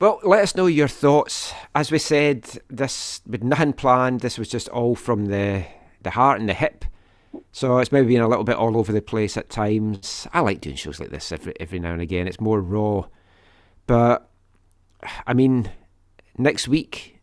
Well, 0.01 0.19
let 0.25 0.43
us 0.43 0.57
know 0.57 0.67
your 0.67 0.89
thoughts. 0.89 1.55
As 1.73 1.93
we 1.93 1.99
said, 1.99 2.59
this 2.69 3.21
with 3.29 3.45
nothing 3.45 3.75
planned. 3.75 4.23
This 4.23 4.39
was 4.39 4.49
just 4.49 4.69
all 4.71 4.97
from 4.97 5.27
the 5.27 5.65
the 6.03 6.11
heart 6.11 6.41
and 6.41 6.49
the 6.49 6.55
hip. 6.55 6.85
So 7.53 7.79
it's 7.79 7.93
maybe 7.93 8.09
been 8.09 8.23
a 8.23 8.29
little 8.29 8.43
bit 8.43 8.57
all 8.57 8.77
over 8.77 8.91
the 8.91 9.01
place 9.01 9.37
at 9.37 9.51
times. 9.51 10.27
I 10.33 10.41
like 10.41 10.63
doing 10.63 10.75
shows 10.75 10.99
like 10.99 11.11
this 11.11 11.31
every 11.31 11.55
every 11.61 11.79
now 11.79 11.93
and 11.93 12.03
again. 12.03 12.27
It's 12.27 12.41
more 12.41 12.61
raw. 12.61 13.05
But 13.87 14.29
I 15.27 15.35
mean, 15.35 15.71
next 16.37 16.69
week, 16.69 17.21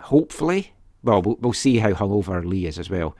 hopefully, 0.00 0.72
well, 1.02 1.22
we'll, 1.22 1.36
we'll 1.40 1.52
see 1.52 1.78
how 1.78 1.92
hungover 1.92 2.44
Lee 2.44 2.66
is 2.66 2.78
as 2.78 2.90
well. 2.90 3.16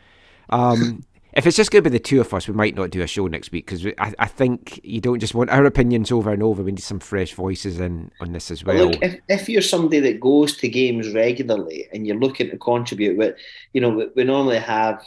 Um, 0.48 1.04
if 1.32 1.46
it's 1.46 1.56
just 1.56 1.70
going 1.70 1.84
to 1.84 1.90
be 1.90 1.96
the 1.96 2.02
two 2.02 2.20
of 2.20 2.32
us, 2.34 2.48
we 2.48 2.54
might 2.54 2.74
not 2.74 2.90
do 2.90 3.02
a 3.02 3.06
show 3.06 3.26
next 3.26 3.52
week 3.52 3.66
because 3.66 3.86
I, 3.98 4.14
I 4.18 4.26
think 4.26 4.80
you 4.82 5.00
don't 5.00 5.20
just 5.20 5.34
want 5.34 5.50
our 5.50 5.64
opinions 5.64 6.10
over 6.10 6.32
and 6.32 6.42
over. 6.42 6.62
We 6.62 6.72
need 6.72 6.80
some 6.80 7.00
fresh 7.00 7.34
voices 7.34 7.78
in 7.78 8.10
on 8.20 8.32
this 8.32 8.50
as 8.50 8.64
well. 8.64 8.88
Look, 8.88 9.02
if, 9.02 9.20
if 9.28 9.48
you're 9.48 9.62
somebody 9.62 10.00
that 10.00 10.20
goes 10.20 10.56
to 10.58 10.68
games 10.68 11.12
regularly 11.12 11.88
and 11.92 12.06
you're 12.06 12.18
looking 12.18 12.50
to 12.50 12.58
contribute, 12.58 13.16
but 13.16 13.36
you 13.72 13.80
know, 13.80 13.90
we, 13.90 14.06
we 14.16 14.24
normally 14.24 14.58
have 14.58 15.02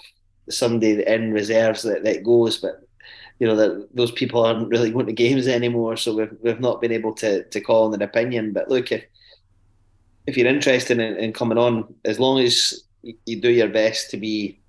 somebody 0.49 1.06
in 1.06 1.34
reserves 1.34 1.84
that, 1.84 2.03
that 2.03 2.24
goes, 2.24 2.57
but 2.57 2.88
you 3.39 3.47
know 3.47 3.55
that 3.55 3.89
those 3.93 4.11
people 4.11 4.45
aren't 4.45 4.69
really 4.69 4.91
going 4.91 5.05
to 5.07 5.14
games 5.14 5.47
anymore, 5.47 5.97
so 5.97 6.15
we've 6.15 6.35
we've 6.41 6.60
not 6.60 6.81
been 6.81 6.91
able 6.91 7.14
to 7.15 7.43
to 7.43 7.61
call 7.61 7.88
on 7.88 7.93
an 7.93 8.01
opinion. 8.01 8.53
But 8.53 8.69
look, 8.69 8.91
if 8.91 9.05
if 10.27 10.38
you're 10.38 10.47
interested 10.47 10.99
in, 10.99 11.18
in 11.18 11.34
coming 11.34 11.57
on, 11.57 11.93
as 12.05 12.19
long 12.19 12.39
as 12.39 12.84
you 13.01 13.41
do 13.41 13.49
your 13.49 13.68
best 13.68 14.10
to 14.11 14.18
be 14.18 14.60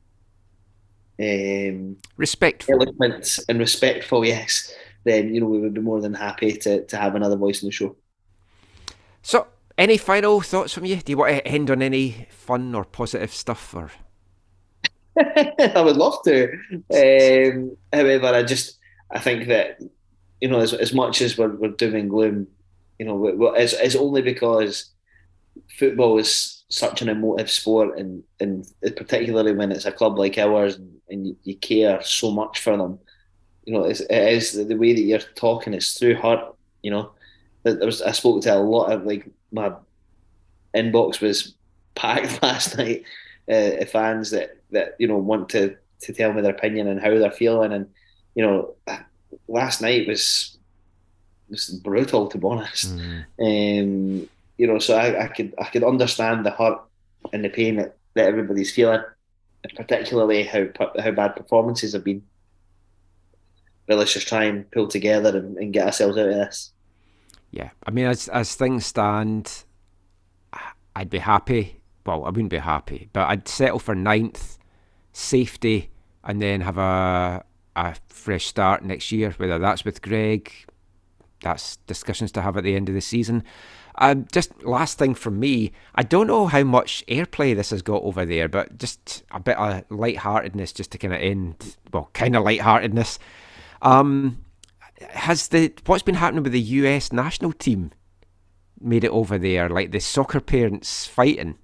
um, 1.20 1.96
respectful, 2.16 2.74
eloquent, 2.74 3.38
and 3.48 3.58
respectful, 3.58 4.24
yes, 4.24 4.72
then 5.04 5.34
you 5.34 5.40
know 5.40 5.46
we 5.46 5.60
would 5.60 5.74
be 5.74 5.80
more 5.80 6.00
than 6.00 6.14
happy 6.14 6.52
to 6.52 6.84
to 6.86 6.96
have 6.96 7.14
another 7.14 7.36
voice 7.36 7.62
in 7.62 7.68
the 7.68 7.72
show. 7.72 7.96
So, 9.22 9.46
any 9.78 9.96
final 9.96 10.40
thoughts 10.40 10.72
from 10.72 10.84
you? 10.84 10.96
Do 10.96 11.12
you 11.12 11.18
want 11.18 11.36
to 11.36 11.46
end 11.46 11.70
on 11.70 11.82
any 11.82 12.26
fun 12.30 12.74
or 12.74 12.84
positive 12.84 13.32
stuff, 13.32 13.74
or? 13.74 13.90
I 15.18 15.80
would 15.80 15.96
love 15.96 16.18
to. 16.24 16.52
Um, 16.92 17.76
however, 17.92 18.26
I 18.26 18.42
just 18.42 18.78
I 19.10 19.18
think 19.20 19.48
that 19.48 19.80
you 20.40 20.48
know 20.48 20.60
as 20.60 20.74
as 20.74 20.92
much 20.92 21.20
as 21.22 21.38
we're 21.38 21.54
we're 21.54 21.68
doom 21.68 21.94
and 21.94 22.10
gloom, 22.10 22.48
you 22.98 23.06
know, 23.06 23.54
it's, 23.54 23.72
it's 23.74 23.96
only 23.96 24.22
because 24.22 24.90
football 25.78 26.18
is 26.18 26.64
such 26.68 27.02
an 27.02 27.08
emotive 27.08 27.50
sport, 27.50 27.98
and 27.98 28.22
and 28.40 28.66
particularly 28.96 29.52
when 29.54 29.72
it's 29.72 29.84
a 29.84 29.92
club 29.92 30.18
like 30.18 30.38
ours, 30.38 30.76
and, 30.76 30.96
and 31.08 31.26
you, 31.28 31.36
you, 31.44 31.56
care 31.56 32.02
so 32.02 32.30
much 32.30 32.60
for 32.60 32.76
them. 32.76 32.98
You 33.64 33.74
know, 33.74 33.84
it's, 33.84 34.00
it 34.00 34.32
is 34.32 34.52
the 34.52 34.76
way 34.76 34.92
that 34.92 35.00
you're 35.00 35.18
talking 35.18 35.74
is 35.74 35.92
through 35.92 36.16
heart. 36.16 36.54
You 36.82 36.90
know, 36.90 37.12
there 37.62 37.86
was 37.86 38.02
I 38.02 38.12
spoke 38.12 38.42
to 38.42 38.54
a 38.54 38.58
lot 38.58 38.92
of 38.92 39.04
like 39.04 39.26
my 39.52 39.72
inbox 40.74 41.20
was 41.20 41.54
packed 41.94 42.42
last 42.42 42.78
night. 42.78 43.04
Uh, 43.46 43.84
fans 43.84 44.30
that 44.30 44.56
that 44.74 44.96
you 44.98 45.08
know 45.08 45.16
want 45.16 45.48
to 45.50 45.76
to 46.02 46.12
tell 46.12 46.32
me 46.32 46.42
their 46.42 46.52
opinion 46.52 46.86
and 46.88 47.00
how 47.00 47.10
they're 47.10 47.30
feeling, 47.30 47.72
and 47.72 47.88
you 48.34 48.44
know, 48.44 48.74
last 49.48 49.80
night 49.80 50.06
was 50.06 50.56
was 51.48 51.68
brutal 51.70 52.28
to 52.28 52.38
be 52.38 52.46
honest. 52.46 52.94
Mm. 52.96 53.24
Um, 53.40 54.28
you 54.56 54.66
know, 54.66 54.78
so 54.78 54.96
I, 54.96 55.24
I 55.24 55.28
could 55.28 55.54
I 55.58 55.64
could 55.64 55.84
understand 55.84 56.44
the 56.44 56.50
hurt 56.50 56.80
and 57.32 57.44
the 57.44 57.48
pain 57.48 57.76
that, 57.76 57.96
that 58.14 58.26
everybody's 58.26 58.72
feeling, 58.72 59.02
and 59.62 59.72
particularly 59.74 60.44
how 60.44 60.66
how 60.98 61.10
bad 61.10 61.36
performances 61.36 61.92
have 61.92 62.04
been. 62.04 62.22
But 63.86 63.98
let's 63.98 64.14
just 64.14 64.28
try 64.28 64.44
and 64.44 64.70
pull 64.70 64.88
together 64.88 65.36
and, 65.36 65.56
and 65.58 65.72
get 65.72 65.86
ourselves 65.86 66.16
out 66.16 66.28
of 66.28 66.34
this. 66.34 66.72
Yeah, 67.50 67.70
I 67.86 67.90
mean, 67.90 68.06
as 68.06 68.28
as 68.28 68.54
things 68.54 68.86
stand, 68.86 69.64
I'd 70.96 71.10
be 71.10 71.18
happy. 71.18 71.80
Well, 72.06 72.24
I 72.24 72.28
wouldn't 72.28 72.50
be 72.50 72.58
happy, 72.58 73.08
but 73.12 73.28
I'd 73.28 73.48
settle 73.48 73.78
for 73.78 73.94
ninth, 73.94 74.58
safety, 75.14 75.90
and 76.22 76.42
then 76.42 76.60
have 76.60 76.76
a 76.76 77.44
a 77.76 77.96
fresh 78.08 78.46
start 78.46 78.84
next 78.84 79.10
year. 79.10 79.32
Whether 79.36 79.58
that's 79.58 79.84
with 79.84 80.02
Greg, 80.02 80.52
that's 81.40 81.76
discussions 81.86 82.30
to 82.32 82.42
have 82.42 82.56
at 82.56 82.64
the 82.64 82.76
end 82.76 82.88
of 82.88 82.94
the 82.94 83.00
season. 83.00 83.42
Um, 83.96 84.26
just 84.32 84.64
last 84.64 84.98
thing 84.98 85.14
from 85.14 85.38
me, 85.38 85.70
I 85.94 86.02
don't 86.02 86.26
know 86.26 86.46
how 86.46 86.64
much 86.64 87.04
airplay 87.06 87.54
this 87.54 87.70
has 87.70 87.80
got 87.80 88.02
over 88.02 88.26
there, 88.26 88.48
but 88.48 88.76
just 88.76 89.22
a 89.30 89.38
bit 89.38 89.56
of 89.56 89.84
lightheartedness 89.88 90.72
just 90.72 90.90
to 90.92 90.98
kind 90.98 91.14
of 91.14 91.20
end, 91.20 91.76
well, 91.92 92.10
kind 92.12 92.34
of 92.34 92.42
lightheartedness. 92.42 93.20
Um, 93.82 94.44
has 95.10 95.48
the 95.48 95.72
what's 95.86 96.02
been 96.02 96.16
happening 96.16 96.42
with 96.42 96.52
the 96.52 96.60
US 96.60 97.12
national 97.12 97.52
team 97.52 97.92
made 98.80 99.04
it 99.04 99.10
over 99.10 99.38
there? 99.38 99.68
Like 99.68 99.92
the 99.92 100.00
soccer 100.00 100.40
parents 100.40 101.06
fighting? 101.06 101.58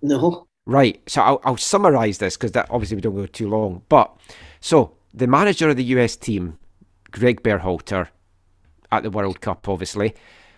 No. 0.00 0.46
Right. 0.66 1.00
So 1.08 1.22
I'll, 1.22 1.40
I'll 1.44 1.56
summarise 1.56 2.18
this 2.18 2.36
because 2.36 2.52
that 2.52 2.66
obviously 2.70 2.96
we 2.96 3.00
don't 3.00 3.14
go 3.14 3.26
too 3.26 3.48
long. 3.48 3.82
But 3.88 4.14
so 4.60 4.96
the 5.14 5.26
manager 5.26 5.68
of 5.70 5.76
the 5.76 5.84
US 5.84 6.16
team, 6.16 6.58
Greg 7.10 7.42
Berhalter, 7.42 8.08
at 8.92 9.02
the 9.02 9.10
World 9.10 9.40
Cup, 9.40 9.68
obviously 9.68 10.14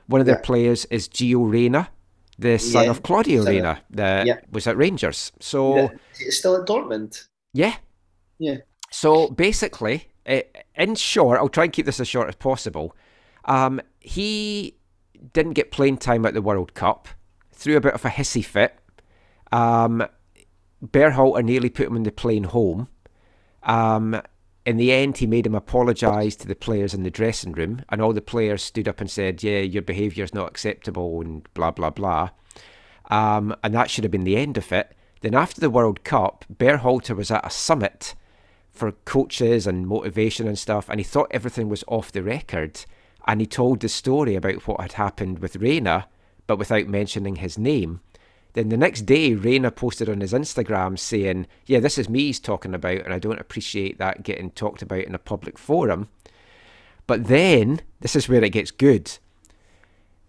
one 0.06 0.20
of 0.20 0.26
their 0.26 0.36
yeah. 0.36 0.43
players 0.43 0.85
is 0.86 1.09
Gio 1.09 1.51
Reyna, 1.51 1.90
the 2.39 2.59
son 2.59 2.85
yeah. 2.85 2.90
of 2.90 3.02
Claudio 3.02 3.44
so, 3.44 3.51
Reyna, 3.51 3.82
that 3.90 4.26
yeah. 4.26 4.40
was 4.51 4.66
at 4.66 4.76
Rangers. 4.76 5.32
So 5.39 5.90
he's 6.18 6.39
still 6.39 6.56
at 6.56 6.66
Dortmund. 6.66 7.26
Yeah. 7.52 7.76
Yeah. 8.39 8.56
So 8.90 9.28
basically, 9.28 10.09
in 10.74 10.94
short, 10.94 11.39
I'll 11.39 11.48
try 11.48 11.64
and 11.64 11.72
keep 11.72 11.86
this 11.86 12.01
as 12.01 12.09
short 12.09 12.28
as 12.28 12.36
possible. 12.36 12.97
Um, 13.44 13.80
he 14.01 14.76
didn't 15.32 15.55
get 15.55 15.70
playing 15.70 15.98
time 15.98 16.24
at 16.24 16.35
the 16.35 16.43
World 16.43 16.74
Cup, 16.74 17.09
threw 17.52 17.76
a 17.76 17.80
bit 17.80 17.94
of 17.94 18.05
a 18.05 18.09
hissy 18.09 18.44
fit. 18.44 18.78
Um, 19.52 20.06
Berhalter 20.84 21.44
nearly 21.44 21.70
put 21.70 21.88
him 21.88 21.96
in 21.96 22.02
the 22.04 22.12
plane 22.12 22.44
home. 22.44 22.88
Um, 23.62 24.20
in 24.64 24.76
the 24.76 24.92
end, 24.92 25.18
he 25.18 25.26
made 25.26 25.46
him 25.46 25.54
apologise 25.54 26.36
to 26.36 26.46
the 26.46 26.54
players 26.54 26.92
in 26.94 27.02
the 27.02 27.10
dressing 27.10 27.52
room, 27.52 27.82
and 27.88 28.02
all 28.02 28.12
the 28.12 28.20
players 28.20 28.62
stood 28.62 28.86
up 28.86 29.00
and 29.00 29.10
said, 29.10 29.42
"Yeah, 29.42 29.60
your 29.60 29.82
behaviour 29.82 30.24
is 30.24 30.34
not 30.34 30.48
acceptable," 30.48 31.20
and 31.20 31.42
blah 31.54 31.70
blah 31.70 31.90
blah. 31.90 32.30
Um, 33.10 33.56
and 33.62 33.74
that 33.74 33.90
should 33.90 34.04
have 34.04 34.10
been 34.10 34.24
the 34.24 34.36
end 34.36 34.58
of 34.58 34.70
it. 34.70 34.94
Then 35.20 35.34
after 35.34 35.60
the 35.60 35.70
World 35.70 36.04
Cup, 36.04 36.44
Berhalter 36.52 37.16
was 37.16 37.30
at 37.30 37.46
a 37.46 37.50
summit 37.50 38.14
for 38.70 38.92
coaches 38.92 39.66
and 39.66 39.88
motivation 39.88 40.46
and 40.46 40.58
stuff, 40.58 40.88
and 40.88 41.00
he 41.00 41.04
thought 41.04 41.28
everything 41.30 41.68
was 41.68 41.82
off 41.88 42.12
the 42.12 42.22
record, 42.22 42.84
and 43.26 43.40
he 43.40 43.46
told 43.46 43.80
the 43.80 43.88
story 43.88 44.36
about 44.36 44.68
what 44.68 44.80
had 44.80 44.92
happened 44.92 45.40
with 45.40 45.56
Reyna, 45.56 46.06
but 46.46 46.58
without 46.58 46.86
mentioning 46.86 47.36
his 47.36 47.58
name. 47.58 48.00
Then 48.59 48.70
the 48.70 48.76
next 48.76 49.02
day, 49.02 49.35
Reyna 49.35 49.70
posted 49.70 50.09
on 50.09 50.20
his 50.20 50.32
Instagram 50.32 50.98
saying, 50.98 51.47
Yeah, 51.66 51.78
this 51.78 51.97
is 51.97 52.09
me 52.09 52.22
he's 52.22 52.40
talking 52.40 52.74
about, 52.74 53.05
and 53.05 53.14
I 53.14 53.20
don't 53.20 53.39
appreciate 53.39 53.98
that 53.98 54.24
getting 54.24 54.51
talked 54.51 54.82
about 54.82 55.05
in 55.05 55.14
a 55.14 55.18
public 55.20 55.56
forum. 55.56 56.09
But 57.06 57.28
then, 57.28 57.82
this 58.01 58.16
is 58.16 58.28
where 58.28 58.43
it 58.43 58.51
gets 58.51 58.72
good. 58.72 59.16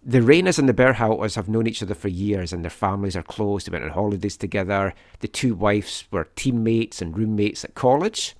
The 0.04 0.20
Reynas 0.20 0.60
and 0.60 0.68
the 0.68 0.72
Berhalters 0.72 1.34
have 1.34 1.48
known 1.48 1.66
each 1.66 1.82
other 1.82 1.96
for 1.96 2.06
years, 2.06 2.52
and 2.52 2.62
their 2.62 2.70
families 2.70 3.16
are 3.16 3.24
close. 3.24 3.64
They 3.64 3.72
went 3.72 3.82
on 3.82 3.90
holidays 3.90 4.36
together. 4.36 4.94
The 5.18 5.26
two 5.26 5.56
wives 5.56 6.04
were 6.12 6.28
teammates 6.36 7.02
and 7.02 7.18
roommates 7.18 7.64
at 7.64 7.74
college. 7.74 8.36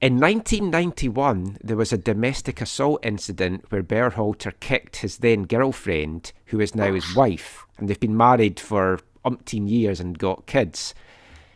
In 0.00 0.18
1991, 0.18 1.58
there 1.62 1.76
was 1.76 1.92
a 1.92 1.98
domestic 1.98 2.62
assault 2.62 3.04
incident 3.04 3.66
where 3.68 3.82
Berhalter 3.82 4.54
kicked 4.58 4.96
his 4.96 5.18
then 5.18 5.42
girlfriend, 5.42 6.32
who 6.46 6.60
is 6.60 6.74
now 6.74 6.94
his 6.94 7.14
wife, 7.14 7.63
and 7.78 7.88
they've 7.88 8.00
been 8.00 8.16
married 8.16 8.60
for 8.60 9.00
umpteen 9.24 9.68
years 9.68 10.00
and 10.00 10.18
got 10.18 10.46
kids. 10.46 10.94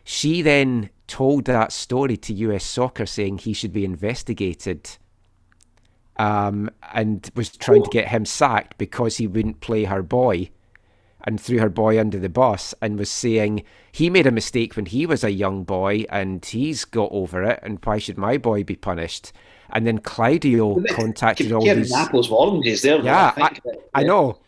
She 0.04 0.42
then 0.42 0.90
told 1.06 1.44
that 1.44 1.72
story 1.72 2.16
to 2.16 2.32
US 2.34 2.64
Soccer, 2.64 3.06
saying 3.06 3.38
he 3.38 3.52
should 3.52 3.72
be 3.72 3.84
investigated, 3.84 4.90
um, 6.16 6.70
and 6.92 7.30
was 7.34 7.56
trying 7.56 7.82
to 7.82 7.90
get 7.90 8.08
him 8.08 8.24
sacked 8.24 8.78
because 8.78 9.16
he 9.16 9.26
wouldn't 9.26 9.60
play 9.60 9.84
her 9.84 10.02
boy 10.02 10.50
and 11.24 11.40
threw 11.40 11.58
her 11.58 11.68
boy 11.68 11.98
under 11.98 12.18
the 12.18 12.28
bus 12.28 12.74
and 12.80 12.98
was 12.98 13.10
saying 13.10 13.62
he 13.92 14.08
made 14.08 14.26
a 14.26 14.30
mistake 14.30 14.76
when 14.76 14.86
he 14.86 15.04
was 15.04 15.24
a 15.24 15.30
young 15.30 15.64
boy 15.64 16.04
and 16.10 16.44
he's 16.44 16.84
got 16.84 17.10
over 17.12 17.42
it 17.42 17.58
and 17.62 17.78
why 17.84 17.98
should 17.98 18.16
my 18.16 18.38
boy 18.38 18.62
be 18.64 18.76
punished? 18.76 19.32
And 19.70 19.86
then 19.86 19.98
Claudio 19.98 20.82
contacted 20.90 21.52
all 21.52 21.62
these 21.62 21.92
apples 21.92 22.30
oranges 22.30 22.82
there 22.82 23.00
yeah 23.02 23.34
I, 23.36 23.42
I, 23.42 23.58
I, 23.96 24.02
know. 24.04 24.38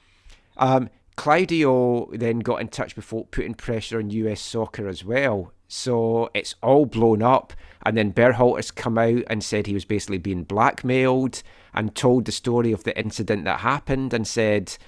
Um, 0.56 0.88
Claudio 1.20 2.08
then 2.12 2.38
got 2.38 2.62
in 2.62 2.68
touch 2.68 2.94
before 2.94 3.26
putting 3.26 3.52
pressure 3.52 3.98
on 3.98 4.08
US 4.08 4.40
soccer 4.40 4.88
as 4.88 5.04
well. 5.04 5.52
So 5.68 6.30
it's 6.32 6.54
all 6.62 6.86
blown 6.86 7.20
up 7.20 7.52
and 7.84 7.94
then 7.94 8.14
Berhalter's 8.14 8.70
come 8.70 8.96
out 8.96 9.24
and 9.26 9.44
said 9.44 9.66
he 9.66 9.74
was 9.74 9.84
basically 9.84 10.16
being 10.16 10.44
blackmailed 10.44 11.42
and 11.74 11.94
told 11.94 12.24
the 12.24 12.32
story 12.32 12.72
of 12.72 12.84
the 12.84 12.98
incident 12.98 13.44
that 13.44 13.60
happened 13.60 14.14
and 14.14 14.26
said 14.26 14.78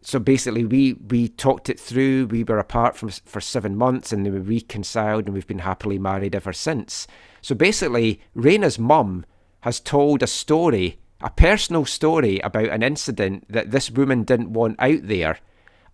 so 0.00 0.18
basically 0.18 0.64
we 0.64 0.94
we 0.94 1.28
talked 1.28 1.68
it 1.68 1.78
through 1.78 2.28
we 2.28 2.42
were 2.42 2.58
apart 2.58 2.96
from 2.96 3.10
for 3.10 3.42
seven 3.42 3.76
months 3.76 4.14
and 4.14 4.24
then 4.24 4.32
we 4.32 4.56
reconciled 4.56 5.26
and 5.26 5.34
we've 5.34 5.46
been 5.46 5.58
happily 5.58 5.98
married 5.98 6.34
ever 6.34 6.54
since. 6.54 7.06
So 7.42 7.54
basically 7.54 8.22
Reyna's 8.34 8.78
mum 8.78 9.26
has 9.60 9.80
told 9.80 10.22
a 10.22 10.26
story 10.26 10.98
a 11.20 11.30
personal 11.30 11.84
story 11.84 12.38
about 12.40 12.68
an 12.68 12.82
incident 12.82 13.44
that 13.50 13.70
this 13.70 13.90
woman 13.90 14.22
didn't 14.22 14.52
want 14.52 14.76
out 14.78 15.00
there 15.02 15.38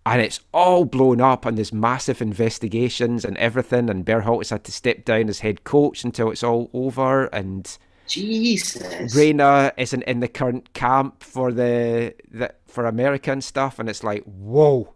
and 0.05 0.21
it's 0.21 0.41
all 0.53 0.83
blown 0.83 1.21
up 1.21 1.45
and 1.45 1.57
there's 1.57 1.71
massive 1.71 2.21
investigations 2.21 3.23
and 3.23 3.37
everything 3.37 3.89
and 3.89 4.05
Berhalter's 4.05 4.49
had 4.49 4.65
to 4.65 4.71
step 4.71 5.05
down 5.05 5.29
as 5.29 5.39
head 5.39 5.63
coach 5.63 6.03
until 6.03 6.29
it's 6.29 6.43
all 6.43 6.69
over 6.73 7.25
and 7.27 7.77
Jesus. 8.05 9.15
Reyna 9.15 9.71
isn't 9.77 10.03
in 10.03 10.19
the 10.19 10.27
current 10.27 10.73
camp 10.73 11.23
for 11.23 11.53
the, 11.53 12.13
the 12.29 12.53
for 12.67 12.85
American 12.85 13.39
stuff 13.41 13.79
and 13.79 13.87
it's 13.87 14.03
like 14.03 14.23
whoa 14.25 14.93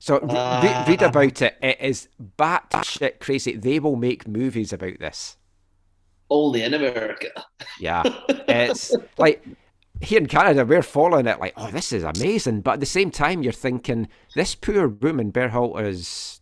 so 0.00 0.18
re- 0.18 0.26
re- 0.28 0.84
read 0.88 1.02
Ah. 1.02 1.08
about 1.08 1.42
it 1.42 1.56
it 1.62 1.80
is 1.80 2.08
batshit 2.38 3.20
crazy 3.20 3.54
they 3.56 3.78
will 3.78 3.94
make 3.96 4.26
movies 4.26 4.72
about 4.72 4.98
this 4.98 5.36
Only 6.34 6.62
in 6.64 6.74
America. 6.74 7.30
yeah 7.78 8.02
it's 8.48 8.94
like 9.18 9.44
here 10.00 10.18
in 10.20 10.26
Canada, 10.26 10.64
we're 10.66 10.82
following 10.82 11.26
it 11.28 11.38
like, 11.38 11.54
oh, 11.56 11.70
this 11.70 11.92
is 11.92 12.02
amazing. 12.02 12.60
But 12.62 12.72
at 12.74 12.80
the 12.80 12.86
same 12.86 13.10
time, 13.12 13.42
you're 13.44 13.52
thinking 13.52 14.08
this 14.34 14.54
poor 14.56 14.88
woman, 14.88 15.30
Berhalter's 15.30 16.40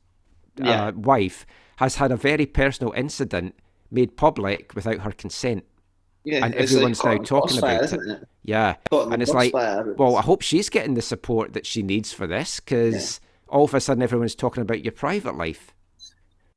uh, 0.60 0.64
Yeah. 0.64 0.90
wife, 0.90 1.44
has 1.77 1.97
had 1.97 2.10
a 2.10 2.16
very 2.16 2.47
personal 2.47 2.93
incident 2.94 3.55
made 3.90 4.16
public 4.16 4.74
without 4.74 5.01
her 5.01 5.12
consent. 5.12 5.64
Yeah, 6.24 6.44
And 6.47 6.55
everyone's 6.55 7.05
now 7.05 7.19
talking 7.19 7.59
about 7.59 7.82
isn't 7.85 8.10
it? 8.10 8.28
Yeah, 8.43 8.77
Cotton 8.90 9.12
and 9.12 9.23
it's 9.23 9.32
like, 9.35 9.52
crossfire. 9.52 9.94
well, 9.98 10.16
I 10.16 10.23
hope 10.23 10.40
she's 10.43 10.70
getting 10.70 10.94
the 10.94 11.02
support 11.02 11.52
that 11.52 11.66
she 11.66 11.82
needs 11.82 12.10
for 12.12 12.27
this 12.27 12.59
because 12.59 13.20
all 13.48 13.64
of 13.64 13.74
a 13.74 13.81
sudden 13.81 14.02
everyone's 14.02 14.35
talking 14.35 14.62
about 14.62 14.82
your 14.82 14.93
private 14.93 15.36
life 15.36 15.74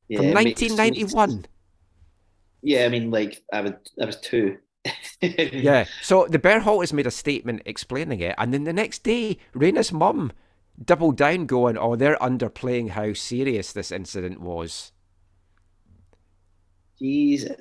Yeah, 0.07 0.19
from 0.19 0.27
it 0.27 0.33
makes- 0.33 0.61
1991. 0.61 1.45
Yeah, 2.65 2.85
I 2.85 2.89
mean, 2.89 3.11
like 3.11 3.43
I 3.53 3.61
was, 3.61 3.73
I 4.01 4.05
was 4.05 4.19
two. 4.19 4.57
Yeah. 5.21 5.85
So 6.01 6.25
the 6.27 6.39
Berhalters 6.39 6.93
made 6.93 7.07
a 7.07 7.11
statement 7.11 7.61
explaining 7.65 8.19
it, 8.21 8.35
and 8.37 8.53
then 8.53 8.63
the 8.65 8.73
next 8.73 9.03
day, 9.03 9.37
Reyna's 9.55 9.91
mum 9.91 10.31
doubled 10.83 11.15
down, 11.17 11.45
going, 11.45 11.77
"Oh, 11.77 11.95
they're 11.95 12.17
underplaying 12.17 12.89
how 12.89 13.13
serious 13.13 13.71
this 13.71 13.91
incident 13.91 14.41
was." 14.41 14.91
Jesus. 16.99 17.55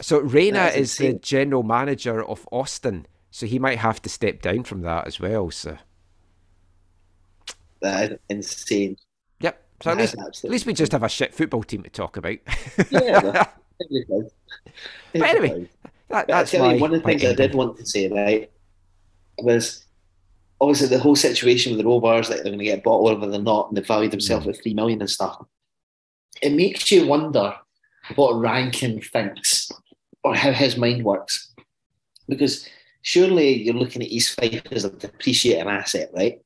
So 0.00 0.20
Raina 0.20 0.74
is 0.76 0.96
the 0.96 1.14
general 1.14 1.62
manager 1.64 2.22
of 2.24 2.48
Austin, 2.52 3.06
so 3.30 3.46
he 3.46 3.58
might 3.58 3.78
have 3.78 4.00
to 4.02 4.08
step 4.08 4.40
down 4.40 4.62
from 4.64 4.82
that 4.82 5.06
as 5.06 5.18
well. 5.18 5.50
So, 5.50 5.78
That 7.82 8.12
is 8.12 8.18
insane. 8.28 8.96
yep. 9.40 9.64
So 9.82 9.90
at 9.90 9.96
least, 9.96 10.14
at 10.44 10.50
least 10.50 10.66
we 10.66 10.74
just 10.74 10.92
have 10.92 11.02
a 11.02 11.08
shit 11.08 11.34
football 11.34 11.62
team 11.64 11.82
to 11.82 11.90
talk 11.90 12.16
about. 12.16 12.38
Yeah, 12.90 13.46
but- 13.78 13.86
It'd 13.90 14.06
be 14.08 14.12
fine. 14.12 14.30
It'd 15.12 15.20
But 15.20 15.20
be 15.20 15.24
anyway, 15.48 15.68
that, 16.08 16.26
that's 16.28 16.50
tell 16.50 16.66
my, 16.66 16.76
one 16.78 16.94
of 16.94 17.02
the 17.02 17.06
things 17.06 17.24
I 17.24 17.34
did 17.34 17.54
want 17.54 17.76
to 17.78 17.86
say, 17.86 18.08
right, 18.08 18.50
was 19.38 19.84
obviously 20.60 20.88
the 20.88 20.98
whole 20.98 21.16
situation 21.16 21.72
with 21.72 21.78
the 21.78 21.86
Rovers, 21.88 22.28
like 22.28 22.38
they're 22.42 22.46
going 22.52 22.58
to 22.58 22.64
get 22.64 22.82
bought 22.82 23.08
over 23.10 23.26
the 23.26 23.38
not, 23.38 23.68
and 23.68 23.76
they 23.76 23.82
valued 23.82 24.10
themselves 24.12 24.46
Mm. 24.46 24.48
at 24.50 24.62
three 24.62 24.74
million 24.74 25.00
and 25.00 25.10
stuff. 25.10 25.44
It 26.42 26.52
makes 26.52 26.90
you 26.90 27.06
wonder 27.06 27.54
what 28.16 28.32
Rankin 28.40 29.00
thinks 29.00 29.70
or 30.24 30.34
how 30.34 30.50
his 30.52 30.76
mind 30.76 31.04
works, 31.04 31.52
because 32.28 32.68
surely 33.02 33.62
you're 33.62 33.74
looking 33.74 34.02
at 34.02 34.08
East 34.08 34.34
Fife 34.38 34.62
as 34.72 34.84
a 34.84 34.90
depreciating 34.90 35.68
asset, 35.68 36.10
right? 36.14 36.40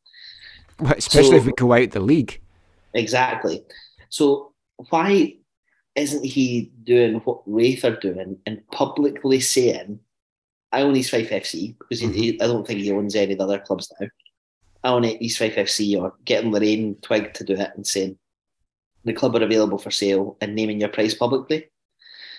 Well, 0.80 0.94
Especially 0.96 1.36
if 1.36 1.46
we 1.46 1.52
go 1.52 1.72
out 1.72 1.90
the 1.92 2.00
league. 2.00 2.40
Exactly. 2.94 3.62
So 4.10 4.52
why 4.90 5.36
isn't 5.94 6.24
he 6.24 6.72
doing 6.84 7.16
what 7.20 7.42
Raith 7.46 7.84
are 7.84 7.96
doing 7.96 8.38
and 8.46 8.66
publicly 8.70 9.40
saying, 9.40 10.00
I 10.72 10.82
own 10.82 10.96
East 10.96 11.10
Fife 11.10 11.30
FC, 11.30 11.76
because 11.78 12.00
he, 12.00 12.10
he- 12.12 12.40
I 12.40 12.46
don't 12.46 12.66
think 12.66 12.80
he 12.80 12.90
owns 12.90 13.14
any 13.14 13.32
of 13.32 13.38
the 13.38 13.44
other 13.44 13.58
clubs 13.58 13.92
now. 14.00 14.08
I 14.84 14.88
own 14.88 15.04
East 15.04 15.38
Fife 15.38 15.56
FC, 15.56 16.00
or 16.00 16.14
getting 16.24 16.50
Lorraine 16.50 16.96
Twig 17.02 17.34
to 17.34 17.44
do 17.44 17.54
it 17.54 17.70
and 17.76 17.86
saying, 17.86 18.18
the 19.04 19.12
club 19.12 19.34
are 19.36 19.42
available 19.42 19.78
for 19.78 19.90
sale 19.90 20.36
and 20.40 20.54
naming 20.54 20.80
your 20.80 20.88
price 20.88 21.14
publicly. 21.14 21.68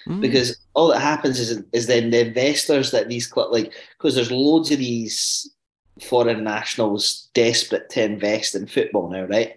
Mm. 0.07 0.21
Because 0.21 0.57
all 0.73 0.88
that 0.89 0.99
happens 0.99 1.39
is, 1.39 1.63
is 1.73 1.88
then 1.88 2.09
the 2.09 2.27
investors 2.27 2.91
that 2.91 3.09
these 3.09 3.27
club 3.27 3.51
like, 3.51 3.73
because 3.97 4.15
there's 4.15 4.31
loads 4.31 4.71
of 4.71 4.80
these 4.80 5.49
foreign 6.01 6.43
nationals 6.43 7.30
desperate 7.34 7.89
to 7.91 8.03
invest 8.03 8.55
in 8.55 8.67
football 8.67 9.09
now, 9.09 9.25
right? 9.25 9.55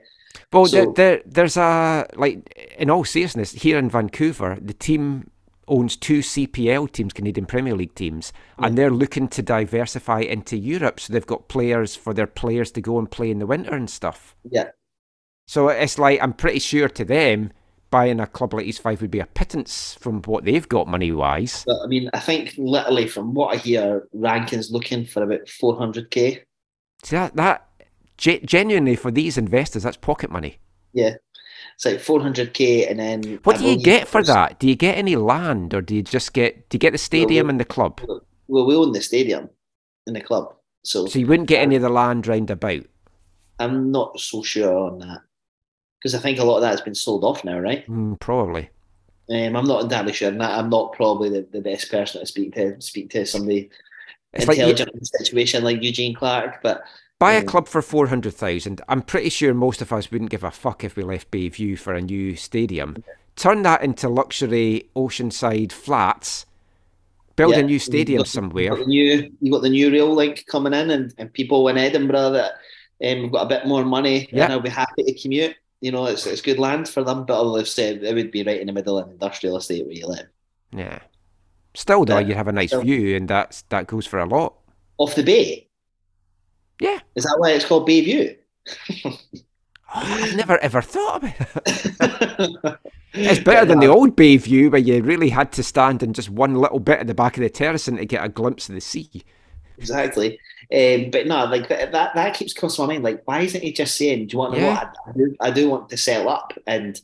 Well, 0.52 0.66
So- 0.66 0.76
there, 0.76 0.92
there, 0.92 1.22
there's 1.26 1.56
a 1.56 2.06
like 2.16 2.74
in 2.78 2.90
all 2.90 3.04
seriousness 3.04 3.52
here 3.52 3.78
in 3.78 3.90
Vancouver, 3.90 4.58
the 4.60 4.74
team 4.74 5.30
owns 5.68 5.96
two 5.96 6.20
CPL 6.20 6.90
teams, 6.92 7.12
Canadian 7.12 7.46
Premier 7.46 7.74
League 7.74 7.94
teams, 7.94 8.32
and 8.58 8.74
mm. 8.74 8.76
they're 8.76 8.90
looking 8.90 9.28
to 9.28 9.42
diversify 9.42 10.20
into 10.20 10.56
Europe. 10.56 11.00
So 11.00 11.12
they've 11.12 11.26
got 11.26 11.48
players 11.48 11.96
for 11.96 12.14
their 12.14 12.26
players 12.26 12.70
to 12.72 12.80
go 12.80 12.98
and 12.98 13.10
play 13.10 13.30
in 13.30 13.38
the 13.38 13.46
winter 13.46 13.74
and 13.74 13.90
stuff. 13.90 14.36
Yeah. 14.48 14.70
So 15.46 15.68
it's 15.68 15.98
like 15.98 16.20
I'm 16.22 16.32
pretty 16.32 16.58
sure 16.58 16.88
to 16.88 17.04
them 17.04 17.52
buying 17.90 18.20
a 18.20 18.26
club 18.26 18.52
like 18.52 18.66
East 18.66 18.82
Fife 18.82 19.00
would 19.00 19.10
be 19.10 19.20
a 19.20 19.26
pittance 19.26 19.96
from 20.00 20.22
what 20.22 20.44
they've 20.44 20.68
got 20.68 20.88
money 20.88 21.12
wise. 21.12 21.64
But 21.66 21.82
I 21.84 21.86
mean, 21.86 22.10
I 22.12 22.20
think 22.20 22.54
literally 22.58 23.06
from 23.06 23.34
what 23.34 23.54
I 23.54 23.58
hear, 23.58 24.08
Rankin's 24.12 24.70
looking 24.70 25.04
for 25.04 25.22
about 25.22 25.46
400k. 25.46 26.42
See 27.02 27.16
that 27.16 27.36
that 27.36 27.65
ge- 28.16 28.42
genuinely 28.44 28.96
for 28.96 29.10
these 29.10 29.38
investors, 29.38 29.82
that's 29.82 29.96
pocket 29.96 30.30
money. 30.30 30.58
Yeah. 30.92 31.16
It's 31.74 31.84
like 31.84 31.96
400k, 31.96 32.90
and 32.90 32.98
then. 32.98 33.40
What 33.44 33.58
do 33.58 33.66
you 33.66 33.76
get 33.76 34.08
for 34.08 34.22
that? 34.22 34.58
Do 34.58 34.68
you 34.68 34.76
get 34.76 34.96
any 34.96 35.16
land, 35.16 35.74
or 35.74 35.82
do 35.82 35.94
you 35.94 36.02
just 36.02 36.32
get 36.32 36.68
do 36.68 36.76
you 36.76 36.78
get 36.78 36.92
the 36.92 36.98
stadium 36.98 37.50
and 37.50 37.60
the 37.60 37.64
club? 37.64 38.00
Well, 38.48 38.66
we 38.66 38.74
own 38.74 38.92
the 38.92 39.02
stadium 39.02 39.50
in 40.06 40.14
the 40.14 40.20
club. 40.20 40.54
So, 40.84 41.06
So 41.06 41.18
you 41.18 41.26
wouldn't 41.26 41.48
get 41.48 41.62
any 41.62 41.76
of 41.76 41.82
the 41.82 41.88
land 41.88 42.26
round 42.26 42.50
about. 42.50 42.82
I'm 43.58 43.90
not 43.90 44.18
so 44.20 44.42
sure 44.42 44.90
on 44.90 45.00
that. 45.00 45.20
Because 45.98 46.14
I 46.14 46.18
think 46.18 46.38
a 46.38 46.44
lot 46.44 46.56
of 46.56 46.62
that 46.62 46.70
has 46.70 46.80
been 46.80 46.94
sold 46.94 47.24
off 47.24 47.44
now, 47.44 47.58
right? 47.58 47.86
Mm, 47.88 48.20
probably. 48.20 48.70
Um, 49.28 49.56
I'm 49.56 49.66
not 49.66 49.82
entirely 49.82 50.12
sure. 50.12 50.28
And 50.28 50.42
I'm 50.42 50.70
not 50.70 50.92
probably 50.92 51.28
the, 51.30 51.46
the 51.50 51.60
best 51.60 51.90
person 51.90 52.20
to 52.20 52.26
speak 52.26 52.54
to 52.54 52.80
speak 52.80 53.10
to 53.10 53.26
somebody 53.26 53.70
It's 54.32 54.46
like 54.46 54.58
intelligent 54.58 54.90
in 54.92 55.00
the 55.00 55.06
situation 55.06 55.64
like 55.64 55.82
Eugene 55.82 56.14
Clark. 56.14 56.62
But 56.62 56.82
buy 57.18 57.32
a 57.32 57.42
club 57.44 57.68
for 57.68 57.82
four 57.82 58.06
hundred 58.08 58.34
thousand. 58.34 58.80
I'm 58.88 59.02
pretty 59.02 59.28
sure 59.30 59.54
most 59.54 59.80
of 59.82 59.92
us 59.92 60.10
wouldn't 60.10 60.30
give 60.30 60.44
a 60.44 60.50
fuck 60.50 60.84
if 60.84 60.96
we 60.96 61.02
left 61.02 61.30
Bayview 61.30 61.78
for 61.78 61.94
a 61.94 62.00
new 62.02 62.36
stadium. 62.36 63.02
Turn 63.36 63.62
that 63.62 63.82
into 63.82 64.08
luxury 64.08 64.88
oceanside 64.96 65.72
flats. 65.72 66.46
Build 67.36 67.52
Yeah, 67.52 67.58
a 67.60 67.62
new 67.64 67.78
stadium 67.78 68.18
got- 68.20 68.28
somewhere. 68.28 68.64
You've 68.64 68.76
got 68.78 68.84
the 68.84 68.86
new, 68.86 69.32
you 69.40 69.52
got 69.52 69.62
the 69.62 69.68
new 69.68 69.90
rail 69.92 70.14
link 70.14 70.44
coming 70.46 70.72
in, 70.72 70.90
and, 70.90 71.14
and 71.18 71.32
people 71.32 71.68
in 71.68 71.76
Edinburgh 71.76 72.30
that 72.30 72.52
um, 73.04 73.24
have 73.24 73.32
got 73.32 73.42
a 73.42 73.48
bit 73.48 73.66
more 73.66 73.84
money 73.84 74.28
Yeah. 74.32 74.44
and 74.46 74.54
will 74.54 74.60
be 74.62 74.70
happy 74.70 75.02
to 75.04 75.12
commute. 75.20 75.54
You 75.82 75.92
know, 75.92 76.06
it's 76.06 76.26
it's 76.26 76.40
good 76.40 76.58
land 76.58 76.88
for 76.88 77.04
them, 77.04 77.26
but 77.26 77.52
I've 77.54 77.68
said, 77.68 78.02
it 78.02 78.14
would 78.14 78.30
be 78.30 78.42
right 78.42 78.58
in 78.60 78.66
the 78.68 78.72
middle 78.72 78.98
of 78.98 79.06
an 79.06 79.12
industrial 79.12 79.58
estate 79.58 79.84
where 79.84 79.94
you 79.94 80.06
live. 80.06 80.26
Yeah. 80.72 81.00
Still 81.74 82.06
though, 82.06 82.18
Yeah. 82.18 82.28
you 82.28 82.34
have 82.34 82.48
a 82.48 82.52
nice 82.52 82.72
view, 82.72 83.14
and 83.16 83.28
that's 83.28 83.60
that 83.68 83.86
goes 83.86 84.06
for 84.06 84.18
a 84.18 84.24
lot. 84.24 84.54
Off 84.96 85.14
the 85.14 85.22
bay. 85.22 85.65
Yeah. 86.80 86.98
Is 87.14 87.24
that 87.24 87.36
why 87.38 87.52
it's 87.52 87.64
called 87.64 87.88
Bayview? 87.88 88.36
Oh, 89.04 89.18
I've 89.94 90.36
never 90.36 90.58
ever 90.58 90.82
thought 90.82 91.24
about 91.24 91.62
it. 91.66 92.78
It's 93.18 93.40
better 93.40 93.64
than 93.64 93.80
the 93.80 93.86
old 93.86 94.14
Bayview 94.14 94.70
where 94.70 94.80
you 94.80 95.02
really 95.02 95.30
had 95.30 95.50
to 95.52 95.62
stand 95.62 96.02
in 96.02 96.12
just 96.12 96.28
one 96.28 96.56
little 96.56 96.80
bit 96.80 97.00
at 97.00 97.06
the 97.06 97.14
back 97.14 97.38
of 97.38 97.42
the 97.42 97.48
terracing 97.48 97.96
to 97.96 98.04
get 98.04 98.22
a 98.22 98.28
glimpse 98.28 98.68
of 98.68 98.74
the 98.74 98.80
sea. 98.82 99.24
Exactly. 99.78 100.38
Um, 100.70 101.10
but 101.10 101.26
no, 101.26 101.46
like 101.46 101.68
that, 101.70 101.92
that 101.92 102.14
that 102.14 102.34
keeps 102.34 102.52
crossing 102.52 102.86
my 102.86 102.92
mind. 102.92 103.04
Like, 103.04 103.22
why 103.24 103.40
isn't 103.40 103.62
he 103.62 103.72
just 103.72 103.96
saying, 103.96 104.26
Do 104.26 104.34
you 104.34 104.38
want 104.38 104.54
to 104.54 104.60
Yeah. 104.60 104.90
I, 105.06 105.12
do, 105.12 105.36
I 105.40 105.50
do 105.50 105.70
want 105.70 105.88
to 105.88 105.96
sell 105.96 106.28
up 106.28 106.52
and 106.66 107.00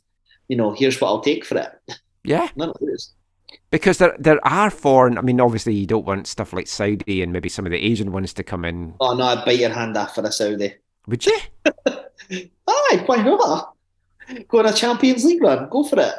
you 0.48 0.56
know, 0.56 0.72
here's 0.72 1.00
what 1.00 1.08
I'll 1.08 1.20
take 1.20 1.44
for 1.46 1.56
it. 1.56 1.96
Yeah. 2.24 2.48
None 2.56 2.70
of 2.70 2.76
this. 2.80 3.12
Because 3.70 3.98
there 3.98 4.16
there 4.18 4.46
are 4.46 4.70
foreign. 4.70 5.18
I 5.18 5.22
mean, 5.22 5.40
obviously 5.40 5.74
you 5.74 5.86
don't 5.86 6.06
want 6.06 6.26
stuff 6.26 6.52
like 6.52 6.66
Saudi 6.66 7.22
and 7.22 7.32
maybe 7.32 7.48
some 7.48 7.66
of 7.66 7.72
the 7.72 7.78
Asian 7.78 8.12
ones 8.12 8.32
to 8.34 8.42
come 8.42 8.64
in, 8.64 8.94
Oh 9.00 9.14
no, 9.14 9.24
I'd 9.24 9.44
bite 9.44 9.58
your 9.58 9.70
hand 9.70 9.96
off 9.96 10.14
for 10.14 10.22
a 10.22 10.32
Saudi. 10.32 10.74
would 11.06 11.24
you? 11.26 11.38
Aye, 12.68 13.02
why 13.06 13.16
not? 13.22 13.74
Go 14.48 14.60
on 14.60 14.66
a 14.66 14.72
Champions 14.72 15.24
League 15.24 15.42
run, 15.42 15.68
go 15.70 15.84
for 15.84 15.98
it. 16.00 16.14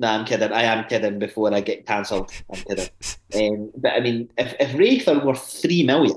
No, 0.00 0.08
I'm 0.08 0.24
kidding. 0.24 0.52
I 0.52 0.62
am 0.62 0.84
kidding 0.88 1.18
before 1.18 1.52
I 1.52 1.60
get 1.60 1.86
cancelled. 1.86 2.30
I'm 2.52 2.62
kidding. 2.62 2.88
Um, 3.34 3.70
but 3.76 3.92
I 3.92 4.00
mean, 4.00 4.30
if, 4.38 4.54
if 4.58 5.06
are 5.06 5.22
worth 5.22 5.42
three 5.60 5.82
million, 5.82 6.16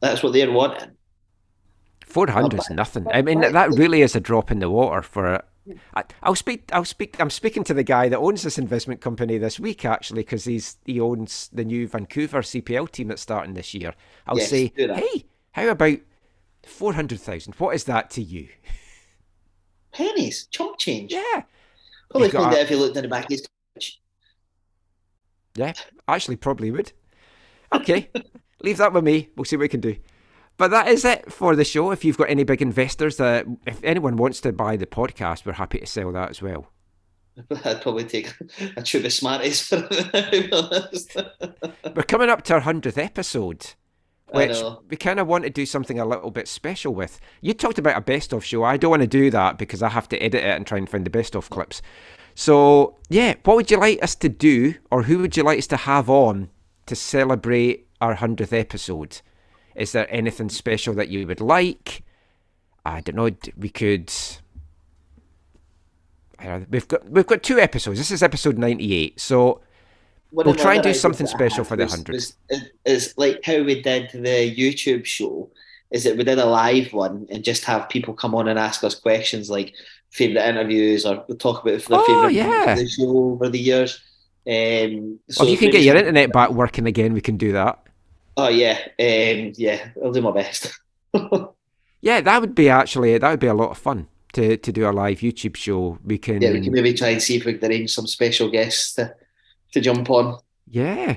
that's 0.00 0.22
what 0.22 0.34
they're 0.34 0.52
wanting. 0.52 0.90
Four 2.04 2.28
hundred 2.28 2.60
is 2.60 2.68
nothing. 2.68 3.06
I 3.10 3.22
mean, 3.22 3.40
that 3.40 3.70
really 3.70 4.02
is 4.02 4.14
a 4.14 4.20
drop 4.20 4.50
in 4.50 4.58
the 4.58 4.68
water 4.68 5.00
for. 5.00 5.42
I, 5.94 6.04
I'll 6.22 6.34
speak. 6.34 6.68
I'll 6.72 6.84
speak. 6.84 7.16
I'm 7.18 7.30
speaking 7.30 7.64
to 7.64 7.74
the 7.74 7.82
guy 7.82 8.08
that 8.10 8.18
owns 8.18 8.42
this 8.42 8.58
investment 8.58 9.00
company 9.00 9.38
this 9.38 9.58
week 9.58 9.84
actually, 9.84 10.22
because 10.22 10.44
he's 10.44 10.76
he 10.84 11.00
owns 11.00 11.48
the 11.52 11.64
new 11.64 11.88
Vancouver 11.88 12.42
CPL 12.42 12.90
team 12.90 13.08
that's 13.08 13.22
starting 13.22 13.54
this 13.54 13.72
year. 13.72 13.94
I'll 14.26 14.36
Yes, 14.38 14.50
say, 14.50 14.72
hey, 14.76 15.24
how 15.52 15.68
about 15.68 15.98
four 16.66 16.92
hundred 16.92 17.20
thousand? 17.20 17.54
What 17.54 17.74
is 17.74 17.84
that 17.84 18.10
to 18.10 18.22
you? 18.22 18.48
Pennies, 19.92 20.46
chump 20.50 20.76
change. 20.78 21.12
Yeah, 21.12 21.44
Probably 22.10 22.26
You've 22.26 22.32
got 22.32 22.42
find 22.42 22.54
a- 22.54 22.58
out 22.58 22.62
if 22.64 22.68
he 22.68 22.74
looked 22.76 22.96
in 22.96 23.02
the 23.02 23.08
back 23.08 23.24
of 23.24 23.30
his 23.30 23.46
couch. 23.74 24.00
yeah. 25.54 25.72
Actually, 26.08 26.36
probably 26.36 26.70
would. 26.70 26.92
Okay, 27.72 28.10
leave 28.62 28.76
that 28.78 28.92
with 28.92 29.04
me. 29.04 29.30
We'll 29.36 29.44
see 29.44 29.56
what 29.56 29.62
we 29.62 29.68
can 29.68 29.80
do. 29.80 29.96
But 30.56 30.70
that 30.70 30.88
is 30.88 31.04
it 31.04 31.32
for 31.32 31.56
the 31.56 31.64
show. 31.64 31.90
If 31.90 32.04
you've 32.04 32.16
got 32.16 32.30
any 32.30 32.44
big 32.44 32.62
investors 32.62 33.16
that, 33.16 33.46
if 33.66 33.82
anyone 33.82 34.16
wants 34.16 34.40
to 34.42 34.52
buy 34.52 34.76
the 34.76 34.86
podcast, 34.86 35.44
we're 35.44 35.52
happy 35.54 35.80
to 35.80 35.86
sell 35.86 36.12
that 36.12 36.30
as 36.30 36.40
well. 36.40 36.70
I'd 37.64 37.82
probably 37.82 38.04
take 38.04 38.32
a 38.76 38.82
tube 38.82 39.04
of 39.04 39.12
Smarties 39.12 39.60
for 39.66 39.76
it, 39.90 40.12
to 40.12 40.48
be 40.48 40.52
honest. 40.52 41.16
We're 41.94 42.02
coming 42.04 42.30
up 42.30 42.42
to 42.42 42.54
our 42.54 42.60
hundredth 42.60 42.96
episode, 42.98 43.72
which 44.30 44.56
we 44.88 44.96
kind 44.96 45.18
of 45.18 45.26
want 45.26 45.42
to 45.42 45.50
do 45.50 45.66
something 45.66 45.98
a 45.98 46.06
little 46.06 46.30
bit 46.30 46.46
special 46.46 46.94
with. 46.94 47.20
You 47.40 47.52
talked 47.52 47.78
about 47.78 47.96
a 47.96 48.00
best 48.00 48.32
of 48.32 48.44
show. 48.44 48.62
I 48.62 48.76
don't 48.76 48.90
want 48.90 49.02
to 49.02 49.08
do 49.08 49.30
that 49.30 49.58
because 49.58 49.82
I 49.82 49.88
have 49.88 50.08
to 50.10 50.18
edit 50.22 50.44
it 50.44 50.56
and 50.56 50.64
try 50.64 50.78
and 50.78 50.88
find 50.88 51.04
the 51.04 51.10
best 51.10 51.34
of 51.34 51.50
clips. 51.50 51.82
So 52.36 52.96
yeah, 53.08 53.34
what 53.44 53.56
would 53.56 53.70
you 53.70 53.78
like 53.78 54.02
us 54.02 54.14
to 54.16 54.28
do, 54.28 54.74
or 54.92 55.02
who 55.02 55.18
would 55.18 55.36
you 55.36 55.42
like 55.42 55.58
us 55.58 55.66
to 55.68 55.76
have 55.76 56.08
on 56.08 56.50
to 56.86 56.94
celebrate 56.94 57.88
our 58.00 58.14
hundredth 58.14 58.52
episode? 58.52 59.20
Is 59.74 59.92
there 59.92 60.06
anything 60.10 60.48
special 60.48 60.94
that 60.94 61.08
you 61.08 61.26
would 61.26 61.40
like? 61.40 62.02
I 62.84 63.00
don't 63.00 63.16
know. 63.16 63.30
We 63.56 63.68
could. 63.70 64.12
Know, 66.42 66.64
We've 66.68 66.86
got 66.88 67.08
we've 67.08 67.26
got 67.26 67.42
two 67.42 67.58
episodes. 67.58 67.98
This 67.98 68.10
is 68.10 68.22
episode 68.22 68.58
ninety 68.58 68.94
eight. 68.94 69.18
So 69.18 69.62
One 70.30 70.44
We'll 70.46 70.54
try 70.54 70.74
and 70.74 70.82
do 70.82 70.92
something 70.92 71.26
special 71.26 71.64
for 71.64 71.76
the 71.76 71.84
was- 71.84 71.92
100. 71.92 72.12
was- 72.12 72.36
Is, 72.84 73.14
like 73.16 73.40
how 73.44 73.62
we 73.62 73.80
did 73.80 74.10
the 74.12 74.54
YouTube 74.54 75.04
show. 75.06 75.50
Is 75.90 76.04
that 76.04 76.16
we 76.16 76.24
did 76.24 76.38
a 76.38 76.44
live 76.46 76.92
one 76.92 77.26
and 77.30 77.44
just 77.44 77.64
have 77.64 77.88
people 77.88 78.14
come 78.14 78.34
on 78.34 78.48
and 78.48 78.58
ask 78.58 78.82
us 78.82 78.94
questions 78.96 79.48
like 79.48 79.74
favorite 80.10 80.44
interviews 80.46 81.06
or 81.06 81.24
talk 81.38 81.62
about 81.62 81.80
their 81.82 81.98
Oh, 82.00 82.04
favorite 82.06 82.34
yeah. 82.34 82.72
of 82.72 82.78
the 82.78 82.88
show 82.88 83.16
over 83.16 83.48
the 83.48 83.58
years. 83.60 84.02
Um, 84.46 85.20
so 85.30 85.44
well, 85.44 85.48
if 85.48 85.50
you 85.52 85.56
can 85.56 85.70
get 85.70 85.82
your 85.82 85.96
internet 85.96 86.32
back 86.32 86.50
working 86.50 86.86
again, 86.86 87.14
we 87.14 87.20
can 87.20 87.36
do 87.36 87.52
that. 87.52 87.83
Oh 88.36 88.48
yeah, 88.48 88.78
um, 88.98 89.52
yeah, 89.56 89.90
I'll 90.02 90.12
do 90.12 90.22
my 90.22 90.32
best. 90.32 90.72
Yeah, 92.00 92.20
that 92.20 92.40
would 92.42 92.54
be 92.54 92.68
actually 92.68 93.16
that 93.16 93.30
would 93.30 93.40
be 93.40 93.46
a 93.46 93.54
lot 93.54 93.70
of 93.70 93.78
fun 93.78 94.08
to 94.34 94.56
to 94.58 94.72
do 94.72 94.86
a 94.88 94.92
live 94.92 95.20
YouTube 95.20 95.56
show. 95.56 95.98
We 96.04 96.18
can, 96.18 96.42
yeah, 96.42 96.50
we 96.52 96.60
can 96.60 96.72
maybe 96.72 96.92
try 96.92 97.08
and 97.08 97.22
see 97.22 97.36
if 97.36 97.44
we 97.46 97.54
can 97.54 97.70
arrange 97.70 97.94
some 97.94 98.06
special 98.06 98.50
guests 98.50 98.94
to 98.96 99.14
to 99.72 99.80
jump 99.80 100.10
on. 100.10 100.38
yeah, 100.68 101.16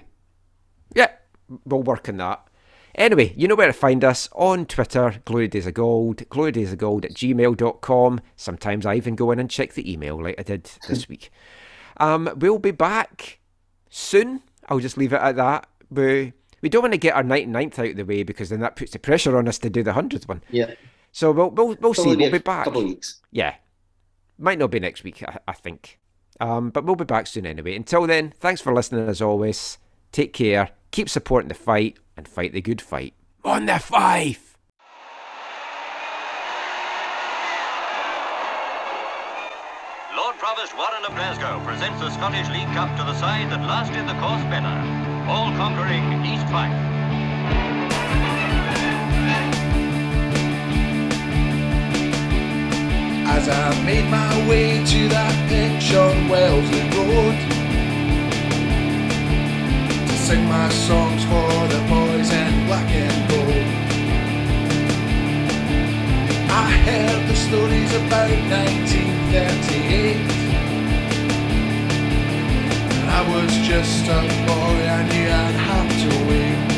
yeah, 0.96 1.12
we'll 1.66 1.84
work 1.84 2.08
on 2.08 2.18
that. 2.18 2.48
Anyway, 2.96 3.34
you 3.36 3.48
know 3.48 3.56
where 3.56 3.68
to 3.68 3.74
find 3.74 4.04
us 4.04 4.28
on 4.32 4.66
Twitter, 4.66 5.22
Glory 5.26 5.48
Days 5.48 5.68
of 5.68 5.74
Gold, 5.76 6.18
glorydaysofgold 6.30 7.06
at 7.06 7.14
gmail.com. 7.14 8.22
Sometimes 8.38 8.86
I 8.88 8.96
even 8.96 9.16
go 9.16 9.32
in 9.32 9.40
and 9.40 9.50
check 9.50 9.74
the 9.74 9.92
email 9.92 10.24
like 10.24 10.36
I 10.40 10.44
did 10.44 10.72
this 10.88 11.08
week. 11.10 11.30
Um, 11.98 12.30
we'll 12.38 12.58
be 12.60 12.72
back 12.72 13.40
soon. 13.90 14.42
I'll 14.70 14.80
just 14.80 14.98
leave 14.98 15.14
it 15.14 15.22
at 15.22 15.36
that. 15.36 15.68
We, 15.92 16.34
we 16.62 16.70
don't 16.70 16.82
want 16.82 16.94
to 16.94 16.98
get 16.98 17.16
our 17.16 17.24
99th 17.24 17.80
out 17.80 17.90
of 17.92 17.96
the 17.98 18.06
way 18.06 18.24
because 18.24 18.50
then 18.50 18.60
that 18.62 18.76
puts 18.76 18.92
the 18.92 19.00
pressure 19.00 19.38
on 19.38 19.48
us 19.48 19.58
to 19.60 19.70
do 19.70 19.84
the 19.84 19.92
100th 19.92 20.28
one. 20.28 20.44
Yeah, 20.50 20.74
So 21.12 21.32
we'll, 21.32 21.50
we'll, 21.52 21.76
we'll 21.80 21.94
see. 21.94 22.16
We'll 22.16 22.32
be 22.32 22.38
back. 22.40 22.66
couple 22.66 22.82
of 22.82 22.88
weeks. 22.88 23.22
Yeah. 23.32 23.56
Might 24.40 24.60
not 24.60 24.72
be 24.72 24.80
next 24.80 25.04
week, 25.04 25.24
I, 25.24 25.40
I 25.48 25.54
think. 25.54 26.00
Um, 26.40 26.70
but 26.70 26.84
we'll 26.86 26.96
be 26.96 27.06
back 27.06 27.28
soon 27.28 27.46
anyway. 27.46 27.76
Until 27.76 28.06
then, 28.08 28.34
thanks 28.40 28.62
for 28.62 28.74
listening 28.74 29.08
as 29.08 29.22
always. 29.22 29.78
Take 30.12 30.34
care, 30.34 30.70
keep 30.92 31.10
supporting 31.10 31.48
the 31.50 31.56
fight, 31.56 31.98
and 32.16 32.28
fight 32.28 32.54
the 32.54 32.62
good 32.62 32.82
fight. 32.82 33.14
On 33.44 33.66
the 33.66 33.80
five! 33.80 34.58
Lord 40.16 40.36
Provost 40.38 40.76
Warren 40.76 41.04
of 41.06 41.14
Glasgow 41.16 41.62
presents 41.66 42.00
the 42.02 42.10
Scottish 42.12 42.50
League 42.50 42.72
Cup 42.74 42.90
to 42.98 43.04
the 43.04 43.14
side 43.20 43.52
that 43.52 43.62
lasted 43.62 44.08
the 44.08 44.18
course 44.20 44.44
better. 44.50 45.07
All 45.30 45.52
conquering 45.58 46.26
East 46.26 46.48
Fife. 46.48 46.72
As 53.28 53.50
I 53.50 53.84
made 53.84 54.10
my 54.10 54.48
way 54.48 54.86
to 54.86 55.10
that 55.10 55.36
pitch 55.50 55.94
on 55.96 56.30
Wellesley 56.30 56.90
Road 56.96 57.36
To 60.08 60.14
sing 60.14 60.46
my 60.46 60.70
songs 60.70 61.26
for 61.26 61.68
the 61.74 61.82
boys 61.92 62.32
in 62.32 62.66
black 62.68 62.90
and 62.90 63.30
gold 63.30 63.68
I 66.50 66.72
heard 66.88 67.28
the 67.28 67.36
stories 67.36 67.94
about 67.94 68.32
1938 68.32 70.16
And 70.16 70.47
I 73.10 73.22
was 73.34 73.52
just 73.68 74.06
a 74.08 74.22
boy, 74.46 74.78
I 74.98 75.04
knew 75.10 75.28
I'd 75.44 75.58
have 75.72 75.90
to 76.04 76.30
wait 76.30 76.78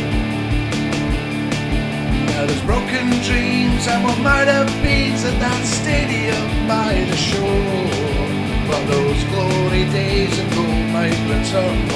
now 2.40 2.46
there's 2.46 2.62
broken 2.62 3.10
dreams 3.24 3.86
and 3.88 4.02
what 4.06 4.18
might 4.20 4.48
have 4.48 4.72
been 4.82 5.12
at 5.12 5.40
that 5.42 5.66
stadium 5.66 6.68
by 6.68 6.94
the 7.10 7.18
shore. 7.18 7.90
But 8.66 8.86
those 8.88 9.22
glory 9.26 9.84
days 9.92 10.40
and 10.40 10.50
gold 10.54 10.86
might 10.94 11.20
return 11.28 11.90